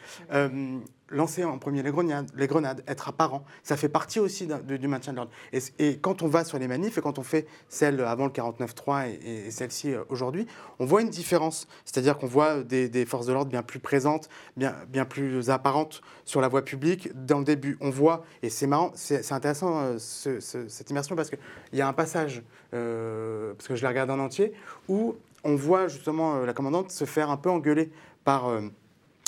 lancer 1.09 1.43
en 1.43 1.57
premier 1.57 1.83
les 1.83 1.91
grenades, 1.91 2.29
les 2.35 2.47
grenades, 2.47 2.83
être 2.87 3.09
apparent, 3.09 3.43
ça 3.63 3.77
fait 3.77 3.89
partie 3.89 4.19
aussi 4.19 4.47
du 4.47 4.87
maintien 4.87 5.13
de 5.13 5.17
l'ordre. 5.17 5.31
Et, 5.53 5.97
quand 5.97 6.21
on 6.21 6.27
va 6.27 6.43
sur 6.43 6.59
les 6.59 6.67
manifs 6.67 6.97
et 6.97 7.01
quand 7.01 7.19
on 7.19 7.23
fait 7.23 7.47
celle 7.69 8.01
avant 8.01 8.25
le 8.25 8.31
49.3 8.31 9.09
et, 9.09 9.47
et 9.47 9.51
celle-ci 9.51 9.93
euh, 9.93 10.03
aujourd'hui, 10.09 10.47
on 10.79 10.85
voit 10.85 11.01
une 11.01 11.09
différence. 11.09 11.67
C'est-à-dire 11.85 12.17
qu'on 12.17 12.27
voit 12.27 12.63
des, 12.63 13.05
forces 13.05 13.25
de 13.25 13.33
l'ordre 13.33 13.49
bien 13.49 13.63
plus 13.63 13.79
présentes, 13.79 14.29
bien, 14.55 14.75
bien 14.89 15.05
plus 15.05 15.49
apparentes 15.49 16.01
sur 16.25 16.41
la 16.41 16.47
voie 16.47 16.63
publique. 16.63 17.09
Dans 17.25 17.39
le 17.39 17.45
début, 17.45 17.77
on 17.81 17.89
voit, 17.89 18.23
et 18.43 18.49
c'est 18.49 18.67
marrant, 18.67 18.91
c'est 18.95 19.31
intéressant 19.31 19.81
euh, 19.81 19.97
cette 19.99 20.89
immersion 20.89 21.15
parce 21.15 21.29
qu'il 21.29 21.39
y 21.73 21.81
a 21.81 21.87
un 21.87 21.93
passage, 21.93 22.43
euh, 22.73 23.53
parce 23.53 23.67
que 23.67 23.75
je 23.75 23.81
l'ai 23.81 23.87
regardé 23.87 24.13
en 24.13 24.19
entier, 24.19 24.53
où 24.87 25.15
on 25.43 25.55
voit 25.55 25.87
justement 25.87 26.39
la 26.39 26.53
commandante 26.53 26.91
se 26.91 27.05
faire 27.05 27.29
un 27.29 27.37
peu 27.37 27.49
engueuler 27.49 27.91
par 28.25 28.49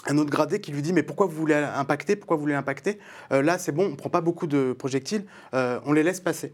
un 0.08 0.18
autre 0.18 0.30
gradé 0.30 0.60
qui 0.62 0.72
lui 0.72 0.82
dit 0.82 0.94
mais 0.94 1.04
pourquoi 1.04 1.28
vous 1.28 1.36
voulez 1.36 1.56
impacter? 1.56 2.16
Pourquoi 2.16 2.38
vous 2.38 2.42
voulez 2.44 2.56
impacter? 2.56 3.00
Euh, 3.32 3.42
Là, 3.42 3.58
c'est 3.58 3.72
bon, 3.72 3.86
on 3.86 3.90
ne 3.90 3.96
prend 3.96 4.10
pas 4.10 4.22
beaucoup 4.22 4.48
de 4.48 4.74
projectiles, 4.74 5.26
euh, 5.54 5.80
on 5.86 5.94
les 5.94 6.04
laisse 6.04 6.20
passer. 6.20 6.54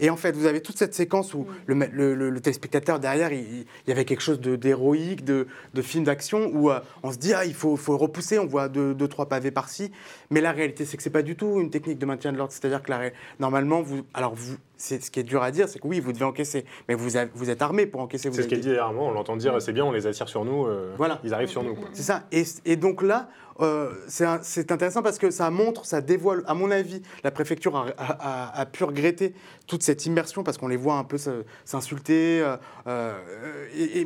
Et 0.00 0.10
en 0.10 0.16
fait, 0.16 0.32
vous 0.32 0.46
avez 0.46 0.60
toute 0.60 0.78
cette 0.78 0.94
séquence 0.94 1.34
où 1.34 1.46
mm. 1.68 1.84
le, 1.94 2.40
téléspectateur 2.40 2.98
derrière, 2.98 3.32
il, 3.32 3.64
y 3.86 3.92
avait 3.92 4.04
quelque 4.04 4.22
chose 4.22 4.40
d'héroïque, 4.40 5.24
de, 5.24 5.46
de, 5.74 5.82
film 5.82 6.04
d'action, 6.04 6.50
où 6.52 6.70
euh, 6.70 6.80
on 7.02 7.12
se 7.12 7.18
dit, 7.18 7.32
ah, 7.34 7.44
il 7.44 7.54
faut, 7.54 7.76
faut 7.76 7.96
repousser, 7.96 8.38
on 8.38 8.46
voit 8.46 8.68
deux, 8.68 8.94
deux 8.94 9.08
trois 9.08 9.26
pavés 9.26 9.50
par-ci. 9.50 9.92
Mais 10.30 10.40
la 10.40 10.52
réalité, 10.52 10.84
c'est 10.84 10.96
que 10.96 11.02
c'est 11.02 11.10
pas 11.10 11.22
du 11.22 11.36
tout 11.36 11.60
une 11.60 11.70
technique 11.70 11.98
de 11.98 12.06
maintien 12.06 12.32
de 12.32 12.38
l'ordre. 12.38 12.52
C'est-à-dire 12.52 12.82
que 12.82 12.90
la, 12.90 13.10
normalement, 13.38 13.82
vous, 13.82 14.02
alors 14.14 14.34
vous, 14.34 14.56
ce 14.76 15.10
qui 15.10 15.20
est 15.20 15.24
dur 15.24 15.42
à 15.42 15.50
dire, 15.50 15.68
c'est 15.68 15.78
que 15.78 15.86
oui, 15.86 16.00
vous 16.00 16.12
devez 16.12 16.24
encaisser, 16.24 16.64
mais 16.88 16.94
vous, 16.94 17.10
vous 17.34 17.50
êtes 17.50 17.62
armé 17.62 17.86
pour 17.86 18.00
encaisser. 18.00 18.30
C'est 18.32 18.42
ce 18.42 18.48
est 18.54 18.58
dit 18.58 18.68
dernièrement, 18.70 19.08
on 19.08 19.12
l'entend 19.12 19.36
dire, 19.36 19.60
c'est 19.60 19.72
bien, 19.72 19.84
on 19.84 19.92
les 19.92 20.06
attire 20.06 20.28
sur 20.28 20.44
nous, 20.44 20.66
euh, 20.66 20.94
voilà. 20.96 21.20
ils 21.24 21.34
arrivent 21.34 21.48
sur 21.48 21.62
nous. 21.62 21.76
C'est 21.92 22.02
ça. 22.02 22.24
Et, 22.32 22.44
et, 22.64 22.76
donc 22.76 23.02
là, 23.02 23.28
euh, 23.60 23.92
c'est 24.08 24.72
intéressant 24.72 25.02
parce 25.02 25.18
que 25.18 25.30
ça 25.30 25.50
montre, 25.50 25.84
ça 25.84 26.00
dévoile, 26.00 26.42
à 26.46 26.54
mon 26.54 26.70
avis, 26.70 27.02
la 27.24 27.30
préfecture 27.30 27.86
a, 27.98 28.66
pu 28.66 28.84
regretter 28.84 29.34
toute 29.66 29.82
cette 29.82 30.06
immersion 30.06 30.42
parce 30.42 30.58
qu'on 30.58 30.68
les 30.68 30.76
voit 30.76 30.94
un 30.94 31.04
peu 31.04 31.18
s'insulter. 31.64 32.40
Euh, 32.40 32.56
euh, 32.86 33.14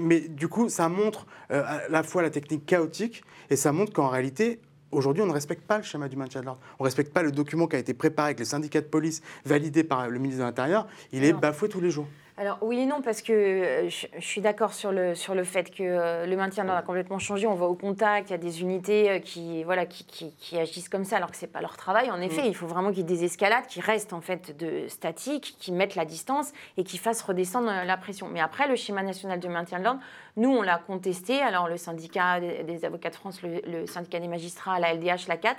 mais 0.00 0.20
du 0.20 0.48
coup, 0.48 0.68
ça 0.68 0.88
montre 0.88 1.26
à 1.50 1.88
la 1.88 2.02
fois 2.02 2.22
la 2.22 2.30
technique 2.30 2.66
chaotique 2.66 3.22
et 3.50 3.56
ça 3.56 3.72
montre 3.72 3.92
qu'en 3.92 4.08
réalité, 4.08 4.60
Aujourd'hui, 4.92 5.22
on 5.22 5.26
ne 5.26 5.32
respecte 5.32 5.66
pas 5.66 5.78
le 5.78 5.82
schéma 5.82 6.08
du 6.08 6.16
maintien 6.16 6.40
de 6.40 6.46
l'ordre. 6.46 6.60
On 6.78 6.84
ne 6.84 6.86
respecte 6.86 7.12
pas 7.12 7.24
le 7.24 7.32
document 7.32 7.66
qui 7.66 7.74
a 7.74 7.78
été 7.80 7.92
préparé 7.92 8.28
avec 8.28 8.38
les 8.38 8.44
syndicats 8.44 8.80
de 8.80 8.86
police, 8.86 9.20
validé 9.44 9.82
par 9.82 10.08
le 10.08 10.18
ministre 10.18 10.42
de 10.42 10.46
l'Intérieur. 10.46 10.86
Il 11.12 11.24
est 11.24 11.32
bafoué 11.32 11.68
tous 11.68 11.80
les 11.80 11.90
jours. 11.90 12.06
Alors 12.38 12.58
oui 12.60 12.80
et 12.80 12.86
non, 12.86 13.00
parce 13.00 13.22
que 13.22 13.32
euh, 13.32 13.88
je, 13.88 14.06
suis 14.20 14.42
d'accord 14.42 14.74
sur 14.74 14.92
le, 14.92 15.14
sur 15.14 15.34
le 15.34 15.42
fait 15.42 15.70
que 15.70 15.82
euh, 15.82 16.26
le 16.26 16.36
maintien 16.36 16.64
de 16.64 16.68
l'ordre 16.68 16.82
a 16.82 16.86
complètement 16.86 17.18
changé. 17.18 17.46
On 17.46 17.54
va 17.54 17.64
au 17.64 17.74
contact, 17.74 18.28
il 18.28 18.32
y 18.32 18.34
a 18.34 18.38
des 18.38 18.60
unités 18.60 19.10
euh, 19.10 19.18
qui, 19.20 19.64
voilà, 19.64 19.86
qui, 19.86 20.04
qui, 20.04 20.58
agissent 20.58 20.90
comme 20.90 21.04
ça 21.04 21.16
alors 21.16 21.30
que 21.30 21.36
ce 21.38 21.46
n'est 21.46 21.50
pas 21.50 21.62
leur 21.62 21.78
travail. 21.78 22.10
En 22.10 22.20
effet, 22.20 22.42
mm. 22.42 22.46
il 22.46 22.54
faut 22.54 22.66
vraiment 22.66 22.90
qu'il 22.90 22.98
y 22.98 23.00
ait 23.00 23.04
des 23.04 23.24
escalades 23.24 23.66
qui 23.66 23.80
restent 23.80 24.12
en 24.12 24.20
fait 24.20 24.54
de 24.54 24.86
statiques, 24.88 25.56
qui 25.58 25.72
mettent 25.72 25.94
la 25.94 26.04
distance 26.04 26.52
et 26.76 26.84
qui 26.84 26.98
fassent 26.98 27.22
redescendre 27.22 27.70
la 27.86 27.96
pression. 27.96 28.28
Mais 28.28 28.40
après, 28.40 28.68
le 28.68 28.76
schéma 28.76 29.02
national 29.02 29.40
de 29.40 29.48
maintien 29.48 29.78
de 29.78 29.84
l'ordre, 29.84 30.00
nous, 30.36 30.50
on 30.50 30.60
l'a 30.60 30.76
contesté. 30.76 31.40
Alors 31.40 31.68
le 31.68 31.78
syndicat 31.78 32.40
des, 32.40 32.84
avocats 32.84 33.08
de 33.08 33.14
France, 33.14 33.40
le, 33.40 33.62
le, 33.66 33.86
syndicat 33.86 34.20
des 34.20 34.28
magistrats, 34.28 34.78
la 34.78 34.92
LDH, 34.92 35.26
la 35.28 35.38
CAT, 35.38 35.56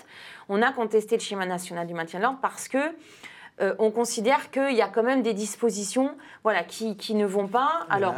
on 0.47 0.61
a 0.61 0.71
contesté 0.71 1.15
le 1.15 1.21
schéma 1.21 1.47
national 1.47 1.87
du 1.87 1.95
maintien 1.95 2.19
de 2.19 2.25
l'ordre 2.25 2.39
parce 2.39 2.67
que 2.67 2.77
euh, 3.59 3.73
on 3.79 3.89
considère 3.89 4.51
qu'il 4.51 4.75
y 4.75 4.81
a 4.81 4.87
quand 4.87 5.03
même 5.03 5.23
des 5.23 5.33
dispositions 5.33 6.15
voilà, 6.43 6.63
qui, 6.63 6.95
qui 6.95 7.15
ne 7.15 7.25
vont 7.25 7.47
pas. 7.47 7.85
Alors, 7.89 8.15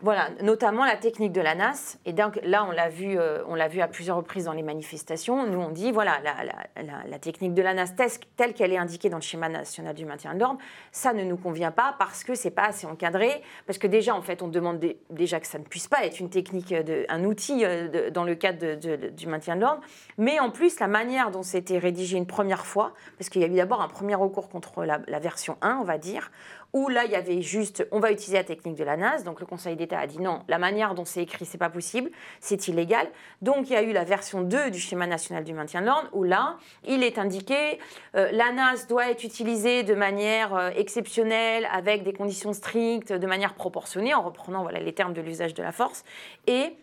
voilà, 0.00 0.30
notamment 0.42 0.84
la 0.84 0.96
technique 0.96 1.32
de 1.32 1.40
la 1.40 1.54
NAS. 1.54 1.98
Et 2.06 2.12
donc 2.12 2.40
là, 2.42 2.64
on 2.64 2.70
l'a 2.70 2.88
vu, 2.88 3.18
euh, 3.18 3.42
on 3.48 3.54
l'a 3.54 3.68
vu 3.68 3.80
à 3.80 3.88
plusieurs 3.88 4.16
reprises 4.16 4.46
dans 4.46 4.52
les 4.52 4.62
manifestations. 4.62 5.46
Nous, 5.46 5.58
on 5.58 5.70
dit 5.70 5.92
voilà, 5.92 6.18
la, 6.24 6.34
la, 6.82 7.04
la, 7.06 7.18
technique 7.18 7.54
de 7.54 7.62
la 7.62 7.74
NAS 7.74 7.94
telle 8.36 8.54
qu'elle 8.54 8.72
est 8.72 8.78
indiquée 8.78 9.10
dans 9.10 9.18
le 9.18 9.22
schéma 9.22 9.48
national 9.48 9.94
du 9.94 10.06
maintien 10.06 10.34
de 10.34 10.40
l'ordre, 10.40 10.58
ça 10.90 11.12
ne 11.12 11.22
nous 11.22 11.36
convient 11.36 11.70
pas 11.70 11.94
parce 11.98 12.24
que 12.24 12.34
c'est 12.34 12.50
pas 12.50 12.66
assez 12.68 12.86
encadré. 12.86 13.42
Parce 13.66 13.78
que 13.78 13.86
déjà, 13.86 14.14
en 14.14 14.22
fait, 14.22 14.42
on 14.42 14.48
demande 14.48 14.82
déjà 15.10 15.38
que 15.38 15.46
ça 15.46 15.58
ne 15.58 15.64
puisse 15.64 15.88
pas 15.88 16.04
être 16.04 16.18
une 16.18 16.30
technique, 16.30 16.72
de, 16.72 17.04
un 17.08 17.24
outil 17.24 17.64
euh, 17.64 18.10
dans 18.10 18.24
le 18.24 18.34
cadre 18.34 18.76
du 19.10 19.26
maintien 19.26 19.56
de 19.56 19.60
l'ordre. 19.60 19.82
Mais 20.16 20.40
en 20.40 20.50
plus, 20.50 20.80
la 20.80 20.88
manière 20.88 21.30
dont 21.30 21.42
c'était 21.42 21.78
rédigé 21.78 22.16
une 22.16 22.26
première 22.26 22.64
fois, 22.64 22.94
parce 23.18 23.28
qu'il 23.28 23.42
y 23.42 23.44
a 23.44 23.48
eu 23.48 23.56
d'abord 23.56 23.82
un 23.82 23.88
premier 23.88 24.14
recours 24.14 24.48
contre 24.48 24.77
la, 24.84 25.18
version 25.18 25.56
1, 25.62 25.78
on 25.80 25.84
va 25.84 25.98
dire, 25.98 26.30
où 26.72 26.88
là, 26.88 27.04
il 27.04 27.10
y 27.10 27.14
avait 27.14 27.40
juste, 27.40 27.86
on 27.92 28.00
va 28.00 28.12
utiliser 28.12 28.36
la 28.36 28.44
technique 28.44 28.76
de 28.76 28.84
la 28.84 28.96
NAS. 28.96 29.22
Donc 29.22 29.40
le 29.40 29.46
Conseil 29.46 29.76
d'État 29.76 29.98
a 29.98 30.06
dit 30.06 30.20
non, 30.20 30.42
la 30.48 30.58
manière 30.58 30.94
dont 30.94 31.04
c'est 31.04 31.22
écrit, 31.22 31.46
c'est 31.46 31.58
pas 31.58 31.70
possible, 31.70 32.10
c'est 32.40 32.68
illégal. 32.68 33.08
Donc 33.42 33.70
il 33.70 33.72
y 33.72 33.76
a 33.76 33.82
eu 33.82 33.92
la 33.92 34.04
version 34.04 34.42
2 34.42 34.70
du 34.70 34.78
schéma 34.78 35.06
national 35.06 35.44
du 35.44 35.54
maintien 35.54 35.80
de 35.80 35.86
l'ordre, 35.86 36.08
où 36.12 36.24
là, 36.24 36.56
il 36.86 37.02
est 37.02 37.18
indiqué, 37.18 37.78
euh, 38.16 38.30
la 38.32 38.52
NAS 38.52 38.86
doit 38.88 39.10
être 39.10 39.24
utilisée 39.24 39.82
de 39.82 39.94
manière 39.94 40.54
euh, 40.54 40.70
exceptionnelle, 40.76 41.68
avec 41.72 42.02
des 42.02 42.12
conditions 42.12 42.52
strictes, 42.52 43.12
de 43.12 43.26
manière 43.26 43.54
proportionnée, 43.54 44.14
en 44.14 44.22
reprenant 44.22 44.62
voilà, 44.62 44.80
les 44.80 44.92
termes 44.92 45.14
de 45.14 45.20
l'usage 45.20 45.54
de 45.54 45.62
la 45.62 45.72
force. 45.72 46.04
Et 46.46 46.76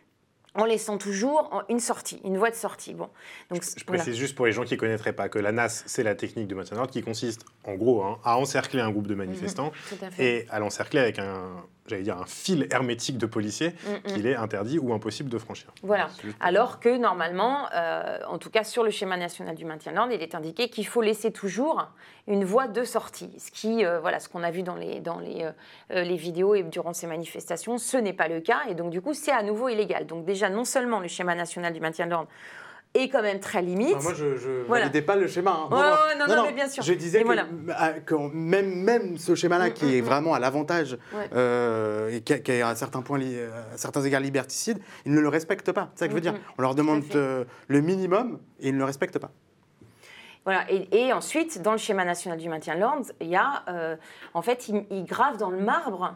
en 0.56 0.66
laissant 0.66 0.98
toujours 0.98 1.64
une 1.70 1.80
sortie, 1.80 2.20
une 2.24 2.38
voie 2.38 2.50
de 2.50 2.56
sortie. 2.56 2.94
Bon, 2.94 3.10
donc, 3.52 3.64
je, 3.78 3.84
précise 3.84 4.16
juste 4.16 4.36
pour 4.36 4.46
les 4.46 4.52
gens 4.52 4.64
qui 4.64 4.74
ne 4.74 4.80
connaîtraient 4.80 5.14
pas 5.14 5.30
que 5.30 5.40
la 5.40 5.52
NAS, 5.52 5.84
c'est 5.86 6.04
la 6.04 6.16
technique 6.16 6.48
de 6.48 6.56
maintien 6.56 6.78
d'ordre 6.78 6.92
qui 6.92 7.02
consiste, 7.02 7.46
en 7.66 7.76
gros, 7.76 8.04
hein, 8.04 8.20
à 8.24 8.38
encercler 8.38 8.82
un 8.82 8.90
groupe 8.90 9.08
de 9.08 9.16
manifestants 9.16 9.72
mhm, 9.92 10.10
et 10.18 10.46
à 10.50 10.60
l'encercler 10.60 11.02
avec 11.02 11.20
un, 11.20 11.64
j'allais 11.88 12.04
dire, 12.04 12.18
un 12.18 12.26
fil 12.26 12.68
hermétique 12.72 13.18
de 13.18 13.26
policiers 13.26 13.70
mm, 13.70 13.92
mm. 13.92 14.02
qu'il 14.14 14.28
est 14.28 14.36
interdit 14.36 14.80
ou 14.80 14.94
impossible 14.94 15.30
de 15.30 15.38
franchir. 15.38 15.72
Voilà. 15.84 16.10
Alors 16.40 16.80
que 16.80 16.98
normalement, 16.98 17.68
euh, 17.74 18.20
en 18.28 18.38
tout 18.38 18.50
cas 18.50 18.64
sur 18.64 18.84
le 18.84 18.90
schéma 18.90 19.18
national 19.18 19.56
du 19.56 19.66
maintien 19.66 19.92
de 19.92 19.98
l'ordre, 19.98 20.14
il 20.14 20.22
est 20.22 20.36
indiqué 20.36 20.70
qu'il 20.70 20.88
faut 20.88 21.02
laisser 21.02 21.32
toujours 21.32 21.90
une 22.28 22.44
voie 22.44 22.68
de 22.68 22.84
sortie. 22.84 23.32
Ce 23.38 23.52
qui, 23.52 23.86
euh, 23.86 24.00
voilà, 24.00 24.20
ce 24.20 24.30
qu'on 24.30 24.44
a 24.44 24.52
vu 24.52 24.64
dans 24.64 24.76
les, 24.76 25.00
dans 25.00 25.20
les, 25.20 25.44
euh, 25.92 26.04
les 26.04 26.16
vidéos 26.16 26.56
et 26.56 26.64
durant 26.64 26.94
ces 26.94 27.08
manifestations, 27.08 27.78
ce 27.78 27.98
n'est 27.98 28.14
pas 28.14 28.28
le 28.28 28.42
cas. 28.42 28.62
Et 28.70 28.74
donc 28.74 28.90
du 28.90 29.02
coup, 29.02 29.14
c'est 29.14 29.32
à 29.32 29.44
nouveau 29.44 29.70
illégal. 29.70 30.08
Donc 30.08 30.26
déjà, 30.26 30.50
non 30.50 30.66
seulement 30.66 31.00
le 31.00 31.08
schéma 31.08 31.36
national 31.36 31.74
du 31.74 31.80
maintien 31.80 32.06
de 32.06 32.12
l'ordre 32.12 32.30
est 32.96 33.10
quand 33.10 33.22
même 33.22 33.40
très 33.40 33.62
limite. 33.62 34.02
moi, 34.02 34.14
je 34.14 34.26
ne 34.26 34.64
validais 34.68 35.02
pas 35.02 35.16
le 35.16 35.28
schéma. 35.28 35.68
Hein. 35.72 36.16
non, 36.18 36.28
non, 36.28 36.36
non, 36.36 36.44
mais 36.46 36.54
bien 36.54 36.68
sûr. 36.68 36.82
Je 36.82 36.94
disais 36.94 37.24
que, 38.06 38.34
même, 38.34 38.74
même 38.76 39.18
ce 39.18 39.36
schéma-là, 39.36 39.70
mm, 39.70 39.74
qui 39.74 39.86
mm, 39.86 39.94
est 39.94 40.02
mm. 40.02 40.06
vraiment 40.06 40.34
à 40.34 40.40
l'avantage 40.40 40.98
euh, 41.34 42.10
et 42.10 42.22
qui, 42.22 42.34
est 42.34 42.62
à 42.62 42.76
certains, 42.76 43.02
points, 43.02 43.20
à 43.20 43.78
certains 43.78 44.04
égards 44.04 44.22
liberticide, 44.22 44.80
ils 45.06 45.14
ne 45.14 45.20
le 45.20 45.28
respectent 45.28 45.72
pas. 45.72 45.90
C'est 45.94 46.02
ça 46.02 46.08
que 46.08 46.12
je 46.12 46.16
veux 46.16 46.22
dire. 46.22 46.36
On 46.58 46.62
leur 46.62 46.76
demande 46.76 47.04
euh, 47.16 47.44
le 47.68 47.82
minimum 47.82 48.40
et 48.60 48.70
ils 48.70 48.74
ne 48.74 48.80
le 48.80 48.86
respectent 48.86 49.20
pas. 49.20 49.32
Voilà. 50.46 50.66
Et, 50.70 51.12
ensuite, 51.12 51.62
dans 51.62 51.72
le 51.72 51.80
schéma 51.80 52.06
national 52.06 52.38
du 52.38 52.50
maintien 52.50 52.76
de 52.76 52.82
l'ordre, 52.82 53.06
il 53.20 53.30
y 53.30 53.36
a, 53.36 53.64
euh, 53.68 53.96
en 54.34 54.42
fait, 54.42 54.68
ils 54.70 54.86
il 54.92 55.06
gravent 55.06 55.38
dans 55.38 55.50
le 55.50 55.60
marbre 55.60 56.16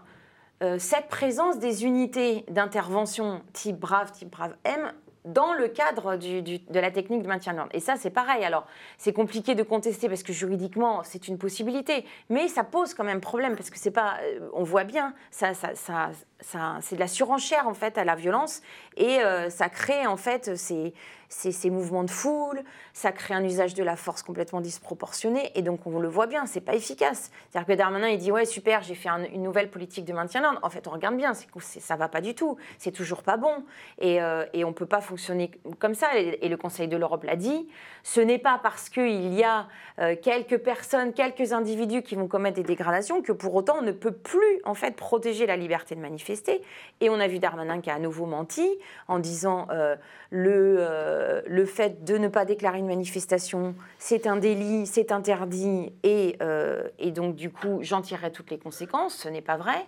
cette 0.78 1.08
présence 1.08 1.58
des 1.58 1.86
unités 1.86 2.44
d'intervention 2.50 3.42
type 3.54 3.80
Brave, 3.80 4.12
type 4.12 4.30
Brave 4.30 4.58
M 4.66 4.92
dans 5.26 5.54
le 5.54 5.68
cadre 5.68 6.16
de 6.16 6.80
la 6.80 6.92
technique 6.92 7.24
de 7.24 7.28
maintien 7.28 7.54
de 7.54 7.58
l'ordre. 7.58 7.72
Et 7.74 7.80
ça, 7.80 7.96
c'est 7.98 8.10
pareil. 8.10 8.44
Alors, 8.44 8.66
c'est 8.98 9.14
compliqué 9.14 9.56
de 9.56 9.64
contester 9.64 10.08
parce 10.08 10.24
que 10.24 10.34
juridiquement, 10.34 11.04
c'est 11.04 11.28
une 11.28 11.38
possibilité, 11.38 12.06
mais 12.30 12.48
ça 12.48 12.64
pose 12.64 12.94
quand 12.94 13.04
même 13.04 13.22
problème 13.22 13.56
parce 13.56 13.70
que 13.70 13.78
c'est 13.78 13.92
pas, 13.92 14.18
euh, 14.24 14.50
on 14.54 14.64
voit 14.64 14.86
bien, 14.86 15.14
ça, 15.32 15.54
ça, 15.54 15.72
ça, 15.76 16.78
c'est 16.82 16.96
de 16.96 17.00
la 17.00 17.08
surenchère 17.08 17.68
en 17.68 17.74
fait 17.74 17.98
à 17.98 18.06
la 18.06 18.16
violence 18.16 18.62
et 18.96 19.20
euh, 19.20 19.50
ça 19.50 19.70
crée 19.70 20.08
en 20.08 20.18
fait 20.18 20.56
ces, 20.56 20.94
ces, 21.30 21.70
mouvements 21.70 22.04
de 22.04 22.10
foule, 22.10 22.62
ça 22.94 23.12
crée 23.12 23.36
un 23.36 23.44
usage 23.44 23.76
de 23.76 23.84
la 23.84 23.96
force 23.96 24.24
complètement 24.24 24.62
disproportionné 24.62 25.52
et 25.56 25.62
donc 25.62 25.86
on 25.86 26.00
le 26.00 26.08
voit 26.08 26.28
bien, 26.28 26.46
c'est 26.46 26.62
pas 26.62 26.74
efficace. 26.74 27.32
C'est-à-dire 27.50 27.68
que 27.68 27.78
Darmanin 27.78 28.10
il 28.10 28.18
dit 28.18 28.32
ouais 28.32 28.46
super 28.46 28.82
j'ai 28.82 28.96
fait 28.96 29.10
une 29.10 29.44
nouvelle 29.44 29.70
politique 29.70 30.06
de 30.06 30.14
maintien 30.14 30.42
d'ordre. 30.42 30.60
En 30.64 30.70
fait 30.70 30.88
on 30.88 30.92
regarde 30.92 31.16
bien, 31.16 31.34
c'est 31.34 31.48
ça 31.80 31.96
va 31.96 32.10
pas 32.10 32.22
du 32.22 32.34
tout, 32.34 32.58
c'est 32.78 32.92
toujours 32.92 33.24
pas 33.24 33.38
bon 33.38 33.64
et, 34.00 34.22
euh, 34.22 34.46
et 34.54 34.66
on 34.66 34.74
peut 34.74 34.86
pas 34.86 35.02
fonctionner 35.02 35.52
comme 35.78 35.94
ça 35.94 36.18
et, 36.18 36.50
le 36.50 36.58
Conseil 36.58 36.88
de 36.88 36.98
l'Europe 36.98 37.24
l'a 37.24 37.36
dit. 37.36 37.70
Ce 38.02 38.20
n'est 38.20 38.40
pas 38.40 38.60
parce 38.62 38.90
qu'il 38.90 39.34
y 39.34 39.44
a 39.44 39.68
euh, 40.00 40.16
quelques 40.20 40.58
personnes, 40.58 41.14
quelques 41.14 41.54
individus 41.54 42.02
qui 42.02 42.16
vont 42.16 42.28
commettre 42.28 42.56
des 42.56 42.64
dégradations 42.64 43.22
que 43.22 43.32
pour 43.32 43.54
autant 43.54 43.78
on 43.80 43.82
ne 43.84 43.92
peut 43.92 44.12
plus 44.12 44.62
en 44.66 44.74
fait 44.74 44.96
protéger 44.96 45.46
la 45.46 45.58
liberté 45.58 45.94
de 45.94 46.02
manifester 46.02 46.62
et 47.02 47.10
on 47.10 47.20
a 47.20 47.28
vu 47.28 47.38
Darmanin 47.38 47.82
qui 47.82 47.92
a 47.92 47.96
à 47.96 48.00
nouveau 48.00 48.26
menti 48.26 48.68
en 49.08 49.20
disant 49.20 49.68
euh, 49.70 49.96
le, 50.32 50.78
euh, 51.20 51.42
le 51.46 51.66
fait 51.66 52.04
de 52.04 52.18
ne 52.18 52.28
pas 52.28 52.46
déclarer 52.46 52.80
une 52.80 52.88
manifestation, 52.88 53.76
c'est 53.98 54.26
un 54.26 54.38
délit, 54.38 54.88
c'est 54.88 55.12
interdit, 55.12 55.92
et, 56.04 56.38
euh, 56.42 56.88
et 56.98 57.12
donc 57.12 57.36
du 57.36 57.52
coup 57.52 57.80
j'en 57.82 58.02
tirerai 58.02 58.32
toutes 58.32 58.50
les 58.52 58.58
conséquences. 58.58 59.16
Ce 59.16 59.30
n'est 59.30 59.42
pas 59.42 59.58
vrai. 59.58 59.86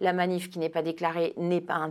La 0.00 0.12
manif 0.12 0.50
qui 0.50 0.58
n'est 0.58 0.68
pas 0.68 0.82
déclarée 0.82 1.32
n'est 1.38 1.62
pas, 1.62 1.90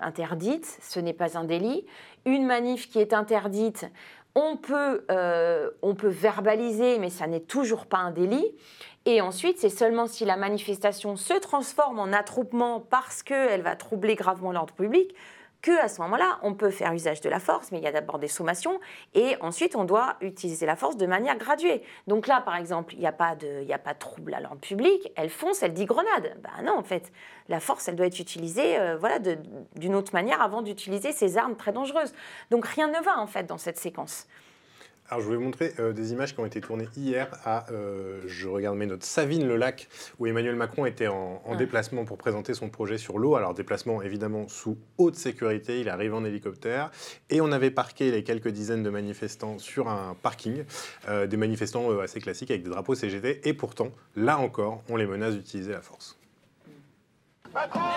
interdite, 0.00 0.78
ce 0.80 0.98
n'est 0.98 1.12
pas 1.12 1.36
un 1.36 1.44
délit. 1.44 1.84
Une 2.24 2.46
manif 2.46 2.88
qui 2.88 3.00
est 3.00 3.12
interdite, 3.12 3.86
on 4.34 4.56
peut, 4.56 5.04
on 5.82 5.94
peut 5.94 6.08
verbaliser, 6.08 6.98
mais 6.98 7.10
ça 7.10 7.26
n'est 7.26 7.40
toujours 7.40 7.84
pas 7.84 7.98
un 7.98 8.12
délit. 8.12 8.54
Et 9.04 9.20
ensuite, 9.20 9.58
c'est 9.58 9.68
seulement 9.68 10.06
si 10.06 10.24
la 10.24 10.36
manifestation 10.36 11.16
se 11.16 11.34
transforme 11.34 11.98
en 11.98 12.12
attroupement 12.14 12.80
parce 12.80 13.22
qu'elle 13.22 13.60
va 13.60 13.76
troubler 13.76 14.14
gravement 14.14 14.52
l'ordre 14.52 14.72
public 14.72 15.14
que 15.62 15.76
à 15.82 15.88
ce 15.88 16.00
moment-là, 16.02 16.38
on 16.42 16.54
peut 16.54 16.70
faire 16.70 16.92
usage 16.92 17.20
de 17.20 17.28
la 17.28 17.40
force, 17.40 17.72
mais 17.72 17.78
il 17.78 17.84
y 17.84 17.86
a 17.86 17.92
d'abord 17.92 18.18
des 18.18 18.28
sommations, 18.28 18.80
et 19.14 19.36
ensuite 19.40 19.76
on 19.76 19.84
doit 19.84 20.16
utiliser 20.20 20.66
la 20.66 20.76
force 20.76 20.96
de 20.96 21.06
manière 21.06 21.36
graduée. 21.36 21.82
Donc 22.06 22.26
là, 22.26 22.40
par 22.40 22.56
exemple, 22.56 22.94
il 22.94 23.00
n'y 23.00 23.06
a, 23.06 23.12
pas 23.12 23.34
de, 23.34 23.70
a 23.70 23.78
pas 23.78 23.94
de 23.94 23.98
trouble 23.98 24.34
à 24.34 24.40
l'ordre 24.40 24.60
public, 24.60 25.12
elle 25.16 25.30
fonce, 25.30 25.62
elle 25.62 25.74
dit 25.74 25.86
grenade. 25.86 26.36
Ben 26.42 26.64
non, 26.64 26.78
en 26.78 26.82
fait, 26.82 27.12
la 27.48 27.60
force, 27.60 27.88
elle 27.88 27.96
doit 27.96 28.06
être 28.06 28.20
utilisée 28.20 28.78
euh, 28.78 28.96
voilà, 28.96 29.18
d'une 29.18 29.94
autre 29.94 30.12
manière 30.12 30.40
avant 30.40 30.62
d'utiliser 30.62 31.12
ces 31.12 31.38
armes 31.38 31.56
très 31.56 31.72
dangereuses. 31.72 32.12
Donc 32.50 32.66
rien 32.66 32.88
ne 32.88 33.02
va, 33.02 33.18
en 33.18 33.26
fait, 33.26 33.44
dans 33.44 33.58
cette 33.58 33.78
séquence. 33.78 34.26
Alors, 35.10 35.24
je 35.24 35.30
vais 35.30 35.36
vous 35.36 35.42
montrer 35.42 35.72
euh, 35.78 35.94
des 35.94 36.12
images 36.12 36.34
qui 36.34 36.40
ont 36.40 36.44
été 36.44 36.60
tournées 36.60 36.88
hier 36.94 37.28
à, 37.46 37.64
euh, 37.70 38.20
je 38.26 38.46
regarde 38.46 38.76
mes 38.76 38.84
notes, 38.84 39.02
Savine-le-Lac, 39.04 39.88
où 40.18 40.26
Emmanuel 40.26 40.54
Macron 40.54 40.84
était 40.84 41.06
en, 41.06 41.42
Ah. 41.48 41.56
déplacement 41.56 42.04
pour 42.04 42.18
présenter 42.18 42.52
son 42.52 42.68
projet 42.68 42.98
sur 42.98 43.18
l'eau. 43.18 43.34
Alors, 43.34 43.54
déplacement 43.54 44.02
évidemment 44.02 44.48
sous 44.48 44.76
haute 44.98 45.16
sécurité, 45.16 45.80
il 45.80 45.88
arrive 45.88 46.12
en 46.12 46.26
hélicoptère. 46.26 46.90
Et 47.30 47.40
on 47.40 47.50
avait 47.52 47.70
parqué 47.70 48.10
les 48.10 48.22
quelques 48.22 48.48
dizaines 48.48 48.82
de 48.82 48.90
manifestants 48.90 49.58
sur 49.58 49.88
un 49.88 50.14
parking, 50.22 50.64
euh, 51.08 51.26
des 51.26 51.38
manifestants 51.38 51.90
euh, 51.90 52.00
assez 52.02 52.20
classiques 52.20 52.50
avec 52.50 52.62
des 52.62 52.70
drapeaux 52.70 52.94
CGT. 52.94 53.48
Et 53.48 53.54
pourtant, 53.54 53.90
là 54.14 54.38
encore, 54.38 54.82
on 54.90 54.96
les 54.96 55.06
menace 55.06 55.34
d'utiliser 55.34 55.72
la 55.72 55.80
force. 55.80 56.18
Attention, 57.54 57.88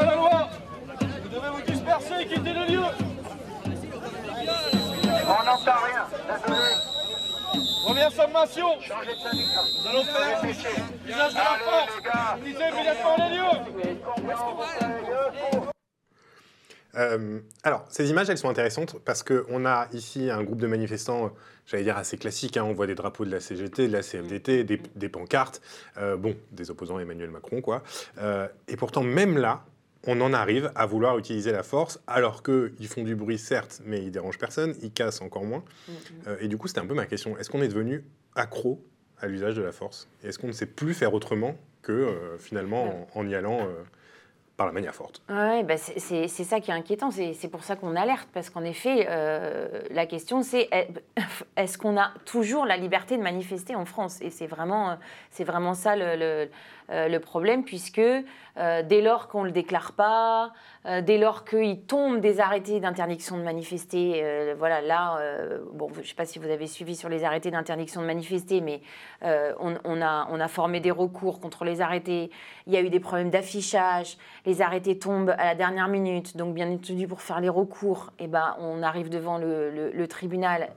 à 0.00 0.04
la 0.04 0.14
loi. 0.16 0.48
Vous 1.22 1.28
devez 1.28 1.48
vous 1.50 1.62
disperser 1.72 2.14
et 2.22 2.26
quitter 2.26 2.52
le 2.52 2.66
lieu 2.72 2.82
On 5.24 5.44
n'entend 5.44 5.78
rien, 5.84 6.06
désolé. 6.26 6.60
Première 7.84 8.12
sommation 8.12 8.66
Nous 8.78 9.88
allons 9.88 10.04
faire 10.04 10.44
usage 10.44 11.32
de 11.32 11.38
la 11.38 11.58
force. 11.58 11.92
Quittez 12.44 12.68
immédiatement 12.68 13.16
les 13.18 13.36
lieux 13.36 13.58
Euh, 16.96 17.38
alors, 17.62 17.84
ces 17.90 18.10
images, 18.10 18.28
elles 18.28 18.38
sont 18.38 18.48
intéressantes 18.48 18.96
parce 19.04 19.22
qu'on 19.22 19.64
a 19.66 19.86
ici 19.92 20.30
un 20.30 20.42
groupe 20.42 20.58
de 20.60 20.66
manifestants, 20.66 21.26
euh, 21.26 21.28
j'allais 21.66 21.84
dire 21.84 21.96
assez 21.96 22.16
classiques. 22.18 22.56
hein. 22.56 22.64
On 22.64 22.72
voit 22.72 22.86
des 22.88 22.94
drapeaux 22.96 23.24
de 23.24 23.30
la 23.30 23.38
CGT, 23.40 23.86
de 23.88 23.92
la 23.92 24.02
CFDT, 24.02 24.64
des, 24.64 24.80
des 24.96 25.08
pancartes, 25.08 25.60
euh, 25.98 26.16
bon, 26.16 26.34
des 26.50 26.70
opposants 26.70 26.96
à 26.96 27.02
Emmanuel 27.02 27.30
Macron, 27.30 27.60
quoi. 27.60 27.82
Euh, 28.20 28.48
et 28.66 28.76
pourtant, 28.76 29.02
même 29.02 29.38
là, 29.38 29.62
on 30.06 30.20
en 30.20 30.32
arrive 30.32 30.70
à 30.74 30.86
vouloir 30.86 31.18
utiliser 31.18 31.52
la 31.52 31.62
force, 31.62 32.00
alors 32.06 32.42
qu'ils 32.42 32.88
font 32.88 33.02
du 33.02 33.16
bruit, 33.16 33.38
certes, 33.38 33.80
mais 33.84 34.02
ils 34.02 34.10
dérangent 34.10 34.38
personne, 34.38 34.74
ils 34.82 34.92
cassent 34.92 35.20
encore 35.20 35.44
moins. 35.44 35.64
Euh, 36.26 36.36
et 36.40 36.48
du 36.48 36.56
coup, 36.56 36.68
c'était 36.68 36.80
un 36.80 36.86
peu 36.86 36.94
ma 36.94 37.06
question. 37.06 37.36
Est-ce 37.36 37.50
qu'on 37.50 37.62
est 37.62 37.68
devenu 37.68 38.04
accro 38.36 38.80
à 39.20 39.26
l'usage 39.26 39.54
de 39.56 39.62
la 39.62 39.72
force? 39.72 40.08
Est-ce 40.22 40.38
qu'on 40.38 40.46
ne 40.46 40.52
sait 40.52 40.66
plus 40.66 40.94
faire 40.94 41.12
autrement 41.14 41.56
que, 41.82 41.92
euh, 41.92 42.38
finalement, 42.38 43.06
en, 43.14 43.20
en 43.20 43.28
y 43.28 43.34
allant 43.34 43.60
euh, 43.62 43.72
par 44.56 44.66
la 44.66 44.72
manière 44.72 44.94
forte? 44.94 45.22
Ouais, 45.28 45.62
bah 45.64 45.76
c'est 45.76 46.28
ça 46.28 46.60
qui 46.60 46.70
est 46.70 46.74
inquiétant. 46.74 47.10
C'est 47.10 47.48
pour 47.48 47.64
ça 47.64 47.74
qu'on 47.76 47.94
alerte. 47.96 48.28
Parce 48.32 48.50
qu'en 48.50 48.62
effet, 48.64 49.06
euh, 49.08 49.82
la 49.90 50.06
question, 50.06 50.42
c'est 50.42 50.68
est- 50.72 50.88
est-ce 51.56 51.76
qu'on 51.78 51.96
a 51.96 52.12
toujours 52.24 52.66
la 52.66 52.76
liberté 52.76 53.16
de 53.16 53.22
manifester 53.22 53.74
en 53.74 53.84
France? 53.84 54.20
Et 54.20 54.30
c'est 54.30 54.46
vraiment, 54.46 54.96
c'est 55.30 55.44
vraiment 55.44 55.74
ça 55.74 55.96
le, 55.96 56.16
le- 56.16 56.50
le 56.90 57.18
problème, 57.18 57.64
puisque 57.64 58.00
euh, 58.58 58.82
dès 58.82 59.02
lors 59.02 59.28
qu'on 59.28 59.42
ne 59.42 59.46
le 59.46 59.52
déclare 59.52 59.92
pas, 59.92 60.52
euh, 60.86 61.00
dès 61.00 61.18
lors 61.18 61.44
qu'il 61.44 61.82
tombe 61.82 62.20
des 62.20 62.40
arrêtés 62.40 62.80
d'interdiction 62.80 63.36
de 63.36 63.42
manifester, 63.42 64.20
euh, 64.24 64.54
voilà, 64.58 64.80
là, 64.80 65.18
euh, 65.20 65.58
bon, 65.72 65.88
je 65.94 66.00
ne 66.00 66.04
sais 66.04 66.14
pas 66.14 66.24
si 66.24 66.38
vous 66.38 66.50
avez 66.50 66.66
suivi 66.66 66.96
sur 66.96 67.08
les 67.08 67.24
arrêtés 67.24 67.50
d'interdiction 67.50 68.00
de 68.00 68.06
manifester, 68.06 68.60
mais 68.60 68.80
euh, 69.22 69.52
on, 69.60 70.02
a, 70.02 70.26
on 70.30 70.40
a 70.40 70.48
formé 70.48 70.80
des 70.80 70.90
recours 70.90 71.40
contre 71.40 71.64
les 71.64 71.80
arrêtés. 71.80 72.30
Il 72.66 72.72
y 72.72 72.76
a 72.76 72.80
eu 72.80 72.90
des 72.90 73.00
problèmes 73.00 73.30
d'affichage. 73.30 74.16
Les 74.44 74.60
arrêtés 74.60 74.98
tombent 74.98 75.34
à 75.38 75.44
la 75.44 75.54
dernière 75.54 75.88
minute. 75.88 76.36
Donc, 76.36 76.54
bien 76.54 76.70
entendu, 76.70 77.06
pour 77.06 77.22
faire 77.22 77.40
les 77.40 77.48
recours, 77.48 78.12
eh 78.18 78.26
ben, 78.26 78.56
on 78.58 78.82
arrive 78.82 79.08
devant 79.08 79.38
le 79.38 80.06
tribunal 80.06 80.70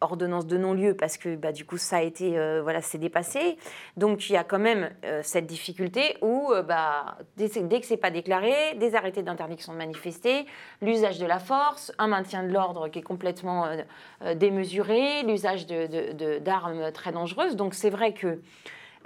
ordonnance 0.00 0.46
de 0.46 0.58
non-lieu 0.58 0.94
parce 0.94 1.16
que 1.16 1.36
bah, 1.36 1.52
du 1.52 1.64
coup 1.64 1.78
ça 1.78 1.96
a 1.96 2.02
été 2.02 2.38
euh, 2.38 2.60
voilà 2.62 2.82
c'est 2.82 2.98
dépassé 2.98 3.56
donc 3.96 4.28
il 4.28 4.34
y 4.34 4.36
a 4.36 4.44
quand 4.44 4.58
même 4.58 4.90
euh, 5.04 5.20
cette 5.22 5.46
difficulté 5.46 6.16
où 6.20 6.50
euh, 6.52 6.62
bah, 6.62 7.16
dès, 7.36 7.48
dès 7.62 7.80
que 7.80 7.86
c'est 7.86 7.96
pas 7.96 8.10
déclaré 8.10 8.74
des 8.76 8.94
arrêtés 8.94 9.22
d'interdiction 9.22 9.72
de 9.72 9.78
manifester 9.78 10.44
l'usage 10.82 11.18
de 11.18 11.26
la 11.26 11.38
force 11.38 11.92
un 11.98 12.08
maintien 12.08 12.42
de 12.42 12.52
l'ordre 12.52 12.88
qui 12.88 12.98
est 12.98 13.02
complètement 13.02 13.66
démesuré 14.34 15.22
l'usage 15.22 15.66
de- 15.66 16.38
d'armes 16.38 16.92
très 16.92 17.12
dangereuses 17.12 17.56
donc 17.56 17.74
c'est 17.74 17.90
vrai 17.90 18.12
que 18.12 18.38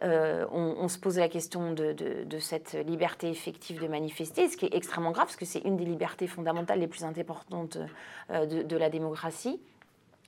on, 0.02 0.88
se 0.88 0.98
pose 0.98 1.18
la 1.18 1.28
question 1.28 1.72
de, 1.72 1.92
de- 1.92 2.38
cette 2.38 2.72
liberté 2.86 3.28
effective 3.28 3.82
de 3.82 3.86
manifester, 3.86 4.48
ce 4.48 4.56
qui 4.56 4.64
est 4.64 4.74
extrêmement 4.74 5.10
grave, 5.10 5.26
parce 5.26 5.36
que 5.36 5.44
c'est 5.44 5.58
une 5.60 5.76
des 5.76 5.84
libertés 5.84 6.26
fondamentales 6.26 6.80
les 6.80 6.86
plus 6.88 7.04
importantes 7.04 7.76
de, 8.30 8.62
de 8.62 8.76
la 8.78 8.88
démocratie. 8.88 9.60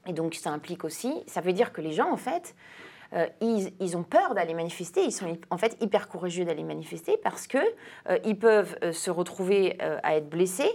Et 0.07 0.12
donc 0.12 0.34
ça 0.34 0.50
implique 0.50 0.84
aussi, 0.84 1.22
ça 1.26 1.40
veut 1.40 1.53
dire 1.53 1.72
que 1.72 1.80
les 1.80 1.92
gens, 1.92 2.11
en 2.11 2.16
fait, 2.16 2.55
euh, 3.14 3.26
ils, 3.40 3.96
ont 3.96 4.03
peur 4.03 4.34
d'aller 4.34 4.55
manifester, 4.55 5.05
ils 5.05 5.12
sont 5.12 5.36
en 5.50 5.59
fait 5.59 5.76
hyper 5.80 6.09
courageux 6.09 6.46
d'aller 6.46 6.62
manifester 6.62 7.18
parce 7.22 7.46
que 7.46 7.59
euh, 8.09 8.34
peuvent 8.34 8.76
euh, 8.82 8.92
se 8.92 9.11
retrouver 9.11 9.78
à 10.03 10.16
être 10.16 10.28
blessés, 10.28 10.70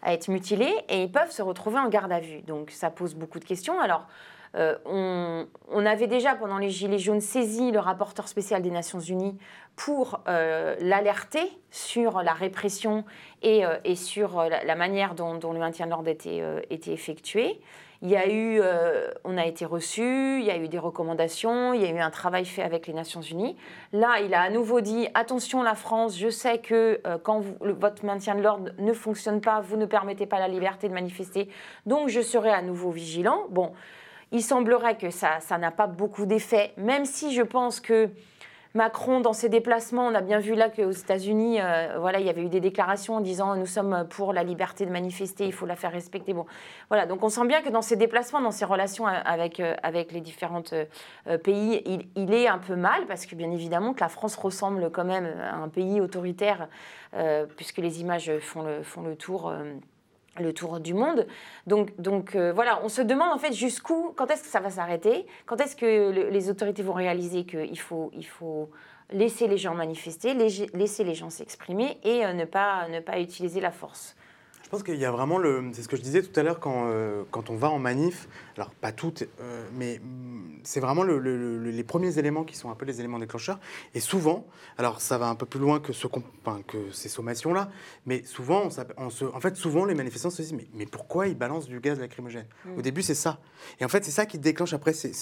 à 0.00 0.14
être 0.14 0.28
mutilés, 0.28 0.74
et 0.88 1.02
ils 1.02 1.12
peuvent 1.12 1.30
se 1.30 1.42
retrouver 1.42 1.78
en 1.78 1.88
garde 1.88 2.10
à 2.10 2.20
vue. 2.20 2.40
Donc 2.42 2.70
ça 2.70 2.90
pose 2.90 3.14
beaucoup 3.14 3.38
de 3.38 3.44
questions. 3.44 3.78
Alors, 3.80 4.06
on, 4.84 5.46
avait 5.86 6.06
déjà, 6.06 6.34
pendant 6.34 6.58
les 6.58 6.68
Gilets 6.68 6.98
jaunes, 6.98 7.22
saisi 7.22 7.70
le 7.70 7.78
rapporteur 7.78 8.28
spécial 8.28 8.60
des 8.60 8.70
Nations 8.70 9.00
Unies 9.00 9.38
pour 9.76 10.20
l'alerter 10.26 11.50
sur 11.70 12.22
la 12.22 12.32
répression 12.32 13.04
et, 13.42 13.64
sur 13.94 14.42
la, 14.42 14.74
manière 14.74 15.14
dont, 15.14 15.52
le 15.52 15.58
maintien 15.58 15.86
de 15.86 15.90
l'ordre 15.90 16.08
était, 16.08 16.42
était 16.68 16.92
effectué. 16.92 17.60
Il 18.04 18.10
y 18.10 18.16
a 18.16 18.28
eu, 18.28 18.58
euh, 18.60 19.12
on 19.22 19.38
a 19.38 19.46
été 19.46 19.64
reçu, 19.64 20.40
il 20.40 20.44
y 20.44 20.50
a 20.50 20.56
eu 20.56 20.66
des 20.66 20.80
recommandations, 20.80 21.72
il 21.72 21.82
y 21.82 21.84
a 21.84 21.90
eu 21.90 22.00
un 22.00 22.10
travail 22.10 22.44
fait 22.44 22.64
avec 22.64 22.88
les 22.88 22.92
Nations 22.92 23.20
Unies. 23.20 23.56
Là, 23.92 24.18
il 24.20 24.34
a 24.34 24.40
à 24.40 24.50
nouveau 24.50 24.80
dit 24.80 25.06
attention, 25.14 25.62
la 25.62 25.76
France, 25.76 26.18
je 26.18 26.28
sais 26.28 26.58
que 26.58 27.00
euh, 27.06 27.16
quand 27.22 27.44
votre 27.60 28.04
maintien 28.04 28.34
de 28.34 28.42
l'ordre 28.42 28.72
ne 28.78 28.92
fonctionne 28.92 29.40
pas, 29.40 29.60
vous 29.60 29.76
ne 29.76 29.86
permettez 29.86 30.26
pas 30.26 30.40
la 30.40 30.48
liberté 30.48 30.88
de 30.88 30.94
manifester, 30.94 31.48
donc 31.86 32.08
je 32.08 32.20
serai 32.20 32.50
à 32.50 32.60
nouveau 32.60 32.90
vigilant. 32.90 33.44
Bon, 33.50 33.72
il 34.32 34.42
semblerait 34.42 34.96
que 34.96 35.10
ça 35.10 35.38
ça 35.38 35.56
n'a 35.56 35.70
pas 35.70 35.86
beaucoup 35.86 36.26
d'effet, 36.26 36.72
même 36.76 37.04
si 37.04 37.32
je 37.32 37.42
pense 37.42 37.78
que 37.78 38.10
Macron, 38.74 39.20
dans 39.20 39.34
ses 39.34 39.50
déplacements, 39.50 40.06
on 40.06 40.14
a 40.14 40.22
bien 40.22 40.38
vu 40.38 40.54
là 40.54 40.70
qu'aux 40.70 40.90
États-Unis, 40.90 41.60
euh, 41.60 41.98
voilà, 41.98 42.20
il 42.20 42.26
y 42.26 42.30
avait 42.30 42.42
eu 42.42 42.48
des 42.48 42.60
déclarations 42.60 43.16
en 43.16 43.20
disant 43.20 43.54
nous 43.54 43.66
sommes 43.66 44.06
pour 44.08 44.32
la 44.32 44.44
liberté 44.44 44.86
de 44.86 44.90
manifester, 44.90 45.44
il 45.44 45.52
faut 45.52 45.66
la 45.66 45.76
faire 45.76 45.92
respecter. 45.92 46.32
Bon, 46.32 46.46
voilà, 46.88 47.04
donc 47.04 47.22
on 47.22 47.28
sent 47.28 47.46
bien 47.46 47.60
que 47.60 47.68
dans 47.68 47.82
ses 47.82 47.96
déplacements, 47.96 48.40
dans 48.40 48.50
ses 48.50 48.64
relations 48.64 49.06
avec, 49.06 49.60
euh, 49.60 49.74
avec 49.82 50.12
les 50.12 50.20
différents 50.20 50.62
pays, 51.42 51.82
il, 51.84 52.06
il 52.16 52.32
est 52.32 52.48
un 52.48 52.58
peu 52.58 52.74
mal 52.76 53.06
parce 53.06 53.26
que 53.26 53.34
bien 53.34 53.50
évidemment 53.50 53.92
que 53.92 54.00
la 54.00 54.08
France 54.08 54.36
ressemble 54.36 54.90
quand 54.90 55.04
même 55.04 55.26
à 55.40 55.56
un 55.56 55.68
pays 55.68 56.00
autoritaire 56.00 56.68
euh, 57.14 57.44
puisque 57.56 57.78
les 57.78 58.00
images 58.00 58.32
font 58.40 58.62
le, 58.62 58.82
font 58.82 59.02
le 59.02 59.16
tour. 59.16 59.52
Le 60.40 60.52
tour 60.52 60.80
du 60.80 60.94
monde. 60.94 61.26
Donc, 61.66 61.98
donc 62.00 62.34
euh, 62.34 62.52
voilà, 62.52 62.80
on 62.84 62.88
se 62.88 63.02
demande 63.02 63.32
en 63.32 63.38
fait 63.38 63.52
jusqu'où, 63.52 64.12
quand 64.16 64.30
est-ce 64.30 64.42
que 64.42 64.48
ça 64.48 64.60
va 64.60 64.70
s'arrêter, 64.70 65.26
quand 65.46 65.60
est-ce 65.60 65.76
que 65.76 66.10
le- 66.10 66.30
les 66.30 66.48
autorités 66.50 66.82
vont 66.82 66.94
réaliser 66.94 67.44
qu'il 67.44 67.78
faut, 67.78 68.10
il 68.14 68.26
faut 68.26 68.70
laisser 69.10 69.46
les 69.46 69.58
gens 69.58 69.74
manifester, 69.74 70.32
laisser 70.34 71.04
les 71.04 71.14
gens 71.14 71.28
s'exprimer 71.28 71.98
et 72.02 72.24
euh, 72.24 72.32
ne, 72.32 72.46
pas, 72.46 72.88
ne 72.88 73.00
pas 73.00 73.20
utiliser 73.20 73.60
la 73.60 73.70
force? 73.70 74.16
Je 74.72 74.78
pense 74.78 74.84
qu'il 74.84 74.96
y 74.98 75.04
a 75.04 75.10
vraiment 75.10 75.36
le. 75.36 75.64
C'est 75.74 75.82
ce 75.82 75.88
que 75.88 75.98
je 75.98 76.00
disais 76.00 76.22
tout 76.22 76.40
à 76.40 76.42
l'heure 76.42 76.58
quand, 76.58 76.84
euh, 76.86 77.24
quand 77.30 77.50
on 77.50 77.56
va 77.56 77.68
en 77.68 77.78
manif. 77.78 78.26
Alors, 78.56 78.70
pas 78.70 78.90
toutes, 78.90 79.24
euh, 79.38 79.66
mais 79.74 79.98
mm, 80.02 80.60
c'est 80.62 80.80
vraiment 80.80 81.02
le- 81.02 81.18
le- 81.18 81.58
le- 81.58 81.70
les 81.70 81.84
premiers 81.84 82.18
éléments 82.18 82.42
qui 82.42 82.56
sont 82.56 82.70
un 82.70 82.74
peu 82.74 82.86
les 82.86 82.98
éléments 82.98 83.18
déclencheurs. 83.18 83.60
Et 83.94 84.00
souvent, 84.00 84.46
alors 84.78 85.02
ça 85.02 85.18
va 85.18 85.28
un 85.28 85.34
peu 85.34 85.44
plus 85.44 85.60
loin 85.60 85.78
que, 85.78 85.92
ce 85.92 86.06
enfin, 86.06 86.62
que 86.66 86.90
ces 86.90 87.10
sommations-là, 87.10 87.70
mais 88.06 88.24
souvent, 88.24 88.62
on 88.64 88.70
s'app- 88.70 88.94
on 88.96 89.10
se- 89.10 89.26
en 89.26 89.40
fait, 89.40 89.56
souvent, 89.56 89.84
les 89.84 89.94
manifestants 89.94 90.30
se 90.30 90.40
disent 90.40 90.54
mais, 90.54 90.66
mais 90.72 90.86
pourquoi 90.86 91.28
ils 91.28 91.36
balancent 91.36 91.68
du 91.68 91.78
gaz 91.78 92.00
lacrymogène? 92.00 92.46
Mm. 92.64 92.78
Au 92.78 92.80
début, 92.80 93.02
c'est 93.02 93.14
ça. 93.14 93.40
Et 93.78 93.84
en 93.84 93.88
fait, 93.88 94.02
c'est 94.06 94.10
ça 94.10 94.24
qui 94.24 94.38
déclenche 94.38 94.72
après, 94.72 94.94
c'est 94.94 95.12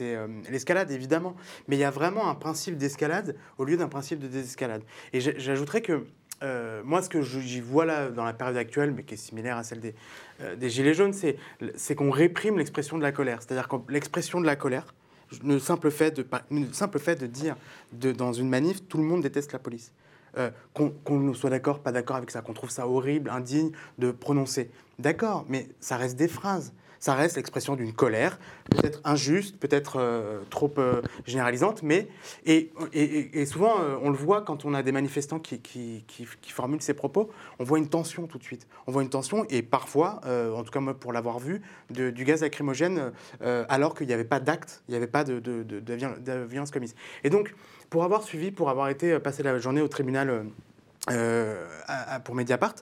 euh, 0.00 0.26
l'escalade, 0.50 0.90
évidemment. 0.90 1.36
Mais 1.68 1.76
il 1.76 1.80
y 1.80 1.84
a 1.84 1.92
vraiment 1.92 2.28
un 2.28 2.34
principe 2.34 2.76
d'escalade 2.76 3.36
au 3.56 3.62
lieu 3.64 3.76
d'un 3.76 3.88
principe 3.88 4.18
de 4.18 4.26
désescalade. 4.26 4.82
Et 5.12 5.20
j'ajouterais 5.20 5.80
que. 5.80 6.04
Euh, 6.42 6.80
moi, 6.84 7.02
ce 7.02 7.08
que 7.08 7.20
j'y 7.20 7.60
vois 7.60 7.84
là 7.84 8.08
dans 8.08 8.24
la 8.24 8.32
période 8.32 8.56
actuelle, 8.56 8.92
mais 8.92 9.02
qui 9.02 9.14
est 9.14 9.18
similaire 9.18 9.58
à 9.58 9.62
celle 9.62 9.80
des, 9.80 9.94
euh, 10.40 10.68
Gilets 10.68 10.94
jaunes, 10.94 11.12
c'est 11.12 11.94
qu'on 11.94 12.10
réprime 12.10 12.58
l'expression 12.58 12.96
de 12.96 13.02
la 13.02 13.12
colère. 13.12 13.42
C'est-à-dire 13.42 13.68
que 13.68 13.76
l'expression 13.88 14.40
de 14.40 14.46
la 14.46 14.56
colère, 14.56 14.94
le 15.44 15.58
simple 15.58 15.90
fait 15.90 16.10
de, 16.12 17.26
dire 17.26 17.56
dans 17.92 18.32
une 18.32 18.48
manif, 18.48 18.86
tout 18.88 18.98
le 18.98 19.04
monde 19.04 19.22
déteste 19.22 19.52
la 19.52 19.58
police. 19.58 19.92
Euh, 20.38 20.50
qu'on 20.74 20.90
qu'on 20.90 21.34
soit 21.34 21.50
d'accord, 21.50 21.80
pas 21.80 21.90
d'accord 21.90 22.16
avec 22.16 22.30
ça, 22.30 22.40
qu'on 22.40 22.52
trouve 22.52 22.70
ça 22.70 22.86
horrible, 22.86 23.30
indigne 23.30 23.72
de 23.98 24.12
prononcer. 24.12 24.70
D'accord, 24.98 25.44
mais 25.48 25.68
ça 25.80 25.96
reste 25.96 26.16
des 26.16 26.28
phrases. 26.28 26.72
Ça 27.00 27.14
reste 27.14 27.36
l'expression 27.36 27.74
d'une 27.74 27.92
colère, 27.92 28.38
peut-être 28.70 29.00
injuste, 29.04 29.58
peut-être 29.58 29.96
euh, 29.98 30.40
trop 30.50 30.72
euh, 30.78 31.02
généralisante, 31.26 31.82
mais 31.82 32.08
et, 32.46 32.70
et, 32.92 33.46
souvent 33.46 33.74
on 34.02 34.10
le 34.10 34.16
voit 34.16 34.42
quand 34.42 34.64
on 34.64 34.74
a 34.74 34.82
des 34.82 34.92
manifestants 34.92 35.40
qui, 35.40 35.60
qui, 35.60 36.04
qui, 36.06 36.52
formulent 36.52 36.82
ces 36.82 36.94
propos, 36.94 37.30
on 37.58 37.64
voit 37.64 37.78
une 37.78 37.88
tension 37.88 38.26
tout 38.26 38.38
de 38.38 38.44
suite. 38.44 38.66
On 38.86 38.92
voit 38.92 39.02
une 39.02 39.08
tension 39.08 39.44
et 39.48 39.62
parfois, 39.62 40.20
en 40.26 40.62
tout 40.62 40.70
cas 40.70 40.80
moi 40.80 40.94
pour 40.94 41.12
l'avoir 41.12 41.38
vu, 41.38 41.62
de, 41.90 42.10
du 42.10 42.24
gaz 42.24 42.42
lacrymogène 42.42 43.12
alors 43.40 43.94
qu'il 43.94 44.06
n'y 44.06 44.12
avait 44.12 44.24
pas 44.24 44.40
d'acte, 44.40 44.82
il 44.88 44.92
n'y 44.92 44.96
avait 44.96 45.06
pas 45.06 45.24
de, 45.24 45.40
de, 45.40 45.62
de, 45.62 46.44
violence 46.44 46.70
commise. 46.70 46.94
Et 47.24 47.30
donc, 47.30 47.54
pour 47.88 48.04
avoir 48.04 48.22
suivi, 48.22 48.50
pour 48.50 48.70
avoir 48.70 48.88
été 48.88 49.18
passé 49.18 49.42
la 49.42 49.58
journée 49.58 49.80
au 49.80 49.88
tribunal 49.88 50.44
euh, 51.08 51.66
pour 52.24 52.34
Mediapart. 52.34 52.74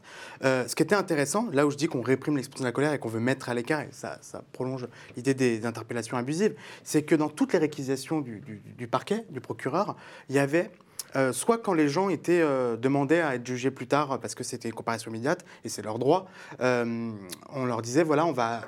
Euh, 0.45 0.66
ce 0.66 0.74
qui 0.74 0.82
était 0.82 0.97
intéressant, 0.97 1.49
là 1.53 1.66
où 1.66 1.70
je 1.70 1.77
dis 1.77 1.86
qu'on 1.86 2.03
réprime 2.03 2.36
l'expression 2.36 2.65
de 2.65 2.69
la 2.69 2.73
colère 2.73 2.93
et 2.93 2.99
qu'on 2.99 3.09
veut 3.09 3.20
mettre 3.20 3.49
à 3.49 3.55
l'écart, 3.55 3.82
et 3.82 3.90
ça, 3.93 4.19
prolonge 4.53 4.89
l'idée 5.16 5.35
des, 5.35 5.65
interpellations 5.66 6.16
abusives, 6.16 6.55
c'est 6.82 7.03
que 7.03 7.15
dans 7.15 7.28
toutes 7.28 7.53
les 7.53 7.61
réquisitions 7.61 8.20
du, 8.20 8.89
parquet, 8.89 9.24
du 9.31 9.40
procureur, 9.40 9.97
il 10.28 10.35
y 10.35 10.40
avait 10.40 10.70
euh, 11.16 11.32
soit 11.32 11.59
quand 11.59 11.72
les 11.72 11.89
gens 11.89 12.09
étaient 12.09 12.43
demandés 12.78 13.20
à 13.20 13.35
être 13.35 13.47
jugés 13.47 13.70
plus 13.70 13.86
tard 13.86 14.18
parce 14.20 14.35
que 14.35 14.44
c'était 14.44 14.68
une 14.68 14.74
comparaison 14.74 15.10
immédiate 15.10 15.44
et 15.64 15.68
c'est 15.68 15.82
leur 15.82 15.98
droit, 15.98 16.28
on 16.60 17.64
leur 17.64 17.82
disait 17.82 18.02
voilà, 18.02 18.26
on 18.26 18.32
va, 18.32 18.62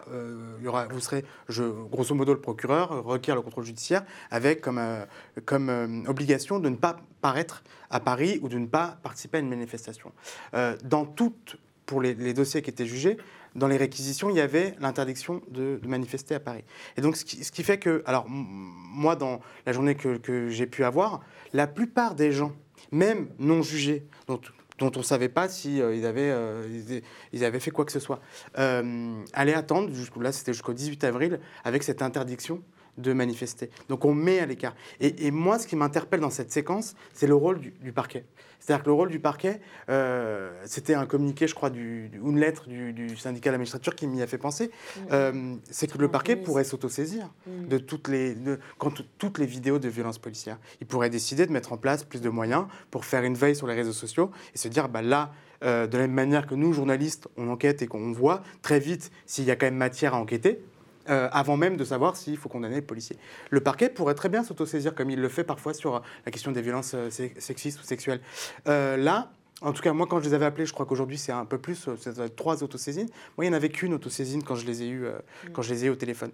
y 0.63 0.67
aura, 0.67 0.87
vous 0.87 1.01
serez, 1.01 1.25
je, 1.49 1.65
grosso 1.65 2.15
modo, 2.15 2.33
le 2.33 2.41
procureur 2.41 3.05
requiert 3.05 3.35
le 3.35 3.43
contrôle 3.43 3.65
judiciaire 3.65 4.05
avec 4.31 4.63
comme, 4.63 6.05
obligation 6.09 6.59
de 6.59 6.69
ne 6.69 6.77
pas 6.77 6.97
paraître 7.21 7.63
à 7.91 8.01
Paris 8.01 8.39
ou 8.43 8.49
de 8.49 8.59
ne 8.59 8.67
pas 8.67 8.99
participer 9.03 9.39
à 9.39 9.41
une 9.41 9.49
manifestation. 9.49 10.13
Euh, 10.55 10.77
dans 10.85 11.05
toutes, 11.05 11.57
pour 11.87 12.01
les, 12.01 12.15
dossiers 12.33 12.63
qui 12.63 12.71
étaient 12.71 12.87
jugés, 12.87 13.17
dans 13.55 13.69
les 13.69 13.77
réquisitions, 13.77 14.31
il 14.31 14.37
y 14.37 14.41
avait 14.41 14.75
l'interdiction 14.81 15.43
de, 15.49 15.81
manifester 15.87 16.35
à 16.35 16.41
Paris. 16.41 16.65
Et 16.97 17.01
donc, 17.01 17.17
ce 17.17 17.25
qui, 17.25 17.63
fait 17.63 17.79
que, 17.79 18.03
alors, 18.07 18.27
moi, 18.29 19.17
dans 19.17 19.41
la 19.67 19.73
journée 19.73 19.95
que, 19.95 20.49
j'ai 20.49 20.67
pu 20.67 20.85
avoir, 20.85 21.21
la 21.53 21.67
plupart 21.67 22.15
des 22.15 22.33
gens, 22.33 22.53
même 22.93 23.29
non 23.39 23.63
jugés, 23.63 24.07
dont, 24.27 24.41
on 24.81 24.91
ne 24.99 25.03
savait 25.03 25.29
pas 25.29 25.49
s'ils 25.49 25.83
euh, 25.83 26.09
avaient, 26.09 26.31
euh, 26.31 27.01
ils 27.33 27.45
avaient 27.45 27.61
fait 27.61 27.71
quoi 27.71 27.85
que 27.85 27.93
ce 27.93 28.01
soit, 28.01 28.21
allaient 28.55 29.55
attendre, 29.55 29.91
là 30.21 30.33
c'était 30.33 30.53
jusqu'au 30.53 30.73
18 30.73 31.05
avril, 31.05 31.41
avec 31.65 31.83
cette 31.83 32.03
interdiction 32.03 32.63
de 32.99 33.13
manifester. 33.13 33.71
Donc 33.89 34.05
on 34.05 34.15
met 34.15 34.41
à 34.41 34.47
l'écart. 34.47 34.75
Et, 35.01 35.31
moi, 35.31 35.59
ce 35.59 35.67
qui 35.67 35.77
m'interpelle 35.77 36.21
dans 36.21 36.31
cette 36.31 36.53
séquence, 36.53 36.95
c'est 37.15 37.27
le 37.27 37.35
rôle 37.35 37.61
du, 37.61 37.93
parquet. 37.93 38.25
C'est-à-dire 38.59 38.83
que 38.83 38.89
le 38.89 38.95
rôle 38.95 39.09
du 39.09 39.21
parquet, 39.21 39.61
euh, 39.89 40.51
c'était 40.67 40.95
un 40.95 41.07
communiqué, 41.07 41.47
je 41.47 41.55
crois, 41.55 41.71
du, 41.71 42.11
ou 42.21 42.31
une 42.31 42.39
lettre 42.39 42.69
du, 42.69 43.17
syndicat 43.17 43.51
de 43.51 43.55
la 43.55 43.59
magistrature 43.59 43.95
qui 43.95 44.07
m'y 44.07 44.23
a 44.23 44.27
fait 44.27 44.39
penser, 44.39 44.71
euh, 45.13 45.55
c'est 45.71 45.91
que 45.91 45.99
le 45.99 46.09
parquet 46.09 46.37
pourrait 46.37 46.65
s'autosaisir 46.65 47.31
de 47.47 47.79
toutes 47.79 48.09
les, 48.09 48.35
de, 48.35 48.59
quand 48.79 49.03
toutes 49.19 49.39
les 49.39 49.47
vidéos 49.47 49.79
de 49.79 49.89
violences 49.89 50.19
policières. 50.19 50.59
Il 50.81 50.87
pourrait 50.87 51.11
décider 51.11 51.47
de 51.47 51.53
mettre 51.53 51.73
en 51.73 51.77
place 51.77 52.05
plus 52.05 52.21
de 52.21 52.29
moyens 52.29 52.67
pour 52.91 53.05
faire 53.05 53.25
une 53.25 53.35
veille 53.35 53.57
sur 53.57 53.67
les 53.67 53.75
réseaux 53.75 53.93
sociaux 53.93 54.31
et 54.55 54.59
se 54.59 54.69
dire, 54.69 54.89
bah 54.89 55.03
là, 55.03 55.33
euh, 55.63 55.87
de 55.87 55.99
la 55.99 56.05
même 56.05 56.13
manière 56.13 56.47
que 56.47 56.55
nous, 56.55 56.73
journalistes, 56.73 57.29
on 57.37 57.49
enquête 57.49 57.83
et 57.83 57.87
qu'on 57.87 58.13
voit 58.13 58.43
très 58.63 58.81
vite 58.81 59.11
s'il 59.27 59.45
y 59.45 59.51
a 59.51 59.57
quand 59.57 59.67
même 59.67 59.77
matière 59.77 60.15
à 60.15 60.19
enquêter, 60.19 60.63
euh, 61.09 61.29
avant 61.33 61.57
même 61.57 61.77
de 61.77 61.85
savoir 61.85 62.17
s'il 62.17 62.37
faut 62.37 62.49
condamner 62.49 62.77
les 62.77 62.83
policiers. 62.83 63.17
Le 63.51 63.61
parquet 63.61 63.89
pourrait 63.89 64.15
très 64.15 64.29
bien 64.29 64.45
s'autosaisir, 64.45 64.95
comme 64.95 65.11
il 65.11 65.21
le 65.21 65.29
fait 65.29 65.45
parfois 65.45 65.73
sur 65.73 66.03
la 66.27 66.33
question 66.33 66.53
des 66.53 66.63
violences 66.63 66.93
euh, 66.95 67.11
sexistes 67.11 67.81
ou 67.81 67.83
sexuelles. 67.83 68.21
Euh, 68.69 68.97
là, 68.97 69.31
en 69.63 69.73
tout 69.73 69.83
cas, 69.83 69.93
moi, 69.93 70.07
quand 70.07 70.21
je 70.21 70.25
les 70.25 70.35
avais 70.35 70.45
appelés, 70.45 70.67
je 70.67 70.73
crois 70.73 70.87
qu'aujourd'hui, 70.87 71.19
c'est 71.19 71.33
un 71.33 71.45
peu 71.45 71.59
plus, 71.59 71.89
c'est 71.99 72.37
trois 72.37 72.63
autosaisines. 72.63 73.09
Moi, 73.37 73.45
il 73.45 73.49
n'y 73.49 73.55
en 73.55 73.57
avait 73.57 73.71
qu'une 73.71 73.95
autosaisine 73.95 74.43
quand 74.43 74.55
je 74.55 74.67
les 74.67 74.83
ai 74.83 74.89
eu, 74.89 75.07
quand 75.53 75.63
je 75.63 75.73
les 75.73 75.85
ai 75.85 75.89
eu 75.89 75.91
au 75.91 75.97
téléphone. 75.97 76.31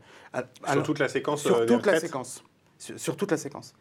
sur 0.73 0.83
toute 0.83 0.99
la 0.99 1.09
séquence 1.09 1.43
Sur 1.43 1.67
toute 1.67 1.87
la 1.87 1.99
séquence. 2.01 2.45
sur 2.79 3.17
toute 3.17 3.31
la 3.31 3.37
séquence 3.37 3.75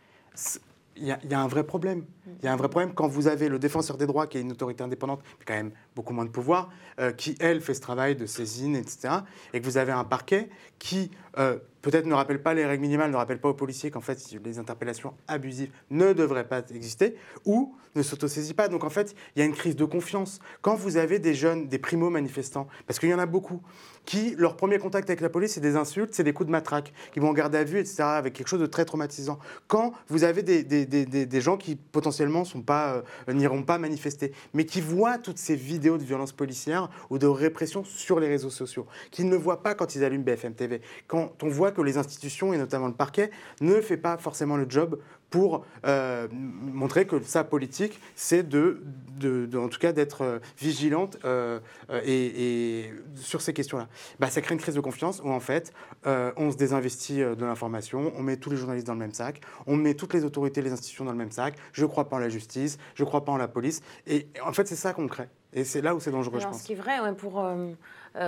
il 0.98 1.06
y, 1.06 1.34
a 1.34 1.40
un 1.40 1.48
vrai 1.48 1.64
problème. 1.64 2.06
Il 2.40 2.46
y 2.46 2.48
a 2.48 2.54
un 2.54 2.56
vrai 2.56 2.70
problème 2.70 2.94
quand 2.94 3.08
vous 3.08 3.28
avez 3.28 3.50
le 3.50 3.60
défenseur 3.60 3.98
des 3.98 4.06
droits, 4.06 4.28
qui 4.28 4.38
est 4.38 4.42
une 4.42 4.52
autorité 4.52 4.84
indépendante, 4.84 5.22
mais 5.40 5.46
quand 5.46 5.54
même 5.54 5.72
beaucoup 5.96 6.14
moins 6.14 6.26
de 6.26 6.30
pouvoir, 6.30 6.70
euh, 7.00 7.12
qui, 7.12 7.36
elle, 7.40 7.62
fait 7.62 7.74
ce 7.74 7.82
travail 7.82 8.16
de 8.16 8.26
saisine, 8.26 8.76
etc., 8.76 9.16
et 9.54 9.60
que 9.60 9.66
vous 9.66 9.78
avez 9.78 9.92
un 9.92 10.04
parquet 10.04 10.50
qui, 10.80 11.12
euh, 11.38 11.58
peut-être 11.86 12.08
ne 12.08 12.16
rappelle 12.16 12.42
pas 12.42 12.56
les 12.56 12.66
règles 12.66 12.82
minimales, 12.82 13.12
ne 13.12 13.16
rappelle 13.16 13.40
pas 13.40 13.50
aux 13.50 13.54
policiers 13.54 13.92
qu'en 13.92 14.02
fait, 14.02 14.18
les 14.44 14.58
interpellations 14.58 15.14
abusives 15.28 15.70
ne 15.92 16.14
devraient 16.14 16.48
pas 16.48 16.64
exister, 16.74 17.16
ou 17.46 17.76
ne 17.96 18.02
s'autosaisit 18.02 18.56
pas. 18.56 18.70
Donc 18.70 18.84
en 18.84 18.90
fait, 18.90 19.14
il 19.36 19.40
y 19.40 19.42
a 19.44 19.46
une 19.46 19.54
crise 19.54 19.76
de 19.76 19.86
confiance. 19.86 20.40
Quand 20.64 20.74
vous 20.74 20.98
avez 20.98 21.20
des 21.20 21.36
jeunes, 21.36 21.68
des 21.68 21.78
primo-manifestants, 21.78 22.68
parce 22.88 22.98
qu'il 22.98 23.10
y 23.10 23.14
en 23.14 23.20
a 23.20 23.28
beaucoup, 23.28 23.62
qui, 24.04 24.36
leur 24.36 24.56
premier 24.56 24.80
contact 24.80 25.12
avec 25.12 25.22
la 25.22 25.30
police, 25.30 25.54
c'est 25.54 25.62
des 25.62 25.76
insultes, 25.76 26.16
c'est 26.16 26.24
des 26.24 26.34
coups 26.34 26.48
de 26.48 26.52
matraque, 26.52 26.92
qui 27.14 27.20
vont 27.20 27.30
en 27.30 27.34
garde 27.34 27.54
à 27.56 27.64
vue, 27.64 27.78
etc., 27.78 28.02
avec 28.02 28.34
quelque 28.34 28.48
chose 28.48 28.60
de 28.60 28.66
très 28.66 28.86
traumatisant. 28.86 29.38
Quand 29.68 29.94
vous 30.08 30.24
avez 30.24 30.42
des, 30.42 30.64
des, 30.64 30.88
des, 30.88 31.06
des 31.06 31.42
gens 31.42 31.56
qui 31.56 31.76
potentiellement 31.76 32.46
pas, 32.66 33.04
euh, 33.30 33.34
n'iront 33.34 33.62
pas 33.62 33.78
manifester, 33.78 34.32
mais 34.54 34.66
qui 34.66 34.82
voient 34.82 35.20
toutes 35.20 35.38
ces 35.38 35.56
vidéos 35.56 36.00
de 36.00 36.04
violence 36.04 36.32
policière 36.32 36.90
ou 37.12 37.20
de 37.20 37.28
répression 37.28 37.84
sur 37.84 38.20
les 38.20 38.28
réseaux 38.28 38.50
sociaux, 38.50 38.88
qu'ils 39.12 39.30
ne 39.30 39.36
voient 39.36 39.62
pas 39.62 39.76
quand 39.76 39.96
ils 39.96 40.04
allument 40.04 40.24
BFM 40.24 40.56
TV, 40.56 40.82
quand 41.08 41.44
on 41.44 41.50
voit 41.50 41.72
que 41.76 41.82
les 41.82 41.98
institutions, 41.98 42.54
et 42.54 42.58
notamment 42.58 42.88
le 42.88 42.94
parquet, 42.94 43.30
ne 43.62 43.80
fait 43.82 43.98
pas 43.98 44.18
forcément 44.18 44.58
le 44.58 44.66
job 44.68 44.98
pour 45.30 45.66
euh, 45.86 46.28
montrer 46.32 47.06
que 47.06 47.22
sa 47.22 47.44
politique, 47.44 48.00
c'est 48.16 48.48
de, 48.48 48.82
de, 49.20 49.58
en 49.58 49.68
tout 49.68 49.80
cas, 49.80 49.92
d'être 49.92 50.22
euh, 50.22 50.40
vigilante 50.58 51.18
euh, 51.26 51.60
et, 52.06 52.94
sur 53.16 53.42
ces 53.42 53.54
questions-là. 53.54 53.88
Bah, 54.20 54.30
ça 54.30 54.42
crée 54.42 54.54
une 54.54 54.62
crise 54.62 54.76
de 54.76 54.80
confiance 54.80 55.22
où 55.24 55.30
en 55.30 55.40
fait, 55.42 55.74
on 56.06 56.52
se 56.52 56.58
désinvestit 56.58 57.18
de 57.18 57.46
l'information, 57.46 58.14
on 58.16 58.24
met 58.24 58.38
tous 58.38 58.50
les 58.50 58.58
journalistes 58.58 58.88
dans 58.88 58.94
le 58.94 59.00
même 59.00 59.14
sac, 59.14 59.42
on 59.68 59.76
met 59.76 59.96
toutes 59.96 60.14
les 60.14 60.24
autorités, 60.24 60.62
les 60.62 60.72
institutions 60.72 61.04
dans 61.04 61.12
le 61.12 61.18
même 61.18 61.32
sac. 61.32 61.56
Je 61.74 61.84
ne 61.84 61.88
crois 61.88 62.08
pas 62.08 62.16
en 62.16 62.20
la 62.20 62.30
justice, 62.30 62.78
je 62.94 63.04
ne 63.04 63.08
crois 63.08 63.26
pas 63.26 63.32
en 63.32 63.38
la 63.38 63.48
police, 63.48 63.82
et 64.08 64.28
en 64.46 64.54
fait, 64.54 64.68
c'est 64.68 64.76
ça 64.76 64.94
qu'on 64.94 65.08
crée. 65.08 65.28
Et 65.52 65.64
c'est 65.64 65.82
là 65.82 65.96
où 65.96 66.00
c'est 66.00 66.12
dangereux, 66.12 66.40
je 66.40 66.48
pense. 66.48 66.62
Ce 66.62 66.68
qui 66.68 66.74
est 66.74 66.76
vrai, 66.76 66.98
pour 67.18 67.46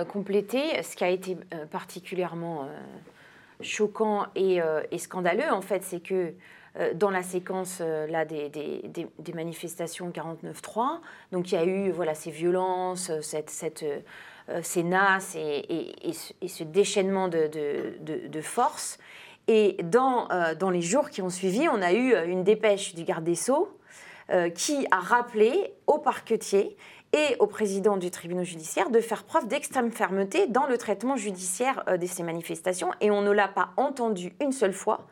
compléter, 0.08 0.82
ce 0.82 0.94
qui 0.96 1.04
a 1.04 1.10
été 1.10 1.38
particulièrement 1.70 2.68
choquant 3.60 4.26
et, 4.34 4.60
et, 4.90 4.98
scandaleux, 4.98 5.50
en 5.50 5.62
fait, 5.62 5.82
c'est 5.82 6.00
que 6.00 6.34
euh, 6.78 6.92
dans 6.94 7.10
la 7.10 7.22
séquence 7.22 7.78
euh, 7.80 8.06
là, 8.06 8.24
des, 8.24 9.34
manifestations 9.34 10.10
49-3. 10.10 11.00
Donc 11.32 11.50
il 11.50 11.54
y 11.54 11.58
a 11.58 11.64
eu 11.64 11.90
voilà, 11.90 12.14
ces 12.14 12.30
violences, 12.30 13.10
euh, 13.10 13.20
cette, 13.20 13.50
cette, 13.50 13.84
ces 14.62 14.82
nasses 14.82 15.36
et, 15.36 16.12
ce 16.46 16.64
déchaînement 16.64 17.28
de, 17.28 17.48
de, 18.00 18.28
de, 18.28 18.40
force. 18.40 18.98
Et 19.46 19.76
dans, 19.82 20.28
dans 20.58 20.70
les 20.70 20.80
jours 20.80 21.10
qui 21.10 21.20
ont 21.20 21.28
suivi, 21.28 21.68
on 21.68 21.82
a 21.82 21.92
eu 21.92 22.14
une 22.26 22.44
dépêche 22.44 22.94
du 22.94 23.04
garde 23.04 23.24
des 23.24 23.34
Sceaux 23.34 23.68
qui 24.54 24.86
a 24.90 25.00
rappelé 25.00 25.74
au 25.86 25.98
parquetier 25.98 26.78
et 27.12 27.36
au 27.38 27.46
président 27.46 27.96
du 27.96 28.10
tribunal 28.10 28.44
judiciaire 28.44 28.90
de 28.90 29.00
faire 29.00 29.24
preuve 29.24 29.48
d'extrême 29.48 29.90
fermeté 29.90 30.46
dans 30.46 30.66
le 30.66 30.76
traitement 30.76 31.16
judiciaire 31.16 31.84
de 31.98 32.06
ces 32.06 32.22
manifestations. 32.22 32.90
Et 33.00 33.10
on 33.10 33.22
ne 33.22 33.30
l'a 33.30 33.48
pas 33.48 33.70
entendu 33.76 34.34
une 34.40 34.52
seule 34.52 34.74
fois 34.74 35.06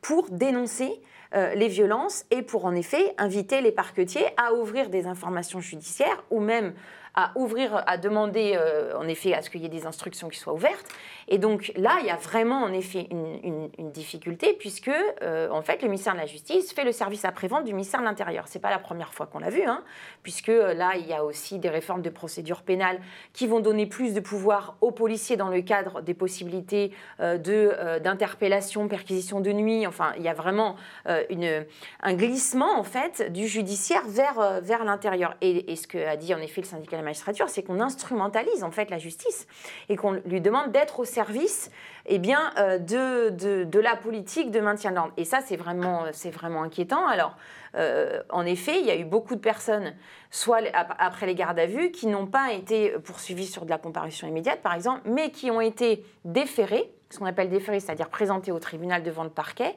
pour 0.00 0.30
dénoncer 0.30 1.00
euh, 1.34 1.54
les 1.54 1.68
violences 1.68 2.24
et 2.30 2.42
pour 2.42 2.64
en 2.64 2.74
effet 2.74 3.14
inviter 3.16 3.60
les 3.60 3.70
parquetiers 3.70 4.26
à 4.36 4.52
ouvrir 4.54 4.90
des 4.90 5.06
informations 5.06 5.60
judiciaires 5.60 6.24
ou 6.30 6.40
même 6.40 6.74
à 7.20 7.32
ouvrir, 7.34 7.82
à 7.86 7.98
demander 7.98 8.54
euh, 8.56 8.96
en 8.96 9.06
effet 9.06 9.34
à 9.34 9.42
ce 9.42 9.50
qu'il 9.50 9.60
y 9.60 9.66
ait 9.66 9.68
des 9.68 9.86
instructions 9.86 10.28
qui 10.28 10.38
soient 10.38 10.54
ouvertes. 10.54 10.86
Et 11.28 11.38
donc 11.38 11.72
là, 11.76 11.98
il 12.00 12.06
y 12.06 12.10
a 12.10 12.16
vraiment 12.16 12.62
en 12.62 12.72
effet 12.72 13.08
une, 13.10 13.70
difficulté 13.90 14.54
puisque 14.58 14.90
euh, 15.22 15.48
en 15.50 15.62
fait 15.62 15.82
le 15.82 15.88
ministère 15.88 16.14
de 16.14 16.18
la 16.18 16.26
Justice 16.26 16.72
fait 16.72 16.84
le 16.84 16.92
service 16.92 17.24
après-vente 17.24 17.64
du 17.64 17.72
ministère 17.72 18.00
de 18.00 18.04
l'Intérieur. 18.04 18.44
C'est 18.46 18.60
pas 18.60 18.70
la 18.70 18.78
première 18.78 19.12
fois 19.12 19.26
qu'on 19.26 19.40
l'a 19.40 19.50
vu, 19.50 19.62
hein, 19.64 19.82
puisque 20.22 20.48
euh, 20.48 20.74
là 20.74 20.92
il 20.96 21.06
y 21.06 21.12
a 21.12 21.24
aussi 21.24 21.58
des 21.58 21.68
réformes 21.68 22.02
de 22.02 22.10
procédure 22.10 22.62
pénale 22.62 23.00
qui 23.32 23.48
vont 23.48 23.60
donner 23.60 23.86
plus 23.86 24.14
de 24.14 24.20
pouvoir 24.20 24.76
aux 24.80 24.92
policiers 24.92 25.36
dans 25.36 25.48
le 25.48 25.60
cadre 25.60 26.02
des 26.02 26.14
possibilités 26.14 26.92
de 27.18 27.98
d'interpellation, 27.98 28.86
perquisition 28.88 29.40
de 29.40 29.52
nuit. 29.52 29.86
Enfin, 29.86 30.12
il 30.16 30.22
y 30.22 30.28
a 30.28 30.34
vraiment 30.34 30.76
un 31.06 32.14
glissement 32.14 32.78
en 32.78 32.84
fait 32.84 33.32
du 33.32 33.46
judiciaire 33.46 34.02
vers 34.06 34.60
vers 34.62 34.84
l'intérieur. 34.84 35.36
Et, 35.40 35.72
et 35.72 35.76
ce 35.76 35.86
que 35.86 35.98
a 35.98 36.16
dit 36.16 36.34
en 36.34 36.38
effet 36.38 36.60
le 36.60 36.66
syndicat 36.66 36.96
la 36.96 37.02
c'est 37.48 37.62
qu'on 37.62 37.80
instrumentalise 37.80 38.64
en 38.64 38.70
fait 38.70 38.90
la 38.90 38.98
justice 38.98 39.46
et 39.88 39.96
qu'on 39.96 40.12
lui 40.12 40.40
demande 40.40 40.72
d'être 40.72 41.00
au 41.00 41.04
service 41.04 41.70
eh 42.06 42.18
bien, 42.18 42.52
euh, 42.58 42.78
de, 42.78 43.78
la 43.78 43.96
politique 43.96 44.50
de 44.50 44.60
maintien 44.60 44.90
de 44.90 44.96
l'ordre. 44.96 45.12
Et 45.16 45.24
ça, 45.24 45.40
c'est 45.40 45.56
vraiment, 45.56 46.04
vraiment 46.32 46.62
inquiétant. 46.62 47.06
Alors, 47.06 47.36
euh, 47.76 48.22
en 48.30 48.44
effet, 48.46 48.80
il 48.80 48.86
y 48.86 48.90
a 48.90 48.96
eu 48.96 49.04
beaucoup 49.04 49.34
de 49.34 49.40
personnes, 49.40 49.94
soit 50.30 50.60
après 50.74 51.26
les 51.26 51.34
gardes 51.34 51.58
à 51.58 51.66
vue, 51.66 51.90
qui 51.90 52.06
n'ont 52.06 52.26
pas 52.26 52.52
été 52.52 52.90
poursuivies 53.04 53.46
sur 53.46 53.64
de 53.64 53.70
la 53.70 53.78
comparution 53.78 54.26
immédiate, 54.26 54.60
par 54.60 54.74
exemple, 54.74 55.02
mais 55.04 55.30
qui 55.30 55.50
ont 55.50 55.60
été 55.60 56.04
déférées, 56.24 56.90
ce 57.10 57.18
qu'on 57.18 57.26
appelle 57.26 57.50
déférées, 57.50 57.80
c'est-à-dire 57.80 58.08
présentées 58.08 58.52
au 58.52 58.58
tribunal 58.58 59.02
devant 59.02 59.24
le 59.24 59.30
parquet, 59.30 59.76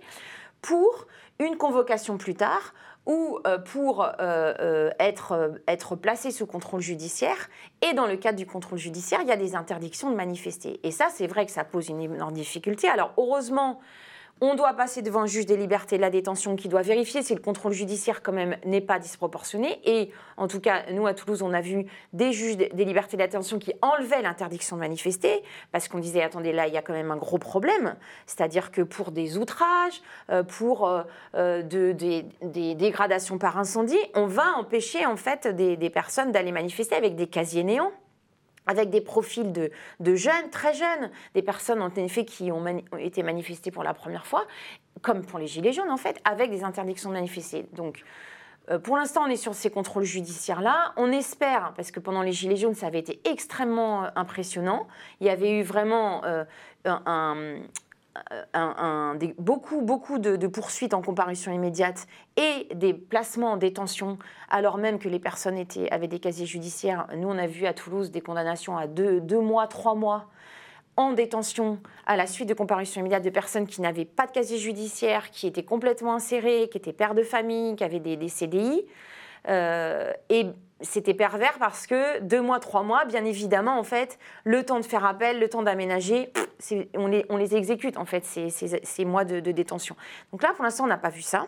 pour 0.61 1.07
une 1.39 1.57
convocation 1.57 2.17
plus 2.17 2.35
tard 2.35 2.73
ou 3.05 3.39
euh, 3.45 3.57
pour 3.57 4.03
euh, 4.03 4.09
euh, 4.19 4.91
être, 4.99 5.59
être 5.67 5.95
placé 5.95 6.31
sous 6.31 6.45
contrôle 6.45 6.81
judiciaire. 6.81 7.49
Et 7.81 7.93
dans 7.93 8.07
le 8.07 8.15
cadre 8.15 8.37
du 8.37 8.45
contrôle 8.45 8.79
judiciaire, 8.79 9.19
il 9.21 9.27
y 9.27 9.31
a 9.31 9.37
des 9.37 9.55
interdictions 9.55 10.09
de 10.09 10.15
manifester. 10.15 10.79
Et 10.83 10.91
ça, 10.91 11.07
c'est 11.13 11.27
vrai 11.27 11.45
que 11.45 11.51
ça 11.51 11.63
pose 11.63 11.89
une 11.89 12.01
énorme 12.01 12.33
difficulté. 12.33 12.87
Alors, 12.87 13.13
heureusement, 13.17 13.79
on 14.45 14.55
doit 14.55 14.73
passer 14.73 15.01
devant 15.01 15.21
un 15.21 15.25
juge 15.25 15.45
des 15.45 15.55
libertés 15.55 15.95
de 15.95 16.01
la 16.01 16.09
détention 16.09 16.55
qui 16.55 16.67
doit 16.67 16.81
vérifier 16.81 17.21
si 17.23 17.33
le 17.33 17.39
contrôle 17.39 17.71
judiciaire 17.71 18.21
quand 18.21 18.33
même 18.33 18.57
n'est 18.65 18.81
pas 18.81 18.99
disproportionné. 18.99 19.79
Et 19.85 20.11
en 20.37 20.47
tout 20.47 20.59
cas, 20.59 20.83
nous 20.91 21.07
à 21.07 21.13
Toulouse, 21.13 21.41
on 21.41 21.53
a 21.53 21.61
vu 21.61 21.85
des 22.11 22.33
juges 22.33 22.57
des 22.57 22.85
libertés 22.85 23.15
de 23.15 23.21
la 23.21 23.27
détention 23.27 23.57
qui 23.57 23.73
enlevaient 23.81 24.21
l'interdiction 24.21 24.75
de 24.75 24.81
manifester 24.81 25.43
parce 25.71 25.87
qu'on 25.87 25.99
disait 25.99 26.21
attendez 26.21 26.51
là 26.51 26.67
il 26.67 26.73
y 26.73 26.77
a 26.77 26.81
quand 26.81 26.93
même 26.93 27.11
un 27.11 27.17
gros 27.17 27.37
problème, 27.37 27.95
c'est-à-dire 28.25 28.71
que 28.71 28.81
pour 28.81 29.11
des 29.11 29.37
outrages, 29.37 30.01
euh, 30.29 30.43
pour 30.43 30.87
euh, 30.87 31.03
euh, 31.35 31.61
des, 31.63 32.25
dégradations 32.75 33.37
par 33.37 33.57
incendie, 33.57 33.97
on 34.13 34.27
va 34.27 34.57
empêcher 34.57 35.05
en 35.05 35.15
fait 35.15 35.47
des, 35.47 35.77
des 35.77 35.89
personnes 35.89 36.31
d'aller 36.31 36.51
manifester 36.51 36.95
avec 36.95 37.15
des 37.15 37.27
casiers 37.27 37.63
néants 37.63 37.91
avec 38.67 38.89
des 38.89 39.01
profils 39.01 39.51
de, 39.51 39.71
jeunes, 40.15 40.49
très 40.51 40.73
jeunes, 40.73 41.11
des 41.33 41.41
personnes 41.41 41.81
en 41.81 41.89
effet 41.95 42.25
qui 42.25 42.51
ont, 42.51 42.65
été 42.97 43.23
manifestées 43.23 43.71
pour 43.71 43.83
la 43.83 43.93
première 43.93 44.25
fois, 44.25 44.45
comme 45.01 45.25
pour 45.25 45.39
les 45.39 45.47
Gilets 45.47 45.73
jaunes 45.73 45.91
en 45.91 45.97
fait, 45.97 46.19
avec 46.23 46.49
des 46.49 46.63
interdictions 46.63 47.09
de 47.09 47.15
manifester. 47.15 47.65
Donc, 47.73 48.03
euh, 48.69 48.79
pour 48.79 48.95
l'instant, 48.95 49.23
on 49.25 49.27
est 49.27 49.35
sur 49.35 49.53
ces 49.53 49.69
contrôles 49.69 50.05
judiciaires-là. 50.05 50.93
On 50.95 51.11
espère, 51.11 51.73
parce 51.75 51.91
que 51.91 51.99
pendant 51.99 52.21
les 52.21 52.31
Gilets 52.31 52.55
jaunes, 52.55 52.75
ça 52.75 52.87
avait 52.87 52.99
été 52.99 53.19
extrêmement 53.25 54.05
euh, 54.05 54.09
impressionnant. 54.15 54.87
Il 55.19 55.27
y 55.27 55.29
avait 55.29 55.51
eu 55.59 55.63
vraiment 55.63 56.23
euh, 56.23 56.45
un, 56.85 57.57
un, 58.53 59.17
beaucoup, 59.37 59.81
beaucoup 59.81 60.19
de, 60.19 60.47
poursuites 60.47 60.93
en 60.93 61.01
comparution 61.01 61.51
immédiate 61.51 62.07
et 62.37 62.73
des 62.75 62.93
placements 62.93 63.53
en 63.53 63.57
détention, 63.57 64.17
alors 64.49 64.77
même 64.77 64.99
que 64.99 65.09
les 65.09 65.19
personnes 65.19 65.57
étaient, 65.57 65.89
avaient 65.91 66.07
des 66.07 66.19
casiers 66.19 66.45
judiciaires. 66.45 67.07
Nous, 67.15 67.27
on 67.27 67.37
a 67.37 67.47
vu 67.47 67.65
à 67.65 67.73
Toulouse 67.73 68.11
des 68.11 68.21
condamnations 68.21 68.77
à 68.77 68.87
deux, 68.87 69.39
mois, 69.39 69.67
trois 69.67 69.95
mois 69.95 70.27
en 70.95 71.13
détention 71.13 71.79
à 72.05 72.15
la 72.15 72.27
suite 72.27 72.47
de 72.47 72.53
comparution 72.53 73.01
immédiate 73.01 73.23
de 73.23 73.31
personnes 73.31 73.65
qui 73.65 73.81
n'avaient 73.81 74.05
pas 74.05 74.27
de 74.27 74.31
casier 74.31 74.59
judiciaire, 74.59 75.31
qui 75.31 75.47
étaient 75.47 75.63
complètement 75.63 76.13
insérées, 76.13 76.69
qui 76.71 76.77
étaient 76.77 76.93
pères 76.93 77.15
de 77.15 77.23
famille, 77.23 77.75
qui 77.75 77.83
avaient 77.83 77.99
des, 77.99 78.29
CDI. 78.29 78.85
Euh, 79.49 80.13
et 80.29 80.45
c'était 80.83 81.13
pervers 81.13 81.57
parce 81.59 81.87
que 81.87 82.19
deux 82.19 82.41
mois, 82.41 82.59
trois 82.59 82.83
mois, 82.83 83.05
bien 83.05 83.25
évidemment, 83.25 83.79
en 83.79 83.83
fait, 83.83 84.19
le 84.43 84.63
temps 84.63 84.79
de 84.79 84.85
faire 84.85 85.05
appel, 85.05 85.39
le 85.39 85.49
temps 85.49 85.63
d'aménager, 85.63 86.31
on 86.95 87.07
les, 87.07 87.55
exécute, 87.55 87.97
en 87.97 88.05
fait, 88.05 88.23
ces, 88.25 88.49
ces, 88.49 89.05
mois 89.05 89.25
de, 89.25 89.39
de, 89.39 89.51
détention. 89.51 89.95
Donc 90.31 90.43
là, 90.43 90.53
pour 90.53 90.63
l'instant, 90.63 90.83
on 90.83 90.87
n'a 90.87 90.97
pas 90.97 91.09
vu 91.09 91.21
ça. 91.21 91.47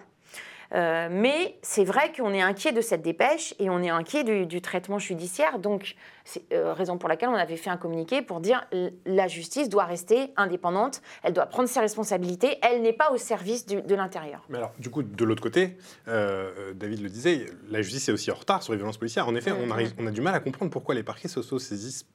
Euh, 0.76 1.08
mais 1.10 1.58
c'est 1.62 1.86
vrai 1.86 2.12
qu'on 2.12 2.34
est 2.34 2.42
inquiet 2.42 2.74
de 2.74 2.82
cette 2.82 3.02
dépêche 3.02 3.54
et 3.60 3.70
on 3.70 3.82
est 3.82 3.90
inquiet 3.90 4.24
du, 4.24 4.62
traitement 4.62 5.00
judiciaire. 5.00 5.60
Donc, 5.60 5.96
c'est 6.26 6.44
euh, 6.54 6.74
raison 6.74 6.98
pour 6.98 7.08
laquelle 7.08 7.30
on 7.30 7.36
avait 7.36 7.56
fait 7.56 7.70
un 7.70 7.78
communiqué 7.78 8.22
pour 8.22 8.42
dire 8.42 8.68
la 9.06 9.28
justice 9.28 9.70
doit 9.70 9.86
rester 9.86 10.34
indépendante, 10.36 11.02
elle 11.24 11.34
doit 11.34 11.46
prendre 11.46 11.70
ses 11.70 11.80
responsabilités, 11.80 12.58
elle 12.62 12.82
n'est 12.82 12.94
pas 12.94 13.12
au 13.12 13.18
service 13.18 13.66
de 13.66 13.96
l'intérieur. 13.96 14.44
Mais 14.50 14.58
alors, 14.58 14.74
du 14.80 14.90
coup, 14.90 15.04
de 15.04 15.26
l'autre 15.26 15.42
côté, 15.42 15.78
euh, 16.08 16.74
David 16.74 17.02
le 17.02 17.10
disait, 17.10 17.46
la 17.70 17.82
justice 17.82 18.10
est 18.10 18.12
aussi 18.12 18.32
en 18.32 18.36
retard 18.36 18.64
sur 18.64 18.74
les 18.74 18.78
violences 18.78 18.98
policières. 18.98 19.28
En 19.28 19.36
effet, 19.36 19.52
on, 19.52 19.72
arrive, 19.72 19.94
on, 19.98 20.08
a 20.08 20.12
du 20.12 20.22
mal 20.22 20.36
à 20.36 20.40
comprendre 20.40 20.72
pourquoi 20.72 20.96
les 20.96 21.04
parquets 21.04 21.28
s'auto-saisissent 21.28 22.06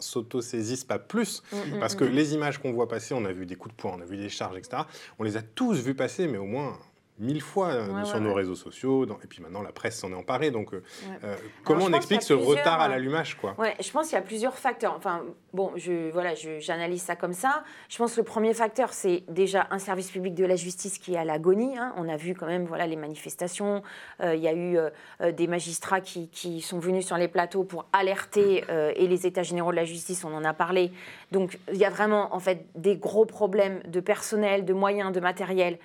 s'auto-saisissent 0.00 0.84
pas 0.84 0.98
plus, 0.98 1.42
mm, 1.52 1.76
mm, 1.76 1.80
parce 1.80 1.94
que 1.94 2.04
mm. 2.04 2.10
les 2.10 2.34
images 2.34 2.58
qu'on 2.58 2.72
voit 2.72 2.88
passer, 2.88 3.14
on 3.14 3.24
a 3.24 3.32
vu 3.32 3.46
des 3.46 3.56
coups 3.56 3.74
de 3.74 3.80
poing, 3.80 3.96
on 3.98 4.00
a 4.02 4.04
vu 4.04 4.16
des 4.18 4.28
charges, 4.28 4.56
etc., 4.56 4.82
on 5.18 5.24
les 5.24 5.38
a 5.38 5.42
tous 5.42 5.82
vus 5.82 5.94
passer, 5.94 6.28
mais 6.28 6.38
au 6.38 6.44
moins 6.44 6.78
mille 7.20 7.42
fois 7.42 7.68
euh, 7.68 8.04
sur 8.04 8.20
nos 8.20 8.34
réseaux 8.34 8.54
sociaux, 8.54 9.04
et 9.04 9.26
puis 9.26 9.42
maintenant 9.42 9.62
la 9.62 9.72
presse 9.72 9.98
s'en 9.98 10.10
est 10.10 10.14
emparée. 10.14 10.50
Donc, 10.50 10.72
euh, 10.72 10.82
euh, 11.22 11.36
comment 11.64 11.84
on 11.84 11.92
explique 11.92 12.22
ce 12.22 12.32
retard 12.32 12.80
à 12.80 12.88
l'allumage 12.88 13.36
quoi? 13.36 13.54
Ouais, 13.58 13.76
je 13.78 13.90
pense 13.90 14.08
qu'il 14.08 14.16
y 14.16 14.18
a 14.18 14.22
plusieurs 14.22 14.56
facteurs. 14.56 14.94
Enfin, 14.96 15.22
bon, 15.52 15.72
je, 15.76 16.10
voilà, 16.10 16.34
j'analyse 16.34 17.02
ça 17.02 17.16
comme 17.16 17.34
ça. 17.34 17.62
Je 17.88 17.98
pense 17.98 18.14
que 18.14 18.20
le 18.20 18.24
premier 18.24 18.54
facteur, 18.54 18.92
c'est 18.92 19.22
déjà 19.28 19.66
un 19.70 19.78
service 19.78 20.10
public 20.10 20.34
de 20.34 20.46
la 20.46 20.56
justice 20.56 20.98
qui 20.98 21.14
est 21.14 21.18
à 21.18 21.24
l'agonie. 21.24 21.76
Hein. 21.76 21.92
On 21.96 22.08
a 22.08 22.16
vu 22.16 22.34
quand 22.34 22.46
même, 22.46 22.64
voilà, 22.64 22.86
les 22.86 22.96
manifestations. 22.96 23.82
il 24.22 24.40
y 24.40 24.48
a 24.48 24.54
eu 24.54 24.78
des 25.32 25.46
magistrats 25.46 26.00
qui, 26.00 26.28
qui, 26.28 26.60
sont 26.60 26.78
venus 26.78 27.06
sur 27.06 27.16
les 27.16 27.28
plateaux 27.28 27.64
pour 27.64 27.86
alerter, 27.92 28.64
et 28.96 29.06
les 29.06 29.26
États 29.26 29.42
généraux 29.42 29.70
de 29.70 29.76
la 29.76 29.84
justice, 29.84 30.24
on 30.24 30.34
en 30.34 30.44
a 30.44 30.54
parlé. 30.54 30.90
Donc, 31.32 31.58
il 31.70 31.78
y 31.78 31.84
a 31.84 31.90
vraiment 31.90 32.34
en 32.34 32.40
fait 32.40 32.66
des 32.74 32.96
gros 32.96 33.26
problèmes 33.26 33.82
de 33.86 34.00
personnel, 34.00 34.64
de 34.64 34.72
moyens, 34.72 35.12
de 35.12 35.20
matériel. 35.20 35.78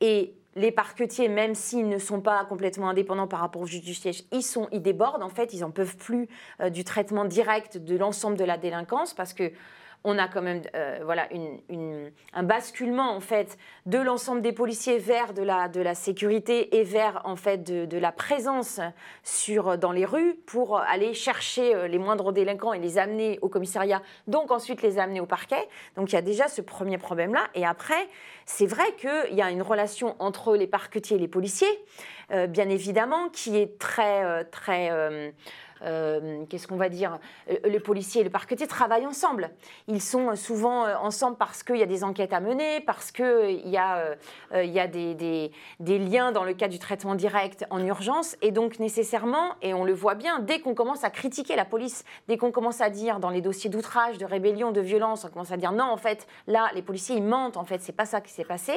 Et 0.00 0.34
les 0.54 0.70
parquetiers, 0.70 1.28
même 1.28 1.54
s'ils 1.54 1.88
ne 1.88 1.98
sont 1.98 2.20
pas 2.20 2.44
complètement 2.44 2.88
indépendants 2.88 3.26
par 3.26 3.40
rapport 3.40 3.62
au 3.62 3.66
juge 3.66 3.82
du 3.82 3.94
siège, 3.94 4.24
ils, 4.32 4.42
sont, 4.42 4.68
débordent. 4.72 5.22
En 5.22 5.28
fait, 5.28 5.54
ils 5.54 5.60
n'en 5.60 5.70
peuvent 5.70 5.96
plus 5.96 6.28
euh, 6.60 6.70
du 6.70 6.84
traitement 6.84 7.24
direct 7.24 7.78
de 7.78 7.96
l'ensemble 7.96 8.36
de 8.36 8.44
la 8.44 8.58
délinquance 8.58 9.14
parce 9.14 9.32
que 9.32 9.52
on 10.04 10.18
a 10.18 10.28
quand 10.28 10.42
même 10.42 10.62
euh, 10.74 11.00
voilà, 11.04 11.28
un 12.32 12.42
basculement 12.42 13.14
en 13.14 13.20
fait 13.20 13.56
de 13.86 13.98
l'ensemble 13.98 14.42
des 14.42 14.52
policiers 14.52 14.98
vers 14.98 15.32
de 15.32 15.42
la, 15.42 15.68
de 15.68 15.80
la 15.80 15.94
sécurité 15.94 16.76
et 16.76 16.82
vers 16.82 17.22
en 17.24 17.36
fait 17.36 17.62
de, 17.62 17.98
la 17.98 18.10
présence 18.10 18.80
sur, 19.22 19.78
dans 19.78 19.92
les 19.92 20.04
rues 20.04 20.34
pour 20.46 20.78
aller 20.78 21.14
chercher 21.14 21.74
euh, 21.74 21.86
les 21.86 21.98
moindres 21.98 22.32
délinquants 22.32 22.72
et 22.72 22.80
les 22.80 22.98
amener 22.98 23.38
au 23.42 23.48
commissariat, 23.48 24.02
donc 24.26 24.50
ensuite 24.50 24.82
les 24.82 24.98
amener 24.98 25.20
au 25.20 25.26
parquet. 25.26 25.68
Donc 25.96 26.10
il 26.10 26.14
y 26.14 26.18
a 26.18 26.22
déjà 26.22 26.48
ce 26.48 26.62
premier 26.62 26.98
problème-là. 26.98 27.48
Et 27.54 27.64
après, 27.64 28.08
c'est 28.44 28.66
vrai 28.66 28.94
qu'il 28.96 29.34
y 29.34 29.42
a 29.42 29.50
une 29.50 29.62
relation 29.62 30.16
entre 30.18 30.56
les 30.56 30.66
parquetiers 30.66 31.16
et 31.16 31.20
les 31.20 31.28
policiers, 31.28 31.68
euh, 32.32 32.46
bien 32.46 32.68
évidemment, 32.68 33.28
qui 33.28 33.56
est 33.56 33.78
très... 33.78 34.44
très 34.46 34.90
qu'est-ce 36.48 36.66
qu'on 36.66 36.76
va 36.76 36.88
dire, 36.88 37.18
euh, 37.50 37.56
le 37.64 37.78
policier 37.80 38.20
et 38.20 38.24
le 38.24 38.30
parquetier 38.30 38.66
travaillent 38.66 39.06
ensemble. 39.06 39.50
Ils 39.88 40.00
sont 40.00 40.34
souvent 40.36 40.86
euh, 40.86 40.96
ensemble 40.96 41.36
parce 41.36 41.62
qu'il 41.62 41.76
y 41.76 41.82
a 41.82 41.86
des 41.86 42.04
enquêtes 42.04 42.32
à 42.32 42.40
mener, 42.40 42.80
parce 42.80 43.10
qu'il 43.10 43.68
y 43.68 43.76
a, 43.76 44.16
y 44.54 44.80
a 44.80 44.86
des, 44.86 45.50
des, 45.80 45.98
liens 45.98 46.32
dans 46.32 46.44
le 46.44 46.54
cas 46.54 46.68
du 46.68 46.78
traitement 46.78 47.14
direct 47.14 47.64
en 47.70 47.84
urgence. 47.84 48.36
Et 48.42 48.50
donc 48.50 48.78
nécessairement, 48.78 49.54
et 49.62 49.74
on 49.74 49.84
le 49.84 49.92
voit 49.92 50.14
bien, 50.14 50.40
dès 50.40 50.60
qu'on 50.60 50.74
commence 50.74 51.04
à 51.04 51.10
critiquer 51.10 51.56
la 51.56 51.64
police, 51.64 52.04
dès 52.28 52.36
qu'on 52.36 52.50
commence 52.50 52.80
à 52.80 52.90
dire 52.90 53.20
dans 53.20 53.30
les 53.30 53.40
dossiers 53.40 53.70
d'outrage, 53.70 54.18
de 54.18 54.24
rébellion, 54.24 54.72
de 54.72 54.80
violence, 54.80 55.24
on 55.24 55.28
commence 55.28 55.52
à 55.52 55.56
dire 55.56 55.72
non, 55.72 55.84
en 55.84 55.96
fait, 55.96 56.26
là, 56.46 56.70
les 56.74 56.82
policiers, 56.82 57.16
ils 57.16 57.22
mentent, 57.22 57.56
en 57.56 57.64
fait, 57.64 57.80
c'est 57.80 57.92
pas 57.92 58.06
ça 58.06 58.20
qui 58.20 58.32
s'est 58.32 58.44
passé 58.44 58.72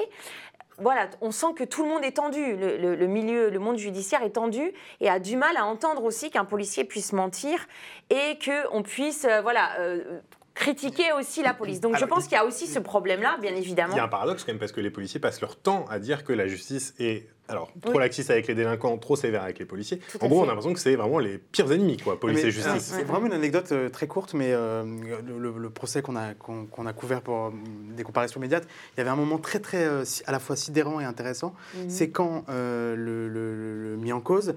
voilà, 0.79 1.09
on 1.21 1.31
sent 1.31 1.53
que 1.55 1.63
tout 1.63 1.83
le 1.83 1.89
monde 1.89 2.03
est 2.03 2.17
tendu, 2.17 2.55
le, 2.57 3.07
milieu, 3.07 3.49
le 3.49 3.59
monde 3.59 3.77
judiciaire 3.77 4.23
est 4.23 4.31
tendu 4.31 4.73
et 4.99 5.09
a 5.09 5.19
du 5.19 5.37
mal 5.37 5.57
à 5.57 5.65
entendre 5.65 6.03
aussi 6.03 6.29
qu'un 6.29 6.45
policier 6.45 6.83
puisse 6.83 7.13
mentir 7.13 7.67
et 8.09 8.37
qu'on 8.43 8.83
puisse, 8.83 9.25
euh, 9.25 9.41
voilà, 9.41 9.79
euh, 9.79 10.19
critiquer 10.53 11.11
aussi 11.13 11.43
la 11.43 11.53
police. 11.53 11.81
Donc 11.81 11.97
je 11.97 12.05
pense 12.05 12.23
qu'il 12.23 12.33
y 12.33 12.39
a 12.39 12.45
aussi 12.45 12.67
ce 12.67 12.79
problème-là, 12.79 13.37
bien 13.41 13.55
évidemment. 13.55 13.93
Il 13.93 13.97
y 13.97 13.99
a 13.99 14.05
un 14.05 14.09
paradoxe 14.09 14.43
quand 14.43 14.51
même 14.51 14.59
parce 14.59 14.71
que 14.71 14.81
les 14.81 14.89
policiers 14.89 15.19
passent 15.19 15.41
leur 15.41 15.57
temps 15.57 15.85
à 15.89 15.99
dire 15.99 16.23
que 16.23 16.33
la 16.33 16.47
justice 16.47 16.93
est 16.99 17.27
alors, 17.47 17.71
trop 17.81 17.99
laxiste 17.99 18.31
avec 18.31 18.47
les 18.47 18.55
délinquants, 18.55 18.97
trop 18.97 19.15
sévère 19.15 19.43
avec 19.43 19.59
les 19.59 19.65
policiers. 19.65 19.99
en 20.19 20.27
gros, 20.27 20.39
on 20.39 20.43
a 20.43 20.47
l'impression 20.47 20.73
que 20.73 20.79
c'est 20.79 20.95
vraiment 20.95 21.19
les 21.19 21.37
pires 21.37 21.71
ennemis, 21.71 21.97
quoi, 21.97 22.19
police 22.19 22.43
et 22.43 22.51
justice. 22.51 22.81
C'est 22.81 23.03
vraiment 23.03 23.27
une 23.27 23.33
anecdote 23.33 23.71
euh, 23.71 23.89
très 23.89 24.07
courte, 24.07 24.33
mais 24.33 24.51
euh, 24.51 24.83
le, 24.83 25.69
procès 25.69 26.01
qu'on 26.01 26.15
a, 26.15 26.33
qu'on 26.33 26.85
a 26.85 26.93
couvert 26.93 27.21
pour 27.21 27.35
euh, 27.35 27.49
des 27.95 28.03
comparaisons 28.03 28.37
immédiates, 28.37 28.67
il 28.93 28.97
y 28.97 29.01
avait 29.01 29.11
un 29.11 29.15
moment 29.15 29.37
très, 29.37 29.59
très, 29.59 29.85
à 29.85 30.31
la 30.31 30.39
fois 30.39 30.55
sidérant 30.55 30.99
et 30.99 31.05
intéressant. 31.05 31.53
Mhm. 31.75 31.89
C'est 31.89 32.09
quand 32.09 32.45
le, 32.47 33.95
mis 33.99 34.11
en 34.11 34.21
cause 34.21 34.55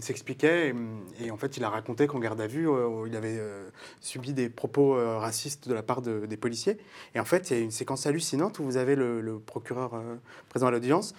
s'expliquait, 0.00 0.74
et, 1.22 1.30
en 1.30 1.36
fait, 1.36 1.56
il 1.58 1.64
a 1.64 1.68
raconté 1.68 2.06
qu'en 2.06 2.18
garde 2.18 2.40
à 2.40 2.46
vue, 2.46 2.68
il 3.06 3.16
avait 3.16 3.40
subi 4.00 4.32
des 4.32 4.48
propos 4.48 4.94
racistes 5.18 5.68
de 5.68 5.74
la 5.74 5.82
part 5.82 6.00
des 6.00 6.36
policiers. 6.36 6.78
Et 7.14 7.20
en 7.20 7.24
fait, 7.24 7.50
il 7.50 7.56
y 7.56 7.60
a 7.60 7.62
une 7.62 7.70
séquence 7.70 8.06
hallucinante 8.06 8.58
où 8.58 8.64
vous 8.64 8.76
avez 8.76 8.96
le, 8.96 9.40
procureur 9.44 9.92
présent 10.48 10.66
à 10.66 10.70
l'audience 10.70 11.14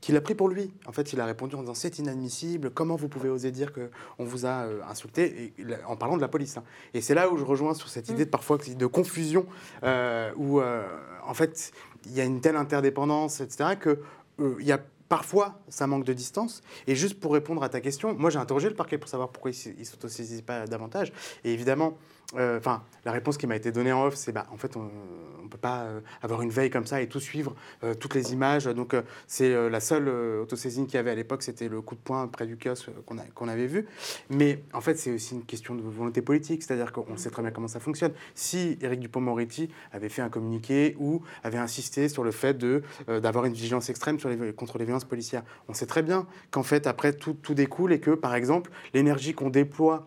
qu'il 0.00 0.16
a 0.16 0.20
pris 0.20 0.34
pour 0.34 0.48
lui. 0.48 0.72
En 0.86 0.92
fait, 0.92 1.12
il 1.12 1.20
a 1.20 1.26
répondu 1.26 1.54
en 1.54 1.60
disant 1.60 1.74
c'est 1.74 1.98
inadmissible, 1.98 2.70
comment 2.70 2.96
vous 2.96 3.08
pouvez 3.08 3.28
oser 3.28 3.50
dire 3.50 3.72
qu'on 3.72 4.24
vous 4.24 4.46
a 4.46 4.64
euh, 4.64 4.80
insulté, 4.88 5.52
et, 5.58 5.64
en 5.86 5.96
parlant 5.96 6.16
de 6.16 6.22
la 6.22 6.28
police. 6.28 6.56
Hein. 6.56 6.64
Et 6.94 7.00
c'est 7.00 7.14
là 7.14 7.30
où 7.30 7.36
je 7.36 7.44
rejoins 7.44 7.74
sur 7.74 7.88
cette 7.88 8.08
idée 8.08 8.24
de 8.24 8.30
parfois 8.30 8.58
de 8.58 8.86
confusion, 8.86 9.46
euh, 9.82 10.30
où 10.36 10.60
euh, 10.60 10.86
en 11.26 11.34
fait 11.34 11.72
il 12.06 12.12
y 12.12 12.20
a 12.20 12.24
une 12.24 12.40
telle 12.40 12.56
interdépendance, 12.56 13.40
etc., 13.40 13.76
que 13.78 14.00
il 14.60 14.66
y 14.66 14.72
a 14.72 14.80
Parfois, 15.08 15.60
ça 15.68 15.86
manque 15.86 16.02
de 16.02 16.12
distance. 16.12 16.62
Et 16.88 16.96
juste 16.96 17.20
pour 17.20 17.32
répondre 17.32 17.62
à 17.62 17.68
ta 17.68 17.80
question, 17.80 18.12
moi 18.12 18.28
j'ai 18.28 18.40
interrogé 18.40 18.68
le 18.68 18.74
parquet 18.74 18.98
pour 18.98 19.08
savoir 19.08 19.28
pourquoi 19.28 19.52
il 19.52 19.78
ne 19.78 19.84
s'autosaisit 19.84 20.42
pas 20.42 20.66
davantage. 20.66 21.12
Et 21.44 21.52
évidemment, 21.52 21.96
enfin, 22.34 22.82
la 23.04 23.12
réponse 23.12 23.36
qui 23.36 23.46
m'a 23.46 23.54
été 23.54 23.70
donnée 23.70 23.92
en 23.92 24.06
off, 24.06 24.16
c'est 24.16 24.32
bah, 24.32 24.48
en 24.50 24.56
fait, 24.56 24.76
on 24.76 24.90
pas 25.56 25.86
avoir 26.22 26.42
une 26.42 26.50
veille 26.50 26.70
comme 26.70 26.86
ça 26.86 27.00
et 27.00 27.08
tout 27.08 27.20
suivre, 27.20 27.54
toutes 28.00 28.14
les 28.14 28.32
images. 28.32 28.64
Donc, 28.64 28.94
c'est 29.26 29.70
la 29.70 29.80
seule 29.80 30.08
autosaisine 30.08 30.86
qu'il 30.86 30.94
y 30.94 30.98
avait 30.98 31.10
à 31.10 31.14
l'époque, 31.14 31.42
c'était 31.42 31.68
le 31.68 31.80
coup 31.80 31.94
de 31.94 32.00
poing 32.00 32.26
près 32.28 32.46
du 32.46 32.56
kiosque 32.56 32.90
qu'on 33.04 33.16
qu'on 33.34 33.48
avait 33.48 33.66
vu. 33.66 33.86
Mais 34.30 34.62
en 34.72 34.80
fait, 34.80 34.96
c'est 34.98 35.12
aussi 35.12 35.34
une 35.34 35.44
question 35.44 35.74
de 35.74 35.82
volonté 35.82 36.22
politique, 36.22 36.62
c'est-à-dire 36.62 36.92
qu'on 36.92 37.16
sait 37.16 37.30
très 37.30 37.42
bien 37.42 37.50
comment 37.50 37.68
ça 37.68 37.80
fonctionne. 37.80 38.12
Si 38.34 38.78
Éric 38.80 39.00
Dupont-Moretti 39.00 39.70
avait 39.92 40.08
fait 40.08 40.22
un 40.22 40.28
communiqué 40.28 40.96
ou 40.98 41.22
avait 41.42 41.58
insisté 41.58 42.08
sur 42.08 42.24
le 42.24 42.30
fait 42.30 42.56
d'avoir 43.08 43.44
une 43.44 43.52
vigilance 43.52 43.88
extrême 43.90 44.18
sur 44.18 44.28
les, 44.28 44.52
contre 44.52 44.78
les 44.78 44.84
violences 44.84 45.04
policières, 45.04 45.42
on 45.68 45.74
sait 45.74 45.86
très 45.86 46.02
bien 46.02 46.26
qu'en 46.50 46.62
fait, 46.62 46.86
après, 46.86 47.12
tout, 47.12 47.34
tout, 47.34 47.54
découle 47.54 47.92
et 47.92 48.00
que, 48.00 48.10
par 48.10 48.34
exemple, 48.34 48.70
l'énergie 48.94 49.34
qu'on 49.34 49.50
déploie 49.50 50.06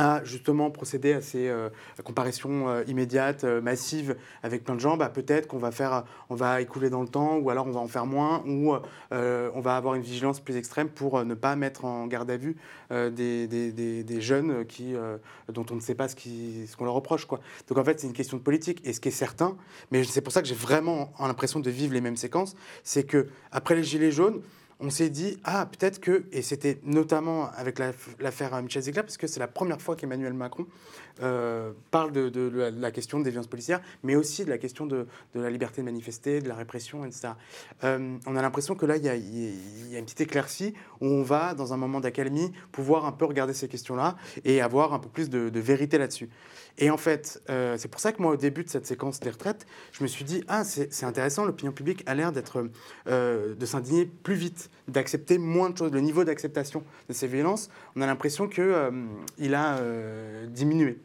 à 0.00 0.24
justement 0.24 0.70
procéder 0.70 1.12
à 1.12 1.20
ces 1.20 1.48
euh, 1.48 1.68
comparaisons 2.02 2.70
euh, 2.70 2.82
immédiates, 2.86 3.44
euh, 3.44 3.60
massives 3.60 4.16
avec 4.42 4.64
plein 4.64 4.74
de 4.74 4.80
gens, 4.80 4.96
bah, 4.96 5.10
peut-être 5.10 5.46
qu'on 5.46 5.58
va 5.58 5.72
faire, 5.72 6.04
on 6.30 6.34
va 6.34 6.62
écouler 6.62 6.88
dans 6.88 7.02
le 7.02 7.08
temps, 7.08 7.36
ou 7.36 7.50
alors 7.50 7.66
on 7.66 7.70
va 7.70 7.80
en 7.80 7.86
faire 7.86 8.06
moins, 8.06 8.42
ou 8.46 8.74
on 9.10 9.60
va 9.60 9.76
avoir 9.76 9.94
une 9.94 10.02
vigilance 10.02 10.40
plus 10.40 10.56
extrême 10.56 10.88
pour 10.88 11.22
ne 11.22 11.34
pas 11.34 11.54
mettre 11.54 11.84
en 11.84 12.06
garde 12.06 12.30
à 12.30 12.38
vue 12.38 12.56
des, 12.90 13.46
des, 13.46 13.72
des, 14.02 14.20
jeunes 14.20 14.64
qui, 14.64 14.94
dont 15.48 15.66
on 15.70 15.74
ne 15.74 15.80
sait 15.80 15.94
pas 15.94 16.08
ce 16.08 16.76
qu'on 16.76 16.84
leur 16.84 16.94
reproche. 16.94 17.26
Quoi. 17.26 17.40
Donc 17.68 17.78
en 17.78 17.84
fait, 17.84 18.00
c'est 18.00 18.06
une 18.06 18.12
question 18.12 18.36
de 18.36 18.42
politique. 18.42 18.80
Et 18.84 18.92
ce 18.92 19.00
qui 19.00 19.08
est 19.08 19.12
certain, 19.12 19.56
mais 19.90 20.04
c'est 20.04 20.22
pour 20.22 20.32
ça 20.32 20.40
que 20.40 20.48
j'ai 20.48 20.54
vraiment 20.54 21.12
l'impression 21.18 21.60
de 21.60 21.70
vivre 21.70 21.92
les 21.92 22.00
mêmes 22.00 22.16
séquences, 22.16 22.56
c'est 22.84 23.04
que 23.04 23.28
après 23.52 23.74
les 23.74 23.84
Gilets 23.84 24.12
jaunes, 24.12 24.40
on 24.80 24.90
s'est 24.90 25.10
dit, 25.10 25.38
ah, 25.44 25.66
peut-être 25.66 26.00
que, 26.00 26.24
et 26.32 26.42
c'était 26.42 26.80
notamment 26.84 27.50
avec 27.52 27.78
l'affaire 28.18 28.60
Michel 28.62 28.82
Zegla, 28.82 29.02
parce 29.02 29.18
que 29.18 29.26
c'est 29.26 29.40
la 29.40 29.48
première 29.48 29.80
fois 29.80 29.94
qu'Emmanuel 29.94 30.32
Macron 30.32 30.66
euh, 31.22 31.72
parle 31.90 32.12
de, 32.12 32.72
la, 32.78 32.90
question 32.90 33.20
des 33.20 33.30
violences 33.30 33.46
policières, 33.46 33.82
mais 34.02 34.16
aussi 34.16 34.44
de 34.44 34.50
la 34.50 34.56
question 34.56 34.86
de, 34.86 35.06
la 35.34 35.50
liberté 35.50 35.82
de 35.82 35.84
manifester, 35.84 36.40
de 36.40 36.48
la 36.48 36.54
répression, 36.54 37.04
etc. 37.04 37.34
Euh, 37.84 38.16
on 38.26 38.36
a 38.36 38.42
l'impression 38.42 38.74
que 38.74 38.86
là, 38.86 38.96
il 38.96 39.04
y, 39.04 39.08
a, 39.08 39.98
une 39.98 40.04
petite 40.04 40.22
éclaircie 40.22 40.72
où 41.02 41.06
on 41.06 41.22
va, 41.22 41.52
dans 41.52 41.74
un 41.74 41.76
moment 41.76 42.00
d'accalmie, 42.00 42.52
pouvoir 42.72 43.04
un 43.04 43.12
peu 43.12 43.26
regarder 43.26 43.52
ces 43.52 43.68
questions-là 43.68 44.16
et 44.44 44.62
avoir 44.62 44.94
un 44.94 44.98
peu 44.98 45.10
plus 45.10 45.28
de, 45.28 45.60
vérité 45.60 45.98
là-dessus. 45.98 46.30
Et 46.78 46.88
en 46.88 46.96
fait, 46.96 47.42
euh, 47.50 47.76
c'est 47.76 47.88
pour 47.88 48.00
ça 48.00 48.12
que 48.12 48.22
moi, 48.22 48.32
au 48.32 48.36
début 48.36 48.64
de 48.64 48.70
cette 48.70 48.86
séquence 48.86 49.20
des 49.20 49.28
retraites, 49.28 49.66
je 49.92 50.02
me 50.02 50.08
suis 50.08 50.24
dit, 50.24 50.42
ah, 50.48 50.64
c'est 50.64 51.04
intéressant, 51.04 51.44
l'opinion 51.44 51.72
publique 51.72 52.02
a 52.06 52.14
l'air 52.14 52.32
d'être, 52.32 52.66
de 53.06 53.66
s'indigner 53.66 54.06
plus 54.06 54.36
vite, 54.36 54.69
d'accepter 54.88 55.38
moins 55.38 55.70
de 55.70 55.78
choses. 55.78 55.92
Le 55.92 56.00
niveau 56.00 56.24
d'acceptation 56.24 56.82
de 57.08 57.12
ces 57.12 57.26
violences, 57.26 57.70
on 57.96 58.00
a 58.00 58.06
l'impression 58.06 58.48
qu'il 58.48 59.54
a 59.54 59.80
diminué. 60.48 60.98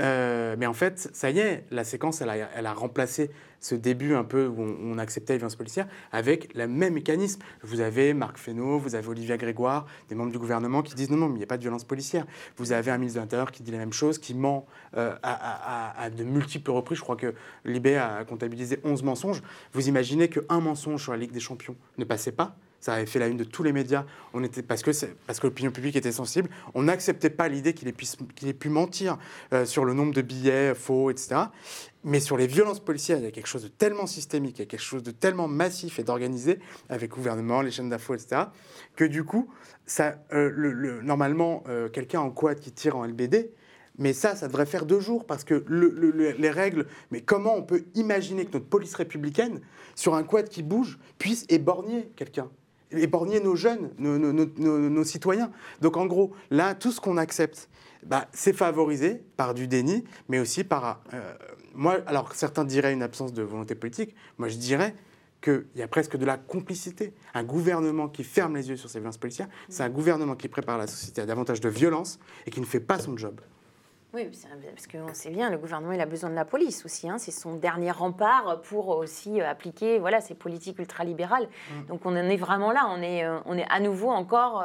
Euh, 0.00 0.56
mais 0.58 0.66
en 0.66 0.74
fait, 0.74 1.10
ça 1.12 1.30
y 1.30 1.38
est, 1.38 1.64
la 1.70 1.84
séquence, 1.84 2.20
elle 2.20 2.28
a, 2.66 2.72
remplacé 2.72 3.30
ce 3.60 3.74
début 3.74 4.14
un 4.14 4.24
peu 4.24 4.46
où 4.46 4.60
on, 4.60 4.98
acceptait 4.98 5.34
les 5.34 5.38
violences 5.38 5.56
policières 5.56 5.88
avec 6.12 6.52
le 6.54 6.66
même 6.66 6.94
mécanisme. 6.94 7.40
Vous 7.62 7.80
avez 7.80 8.12
Marc 8.12 8.36
Fesneau, 8.38 8.78
vous 8.78 8.94
avez 8.94 9.08
Olivia 9.08 9.36
Grégoire, 9.36 9.86
des 10.08 10.14
membres 10.14 10.32
du 10.32 10.38
gouvernement 10.38 10.82
qui 10.82 10.94
disent 10.94 11.10
non, 11.10 11.16
non, 11.16 11.28
mais 11.28 11.36
il 11.36 11.38
n'y 11.38 11.44
a 11.44 11.46
pas 11.46 11.56
de 11.56 11.62
violence 11.62 11.84
policière. 11.84 12.26
Vous 12.56 12.72
avez 12.72 12.90
un 12.90 12.98
ministre 12.98 13.18
de 13.18 13.22
l'Intérieur 13.22 13.52
qui 13.52 13.62
dit 13.62 13.70
la 13.70 13.78
même 13.78 13.92
chose, 13.92 14.18
qui 14.18 14.34
ment 14.34 14.66
euh, 14.96 15.14
à, 15.22 16.02
à, 16.02 16.10
de 16.10 16.24
multiples 16.24 16.70
reprises. 16.70 16.98
Je 16.98 17.02
crois 17.02 17.16
que 17.16 17.34
Libé 17.64 17.96
a 17.96 18.24
comptabilisé 18.24 18.80
11 18.84 19.02
mensonges. 19.02 19.42
Vous 19.72 19.88
imaginez 19.88 20.28
qu'un 20.28 20.60
mensonge 20.60 21.02
sur 21.02 21.12
la 21.12 21.18
Ligue 21.18 21.32
des 21.32 21.40
Champions 21.40 21.76
ne 21.98 22.04
passait 22.04 22.32
pas? 22.32 22.56
Ça 22.84 22.92
avait 22.92 23.06
fait 23.06 23.18
la 23.18 23.28
une 23.28 23.38
de 23.38 23.44
tous 23.44 23.62
les 23.62 23.72
médias. 23.72 24.04
On 24.34 24.44
était, 24.44 24.62
parce 24.62 24.82
que, 24.82 24.90
parce 25.26 25.40
que 25.40 25.46
l'opinion 25.46 25.70
publique 25.70 25.96
était 25.96 26.12
sensible. 26.12 26.50
On 26.74 26.82
n'acceptait 26.82 27.30
pas 27.30 27.48
l'idée 27.48 27.72
qu'il 27.72 27.88
ait, 27.88 27.94
qu'il 28.34 28.46
ait, 28.46 28.52
pu 28.52 28.68
mentir 28.68 29.16
euh, 29.54 29.64
sur 29.64 29.86
le 29.86 29.94
nombre 29.94 30.12
de 30.12 30.20
billets 30.20 30.74
faux, 30.74 31.10
etc. 31.10 31.44
Mais 32.02 32.20
sur 32.20 32.36
les 32.36 32.46
violences 32.46 32.80
policières, 32.80 33.16
il 33.16 33.24
y 33.24 33.26
a 33.26 33.30
quelque 33.30 33.46
chose 33.46 33.62
de 33.62 33.68
tellement 33.68 34.06
systémique, 34.06 34.58
il 34.58 34.62
y 34.62 34.64
a 34.64 34.66
quelque 34.66 34.82
chose 34.82 35.02
de 35.02 35.12
tellement 35.12 35.48
massif 35.48 35.98
et 35.98 36.04
d'organisé, 36.04 36.58
avec 36.90 37.12
le 37.12 37.16
gouvernement, 37.16 37.62
les 37.62 37.70
chaînes 37.70 37.88
d'infos, 37.88 38.16
etc., 38.16 38.42
que 38.96 39.04
du 39.04 39.24
coup, 39.24 39.48
ça, 39.86 40.16
euh, 40.34 40.50
le, 40.54 41.00
normalement, 41.00 41.64
euh, 41.68 41.88
quelqu'un 41.88 42.20
en 42.20 42.30
quad 42.30 42.60
qui 42.60 42.70
tire 42.70 42.98
en 42.98 43.06
LBD, 43.06 43.50
mais 43.96 44.12
ça, 44.12 44.36
ça 44.36 44.46
devrait 44.46 44.66
faire 44.66 44.84
deux 44.84 45.00
jours 45.00 45.24
parce 45.24 45.44
que 45.44 45.64
les 45.70 46.50
règles. 46.50 46.86
Mais 47.10 47.22
comment 47.22 47.54
on 47.54 47.62
peut 47.62 47.84
imaginer 47.94 48.44
que 48.44 48.52
notre 48.52 48.68
police 48.68 48.94
républicaine, 48.94 49.62
sur 49.94 50.14
un 50.14 50.22
quad 50.22 50.50
qui 50.50 50.62
bouge, 50.62 50.98
puisse 51.16 51.46
éborgner 51.48 52.10
quelqu'un? 52.14 52.50
Épargner 52.90 53.40
nos 53.40 53.56
jeunes, 53.56 53.90
nos, 53.98 55.04
citoyens. 55.04 55.50
Donc 55.80 55.96
en 55.96 56.06
gros, 56.06 56.32
là, 56.50 56.74
tout 56.74 56.92
ce 56.92 57.00
qu'on 57.00 57.16
accepte, 57.16 57.68
bah, 58.04 58.28
c'est 58.32 58.52
favorisé 58.52 59.22
par 59.36 59.54
du 59.54 59.66
déni, 59.66 60.04
mais 60.28 60.38
aussi 60.38 60.64
par... 60.64 61.02
Euh, 61.12 61.34
moi, 61.74 61.98
alors 62.06 62.34
certains 62.34 62.64
diraient 62.64 62.92
une 62.92 63.02
absence 63.02 63.32
de 63.32 63.42
volonté 63.42 63.74
politique, 63.74 64.14
moi 64.38 64.48
je 64.48 64.56
dirais 64.56 64.94
qu'il 65.42 65.66
y 65.76 65.82
a 65.82 65.88
presque 65.88 66.16
de 66.16 66.24
la 66.24 66.36
complicité. 66.36 67.12
Un 67.34 67.44
gouvernement 67.44 68.08
qui 68.08 68.24
ferme 68.24 68.56
les 68.56 68.68
yeux 68.68 68.76
sur 68.76 68.88
ces 68.88 68.98
violences 68.98 69.18
policières, 69.18 69.48
c'est 69.68 69.82
un 69.82 69.90
gouvernement 69.90 70.36
qui 70.36 70.48
prépare 70.48 70.78
la 70.78 70.86
société 70.86 71.20
à 71.20 71.26
davantage 71.26 71.60
de 71.60 71.68
violence 71.68 72.18
et 72.46 72.50
qui 72.50 72.60
ne 72.60 72.66
fait 72.66 72.80
pas 72.80 72.98
son 72.98 73.16
job. 73.16 73.40
Oui, 74.14 74.30
parce 74.72 74.86
qu'on 74.86 75.12
sait 75.12 75.30
bien, 75.30 75.50
le 75.50 75.58
gouvernement 75.58 75.92
il 75.92 76.00
a 76.00 76.06
besoin 76.06 76.30
de 76.30 76.36
la 76.36 76.44
police 76.44 76.84
aussi. 76.84 77.08
Hein. 77.08 77.18
c'est 77.18 77.32
son 77.32 77.56
dernier 77.56 77.90
rempart 77.90 78.60
pour 78.62 78.90
aussi 78.90 79.40
euh, 79.40 79.50
appliquer 79.50 79.98
voilà, 79.98 80.20
ces 80.20 80.36
politiques 80.36 80.78
ultralibérales. 80.78 81.48
Mm. 81.48 81.86
Donc 81.86 82.06
on 82.06 82.10
en 82.10 82.28
est 82.28 82.36
vraiment 82.36 82.70
là, 82.70 82.86
on 82.90 83.02
est, 83.02 83.24
euh, 83.24 83.40
on 83.44 83.58
est 83.58 83.66
à 83.68 83.80
nouveau 83.80 84.10
encore 84.10 84.64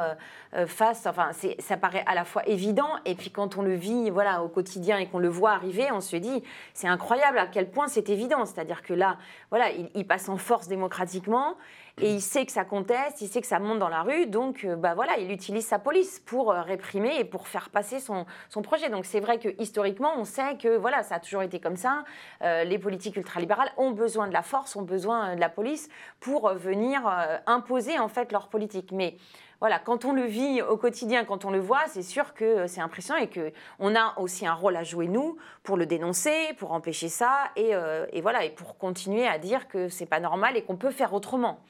euh, 0.54 0.66
face. 0.66 1.04
Enfin, 1.06 1.30
ça 1.58 1.76
paraît 1.76 2.04
à 2.06 2.14
la 2.14 2.24
fois 2.24 2.46
évident, 2.46 2.90
et 3.04 3.16
puis 3.16 3.30
quand 3.30 3.58
on 3.58 3.62
le 3.62 3.74
vit 3.74 4.10
voilà, 4.10 4.44
au 4.44 4.48
quotidien 4.48 4.98
et 4.98 5.08
qu'on 5.08 5.18
le 5.18 5.28
voit 5.28 5.50
arriver, 5.50 5.90
on 5.90 6.00
se 6.00 6.14
dit 6.14 6.44
c'est 6.72 6.88
incroyable 6.88 7.38
à 7.38 7.48
quel 7.48 7.70
point 7.70 7.88
c'est 7.88 8.08
évident. 8.08 8.44
C'est-à-dire 8.44 8.82
que 8.82 8.94
là, 8.94 9.18
voilà, 9.50 9.66
il 9.96 10.06
passe 10.06 10.28
en 10.28 10.36
force 10.36 10.68
démocratiquement 10.68 11.56
et 12.02 12.14
il 12.14 12.22
sait 12.22 12.46
que 12.46 12.52
ça 12.52 12.64
conteste, 12.64 13.20
il 13.20 13.28
sait 13.28 13.40
que 13.40 13.46
ça 13.46 13.58
monte 13.58 13.78
dans 13.78 13.88
la 13.88 14.02
rue, 14.02 14.26
donc 14.26 14.64
euh, 14.64 14.74
bah 14.74 14.94
voilà, 14.94 15.18
il 15.18 15.30
utilise 15.30 15.66
sa 15.66 15.78
police 15.78 16.18
pour 16.20 16.50
euh, 16.50 16.62
réprimer 16.62 17.18
et 17.18 17.24
pour 17.24 17.46
faire 17.46 17.68
passer 17.68 18.00
son, 18.00 18.24
projet. 18.62 18.88
Donc 18.88 19.04
c'est 19.04 19.20
vrai 19.20 19.38
que 19.38 19.48
historiquement, 19.58 20.12
on 20.16 20.24
sait 20.24 20.56
que 20.56 20.76
voilà, 20.76 21.02
ça 21.02 21.16
a 21.16 21.20
toujours 21.20 21.42
été 21.42 21.60
comme 21.60 21.76
ça. 21.76 22.04
Euh, 22.42 22.64
les 22.64 22.78
politiques 22.78 23.16
ultralibérales 23.16 23.70
ont 23.76 23.90
besoin 23.90 24.28
de 24.28 24.32
la 24.32 24.42
force, 24.42 24.76
ont 24.76 24.82
besoin 24.82 25.34
de 25.34 25.40
la 25.40 25.48
police 25.48 25.88
pour 26.20 26.48
venir 26.54 27.02
imposer 27.46 27.98
en 27.98 28.08
fait 28.08 28.32
leur 28.32 28.48
politique. 28.48 28.92
Mais 28.92 29.16
voilà, 29.60 29.78
quand 29.78 30.04
on 30.04 30.12
le 30.12 30.24
vit 30.24 30.62
au 30.62 30.76
quotidien, 30.76 31.24
quand 31.24 31.44
on 31.44 31.50
le 31.50 31.58
voit, 31.58 31.82
c'est 31.88 32.02
sûr 32.02 32.32
que 32.34 32.66
c'est 32.66 32.80
impressionnant 32.80 33.20
et 33.20 33.28
que 33.28 33.52
on 33.78 33.94
a 33.94 34.14
aussi 34.18 34.46
un 34.46 34.54
rôle 34.54 34.76
à 34.76 34.84
jouer 34.84 35.06
nous 35.06 35.36
pour 35.62 35.76
le 35.76 35.86
dénoncer, 35.86 36.54
pour 36.58 36.72
empêcher 36.72 37.08
ça 37.08 37.50
et, 37.56 37.72
et 38.12 38.20
voilà 38.20 38.44
et 38.44 38.50
pour 38.50 38.78
continuer 38.78 39.26
à 39.26 39.38
dire 39.38 39.68
que 39.68 39.88
c'est 39.88 40.06
pas 40.06 40.20
normal 40.20 40.56
et 40.56 40.62
qu'on 40.62 40.76
peut 40.76 40.90
faire 40.90 41.12
autrement. 41.12 41.60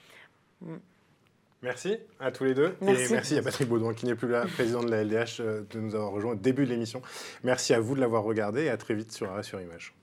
Mm. 0.60 0.76
Merci 1.62 1.98
à 2.18 2.30
tous 2.30 2.44
les 2.44 2.54
deux. 2.54 2.74
Et 2.80 3.08
merci 3.10 3.36
à 3.36 3.42
Patrick 3.42 3.68
Baudouin, 3.68 3.92
qui 3.92 4.06
n'est 4.06 4.14
plus 4.14 4.28
là, 4.28 4.46
président 4.46 4.82
de 4.82 4.90
la 4.90 5.04
LDH, 5.04 5.40
euh, 5.40 5.62
de 5.70 5.80
nous 5.80 5.94
avoir 5.94 6.10
rejoint 6.10 6.32
au 6.32 6.36
début 6.36 6.64
de 6.64 6.70
l'émission. 6.70 7.02
Merci 7.44 7.74
à 7.74 7.80
vous 7.80 7.94
de 7.94 8.00
l'avoir 8.00 8.22
regardé 8.22 8.64
et 8.64 8.70
à 8.70 8.78
très 8.78 8.94
vite 8.94 9.12
sur 9.12 9.30
Arrêt 9.30 9.42
sur 9.42 9.60
Image. 9.60 9.94